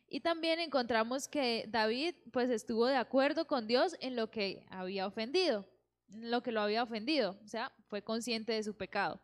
Y 0.08 0.20
también 0.20 0.60
encontramos 0.60 1.26
que 1.26 1.64
David 1.68 2.14
pues 2.30 2.50
estuvo 2.50 2.86
de 2.86 2.96
acuerdo 2.96 3.46
con 3.46 3.66
Dios 3.66 3.96
en 4.00 4.14
lo 4.14 4.30
que 4.30 4.64
había 4.70 5.06
ofendido, 5.06 5.68
en 6.08 6.30
lo 6.30 6.42
que 6.42 6.52
lo 6.52 6.60
había 6.60 6.82
ofendido, 6.82 7.38
o 7.44 7.48
sea, 7.48 7.72
fue 7.88 8.02
consciente 8.02 8.52
de 8.52 8.62
su 8.62 8.76
pecado. 8.76 9.20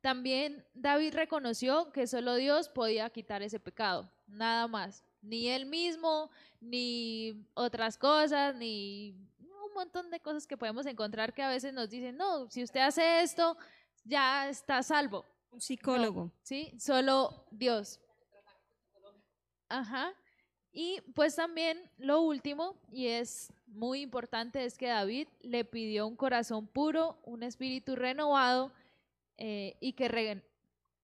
También 0.00 0.64
David 0.74 1.14
reconoció 1.14 1.90
que 1.90 2.06
solo 2.06 2.34
Dios 2.36 2.68
podía 2.68 3.10
quitar 3.10 3.42
ese 3.42 3.58
pecado, 3.58 4.10
nada 4.26 4.68
más, 4.68 5.02
ni 5.22 5.48
él 5.48 5.66
mismo, 5.66 6.30
ni 6.60 7.46
otras 7.54 7.96
cosas, 7.96 8.54
ni 8.54 9.16
un 9.40 9.72
montón 9.74 10.10
de 10.10 10.20
cosas 10.20 10.46
que 10.46 10.56
podemos 10.56 10.86
encontrar 10.86 11.32
que 11.32 11.42
a 11.42 11.48
veces 11.48 11.72
nos 11.72 11.90
dicen, 11.90 12.16
no, 12.16 12.48
si 12.50 12.62
usted 12.62 12.80
hace 12.80 13.22
esto, 13.22 13.56
ya 14.04 14.48
está 14.48 14.82
salvo. 14.82 15.24
Un 15.50 15.60
psicólogo. 15.60 16.32
sí, 16.42 16.72
solo 16.78 17.46
Dios. 17.50 18.00
Ajá. 19.68 20.12
Y 20.72 21.00
pues 21.14 21.36
también 21.36 21.78
lo 21.98 22.20
último, 22.20 22.76
y 22.90 23.06
es 23.06 23.52
muy 23.66 24.00
importante, 24.00 24.64
es 24.64 24.76
que 24.76 24.88
David 24.88 25.28
le 25.40 25.64
pidió 25.64 26.06
un 26.06 26.16
corazón 26.16 26.66
puro, 26.66 27.16
un 27.24 27.44
espíritu 27.44 27.94
renovado 27.94 28.72
eh, 29.36 29.76
y 29.80 29.92
que 29.92 30.42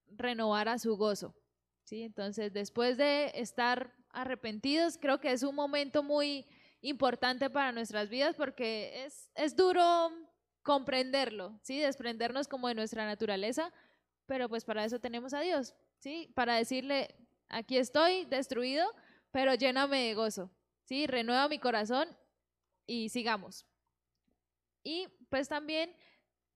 renovara 0.08 0.78
su 0.78 0.96
gozo. 0.96 1.34
¿sí? 1.84 2.02
Entonces, 2.02 2.52
después 2.52 2.96
de 2.96 3.30
estar 3.34 3.94
arrepentidos, 4.10 4.98
creo 4.98 5.20
que 5.20 5.30
es 5.30 5.44
un 5.44 5.54
momento 5.54 6.02
muy 6.02 6.46
importante 6.82 7.48
para 7.48 7.70
nuestras 7.70 8.08
vidas 8.08 8.34
porque 8.34 9.04
es, 9.04 9.30
es 9.34 9.54
duro 9.54 10.10
comprenderlo, 10.70 11.58
¿sí? 11.64 11.80
desprendernos 11.80 12.46
como 12.46 12.68
de 12.68 12.76
nuestra 12.76 13.04
naturaleza, 13.04 13.72
pero 14.26 14.48
pues 14.48 14.64
para 14.64 14.84
eso 14.84 15.00
tenemos 15.00 15.34
a 15.34 15.40
Dios, 15.40 15.74
¿sí? 15.98 16.30
para 16.36 16.54
decirle, 16.54 17.12
aquí 17.48 17.76
estoy 17.76 18.24
destruido, 18.26 18.86
pero 19.32 19.52
lléname 19.54 20.06
de 20.06 20.14
gozo, 20.14 20.48
¿sí? 20.84 21.08
Renueva 21.08 21.48
mi 21.48 21.58
corazón 21.58 22.08
y 22.86 23.08
sigamos. 23.08 23.66
Y 24.84 25.08
pues 25.28 25.48
también, 25.48 25.92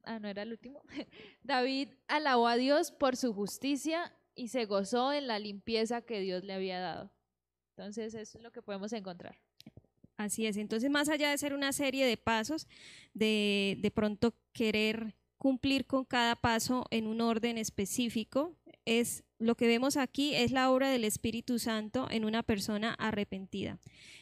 ah, 0.05 0.21
no 0.21 0.29
era 0.29 0.43
el 0.43 0.53
último, 0.53 0.81
David 1.43 1.89
alabó 2.07 2.47
a 2.47 2.55
Dios 2.55 2.93
por 2.93 3.17
su 3.17 3.35
justicia 3.35 4.17
y 4.37 4.47
se 4.47 4.65
gozó 4.67 5.13
en 5.13 5.27
la 5.27 5.41
limpieza 5.41 6.03
que 6.03 6.21
Dios 6.21 6.45
le 6.45 6.53
había 6.55 6.79
dado. 6.79 7.11
Entonces, 7.71 8.15
eso 8.15 8.39
es 8.39 8.45
lo 8.45 8.53
que 8.53 8.63
podemos 8.63 8.93
encontrar. 8.93 9.41
Así 10.17 10.47
es. 10.47 10.57
Entonces, 10.57 10.91
más 10.91 11.09
allá 11.09 11.31
de 11.31 11.39
ser 11.39 11.55
una 11.55 11.73
serie 11.73 12.07
de 12.07 12.17
pasos, 12.17 12.69
de, 13.15 13.79
de 13.81 13.91
pronto 13.91 14.35
querer 14.53 15.15
cumplir 15.39 15.87
con 15.87 16.05
cada 16.05 16.37
paso 16.37 16.87
en 16.91 17.07
un 17.07 17.21
orden 17.21 17.59
específico, 17.59 18.57
es 18.85 19.25
lo 19.39 19.57
que 19.57 19.67
vemos 19.67 19.97
aquí 19.97 20.35
es 20.35 20.53
la 20.53 20.71
obra 20.71 20.89
del 20.89 21.05
Espíritu 21.05 21.59
Santo 21.59 22.09
en 22.11 22.25
una 22.25 22.43
persona 22.43 22.95
arrepentida. 22.95 23.79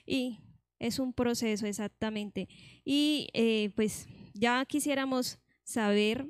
Y 0.06 0.38
es 0.78 0.98
un 0.98 1.12
proceso 1.12 1.66
exactamente. 1.66 2.48
Y 2.84 3.28
eh, 3.34 3.70
pues 3.76 4.08
ya 4.34 4.64
quisiéramos 4.64 5.38
saber 5.62 6.26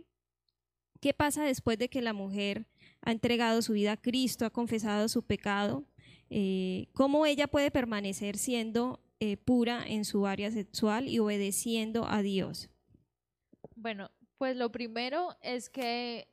qué 1.01 1.15
pasa 1.15 1.45
después 1.45 1.79
de 1.79 1.89
que 1.89 2.03
la 2.03 2.13
mujer 2.13 2.67
ha 3.01 3.13
entregado 3.13 3.63
su 3.63 3.73
vida 3.73 3.93
a 3.93 3.97
Cristo, 3.97 4.45
ha 4.45 4.51
confesado 4.51 5.09
su 5.09 5.23
pecado, 5.23 5.85
eh, 6.31 6.89
cómo 6.93 7.27
ella 7.27 7.47
puede 7.47 7.71
permanecer 7.71 8.37
siendo 8.37 9.01
eh, 9.25 9.37
pura 9.37 9.85
en 9.87 10.05
su 10.05 10.27
área 10.27 10.51
sexual 10.51 11.07
y 11.07 11.21
obedeciendo 11.21 12.07
a 12.09 12.23
Dios. 12.23 12.69
Bueno, 13.77 14.11
pues 14.37 14.57
lo 14.57 14.73
primero 14.73 15.37
es 15.43 15.71
que 15.71 16.27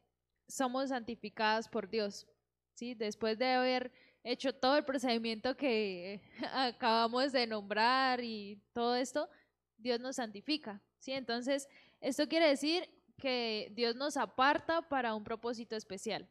somos 0.47 0.89
santificadas 0.89 1.69
por 1.69 1.87
Dios. 1.87 2.25
¿sí? 2.73 2.95
Después 2.95 3.37
de 3.37 3.45
haber 3.45 3.91
hecho 4.23 4.55
todo 4.55 4.75
el 4.75 4.85
procedimiento 4.85 5.55
que 5.55 6.23
acabamos 6.51 7.31
de 7.31 7.45
nombrar 7.45 8.23
y 8.23 8.59
todo 8.73 8.95
esto, 8.95 9.29
Dios 9.77 9.99
nos 9.99 10.15
santifica. 10.15 10.81
¿sí? 10.97 11.11
Entonces, 11.11 11.67
esto 12.01 12.27
quiere 12.27 12.47
decir 12.47 12.89
que 13.19 13.71
Dios 13.75 13.95
nos 13.95 14.17
aparta 14.17 14.81
para 14.89 15.13
un 15.13 15.23
propósito 15.23 15.75
especial. 15.75 16.27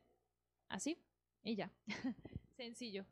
Así 0.69 0.99
y 1.45 1.55
ya. 1.55 1.73
Sencillo. 2.57 3.07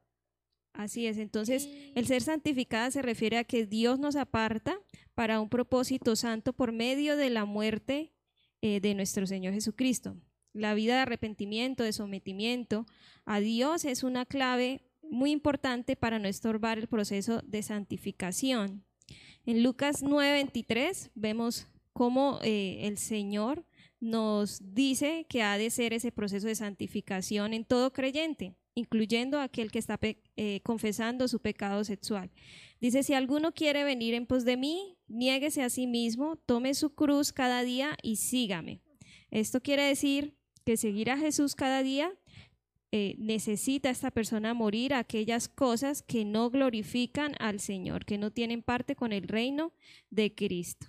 Así 0.76 1.06
es, 1.06 1.16
entonces 1.16 1.70
el 1.94 2.06
ser 2.06 2.22
santificada 2.22 2.90
se 2.90 3.00
refiere 3.00 3.38
a 3.38 3.44
que 3.44 3.64
Dios 3.64 3.98
nos 3.98 4.14
aparta 4.14 4.78
para 5.14 5.40
un 5.40 5.48
propósito 5.48 6.16
santo 6.16 6.52
por 6.52 6.72
medio 6.72 7.16
de 7.16 7.30
la 7.30 7.46
muerte 7.46 8.12
eh, 8.60 8.80
de 8.80 8.94
nuestro 8.94 9.26
Señor 9.26 9.54
Jesucristo. 9.54 10.16
La 10.52 10.74
vida 10.74 10.94
de 10.94 11.00
arrepentimiento, 11.00 11.82
de 11.82 11.94
sometimiento 11.94 12.84
a 13.24 13.40
Dios 13.40 13.86
es 13.86 14.02
una 14.02 14.26
clave 14.26 14.82
muy 15.02 15.30
importante 15.30 15.96
para 15.96 16.18
no 16.18 16.28
estorbar 16.28 16.78
el 16.78 16.88
proceso 16.88 17.40
de 17.46 17.62
santificación. 17.62 18.84
En 19.46 19.62
Lucas 19.62 20.02
9:23 20.02 21.10
vemos 21.14 21.68
cómo 21.94 22.38
eh, 22.42 22.80
el 22.82 22.98
Señor 22.98 23.64
nos 23.98 24.74
dice 24.74 25.24
que 25.30 25.42
ha 25.42 25.56
de 25.56 25.70
ser 25.70 25.94
ese 25.94 26.12
proceso 26.12 26.48
de 26.48 26.54
santificación 26.54 27.54
en 27.54 27.64
todo 27.64 27.94
creyente, 27.94 28.56
incluyendo 28.76 29.40
aquel 29.40 29.72
que 29.72 29.78
está 29.78 29.98
eh, 30.02 30.60
confesando 30.62 31.26
su 31.26 31.40
pecado 31.40 31.82
sexual. 31.82 32.30
Dice, 32.78 33.02
si 33.02 33.14
alguno 33.14 33.52
quiere 33.52 33.82
venir 33.84 34.14
en 34.14 34.26
pos 34.26 34.44
de 34.44 34.56
mí, 34.56 34.98
niéguese 35.08 35.62
a 35.62 35.70
sí 35.70 35.86
mismo, 35.86 36.36
tome 36.36 36.74
su 36.74 36.94
cruz 36.94 37.32
cada 37.32 37.62
día 37.62 37.96
y 38.02 38.16
sígame. 38.16 38.82
Esto 39.30 39.60
quiere 39.62 39.82
decir 39.82 40.36
que 40.64 40.76
seguir 40.76 41.10
a 41.10 41.16
Jesús 41.16 41.54
cada 41.54 41.82
día 41.82 42.12
eh, 42.92 43.16
necesita 43.18 43.88
esta 43.88 44.10
persona 44.10 44.52
morir 44.52 44.92
aquellas 44.92 45.48
cosas 45.48 46.02
que 46.02 46.24
no 46.24 46.50
glorifican 46.50 47.34
al 47.38 47.60
Señor, 47.60 48.04
que 48.04 48.18
no 48.18 48.30
tienen 48.30 48.62
parte 48.62 48.94
con 48.94 49.12
el 49.12 49.26
reino 49.26 49.72
de 50.10 50.34
Cristo. 50.34 50.86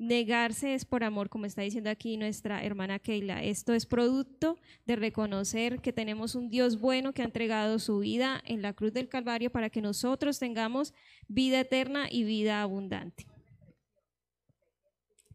Negarse 0.00 0.72
es 0.72 0.86
por 0.86 1.04
amor, 1.04 1.28
como 1.28 1.44
está 1.44 1.60
diciendo 1.60 1.90
aquí 1.90 2.16
nuestra 2.16 2.64
hermana 2.64 2.98
Keila. 2.98 3.44
Esto 3.44 3.74
es 3.74 3.84
producto 3.84 4.56
de 4.86 4.96
reconocer 4.96 5.82
que 5.82 5.92
tenemos 5.92 6.34
un 6.34 6.48
Dios 6.48 6.80
bueno 6.80 7.12
que 7.12 7.20
ha 7.20 7.26
entregado 7.26 7.78
su 7.78 7.98
vida 7.98 8.42
en 8.46 8.62
la 8.62 8.72
cruz 8.72 8.94
del 8.94 9.10
Calvario 9.10 9.52
para 9.52 9.68
que 9.68 9.82
nosotros 9.82 10.38
tengamos 10.38 10.94
vida 11.28 11.60
eterna 11.60 12.08
y 12.10 12.24
vida 12.24 12.62
abundante. 12.62 13.26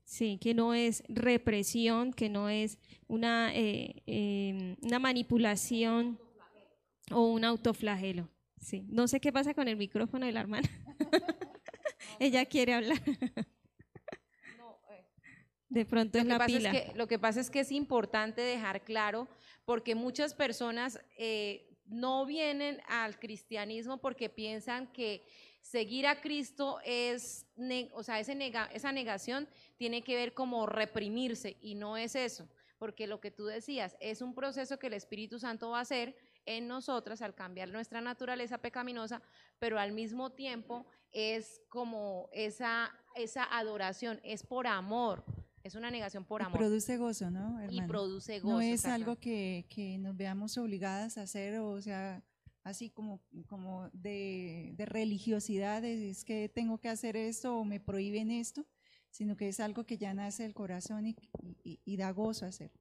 Sí, 0.03 0.39
que 0.41 0.55
no 0.55 0.73
es 0.73 1.03
represión, 1.09 2.11
que 2.11 2.29
no 2.29 2.49
es 2.49 2.79
una, 3.07 3.51
eh, 3.53 4.01
em, 4.07 4.77
una 4.81 4.97
manipulación 4.97 6.17
o 7.11 7.27
un 7.31 7.45
autoflagelo. 7.45 8.27
Sí, 8.59 8.83
no 8.89 9.07
sé 9.07 9.19
qué 9.19 9.31
pasa 9.31 9.53
con 9.53 9.67
el 9.67 9.77
micrófono 9.77 10.25
de 10.25 10.31
la 10.31 10.39
hermana. 10.39 10.67
Ella 12.19 12.47
quiere 12.47 12.73
hablar. 12.73 12.99
De 15.69 15.85
pronto 15.85 16.17
es 16.17 16.25
la 16.25 16.45
pila. 16.45 16.71
que, 16.71 16.91
lo 16.95 17.07
que 17.07 17.19
pasa 17.19 17.39
es 17.39 17.49
que 17.49 17.61
es 17.61 17.71
importante 17.71 18.41
dejar 18.41 18.83
claro, 18.83 19.27
porque 19.65 19.95
muchas 19.95 20.33
personas 20.33 20.99
eh, 21.17 21.67
no 21.85 22.25
vienen 22.25 22.81
al 22.87 23.19
cristianismo 23.19 23.97
porque 23.97 24.29
piensan 24.29 24.87
que 24.87 25.25
seguir 25.61 26.05
a 26.05 26.21
Cristo 26.21 26.79
es, 26.85 27.47
o 27.93 28.03
sea, 28.03 28.19
ese 28.19 28.37
esa 28.73 28.91
negación 28.91 29.47
tiene 29.77 30.03
que 30.03 30.15
ver 30.15 30.33
como 30.33 30.67
reprimirse 30.67 31.57
y 31.61 31.73
no 31.73 31.97
es 31.97 32.15
eso, 32.15 32.47
porque 32.77 33.07
lo 33.07 33.19
que 33.19 33.31
tú 33.31 33.45
decías 33.45 33.97
es 33.99 34.21
un 34.21 34.35
proceso 34.35 34.77
que 34.77 34.87
el 34.87 34.93
Espíritu 34.93 35.39
Santo 35.39 35.71
va 35.71 35.79
a 35.79 35.81
hacer 35.81 36.15
en 36.45 36.67
nosotras 36.67 37.23
al 37.23 37.33
cambiar 37.33 37.69
nuestra 37.69 38.01
naturaleza 38.01 38.59
pecaminosa, 38.59 39.21
pero 39.57 39.79
al 39.79 39.91
mismo 39.91 40.31
tiempo 40.31 40.85
es 41.11 41.61
como 41.69 42.29
esa, 42.31 42.93
esa 43.15 43.45
adoración, 43.57 44.19
es 44.23 44.43
por 44.43 44.67
amor, 44.67 45.23
es 45.65 45.73
una 45.73 45.89
negación 45.89 46.23
por 46.25 46.43
amor. 46.43 46.55
Y 46.55 46.59
produce 46.59 46.97
gozo, 46.97 47.31
¿no? 47.31 47.59
Y 47.71 47.81
produce 47.81 48.39
gozo. 48.39 48.53
No 48.53 48.61
es 48.61 48.85
algo 48.85 49.15
que, 49.15 49.65
que, 49.67 49.97
nos 49.97 50.15
veamos 50.15 50.59
obligadas 50.59 51.17
a 51.17 51.23
hacer, 51.23 51.57
o 51.57 51.81
sea, 51.81 52.23
así 52.63 52.91
como, 52.91 53.19
como 53.47 53.89
de, 53.91 54.73
de 54.77 54.85
religiosidad, 54.85 55.83
es 55.83 56.23
que 56.23 56.49
tengo 56.49 56.77
que 56.77 56.89
hacer 56.89 57.17
esto 57.17 57.57
o 57.57 57.65
me 57.65 57.79
prohíben 57.79 58.29
esto, 58.29 58.63
sino 59.09 59.35
que 59.35 59.47
es 59.47 59.59
algo 59.59 59.85
que 59.85 59.97
ya 59.97 60.13
nace 60.13 60.43
del 60.43 60.53
corazón 60.53 61.07
y, 61.07 61.15
y, 61.63 61.97
da 61.97 62.11
gozo 62.11 62.45
hacer. 62.45 62.71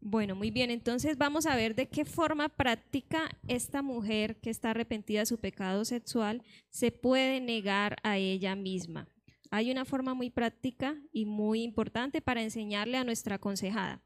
Bueno, 0.00 0.34
muy 0.34 0.50
bien, 0.50 0.68
entonces 0.68 1.16
vamos 1.16 1.46
a 1.46 1.54
ver 1.54 1.76
de 1.76 1.88
qué 1.88 2.04
forma 2.04 2.48
práctica 2.48 3.30
esta 3.46 3.82
mujer 3.82 4.40
que 4.40 4.50
está 4.50 4.70
arrepentida 4.70 5.20
de 5.20 5.26
su 5.26 5.38
pecado 5.38 5.84
sexual 5.84 6.42
se 6.70 6.90
puede 6.90 7.40
negar 7.40 7.98
a 8.02 8.18
ella 8.18 8.56
misma. 8.56 9.11
Hay 9.54 9.70
una 9.70 9.84
forma 9.84 10.14
muy 10.14 10.30
práctica 10.30 10.96
y 11.12 11.26
muy 11.26 11.62
importante 11.62 12.22
para 12.22 12.40
enseñarle 12.40 12.96
a 12.96 13.04
nuestra 13.04 13.34
aconsejada. 13.34 14.02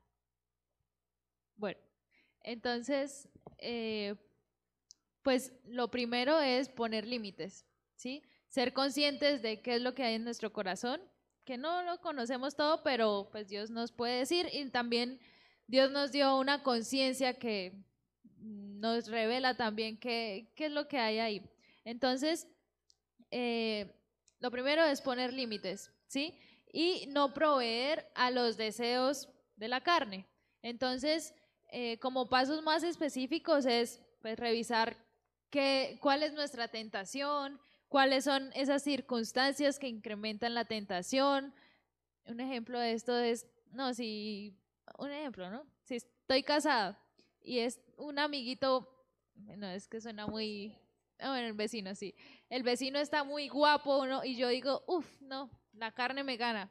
Bueno, 1.54 1.78
entonces, 2.40 3.28
eh, 3.58 4.16
pues 5.22 5.52
lo 5.64 5.88
primero 5.88 6.40
es 6.40 6.68
poner 6.68 7.06
límites, 7.06 7.64
¿sí? 7.94 8.24
Ser 8.48 8.72
conscientes 8.72 9.40
de 9.40 9.62
qué 9.62 9.76
es 9.76 9.82
lo 9.82 9.94
que 9.94 10.02
hay 10.02 10.14
en 10.16 10.24
nuestro 10.24 10.52
corazón, 10.52 11.00
que 11.44 11.56
no 11.56 11.80
lo 11.84 12.00
conocemos 12.00 12.56
todo, 12.56 12.82
pero 12.82 13.28
pues 13.30 13.46
Dios 13.46 13.70
nos 13.70 13.92
puede 13.92 14.18
decir 14.18 14.48
y 14.52 14.68
también 14.70 15.20
Dios 15.68 15.92
nos 15.92 16.10
dio 16.10 16.40
una 16.40 16.64
conciencia 16.64 17.38
que 17.38 17.84
nos 18.40 19.06
revela 19.06 19.56
también 19.56 19.96
qué, 19.96 20.50
qué, 20.56 20.66
es 20.66 20.72
lo 20.72 20.88
que 20.88 20.98
hay 20.98 21.20
ahí. 21.20 21.48
Entonces, 21.84 22.48
eh, 23.30 23.95
lo 24.38 24.50
primero 24.50 24.84
es 24.84 25.00
poner 25.00 25.32
límites, 25.32 25.90
¿sí? 26.06 26.38
Y 26.72 27.06
no 27.08 27.32
proveer 27.32 28.06
a 28.14 28.30
los 28.30 28.56
deseos 28.56 29.28
de 29.56 29.68
la 29.68 29.80
carne. 29.80 30.26
Entonces, 30.62 31.34
eh, 31.72 31.98
como 31.98 32.28
pasos 32.28 32.62
más 32.62 32.82
específicos 32.82 33.66
es 33.66 34.00
pues, 34.20 34.38
revisar 34.38 34.96
qué, 35.50 35.98
cuál 36.00 36.22
es 36.22 36.32
nuestra 36.34 36.68
tentación, 36.68 37.60
cuáles 37.88 38.24
son 38.24 38.50
esas 38.54 38.82
circunstancias 38.82 39.78
que 39.78 39.88
incrementan 39.88 40.54
la 40.54 40.64
tentación. 40.64 41.54
Un 42.26 42.40
ejemplo 42.40 42.78
de 42.78 42.92
esto 42.92 43.16
es, 43.18 43.46
no, 43.70 43.94
si 43.94 44.58
un 44.98 45.10
ejemplo, 45.10 45.50
¿no? 45.50 45.64
Si 45.84 45.96
estoy 45.96 46.42
casada 46.42 47.00
y 47.40 47.60
es 47.60 47.80
un 47.96 48.18
amiguito, 48.18 48.88
no, 49.34 49.68
es 49.68 49.88
que 49.88 50.00
suena 50.00 50.26
muy, 50.26 50.76
ah, 51.20 51.30
bueno, 51.30 51.48
el 51.48 51.52
vecino, 51.54 51.94
sí. 51.94 52.14
El 52.48 52.62
vecino 52.62 52.98
está 52.98 53.24
muy 53.24 53.48
guapo, 53.48 54.06
¿no? 54.06 54.24
Y 54.24 54.36
yo 54.36 54.48
digo, 54.48 54.84
uff, 54.86 55.06
no, 55.20 55.50
la 55.72 55.92
carne 55.92 56.24
me 56.24 56.36
gana. 56.36 56.70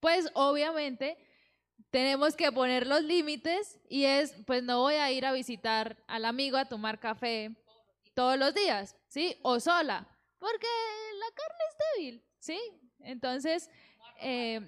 Pues 0.00 0.30
obviamente 0.34 1.18
tenemos 1.90 2.36
que 2.36 2.52
poner 2.52 2.86
los 2.86 3.02
límites 3.02 3.78
y 3.88 4.04
es, 4.04 4.34
pues 4.46 4.62
no 4.62 4.80
voy 4.80 4.94
a 4.94 5.10
ir 5.10 5.26
a 5.26 5.32
visitar 5.32 5.96
al 6.06 6.24
amigo 6.24 6.56
a 6.56 6.66
tomar 6.66 6.98
café 6.98 7.54
todos 8.14 8.38
los 8.38 8.54
días, 8.54 8.96
¿sí? 9.08 9.36
O 9.42 9.60
sola, 9.60 10.06
porque 10.38 10.66
la 11.18 11.26
carne 11.34 11.64
es 11.68 11.76
débil, 11.94 12.24
¿sí? 12.38 12.60
Entonces, 13.00 13.70
eh, 14.20 14.60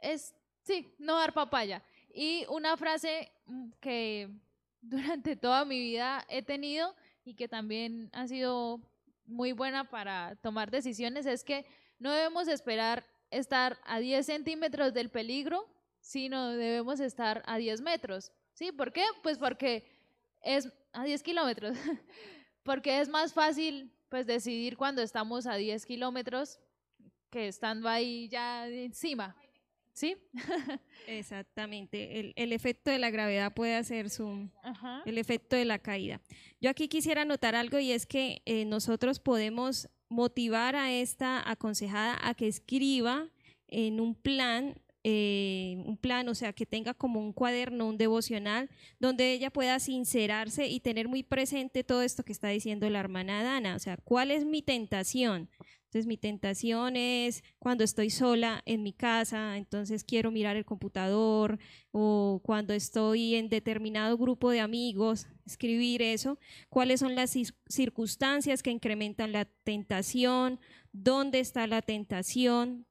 es 0.00 0.34
Sí, 0.62 0.94
no 0.98 1.16
dar 1.16 1.32
papaya. 1.32 1.82
Y 2.14 2.46
una 2.48 2.76
frase 2.76 3.32
mm, 3.46 3.70
que 3.80 4.28
durante 4.80 5.36
toda 5.36 5.64
mi 5.64 5.78
vida 5.78 6.24
he 6.28 6.42
tenido 6.42 6.94
y 7.24 7.34
que 7.34 7.48
también 7.48 8.10
ha 8.12 8.26
sido 8.26 8.80
muy 9.26 9.52
buena 9.52 9.88
para 9.88 10.36
tomar 10.36 10.70
decisiones 10.70 11.26
es 11.26 11.44
que 11.44 11.64
no 11.98 12.12
debemos 12.12 12.48
esperar 12.48 13.06
estar 13.30 13.78
a 13.84 13.98
10 13.98 14.26
centímetros 14.26 14.92
del 14.92 15.10
peligro, 15.10 15.68
sino 16.00 16.50
debemos 16.50 17.00
estar 17.00 17.42
a 17.46 17.56
10 17.56 17.80
metros. 17.80 18.32
¿Sí? 18.54 18.72
¿Por 18.72 18.92
qué? 18.92 19.04
Pues 19.22 19.38
porque 19.38 19.84
es 20.42 20.68
a 20.92 21.04
10 21.04 21.22
kilómetros. 21.22 21.76
porque 22.62 23.00
es 23.00 23.08
más 23.08 23.32
fácil 23.32 23.92
pues 24.08 24.26
decidir 24.26 24.76
cuando 24.76 25.00
estamos 25.00 25.46
a 25.46 25.54
10 25.54 25.86
kilómetros 25.86 26.58
que 27.30 27.48
estando 27.48 27.88
ahí 27.88 28.28
ya 28.28 28.68
encima. 28.68 29.34
¿Sí? 29.92 30.16
Exactamente. 31.06 32.18
El, 32.20 32.32
el, 32.36 32.52
efecto 32.52 32.90
de 32.90 32.98
la 32.98 33.10
gravedad 33.10 33.52
puede 33.52 33.74
hacer 33.74 34.08
su, 34.08 34.48
el 35.04 35.18
efecto 35.18 35.54
de 35.54 35.64
la 35.64 35.78
caída. 35.78 36.20
Yo 36.60 36.70
aquí 36.70 36.88
quisiera 36.88 37.22
anotar 37.22 37.54
algo 37.54 37.78
y 37.78 37.92
es 37.92 38.06
que 38.06 38.42
eh, 38.46 38.64
nosotros 38.64 39.20
podemos 39.20 39.88
motivar 40.08 40.76
a 40.76 40.92
esta 40.92 41.48
aconsejada 41.50 42.18
a 42.22 42.34
que 42.34 42.46
escriba 42.46 43.28
en 43.68 44.00
un 44.00 44.14
plan, 44.14 44.74
eh, 45.04 45.82
un 45.86 45.96
plan, 45.96 46.28
o 46.28 46.34
sea, 46.34 46.52
que 46.52 46.66
tenga 46.66 46.94
como 46.94 47.20
un 47.20 47.32
cuaderno, 47.32 47.88
un 47.88 47.98
devocional, 47.98 48.70
donde 48.98 49.32
ella 49.32 49.50
pueda 49.50 49.78
sincerarse 49.80 50.68
y 50.68 50.80
tener 50.80 51.08
muy 51.08 51.22
presente 51.22 51.84
todo 51.84 52.02
esto 52.02 52.22
que 52.22 52.32
está 52.32 52.48
diciendo 52.48 52.88
la 52.88 53.00
hermana 53.00 53.42
Dana, 53.42 53.74
o 53.74 53.78
sea, 53.78 53.96
¿cuál 53.96 54.30
es 54.30 54.44
mi 54.44 54.62
tentación? 54.62 55.48
Entonces 55.92 56.06
mi 56.06 56.16
tentación 56.16 56.96
es 56.96 57.44
cuando 57.58 57.84
estoy 57.84 58.08
sola 58.08 58.62
en 58.64 58.82
mi 58.82 58.94
casa, 58.94 59.58
entonces 59.58 60.04
quiero 60.04 60.30
mirar 60.30 60.56
el 60.56 60.64
computador 60.64 61.58
o 61.90 62.40
cuando 62.42 62.72
estoy 62.72 63.34
en 63.34 63.50
determinado 63.50 64.16
grupo 64.16 64.50
de 64.50 64.60
amigos, 64.60 65.26
escribir 65.44 66.00
eso, 66.00 66.38
cuáles 66.70 67.00
son 67.00 67.14
las 67.14 67.36
circunstancias 67.68 68.62
que 68.62 68.70
incrementan 68.70 69.32
la 69.32 69.44
tentación, 69.44 70.60
dónde 70.92 71.40
está 71.40 71.66
la 71.66 71.82
tentación 71.82 72.86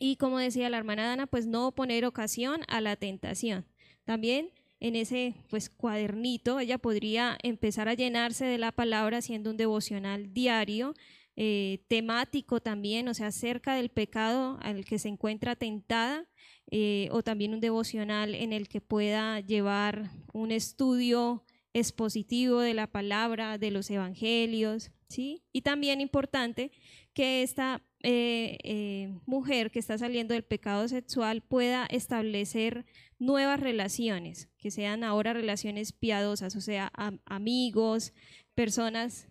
y 0.00 0.16
como 0.16 0.40
decía 0.40 0.68
la 0.68 0.78
hermana 0.78 1.06
Dana, 1.06 1.28
pues 1.28 1.46
no 1.46 1.76
poner 1.76 2.04
ocasión 2.04 2.62
a 2.66 2.80
la 2.80 2.96
tentación. 2.96 3.66
También 4.04 4.50
en 4.80 4.96
ese 4.96 5.36
pues 5.48 5.70
cuadernito 5.70 6.58
ella 6.58 6.78
podría 6.78 7.38
empezar 7.44 7.88
a 7.88 7.94
llenarse 7.94 8.46
de 8.46 8.58
la 8.58 8.72
palabra 8.72 9.18
haciendo 9.18 9.50
un 9.50 9.56
devocional 9.56 10.34
diario 10.34 10.92
eh, 11.38 11.84
temático 11.88 12.60
también, 12.60 13.08
o 13.08 13.14
sea, 13.14 13.26
acerca 13.26 13.74
del 13.74 13.90
pecado 13.90 14.58
al 14.62 14.86
que 14.86 14.98
se 14.98 15.08
encuentra 15.08 15.54
tentada, 15.54 16.26
eh, 16.70 17.08
o 17.12 17.22
también 17.22 17.52
un 17.52 17.60
devocional 17.60 18.34
en 18.34 18.54
el 18.54 18.68
que 18.68 18.80
pueda 18.80 19.40
llevar 19.40 20.10
un 20.32 20.50
estudio 20.50 21.44
expositivo 21.74 22.60
de 22.60 22.72
la 22.72 22.86
palabra, 22.86 23.58
de 23.58 23.70
los 23.70 23.90
evangelios, 23.90 24.90
¿sí? 25.08 25.42
Y 25.52 25.60
también 25.60 26.00
importante 26.00 26.72
que 27.12 27.42
esta 27.42 27.82
eh, 28.02 29.12
mujer 29.26 29.70
que 29.70 29.78
está 29.78 29.98
saliendo 29.98 30.32
del 30.32 30.42
pecado 30.42 30.88
sexual 30.88 31.42
pueda 31.42 31.84
establecer 31.90 32.86
nuevas 33.18 33.60
relaciones, 33.60 34.48
que 34.56 34.70
sean 34.70 35.04
ahora 35.04 35.34
relaciones 35.34 35.92
piadosas, 35.92 36.56
o 36.56 36.62
sea, 36.62 36.90
amigos, 37.26 38.14
personas 38.54 39.28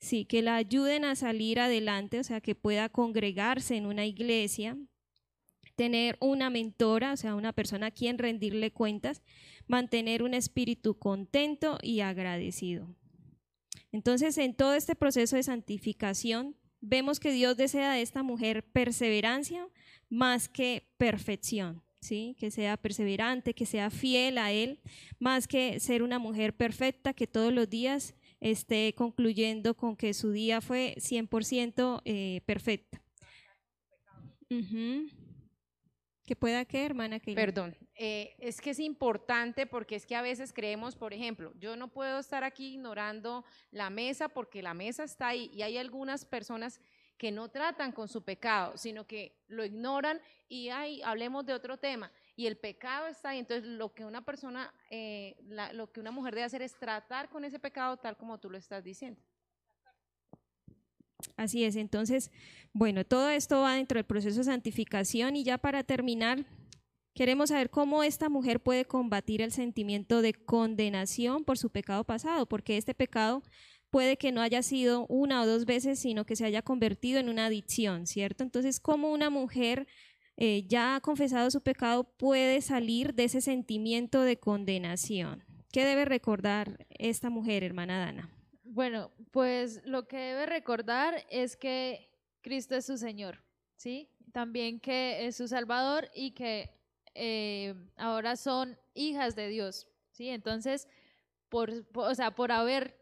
sí, 0.00 0.24
que 0.24 0.42
la 0.42 0.56
ayuden 0.56 1.04
a 1.04 1.14
salir 1.14 1.60
adelante, 1.60 2.18
o 2.18 2.24
sea, 2.24 2.40
que 2.40 2.54
pueda 2.54 2.88
congregarse 2.88 3.76
en 3.76 3.86
una 3.86 4.06
iglesia, 4.06 4.76
tener 5.76 6.16
una 6.20 6.50
mentora, 6.50 7.12
o 7.12 7.16
sea, 7.16 7.34
una 7.34 7.52
persona 7.52 7.86
a 7.86 7.90
quien 7.90 8.18
rendirle 8.18 8.72
cuentas, 8.72 9.22
mantener 9.66 10.22
un 10.22 10.34
espíritu 10.34 10.98
contento 10.98 11.78
y 11.82 12.00
agradecido. 12.00 12.96
Entonces, 13.92 14.36
en 14.38 14.54
todo 14.54 14.74
este 14.74 14.94
proceso 14.94 15.36
de 15.36 15.42
santificación, 15.42 16.56
vemos 16.80 17.20
que 17.20 17.32
Dios 17.32 17.56
desea 17.56 17.92
de 17.92 18.02
esta 18.02 18.22
mujer 18.22 18.64
perseverancia 18.64 19.68
más 20.08 20.48
que 20.48 20.88
perfección. 20.96 21.82
¿Sí? 22.02 22.34
que 22.38 22.50
sea 22.50 22.78
perseverante, 22.78 23.52
que 23.52 23.66
sea 23.66 23.90
fiel 23.90 24.38
a 24.38 24.52
Él, 24.52 24.80
más 25.18 25.46
que 25.46 25.78
ser 25.80 26.02
una 26.02 26.18
mujer 26.18 26.56
perfecta 26.56 27.12
que 27.12 27.26
todos 27.26 27.52
los 27.52 27.68
días 27.68 28.14
esté 28.40 28.94
concluyendo 28.94 29.74
con 29.74 29.96
que 29.96 30.14
su 30.14 30.32
día 30.32 30.60
fue 30.60 30.94
100% 30.98 32.02
eh, 32.04 32.40
perfecto. 32.46 32.98
¿Qué 36.24 36.36
pueda 36.36 36.64
que, 36.64 36.84
hermana? 36.84 37.20
Que 37.20 37.34
Perdón, 37.34 37.76
eh, 37.94 38.34
es 38.38 38.60
que 38.60 38.70
es 38.70 38.78
importante 38.78 39.66
porque 39.66 39.96
es 39.96 40.06
que 40.06 40.16
a 40.16 40.22
veces 40.22 40.52
creemos, 40.52 40.96
por 40.96 41.12
ejemplo, 41.12 41.52
yo 41.58 41.76
no 41.76 41.88
puedo 41.88 42.18
estar 42.18 42.44
aquí 42.44 42.74
ignorando 42.74 43.44
la 43.70 43.90
mesa 43.90 44.28
porque 44.28 44.62
la 44.62 44.74
mesa 44.74 45.04
está 45.04 45.28
ahí 45.28 45.50
y 45.52 45.62
hay 45.62 45.76
algunas 45.76 46.24
personas 46.24 46.80
que 47.16 47.30
no 47.30 47.50
tratan 47.50 47.92
con 47.92 48.08
su 48.08 48.22
pecado, 48.22 48.78
sino 48.78 49.06
que 49.06 49.36
lo 49.48 49.64
ignoran 49.64 50.20
y 50.48 50.70
hay, 50.70 51.02
hablemos 51.02 51.44
de 51.44 51.52
otro 51.52 51.76
tema 51.76 52.10
y 52.40 52.46
el 52.46 52.56
pecado 52.56 53.06
está 53.06 53.30
ahí. 53.30 53.38
Entonces, 53.38 53.68
lo 53.68 53.92
que 53.92 54.06
una 54.06 54.24
persona, 54.24 54.72
eh, 54.88 55.36
lo 55.74 55.92
que 55.92 56.00
una 56.00 56.10
mujer 56.10 56.34
debe 56.34 56.46
hacer 56.46 56.62
es 56.62 56.74
tratar 56.74 57.28
con 57.28 57.44
ese 57.44 57.58
pecado 57.58 57.98
tal 57.98 58.16
como 58.16 58.38
tú 58.38 58.48
lo 58.48 58.56
estás 58.56 58.82
diciendo. 58.82 59.20
Así 61.36 61.64
es, 61.64 61.76
entonces, 61.76 62.30
bueno, 62.72 63.04
todo 63.04 63.28
esto 63.28 63.60
va 63.60 63.74
dentro 63.74 63.98
del 63.98 64.06
proceso 64.06 64.38
de 64.38 64.44
santificación 64.44 65.36
y 65.36 65.44
ya 65.44 65.58
para 65.58 65.84
terminar, 65.84 66.46
queremos 67.14 67.50
saber 67.50 67.68
cómo 67.68 68.02
esta 68.02 68.30
mujer 68.30 68.60
puede 68.60 68.86
combatir 68.86 69.42
el 69.42 69.52
sentimiento 69.52 70.22
de 70.22 70.32
condenación 70.32 71.44
por 71.44 71.58
su 71.58 71.68
pecado 71.68 72.04
pasado, 72.04 72.46
porque 72.46 72.78
este 72.78 72.94
pecado 72.94 73.42
puede 73.90 74.16
que 74.16 74.32
no 74.32 74.40
haya 74.40 74.62
sido 74.62 75.04
una 75.08 75.42
o 75.42 75.46
dos 75.46 75.66
veces, 75.66 75.98
sino 75.98 76.24
que 76.24 76.36
se 76.36 76.46
haya 76.46 76.62
convertido 76.62 77.20
en 77.20 77.28
una 77.28 77.46
adicción, 77.46 78.06
¿cierto? 78.06 78.42
Entonces, 78.44 78.80
¿cómo 78.80 79.12
una 79.12 79.28
mujer 79.28 79.86
eh, 80.42 80.64
ya 80.66 80.96
ha 80.96 81.00
confesado 81.02 81.50
su 81.50 81.60
pecado, 81.60 82.04
puede 82.04 82.62
salir 82.62 83.12
de 83.12 83.24
ese 83.24 83.42
sentimiento 83.42 84.22
de 84.22 84.38
condenación. 84.38 85.44
¿Qué 85.70 85.84
debe 85.84 86.06
recordar 86.06 86.86
esta 86.88 87.28
mujer, 87.28 87.62
hermana 87.62 87.98
Dana? 87.98 88.30
Bueno, 88.64 89.10
pues 89.32 89.82
lo 89.84 90.08
que 90.08 90.16
debe 90.16 90.46
recordar 90.46 91.26
es 91.28 91.58
que 91.58 92.08
Cristo 92.40 92.74
es 92.74 92.86
su 92.86 92.96
Señor, 92.96 93.44
¿sí? 93.76 94.08
También 94.32 94.80
que 94.80 95.26
es 95.26 95.36
su 95.36 95.46
Salvador 95.46 96.10
y 96.14 96.30
que 96.30 96.70
eh, 97.14 97.74
ahora 97.96 98.34
son 98.36 98.78
hijas 98.94 99.36
de 99.36 99.48
Dios, 99.48 99.88
¿sí? 100.10 100.30
Entonces, 100.30 100.88
por, 101.50 101.70
o 101.94 102.14
sea, 102.14 102.34
por 102.34 102.50
haber, 102.50 102.96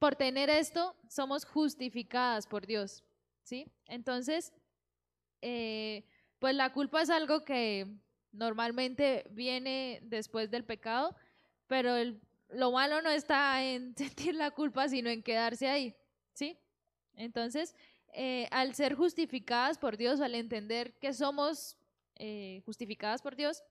por 0.00 0.16
tener 0.16 0.50
esto, 0.50 0.96
somos 1.08 1.44
justificadas 1.44 2.48
por 2.48 2.66
Dios, 2.66 3.04
¿sí? 3.44 3.70
Entonces, 3.86 4.52
eh, 5.42 6.04
pues 6.38 6.54
la 6.54 6.72
culpa 6.72 7.02
es 7.02 7.10
algo 7.10 7.44
que 7.44 7.86
normalmente 8.32 9.26
viene 9.30 10.00
después 10.02 10.50
del 10.50 10.64
pecado, 10.64 11.16
pero 11.66 11.94
lo 12.50 12.72
malo 12.72 13.02
no 13.02 13.10
está 13.10 13.62
en 13.64 13.96
sentir 13.96 14.34
la 14.34 14.50
culpa, 14.50 14.88
sino 14.88 15.10
en 15.10 15.22
quedarse 15.22 15.68
ahí, 15.68 15.94
¿sí? 16.32 16.58
Entonces, 17.14 17.74
eh, 18.12 18.48
al 18.50 18.74
ser 18.74 18.94
justificadas 18.94 19.78
por 19.78 19.96
Dios, 19.96 20.20
al 20.20 20.34
entender 20.34 20.94
que 20.98 21.12
somos 21.12 21.76
eh, 22.16 22.62
justificadas 22.64 23.22
por 23.22 23.36
Dios, 23.36 23.62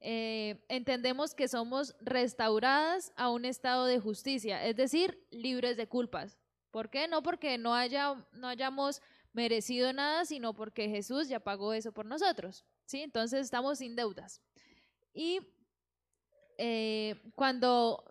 eh, 0.00 0.64
entendemos 0.68 1.34
que 1.34 1.48
somos 1.48 1.96
restauradas 2.00 3.12
a 3.16 3.30
un 3.30 3.44
estado 3.44 3.86
de 3.86 3.98
justicia, 3.98 4.64
es 4.64 4.76
decir, 4.76 5.26
libres 5.30 5.76
de 5.76 5.88
culpas. 5.88 6.38
¿Por 6.70 6.90
qué? 6.90 7.08
No 7.08 7.22
porque 7.22 7.58
no, 7.58 7.74
haya, 7.74 8.14
no 8.32 8.48
hayamos 8.48 9.02
merecido 9.38 9.92
nada, 9.92 10.24
sino 10.24 10.52
porque 10.52 10.88
Jesús 10.88 11.28
ya 11.28 11.38
pagó 11.38 11.72
eso 11.72 11.92
por 11.92 12.04
nosotros. 12.04 12.64
¿sí? 12.86 13.02
Entonces 13.02 13.42
estamos 13.42 13.78
sin 13.78 13.94
deudas. 13.94 14.42
Y 15.14 15.38
eh, 16.58 17.14
cuando, 17.36 18.02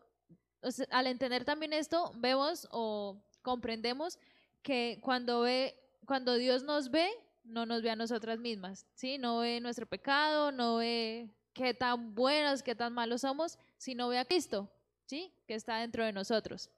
al 0.89 1.07
entender 1.07 1.43
también 1.43 1.73
esto, 1.73 2.13
vemos 2.15 2.65
o 2.71 3.21
comprendemos 3.41 4.17
que 4.61 4.99
cuando, 5.01 5.41
ve, 5.41 5.75
cuando 6.05 6.35
Dios 6.35 6.63
nos 6.63 6.91
ve, 6.91 7.09
no 7.43 7.65
nos 7.65 7.81
ve 7.81 7.89
a 7.89 7.97
nosotras 7.97 8.39
mismas, 8.39 8.85
¿sí? 8.93 9.17
No 9.17 9.39
ve 9.39 9.59
nuestro 9.59 9.85
pecado, 9.85 10.51
no 10.51 10.77
ve 10.77 11.29
qué 11.53 11.73
tan 11.73 12.15
buenos, 12.15 12.63
qué 12.63 12.75
tan 12.75 12.93
malos 12.93 13.21
somos, 13.21 13.57
sino 13.77 14.07
ve 14.07 14.17
a 14.17 14.25
Cristo, 14.25 14.69
¿sí? 15.05 15.33
Que 15.45 15.55
está 15.55 15.77
dentro 15.79 16.05
de 16.05 16.13
nosotros. 16.13 16.69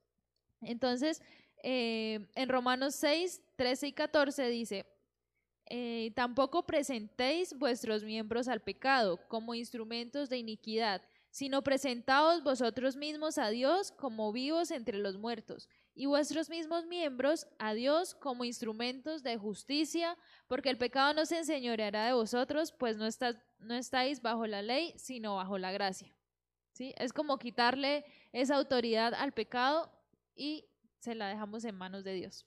Entonces, 0.62 1.22
eh, 1.64 2.28
en 2.36 2.50
Romanos 2.50 2.96
6, 2.96 3.42
13 3.56 3.88
y 3.88 3.94
14 3.94 4.50
dice, 4.50 4.86
eh, 5.72 6.12
tampoco 6.16 6.66
presentéis 6.66 7.54
vuestros 7.54 8.04
miembros 8.04 8.48
al 8.48 8.62
pecado 8.62 9.20
como 9.28 9.54
instrumentos 9.54 10.28
de 10.30 10.38
iniquidad, 10.38 11.04
sino 11.30 11.62
presentaos 11.62 12.44
vosotros 12.44 12.96
mismos 12.96 13.38
a 13.38 13.50
Dios 13.50 13.92
como 13.92 14.32
vivos 14.32 14.72
entre 14.72 14.98
los 14.98 15.18
muertos, 15.18 15.70
y 15.94 16.08
vuestros 16.08 16.50
mismos 16.50 16.86
miembros 16.88 17.46
a 17.60 17.74
Dios 17.74 18.16
como 18.16 18.46
instrumentos 18.46 19.22
de 19.22 19.38
justicia, 19.38 20.18
porque 20.48 20.70
el 20.70 20.78
pecado 20.78 21.14
no 21.14 21.26
se 21.26 21.38
enseñoreará 21.38 22.06
de 22.06 22.14
vosotros, 22.14 22.72
pues 22.72 22.98
no, 22.98 23.08
no 23.60 23.76
estáis 23.76 24.22
bajo 24.22 24.48
la 24.48 24.62
ley, 24.62 24.94
sino 24.98 25.36
bajo 25.36 25.58
la 25.58 25.72
gracia. 25.72 26.16
¿Sí? 26.72 26.96
Es 26.98 27.12
como 27.12 27.38
quitarle 27.38 28.06
esa 28.32 28.56
autoridad 28.56 29.14
al 29.14 29.34
pecado 29.34 29.92
y 30.36 30.69
se 31.00 31.16
la 31.16 31.28
dejamos 31.28 31.64
en 31.66 31.76
manos 31.76 32.04
de 32.04 32.14
Dios. 32.14 32.46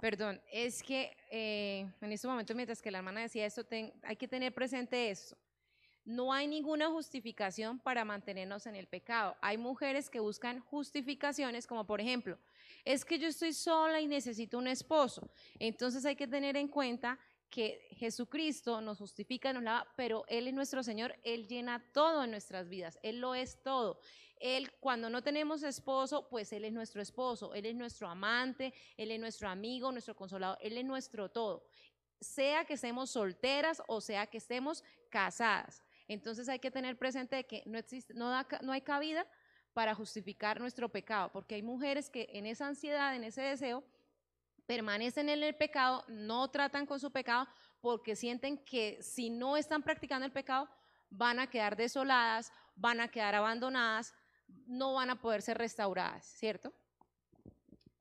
Perdón, 0.00 0.40
es 0.52 0.82
que 0.82 1.16
eh, 1.30 1.90
en 2.00 2.12
este 2.12 2.26
momento, 2.26 2.54
mientras 2.54 2.82
que 2.82 2.90
la 2.90 2.98
hermana 2.98 3.22
decía 3.22 3.46
esto, 3.46 3.66
hay 4.02 4.16
que 4.16 4.28
tener 4.28 4.52
presente 4.52 5.10
esto. 5.10 5.36
No 6.04 6.34
hay 6.34 6.46
ninguna 6.46 6.88
justificación 6.88 7.78
para 7.78 8.04
mantenernos 8.04 8.66
en 8.66 8.74
el 8.74 8.86
pecado. 8.86 9.34
Hay 9.40 9.56
mujeres 9.56 10.10
que 10.10 10.20
buscan 10.20 10.60
justificaciones, 10.60 11.66
como 11.66 11.86
por 11.86 12.00
ejemplo, 12.02 12.38
es 12.84 13.04
que 13.06 13.18
yo 13.18 13.28
estoy 13.28 13.54
sola 13.54 14.00
y 14.00 14.06
necesito 14.06 14.58
un 14.58 14.66
esposo. 14.66 15.30
Entonces 15.58 16.04
hay 16.04 16.16
que 16.16 16.26
tener 16.26 16.58
en 16.58 16.68
cuenta 16.68 17.18
que 17.48 17.86
Jesucristo 17.92 18.80
nos 18.80 18.98
justifica, 18.98 19.52
nos 19.52 19.62
lava, 19.62 19.86
pero 19.96 20.24
Él 20.28 20.48
es 20.48 20.54
nuestro 20.54 20.82
Señor, 20.82 21.16
Él 21.22 21.46
llena 21.46 21.82
todo 21.92 22.24
en 22.24 22.32
nuestras 22.32 22.68
vidas, 22.68 22.98
Él 23.02 23.20
lo 23.20 23.34
es 23.34 23.62
todo. 23.62 24.00
Él, 24.44 24.70
cuando 24.78 25.08
no 25.08 25.22
tenemos 25.22 25.62
esposo, 25.62 26.28
pues 26.28 26.52
Él 26.52 26.66
es 26.66 26.72
nuestro 26.74 27.00
esposo, 27.00 27.54
Él 27.54 27.64
es 27.64 27.74
nuestro 27.74 28.10
amante, 28.10 28.74
Él 28.98 29.10
es 29.10 29.18
nuestro 29.18 29.48
amigo, 29.48 29.90
nuestro 29.90 30.14
consolador, 30.14 30.58
Él 30.60 30.76
es 30.76 30.84
nuestro 30.84 31.30
todo. 31.30 31.64
Sea 32.20 32.66
que 32.66 32.74
estemos 32.74 33.10
solteras 33.10 33.82
o 33.88 34.02
sea 34.02 34.26
que 34.26 34.36
estemos 34.36 34.84
casadas. 35.08 35.82
Entonces 36.08 36.46
hay 36.50 36.58
que 36.58 36.70
tener 36.70 36.98
presente 36.98 37.46
que 37.46 37.62
no, 37.64 37.78
existe, 37.78 38.12
no, 38.12 38.28
da 38.28 38.46
no 38.60 38.72
hay 38.72 38.82
cabida 38.82 39.26
para 39.72 39.94
justificar 39.94 40.60
nuestro 40.60 40.90
pecado, 40.90 41.32
porque 41.32 41.54
hay 41.54 41.62
mujeres 41.62 42.10
que 42.10 42.28
en 42.34 42.44
esa 42.44 42.66
ansiedad, 42.66 43.16
en 43.16 43.24
ese 43.24 43.40
deseo, 43.40 43.82
permanecen 44.66 45.30
en 45.30 45.42
el 45.42 45.56
pecado, 45.56 46.04
no 46.06 46.50
tratan 46.50 46.84
con 46.84 47.00
su 47.00 47.10
pecado, 47.10 47.48
porque 47.80 48.14
sienten 48.14 48.58
que 48.58 49.02
si 49.02 49.30
no 49.30 49.56
están 49.56 49.82
practicando 49.82 50.26
el 50.26 50.32
pecado, 50.32 50.68
van 51.08 51.38
a 51.38 51.46
quedar 51.48 51.76
desoladas, 51.76 52.52
van 52.76 53.00
a 53.00 53.08
quedar 53.08 53.34
abandonadas, 53.34 54.14
no 54.66 54.94
van 54.94 55.10
a 55.10 55.20
poder 55.20 55.42
ser 55.42 55.58
restauradas, 55.58 56.24
¿cierto? 56.24 56.72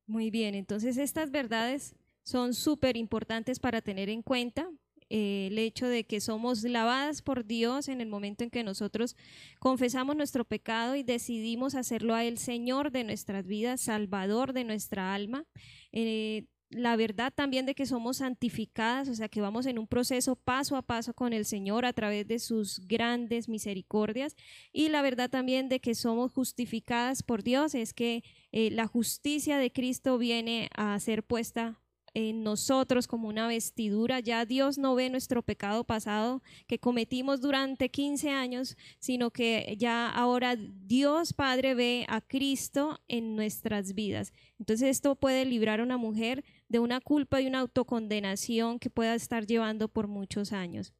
Muy 0.05 0.29
bien, 0.31 0.55
entonces 0.55 0.97
estas 0.97 1.31
verdades 1.31 1.95
son 2.23 2.53
súper 2.53 2.97
importantes 2.97 3.59
para 3.59 3.81
tener 3.81 4.09
en 4.09 4.21
cuenta. 4.21 4.69
eh, 5.09 5.47
el 5.51 5.59
hecho 5.59 5.87
de 5.87 6.05
que 6.05 6.19
somos 6.21 6.63
lavadas 6.63 7.21
por 7.21 7.45
Dios 7.45 7.87
en 7.87 8.01
el 8.01 8.07
momento 8.07 8.43
en 8.43 8.49
que 8.49 8.63
nosotros 8.63 9.15
confesamos 9.59 10.15
nuestro 10.15 10.43
pecado 10.45 10.95
y 10.95 11.03
decidimos 11.03 11.75
hacerlo 11.75 12.15
a 12.15 12.23
Él 12.23 12.37
Señor 12.37 12.91
de 12.91 13.03
nuestras 13.03 13.45
vidas, 13.45 13.81
Salvador 13.81 14.53
de 14.53 14.63
nuestra 14.63 15.13
alma. 15.13 15.45
Eh, 15.91 16.45
la 16.73 16.95
verdad 16.95 17.33
también 17.33 17.65
de 17.65 17.75
que 17.75 17.85
somos 17.85 18.17
santificadas, 18.17 19.09
o 19.09 19.15
sea, 19.15 19.29
que 19.29 19.41
vamos 19.41 19.65
en 19.65 19.79
un 19.79 19.87
proceso 19.87 20.35
paso 20.35 20.75
a 20.75 20.81
paso 20.81 21.13
con 21.13 21.33
el 21.33 21.45
Señor 21.45 21.85
a 21.85 21.93
través 21.93 22.27
de 22.27 22.39
sus 22.39 22.85
grandes 22.87 23.49
misericordias. 23.49 24.35
Y 24.71 24.89
la 24.89 25.01
verdad 25.01 25.29
también 25.29 25.69
de 25.69 25.79
que 25.79 25.95
somos 25.95 26.31
justificadas 26.31 27.23
por 27.23 27.43
Dios, 27.43 27.75
es 27.75 27.93
que 27.93 28.23
eh, 28.51 28.71
la 28.71 28.87
justicia 28.87 29.57
de 29.57 29.71
Cristo 29.71 30.17
viene 30.17 30.69
a 30.75 30.99
ser 30.99 31.23
puesta 31.23 31.79
en 32.13 32.43
nosotros 32.43 33.07
como 33.07 33.27
una 33.27 33.47
vestidura. 33.47 34.19
Ya 34.19 34.45
Dios 34.45 34.77
no 34.77 34.95
ve 34.95 35.09
nuestro 35.09 35.41
pecado 35.41 35.83
pasado 35.83 36.41
que 36.67 36.79
cometimos 36.79 37.41
durante 37.41 37.89
15 37.89 38.29
años, 38.29 38.77
sino 38.99 39.31
que 39.31 39.75
ya 39.77 40.09
ahora 40.09 40.55
Dios 40.55 41.33
Padre 41.33 41.73
ve 41.75 42.05
a 42.07 42.21
Cristo 42.21 42.99
en 43.07 43.35
nuestras 43.35 43.93
vidas. 43.93 44.33
Entonces 44.59 44.89
esto 44.89 45.15
puede 45.15 45.45
librar 45.45 45.79
a 45.79 45.83
una 45.83 45.97
mujer 45.97 46.43
de 46.69 46.79
una 46.79 47.01
culpa 47.01 47.41
y 47.41 47.47
una 47.47 47.59
autocondenación 47.59 48.79
que 48.79 48.89
pueda 48.89 49.15
estar 49.15 49.45
llevando 49.45 49.87
por 49.87 50.07
muchos 50.07 50.53
años. 50.53 50.93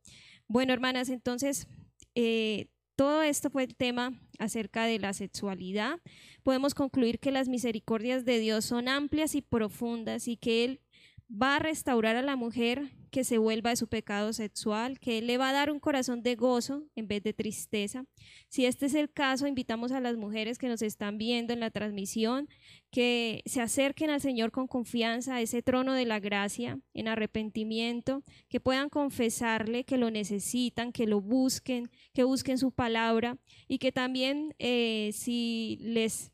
Bueno, 0.48 0.74
hermanas, 0.74 1.10
entonces 1.10 1.68
eh, 2.16 2.68
todo 2.96 3.24
esto 3.24 3.50
fue 3.50 3.64
el 3.64 3.76
tema 3.76 4.14
acerca 4.40 4.86
de 4.86 5.00
la 5.00 5.14
sexualidad. 5.14 6.00
Podemos 6.44 6.76
concluir 6.76 7.20
que 7.20 7.32
las 7.32 7.48
misericordias 7.48 8.26
de 8.26 8.40
Dios 8.40 8.66
son 8.66 8.88
amplias 8.88 9.36
y 9.36 9.42
profundas 9.42 10.28
y 10.28 10.38
que 10.38 10.66
Él 10.66 10.82
va 11.30 11.56
a 11.56 11.60
restaurar 11.60 12.16
a 12.16 12.22
la 12.22 12.36
mujer 12.36 12.92
que 13.14 13.24
se 13.24 13.38
vuelva 13.38 13.70
de 13.70 13.76
su 13.76 13.88
pecado 13.88 14.34
sexual, 14.34 15.00
que 15.00 15.22
le 15.22 15.38
va 15.38 15.50
a 15.50 15.54
dar 15.54 15.72
un 15.72 15.80
corazón 15.80 16.24
de 16.24 16.36
gozo 16.36 16.84
en 16.96 17.08
vez 17.08 17.22
de 17.22 17.32
tristeza. 17.32 18.06
Si 18.50 18.66
este 18.66 18.88
es 18.88 18.96
el 18.96 19.12
caso, 19.12 19.46
invitamos 19.46 19.92
a 19.92 20.00
las 20.00 20.18
mujeres 20.18 20.58
que 20.58 20.68
nos 20.68 20.82
están 20.82 21.20
viendo 21.20 21.54
en 21.54 21.60
la 21.60 21.70
transmisión 21.70 22.50
que 22.90 23.44
se 23.46 23.62
acerquen 23.62 24.10
al 24.10 24.20
Señor 24.20 24.52
con 24.52 24.66
confianza 24.66 25.36
a 25.36 25.42
ese 25.42 25.62
trono 25.62 25.94
de 25.94 26.06
la 26.06 26.20
gracia, 26.20 26.80
en 26.96 27.08
arrepentimiento, 27.08 28.24
que 28.50 28.60
puedan 28.60 28.90
confesarle 28.90 29.84
que 29.84 30.00
lo 30.00 30.10
necesitan, 30.10 30.92
que 30.92 31.06
lo 31.06 31.22
busquen, 31.22 31.92
que 32.16 32.24
busquen 32.24 32.58
su 32.58 32.72
palabra 32.72 33.38
y 33.68 33.78
que 33.78 33.92
también 33.92 34.56
eh, 34.58 35.12
si 35.14 35.78
les 35.82 36.34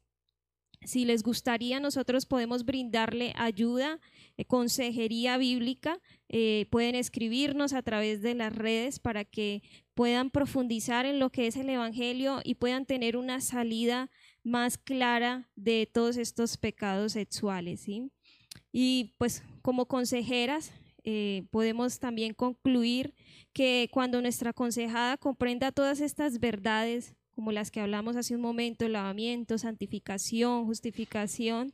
si 0.85 1.03
les 1.05 1.23
gustaría, 1.23 1.79
nosotros 1.79 2.25
podemos 2.25 2.63
brindarle 2.63 3.33
ayuda, 3.35 3.99
consejería 4.45 5.37
bíblica. 5.37 5.99
eh, 6.29 6.67
pueden 6.69 6.95
escribirnos 6.95 7.73
a 7.73 7.81
través 7.81 8.21
de 8.21 8.35
las 8.35 8.55
redes 8.55 8.99
para 8.99 9.25
que 9.25 9.63
puedan 9.95 10.29
profundizar 10.29 11.05
en 11.05 11.19
lo 11.19 11.31
que 11.31 11.47
es 11.47 11.55
el 11.55 11.69
Evangelio 11.69 12.39
y 12.43 12.55
puedan 12.55 12.85
tener 12.85 13.17
una 13.17 13.41
salida 13.41 14.09
más 14.43 14.77
clara 14.77 15.49
de 15.55 15.89
todos 15.91 16.17
estos 16.17 16.57
pecados 16.57 17.13
sexuales. 17.13 17.81
¿sí? 17.81 18.11
Y 18.71 19.15
pues 19.17 19.43
como 19.61 19.87
consejeras 19.87 20.71
eh, 21.03 21.47
podemos 21.51 21.99
también 21.99 22.33
concluir 22.33 23.15
que 23.53 23.89
cuando 23.91 24.21
nuestra 24.21 24.51
aconsejada 24.51 25.17
comprenda 25.17 25.71
todas 25.71 26.01
estas 26.01 26.39
verdades, 26.39 27.15
como 27.39 27.53
las 27.53 27.71
que 27.71 27.79
hablamos 27.79 28.17
hace 28.17 28.35
un 28.35 28.41
momento, 28.41 28.85
lavamiento, 28.89 29.57
santificación, 29.57 30.65
justificación, 30.65 31.73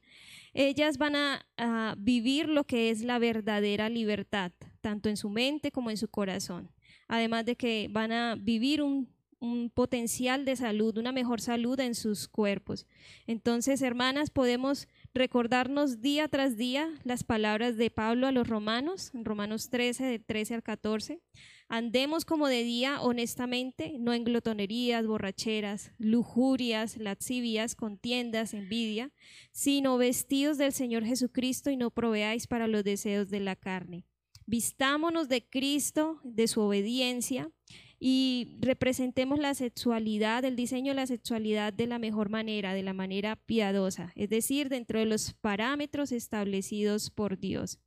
ellas 0.53 0.99
van 0.99 1.15
a, 1.15 1.95
vivir 1.97 2.47
lo 2.47 2.65
que 2.65 2.91
es 2.91 3.01
la 3.01 3.17
verdadera 3.17 3.89
libertad, 3.89 4.51
tanto 4.81 5.09
en 5.09 5.17
su 5.17 5.27
mente 5.31 5.71
como 5.71 5.89
en 5.89 5.97
su 5.97 6.07
corazón. 6.07 6.69
Además 7.07 7.45
de 7.45 7.55
que 7.55 7.87
van 7.89 8.11
a 8.11 8.35
vivir 8.35 8.83
un, 8.83 9.09
un 9.39 9.71
potencial 9.71 10.45
de 10.45 10.55
salud, 10.55 10.99
una 10.99 11.11
mejor 11.11 11.41
salud 11.41 11.79
en 11.79 11.95
sus 11.95 12.27
cuerpos. 12.27 12.85
Entonces, 13.25 13.81
hermanas, 13.81 14.29
podemos 14.29 14.87
recordarnos 15.15 15.99
día 15.99 16.27
tras 16.27 16.57
día 16.57 16.93
las 17.03 17.23
palabras 17.23 17.75
de 17.75 17.89
Pablo 17.89 18.27
a 18.27 18.31
los 18.31 18.47
romanos, 18.47 19.09
en 19.15 19.25
Romanos 19.25 19.71
13, 19.71 20.05
de 20.05 20.19
13 20.19 20.53
al 20.53 20.61
14, 20.61 21.21
Andemos 21.67 22.25
como 22.25 22.47
de 22.47 22.63
día 22.63 23.01
honestamente, 23.01 23.95
no 23.99 24.13
en 24.13 24.23
glotonerías, 24.23 25.07
borracheras, 25.07 25.91
lujurias, 25.97 26.97
lascivias, 26.97 27.75
contiendas, 27.75 28.53
envidia, 28.53 29.11
sino 29.51 29.97
vestidos 29.97 30.57
del 30.57 30.73
Señor 30.73 31.05
Jesucristo 31.05 31.71
y 31.71 31.77
no 31.77 31.89
proveáis 31.89 32.45
para 32.45 32.67
los 32.67 32.83
deseos 32.83 33.29
de 33.29 33.39
la 33.39 33.55
carne. 33.55 34.05
Vistámonos 34.45 35.27
de 35.27 35.49
Cristo, 35.49 36.19
de 36.23 36.47
su 36.47 36.61
obediencia, 36.61 37.51
y 37.99 38.57
representemos 38.59 39.39
la 39.39 39.55
sexualidad, 39.55 40.45
el 40.45 40.55
diseño 40.55 40.91
de 40.91 40.97
la 40.97 41.07
sexualidad 41.07 41.73
de 41.73 41.87
la 41.87 41.97
mejor 41.97 42.29
manera, 42.29 42.75
de 42.75 42.83
la 42.83 42.93
manera 42.93 43.35
piadosa, 43.37 44.11
es 44.15 44.29
decir, 44.29 44.69
dentro 44.69 44.99
de 44.99 45.05
los 45.05 45.33
parámetros 45.33 46.11
establecidos 46.11 47.09
por 47.09 47.39
Dios. 47.39 47.79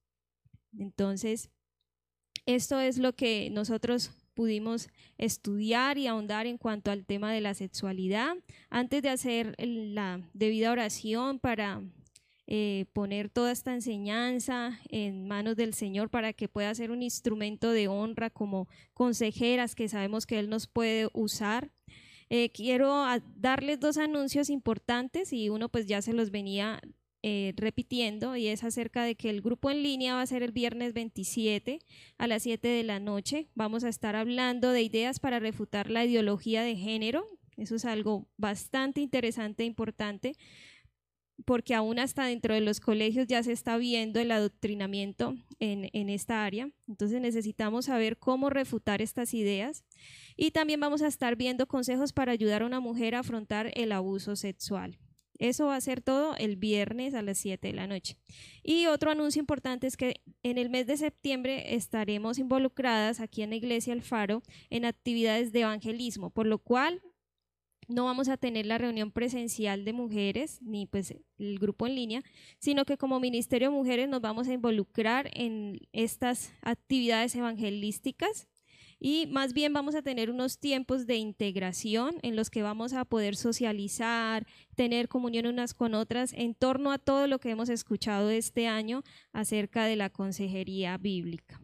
Entonces, 0.76 1.50
esto 2.48 2.80
es 2.80 2.96
lo 2.96 3.14
que 3.14 3.50
nosotros 3.50 4.10
pudimos 4.32 4.88
estudiar 5.18 5.98
y 5.98 6.06
ahondar 6.06 6.46
en 6.46 6.56
cuanto 6.56 6.90
al 6.90 7.04
tema 7.04 7.30
de 7.30 7.42
la 7.42 7.52
sexualidad. 7.52 8.36
Antes 8.70 9.02
de 9.02 9.10
hacer 9.10 9.54
la 9.58 10.22
debida 10.32 10.72
oración 10.72 11.40
para 11.40 11.82
eh, 12.46 12.86
poner 12.94 13.28
toda 13.28 13.52
esta 13.52 13.74
enseñanza 13.74 14.80
en 14.88 15.28
manos 15.28 15.56
del 15.56 15.74
Señor 15.74 16.08
para 16.08 16.32
que 16.32 16.48
pueda 16.48 16.74
ser 16.74 16.90
un 16.90 17.02
instrumento 17.02 17.70
de 17.70 17.88
honra 17.88 18.30
como 18.30 18.66
consejeras 18.94 19.74
que 19.74 19.90
sabemos 19.90 20.24
que 20.24 20.38
Él 20.38 20.48
nos 20.48 20.68
puede 20.68 21.10
usar. 21.12 21.70
Eh, 22.30 22.48
quiero 22.48 23.04
darles 23.36 23.78
dos 23.78 23.98
anuncios 23.98 24.48
importantes 24.48 25.34
y 25.34 25.50
uno 25.50 25.68
pues 25.68 25.84
ya 25.84 26.00
se 26.00 26.14
los 26.14 26.30
venía 26.30 26.80
eh, 27.22 27.52
repitiendo 27.56 28.36
y 28.36 28.46
es 28.46 28.62
acerca 28.62 29.02
de 29.02 29.16
que 29.16 29.28
el 29.28 29.40
grupo 29.40 29.70
en 29.70 29.82
línea 29.82 30.14
va 30.14 30.22
a 30.22 30.26
ser 30.26 30.44
el 30.44 30.52
viernes 30.52 30.92
27 30.92 31.80
a 32.16 32.26
las 32.28 32.44
7 32.44 32.68
de 32.68 32.84
la 32.84 33.00
noche. 33.00 33.48
Vamos 33.54 33.82
a 33.82 33.88
estar 33.88 34.14
hablando 34.14 34.70
de 34.70 34.82
ideas 34.82 35.18
para 35.18 35.40
refutar 35.40 35.90
la 35.90 36.04
ideología 36.04 36.62
de 36.62 36.76
género. 36.76 37.26
Eso 37.56 37.74
es 37.74 37.84
algo 37.84 38.28
bastante 38.36 39.00
interesante 39.00 39.64
e 39.64 39.66
importante 39.66 40.36
porque 41.44 41.74
aún 41.74 41.98
hasta 41.98 42.24
dentro 42.24 42.54
de 42.54 42.60
los 42.60 42.78
colegios 42.78 43.26
ya 43.26 43.42
se 43.42 43.52
está 43.52 43.78
viendo 43.78 44.20
el 44.20 44.30
adoctrinamiento 44.30 45.34
en, 45.58 45.90
en 45.92 46.10
esta 46.10 46.44
área. 46.44 46.70
Entonces 46.86 47.20
necesitamos 47.20 47.86
saber 47.86 48.18
cómo 48.18 48.50
refutar 48.50 49.02
estas 49.02 49.34
ideas. 49.34 49.84
Y 50.36 50.52
también 50.52 50.78
vamos 50.78 51.02
a 51.02 51.08
estar 51.08 51.36
viendo 51.36 51.66
consejos 51.66 52.12
para 52.12 52.32
ayudar 52.32 52.62
a 52.62 52.66
una 52.66 52.80
mujer 52.80 53.14
a 53.14 53.20
afrontar 53.20 53.72
el 53.74 53.92
abuso 53.92 54.36
sexual. 54.36 54.98
Eso 55.38 55.66
va 55.66 55.76
a 55.76 55.80
ser 55.80 56.00
todo 56.00 56.34
el 56.36 56.56
viernes 56.56 57.14
a 57.14 57.22
las 57.22 57.38
7 57.38 57.68
de 57.68 57.74
la 57.74 57.86
noche. 57.86 58.16
Y 58.62 58.86
otro 58.86 59.10
anuncio 59.10 59.40
importante 59.40 59.86
es 59.86 59.96
que 59.96 60.20
en 60.42 60.58
el 60.58 60.70
mes 60.70 60.86
de 60.86 60.96
septiembre 60.96 61.74
estaremos 61.74 62.38
involucradas 62.38 63.20
aquí 63.20 63.42
en 63.42 63.50
la 63.50 63.56
Iglesia 63.56 63.92
El 63.92 64.02
Faro 64.02 64.42
en 64.70 64.84
actividades 64.84 65.52
de 65.52 65.60
evangelismo, 65.60 66.30
por 66.30 66.46
lo 66.46 66.58
cual 66.58 67.02
no 67.88 68.04
vamos 68.04 68.28
a 68.28 68.36
tener 68.36 68.66
la 68.66 68.78
reunión 68.78 69.10
presencial 69.10 69.84
de 69.84 69.94
mujeres 69.94 70.60
ni 70.60 70.86
pues 70.86 71.14
el 71.38 71.58
grupo 71.58 71.86
en 71.86 71.94
línea, 71.94 72.22
sino 72.58 72.84
que 72.84 72.98
como 72.98 73.18
Ministerio 73.18 73.70
de 73.70 73.76
Mujeres 73.76 74.08
nos 74.08 74.20
vamos 74.20 74.46
a 74.46 74.52
involucrar 74.52 75.30
en 75.32 75.80
estas 75.92 76.52
actividades 76.62 77.34
evangelísticas 77.34 78.46
y 79.00 79.26
más 79.26 79.52
bien 79.52 79.72
vamos 79.72 79.94
a 79.94 80.02
tener 80.02 80.30
unos 80.30 80.58
tiempos 80.58 81.06
de 81.06 81.16
integración 81.16 82.16
en 82.22 82.34
los 82.34 82.50
que 82.50 82.62
vamos 82.62 82.92
a 82.92 83.04
poder 83.04 83.36
socializar, 83.36 84.46
tener 84.74 85.08
comunión 85.08 85.46
unas 85.46 85.74
con 85.74 85.94
otras 85.94 86.32
en 86.32 86.54
torno 86.54 86.90
a 86.90 86.98
todo 86.98 87.26
lo 87.26 87.38
que 87.38 87.50
hemos 87.50 87.68
escuchado 87.68 88.30
este 88.30 88.66
año 88.66 89.02
acerca 89.32 89.84
de 89.84 89.96
la 89.96 90.10
consejería 90.10 90.98
bíblica. 90.98 91.60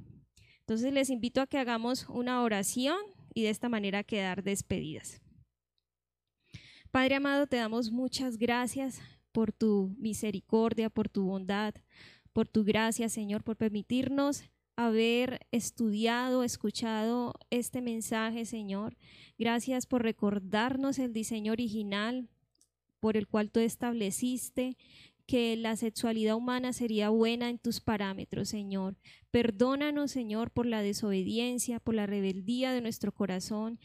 Entonces 0.61 0.93
les 0.93 1.11
invito 1.11 1.41
a 1.41 1.47
que 1.47 1.59
hagamos 1.59 2.07
una 2.09 2.43
oración 2.43 2.97
y 3.35 3.43
de 3.43 3.51
esta 3.51 3.69
manera 3.69 4.05
quedar 4.05 4.45
despedidas. 4.45 5.21
Padre 6.91 7.17
amado, 7.17 7.49
te 7.49 7.57
damos 7.57 7.91
muchas 7.91 8.39
gracias 8.39 9.01
por 9.33 9.51
tu 9.51 9.97
misericordia, 9.99 10.89
por 10.89 11.09
tu 11.09 11.25
bondad, 11.25 11.75
por 12.33 12.47
tu 12.47 12.63
gracia, 12.63 13.09
Señor, 13.09 13.43
por 13.43 13.57
permitirnos 13.57 14.45
haber 14.77 15.47
estudiado, 15.53 16.43
escuchado 16.45 17.35
este 17.51 17.81
mensaje, 17.81 18.45
Señor. 18.45 18.97
Gracias 19.39 19.87
por 19.87 20.03
recordarnos 20.03 20.99
el 20.99 21.13
diseño 21.13 21.53
original 21.53 22.29
por 23.01 23.17
el 23.17 23.27
cual 23.27 23.51
tú 23.51 23.61
estableciste 23.61 24.77
que 25.27 25.57
la 25.57 25.77
sexualidad 25.77 26.37
humana 26.37 26.73
sería 26.73 27.09
buena 27.09 27.49
en 27.49 27.59
tus 27.59 27.81
parámetros, 27.81 28.49
Señor. 28.49 28.97
Perdónanos, 29.31 30.11
Señor, 30.11 30.51
por 30.51 30.67
la 30.67 30.83
desobediencia, 30.83 31.81
por 31.81 31.95
la 31.95 32.07
rebeldía 32.07 32.73
de 32.73 32.81
nuestro 32.81 33.13
corazón, 33.13 33.79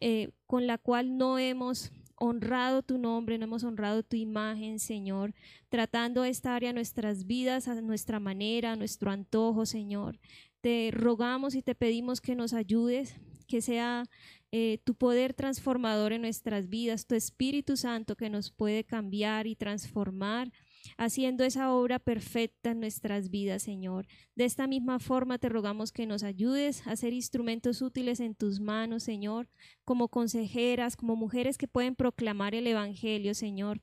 eh, 0.00 0.30
con 0.46 0.66
la 0.66 0.78
cual 0.78 1.16
no 1.16 1.38
hemos 1.38 1.92
honrado 2.16 2.82
tu 2.82 2.98
nombre, 2.98 3.38
no 3.38 3.44
hemos 3.44 3.64
honrado 3.64 4.02
tu 4.02 4.16
imagen, 4.16 4.78
Señor, 4.78 5.34
tratando 5.68 6.24
esta 6.24 6.54
área 6.54 6.72
nuestras 6.72 7.26
vidas 7.26 7.68
a 7.68 7.80
nuestra 7.80 8.20
manera, 8.20 8.72
a 8.72 8.76
nuestro 8.76 9.10
antojo, 9.10 9.66
Señor. 9.66 10.18
Te 10.60 10.90
rogamos 10.92 11.54
y 11.54 11.62
te 11.62 11.74
pedimos 11.74 12.20
que 12.20 12.34
nos 12.34 12.52
ayudes, 12.54 13.16
que 13.46 13.60
sea 13.60 14.04
eh, 14.52 14.78
tu 14.84 14.94
poder 14.94 15.34
transformador 15.34 16.12
en 16.12 16.22
nuestras 16.22 16.68
vidas, 16.68 17.06
tu 17.06 17.14
Espíritu 17.14 17.76
Santo 17.76 18.16
que 18.16 18.30
nos 18.30 18.50
puede 18.50 18.84
cambiar 18.84 19.46
y 19.46 19.56
transformar 19.56 20.52
haciendo 20.96 21.44
esa 21.44 21.72
obra 21.72 21.98
perfecta 21.98 22.70
en 22.70 22.80
nuestras 22.80 23.30
vidas, 23.30 23.62
Señor. 23.62 24.06
De 24.34 24.44
esta 24.44 24.66
misma 24.66 24.98
forma 24.98 25.38
te 25.38 25.48
rogamos 25.48 25.92
que 25.92 26.06
nos 26.06 26.22
ayudes 26.22 26.86
a 26.86 26.96
ser 26.96 27.12
instrumentos 27.12 27.82
útiles 27.82 28.20
en 28.20 28.34
tus 28.34 28.60
manos, 28.60 29.02
Señor, 29.02 29.48
como 29.84 30.08
consejeras, 30.08 30.96
como 30.96 31.16
mujeres 31.16 31.58
que 31.58 31.68
pueden 31.68 31.94
proclamar 31.94 32.54
el 32.54 32.66
Evangelio, 32.66 33.34
Señor 33.34 33.80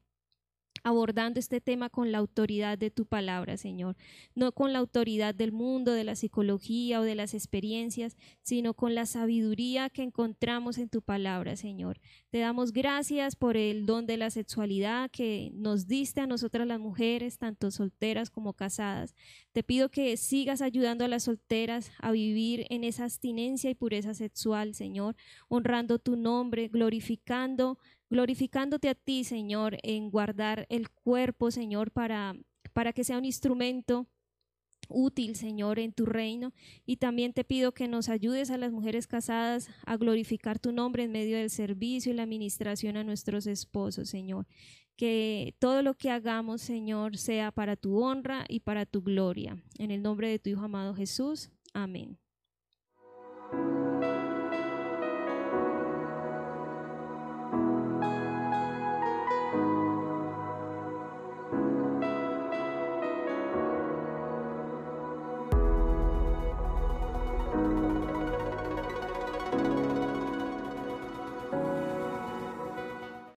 abordando 0.84 1.40
este 1.40 1.62
tema 1.62 1.90
con 1.90 2.12
la 2.12 2.18
autoridad 2.18 2.78
de 2.78 2.92
tu 2.92 3.06
palabra, 3.06 3.58
Señor, 3.58 3.96
no 4.36 4.52
con 4.52 4.74
la 4.74 4.80
autoridad 4.80 5.36
del 5.36 5.52
mundo, 5.52 5.94
de 5.94 6.04
la 6.04 6.16
psicología 6.16 7.00
o 7.00 7.04
de 7.04 7.16
las 7.16 7.34
experiencias, 7.34 8.18
sino 8.42 8.74
con 8.74 8.96
la 8.96 9.06
sabiduría 9.06 9.90
que 9.90 10.04
encontramos 10.04 10.78
en 10.78 10.90
tu 10.90 11.02
palabra, 11.02 11.56
Señor. 11.56 12.00
Te 12.30 12.40
damos 12.40 12.72
gracias 12.72 13.36
por 13.36 13.58
el 13.58 13.86
don 13.86 14.06
de 14.06 14.18
la 14.18 14.30
sexualidad 14.30 15.10
que 15.12 15.52
nos 15.54 15.88
diste 15.88 16.22
a 16.22 16.28
nosotras 16.28 16.68
las 16.68 16.80
mujeres, 16.80 17.38
tanto 17.38 17.72
solteras 17.72 18.30
como 18.30 18.54
casadas. 18.54 19.16
Te 19.52 19.64
pido 19.64 19.90
que 19.90 20.18
sigas 20.18 20.62
ayudando 20.62 21.06
a 21.06 21.08
las 21.08 21.24
solteras 21.24 21.92
a 22.00 22.12
vivir 22.12 22.66
en 22.70 22.84
esa 22.84 23.04
abstinencia 23.04 23.70
y 23.70 23.76
pureza 23.76 24.14
sexual, 24.14 24.74
Señor, 24.74 25.16
honrando 25.50 26.00
tu 26.00 26.16
nombre, 26.16 26.68
glorificando 26.68 27.78
glorificándote 28.12 28.90
a 28.90 28.96
ti, 28.96 29.24
Señor, 29.24 29.78
en 29.84 30.12
guardar 30.12 30.68
el 30.70 30.90
cuerpo, 30.90 31.50
Señor, 31.50 31.92
para, 31.92 32.36
para 32.74 32.92
que 32.92 33.06
sea 33.06 33.18
un 33.18 33.26
instrumento 33.26 34.06
útil, 34.90 35.38
Señor, 35.38 35.80
en 35.80 35.94
tu 35.94 36.06
reino. 36.06 36.54
Y 36.86 36.98
también 36.98 37.32
te 37.32 37.46
pido 37.46 37.72
que 37.72 37.88
nos 37.88 38.10
ayudes 38.10 38.52
a 38.52 38.58
las 38.58 38.74
mujeres 38.74 39.08
casadas 39.08 39.70
a 39.86 39.96
glorificar 39.96 40.60
tu 40.60 40.74
nombre 40.74 41.04
en 41.04 41.12
medio 41.14 41.38
del 41.38 41.50
servicio 41.50 42.12
y 42.12 42.16
la 42.16 42.24
administración 42.24 42.98
a 42.98 43.06
nuestros 43.06 43.48
esposos, 43.48 44.10
Señor. 44.10 44.46
Que 44.98 45.56
todo 45.60 45.82
lo 45.82 45.94
que 45.94 46.12
hagamos, 46.12 46.62
Señor, 46.62 47.18
sea 47.18 47.52
para 47.52 47.78
tu 47.78 48.04
honra 48.04 48.44
y 48.50 48.60
para 48.60 48.86
tu 48.86 49.02
gloria. 49.02 49.64
En 49.80 49.90
el 49.90 50.02
nombre 50.02 50.30
de 50.30 50.38
tu 50.38 50.50
Hijo 50.50 50.62
amado 50.62 50.94
Jesús. 50.94 51.50
Amén. 51.74 52.20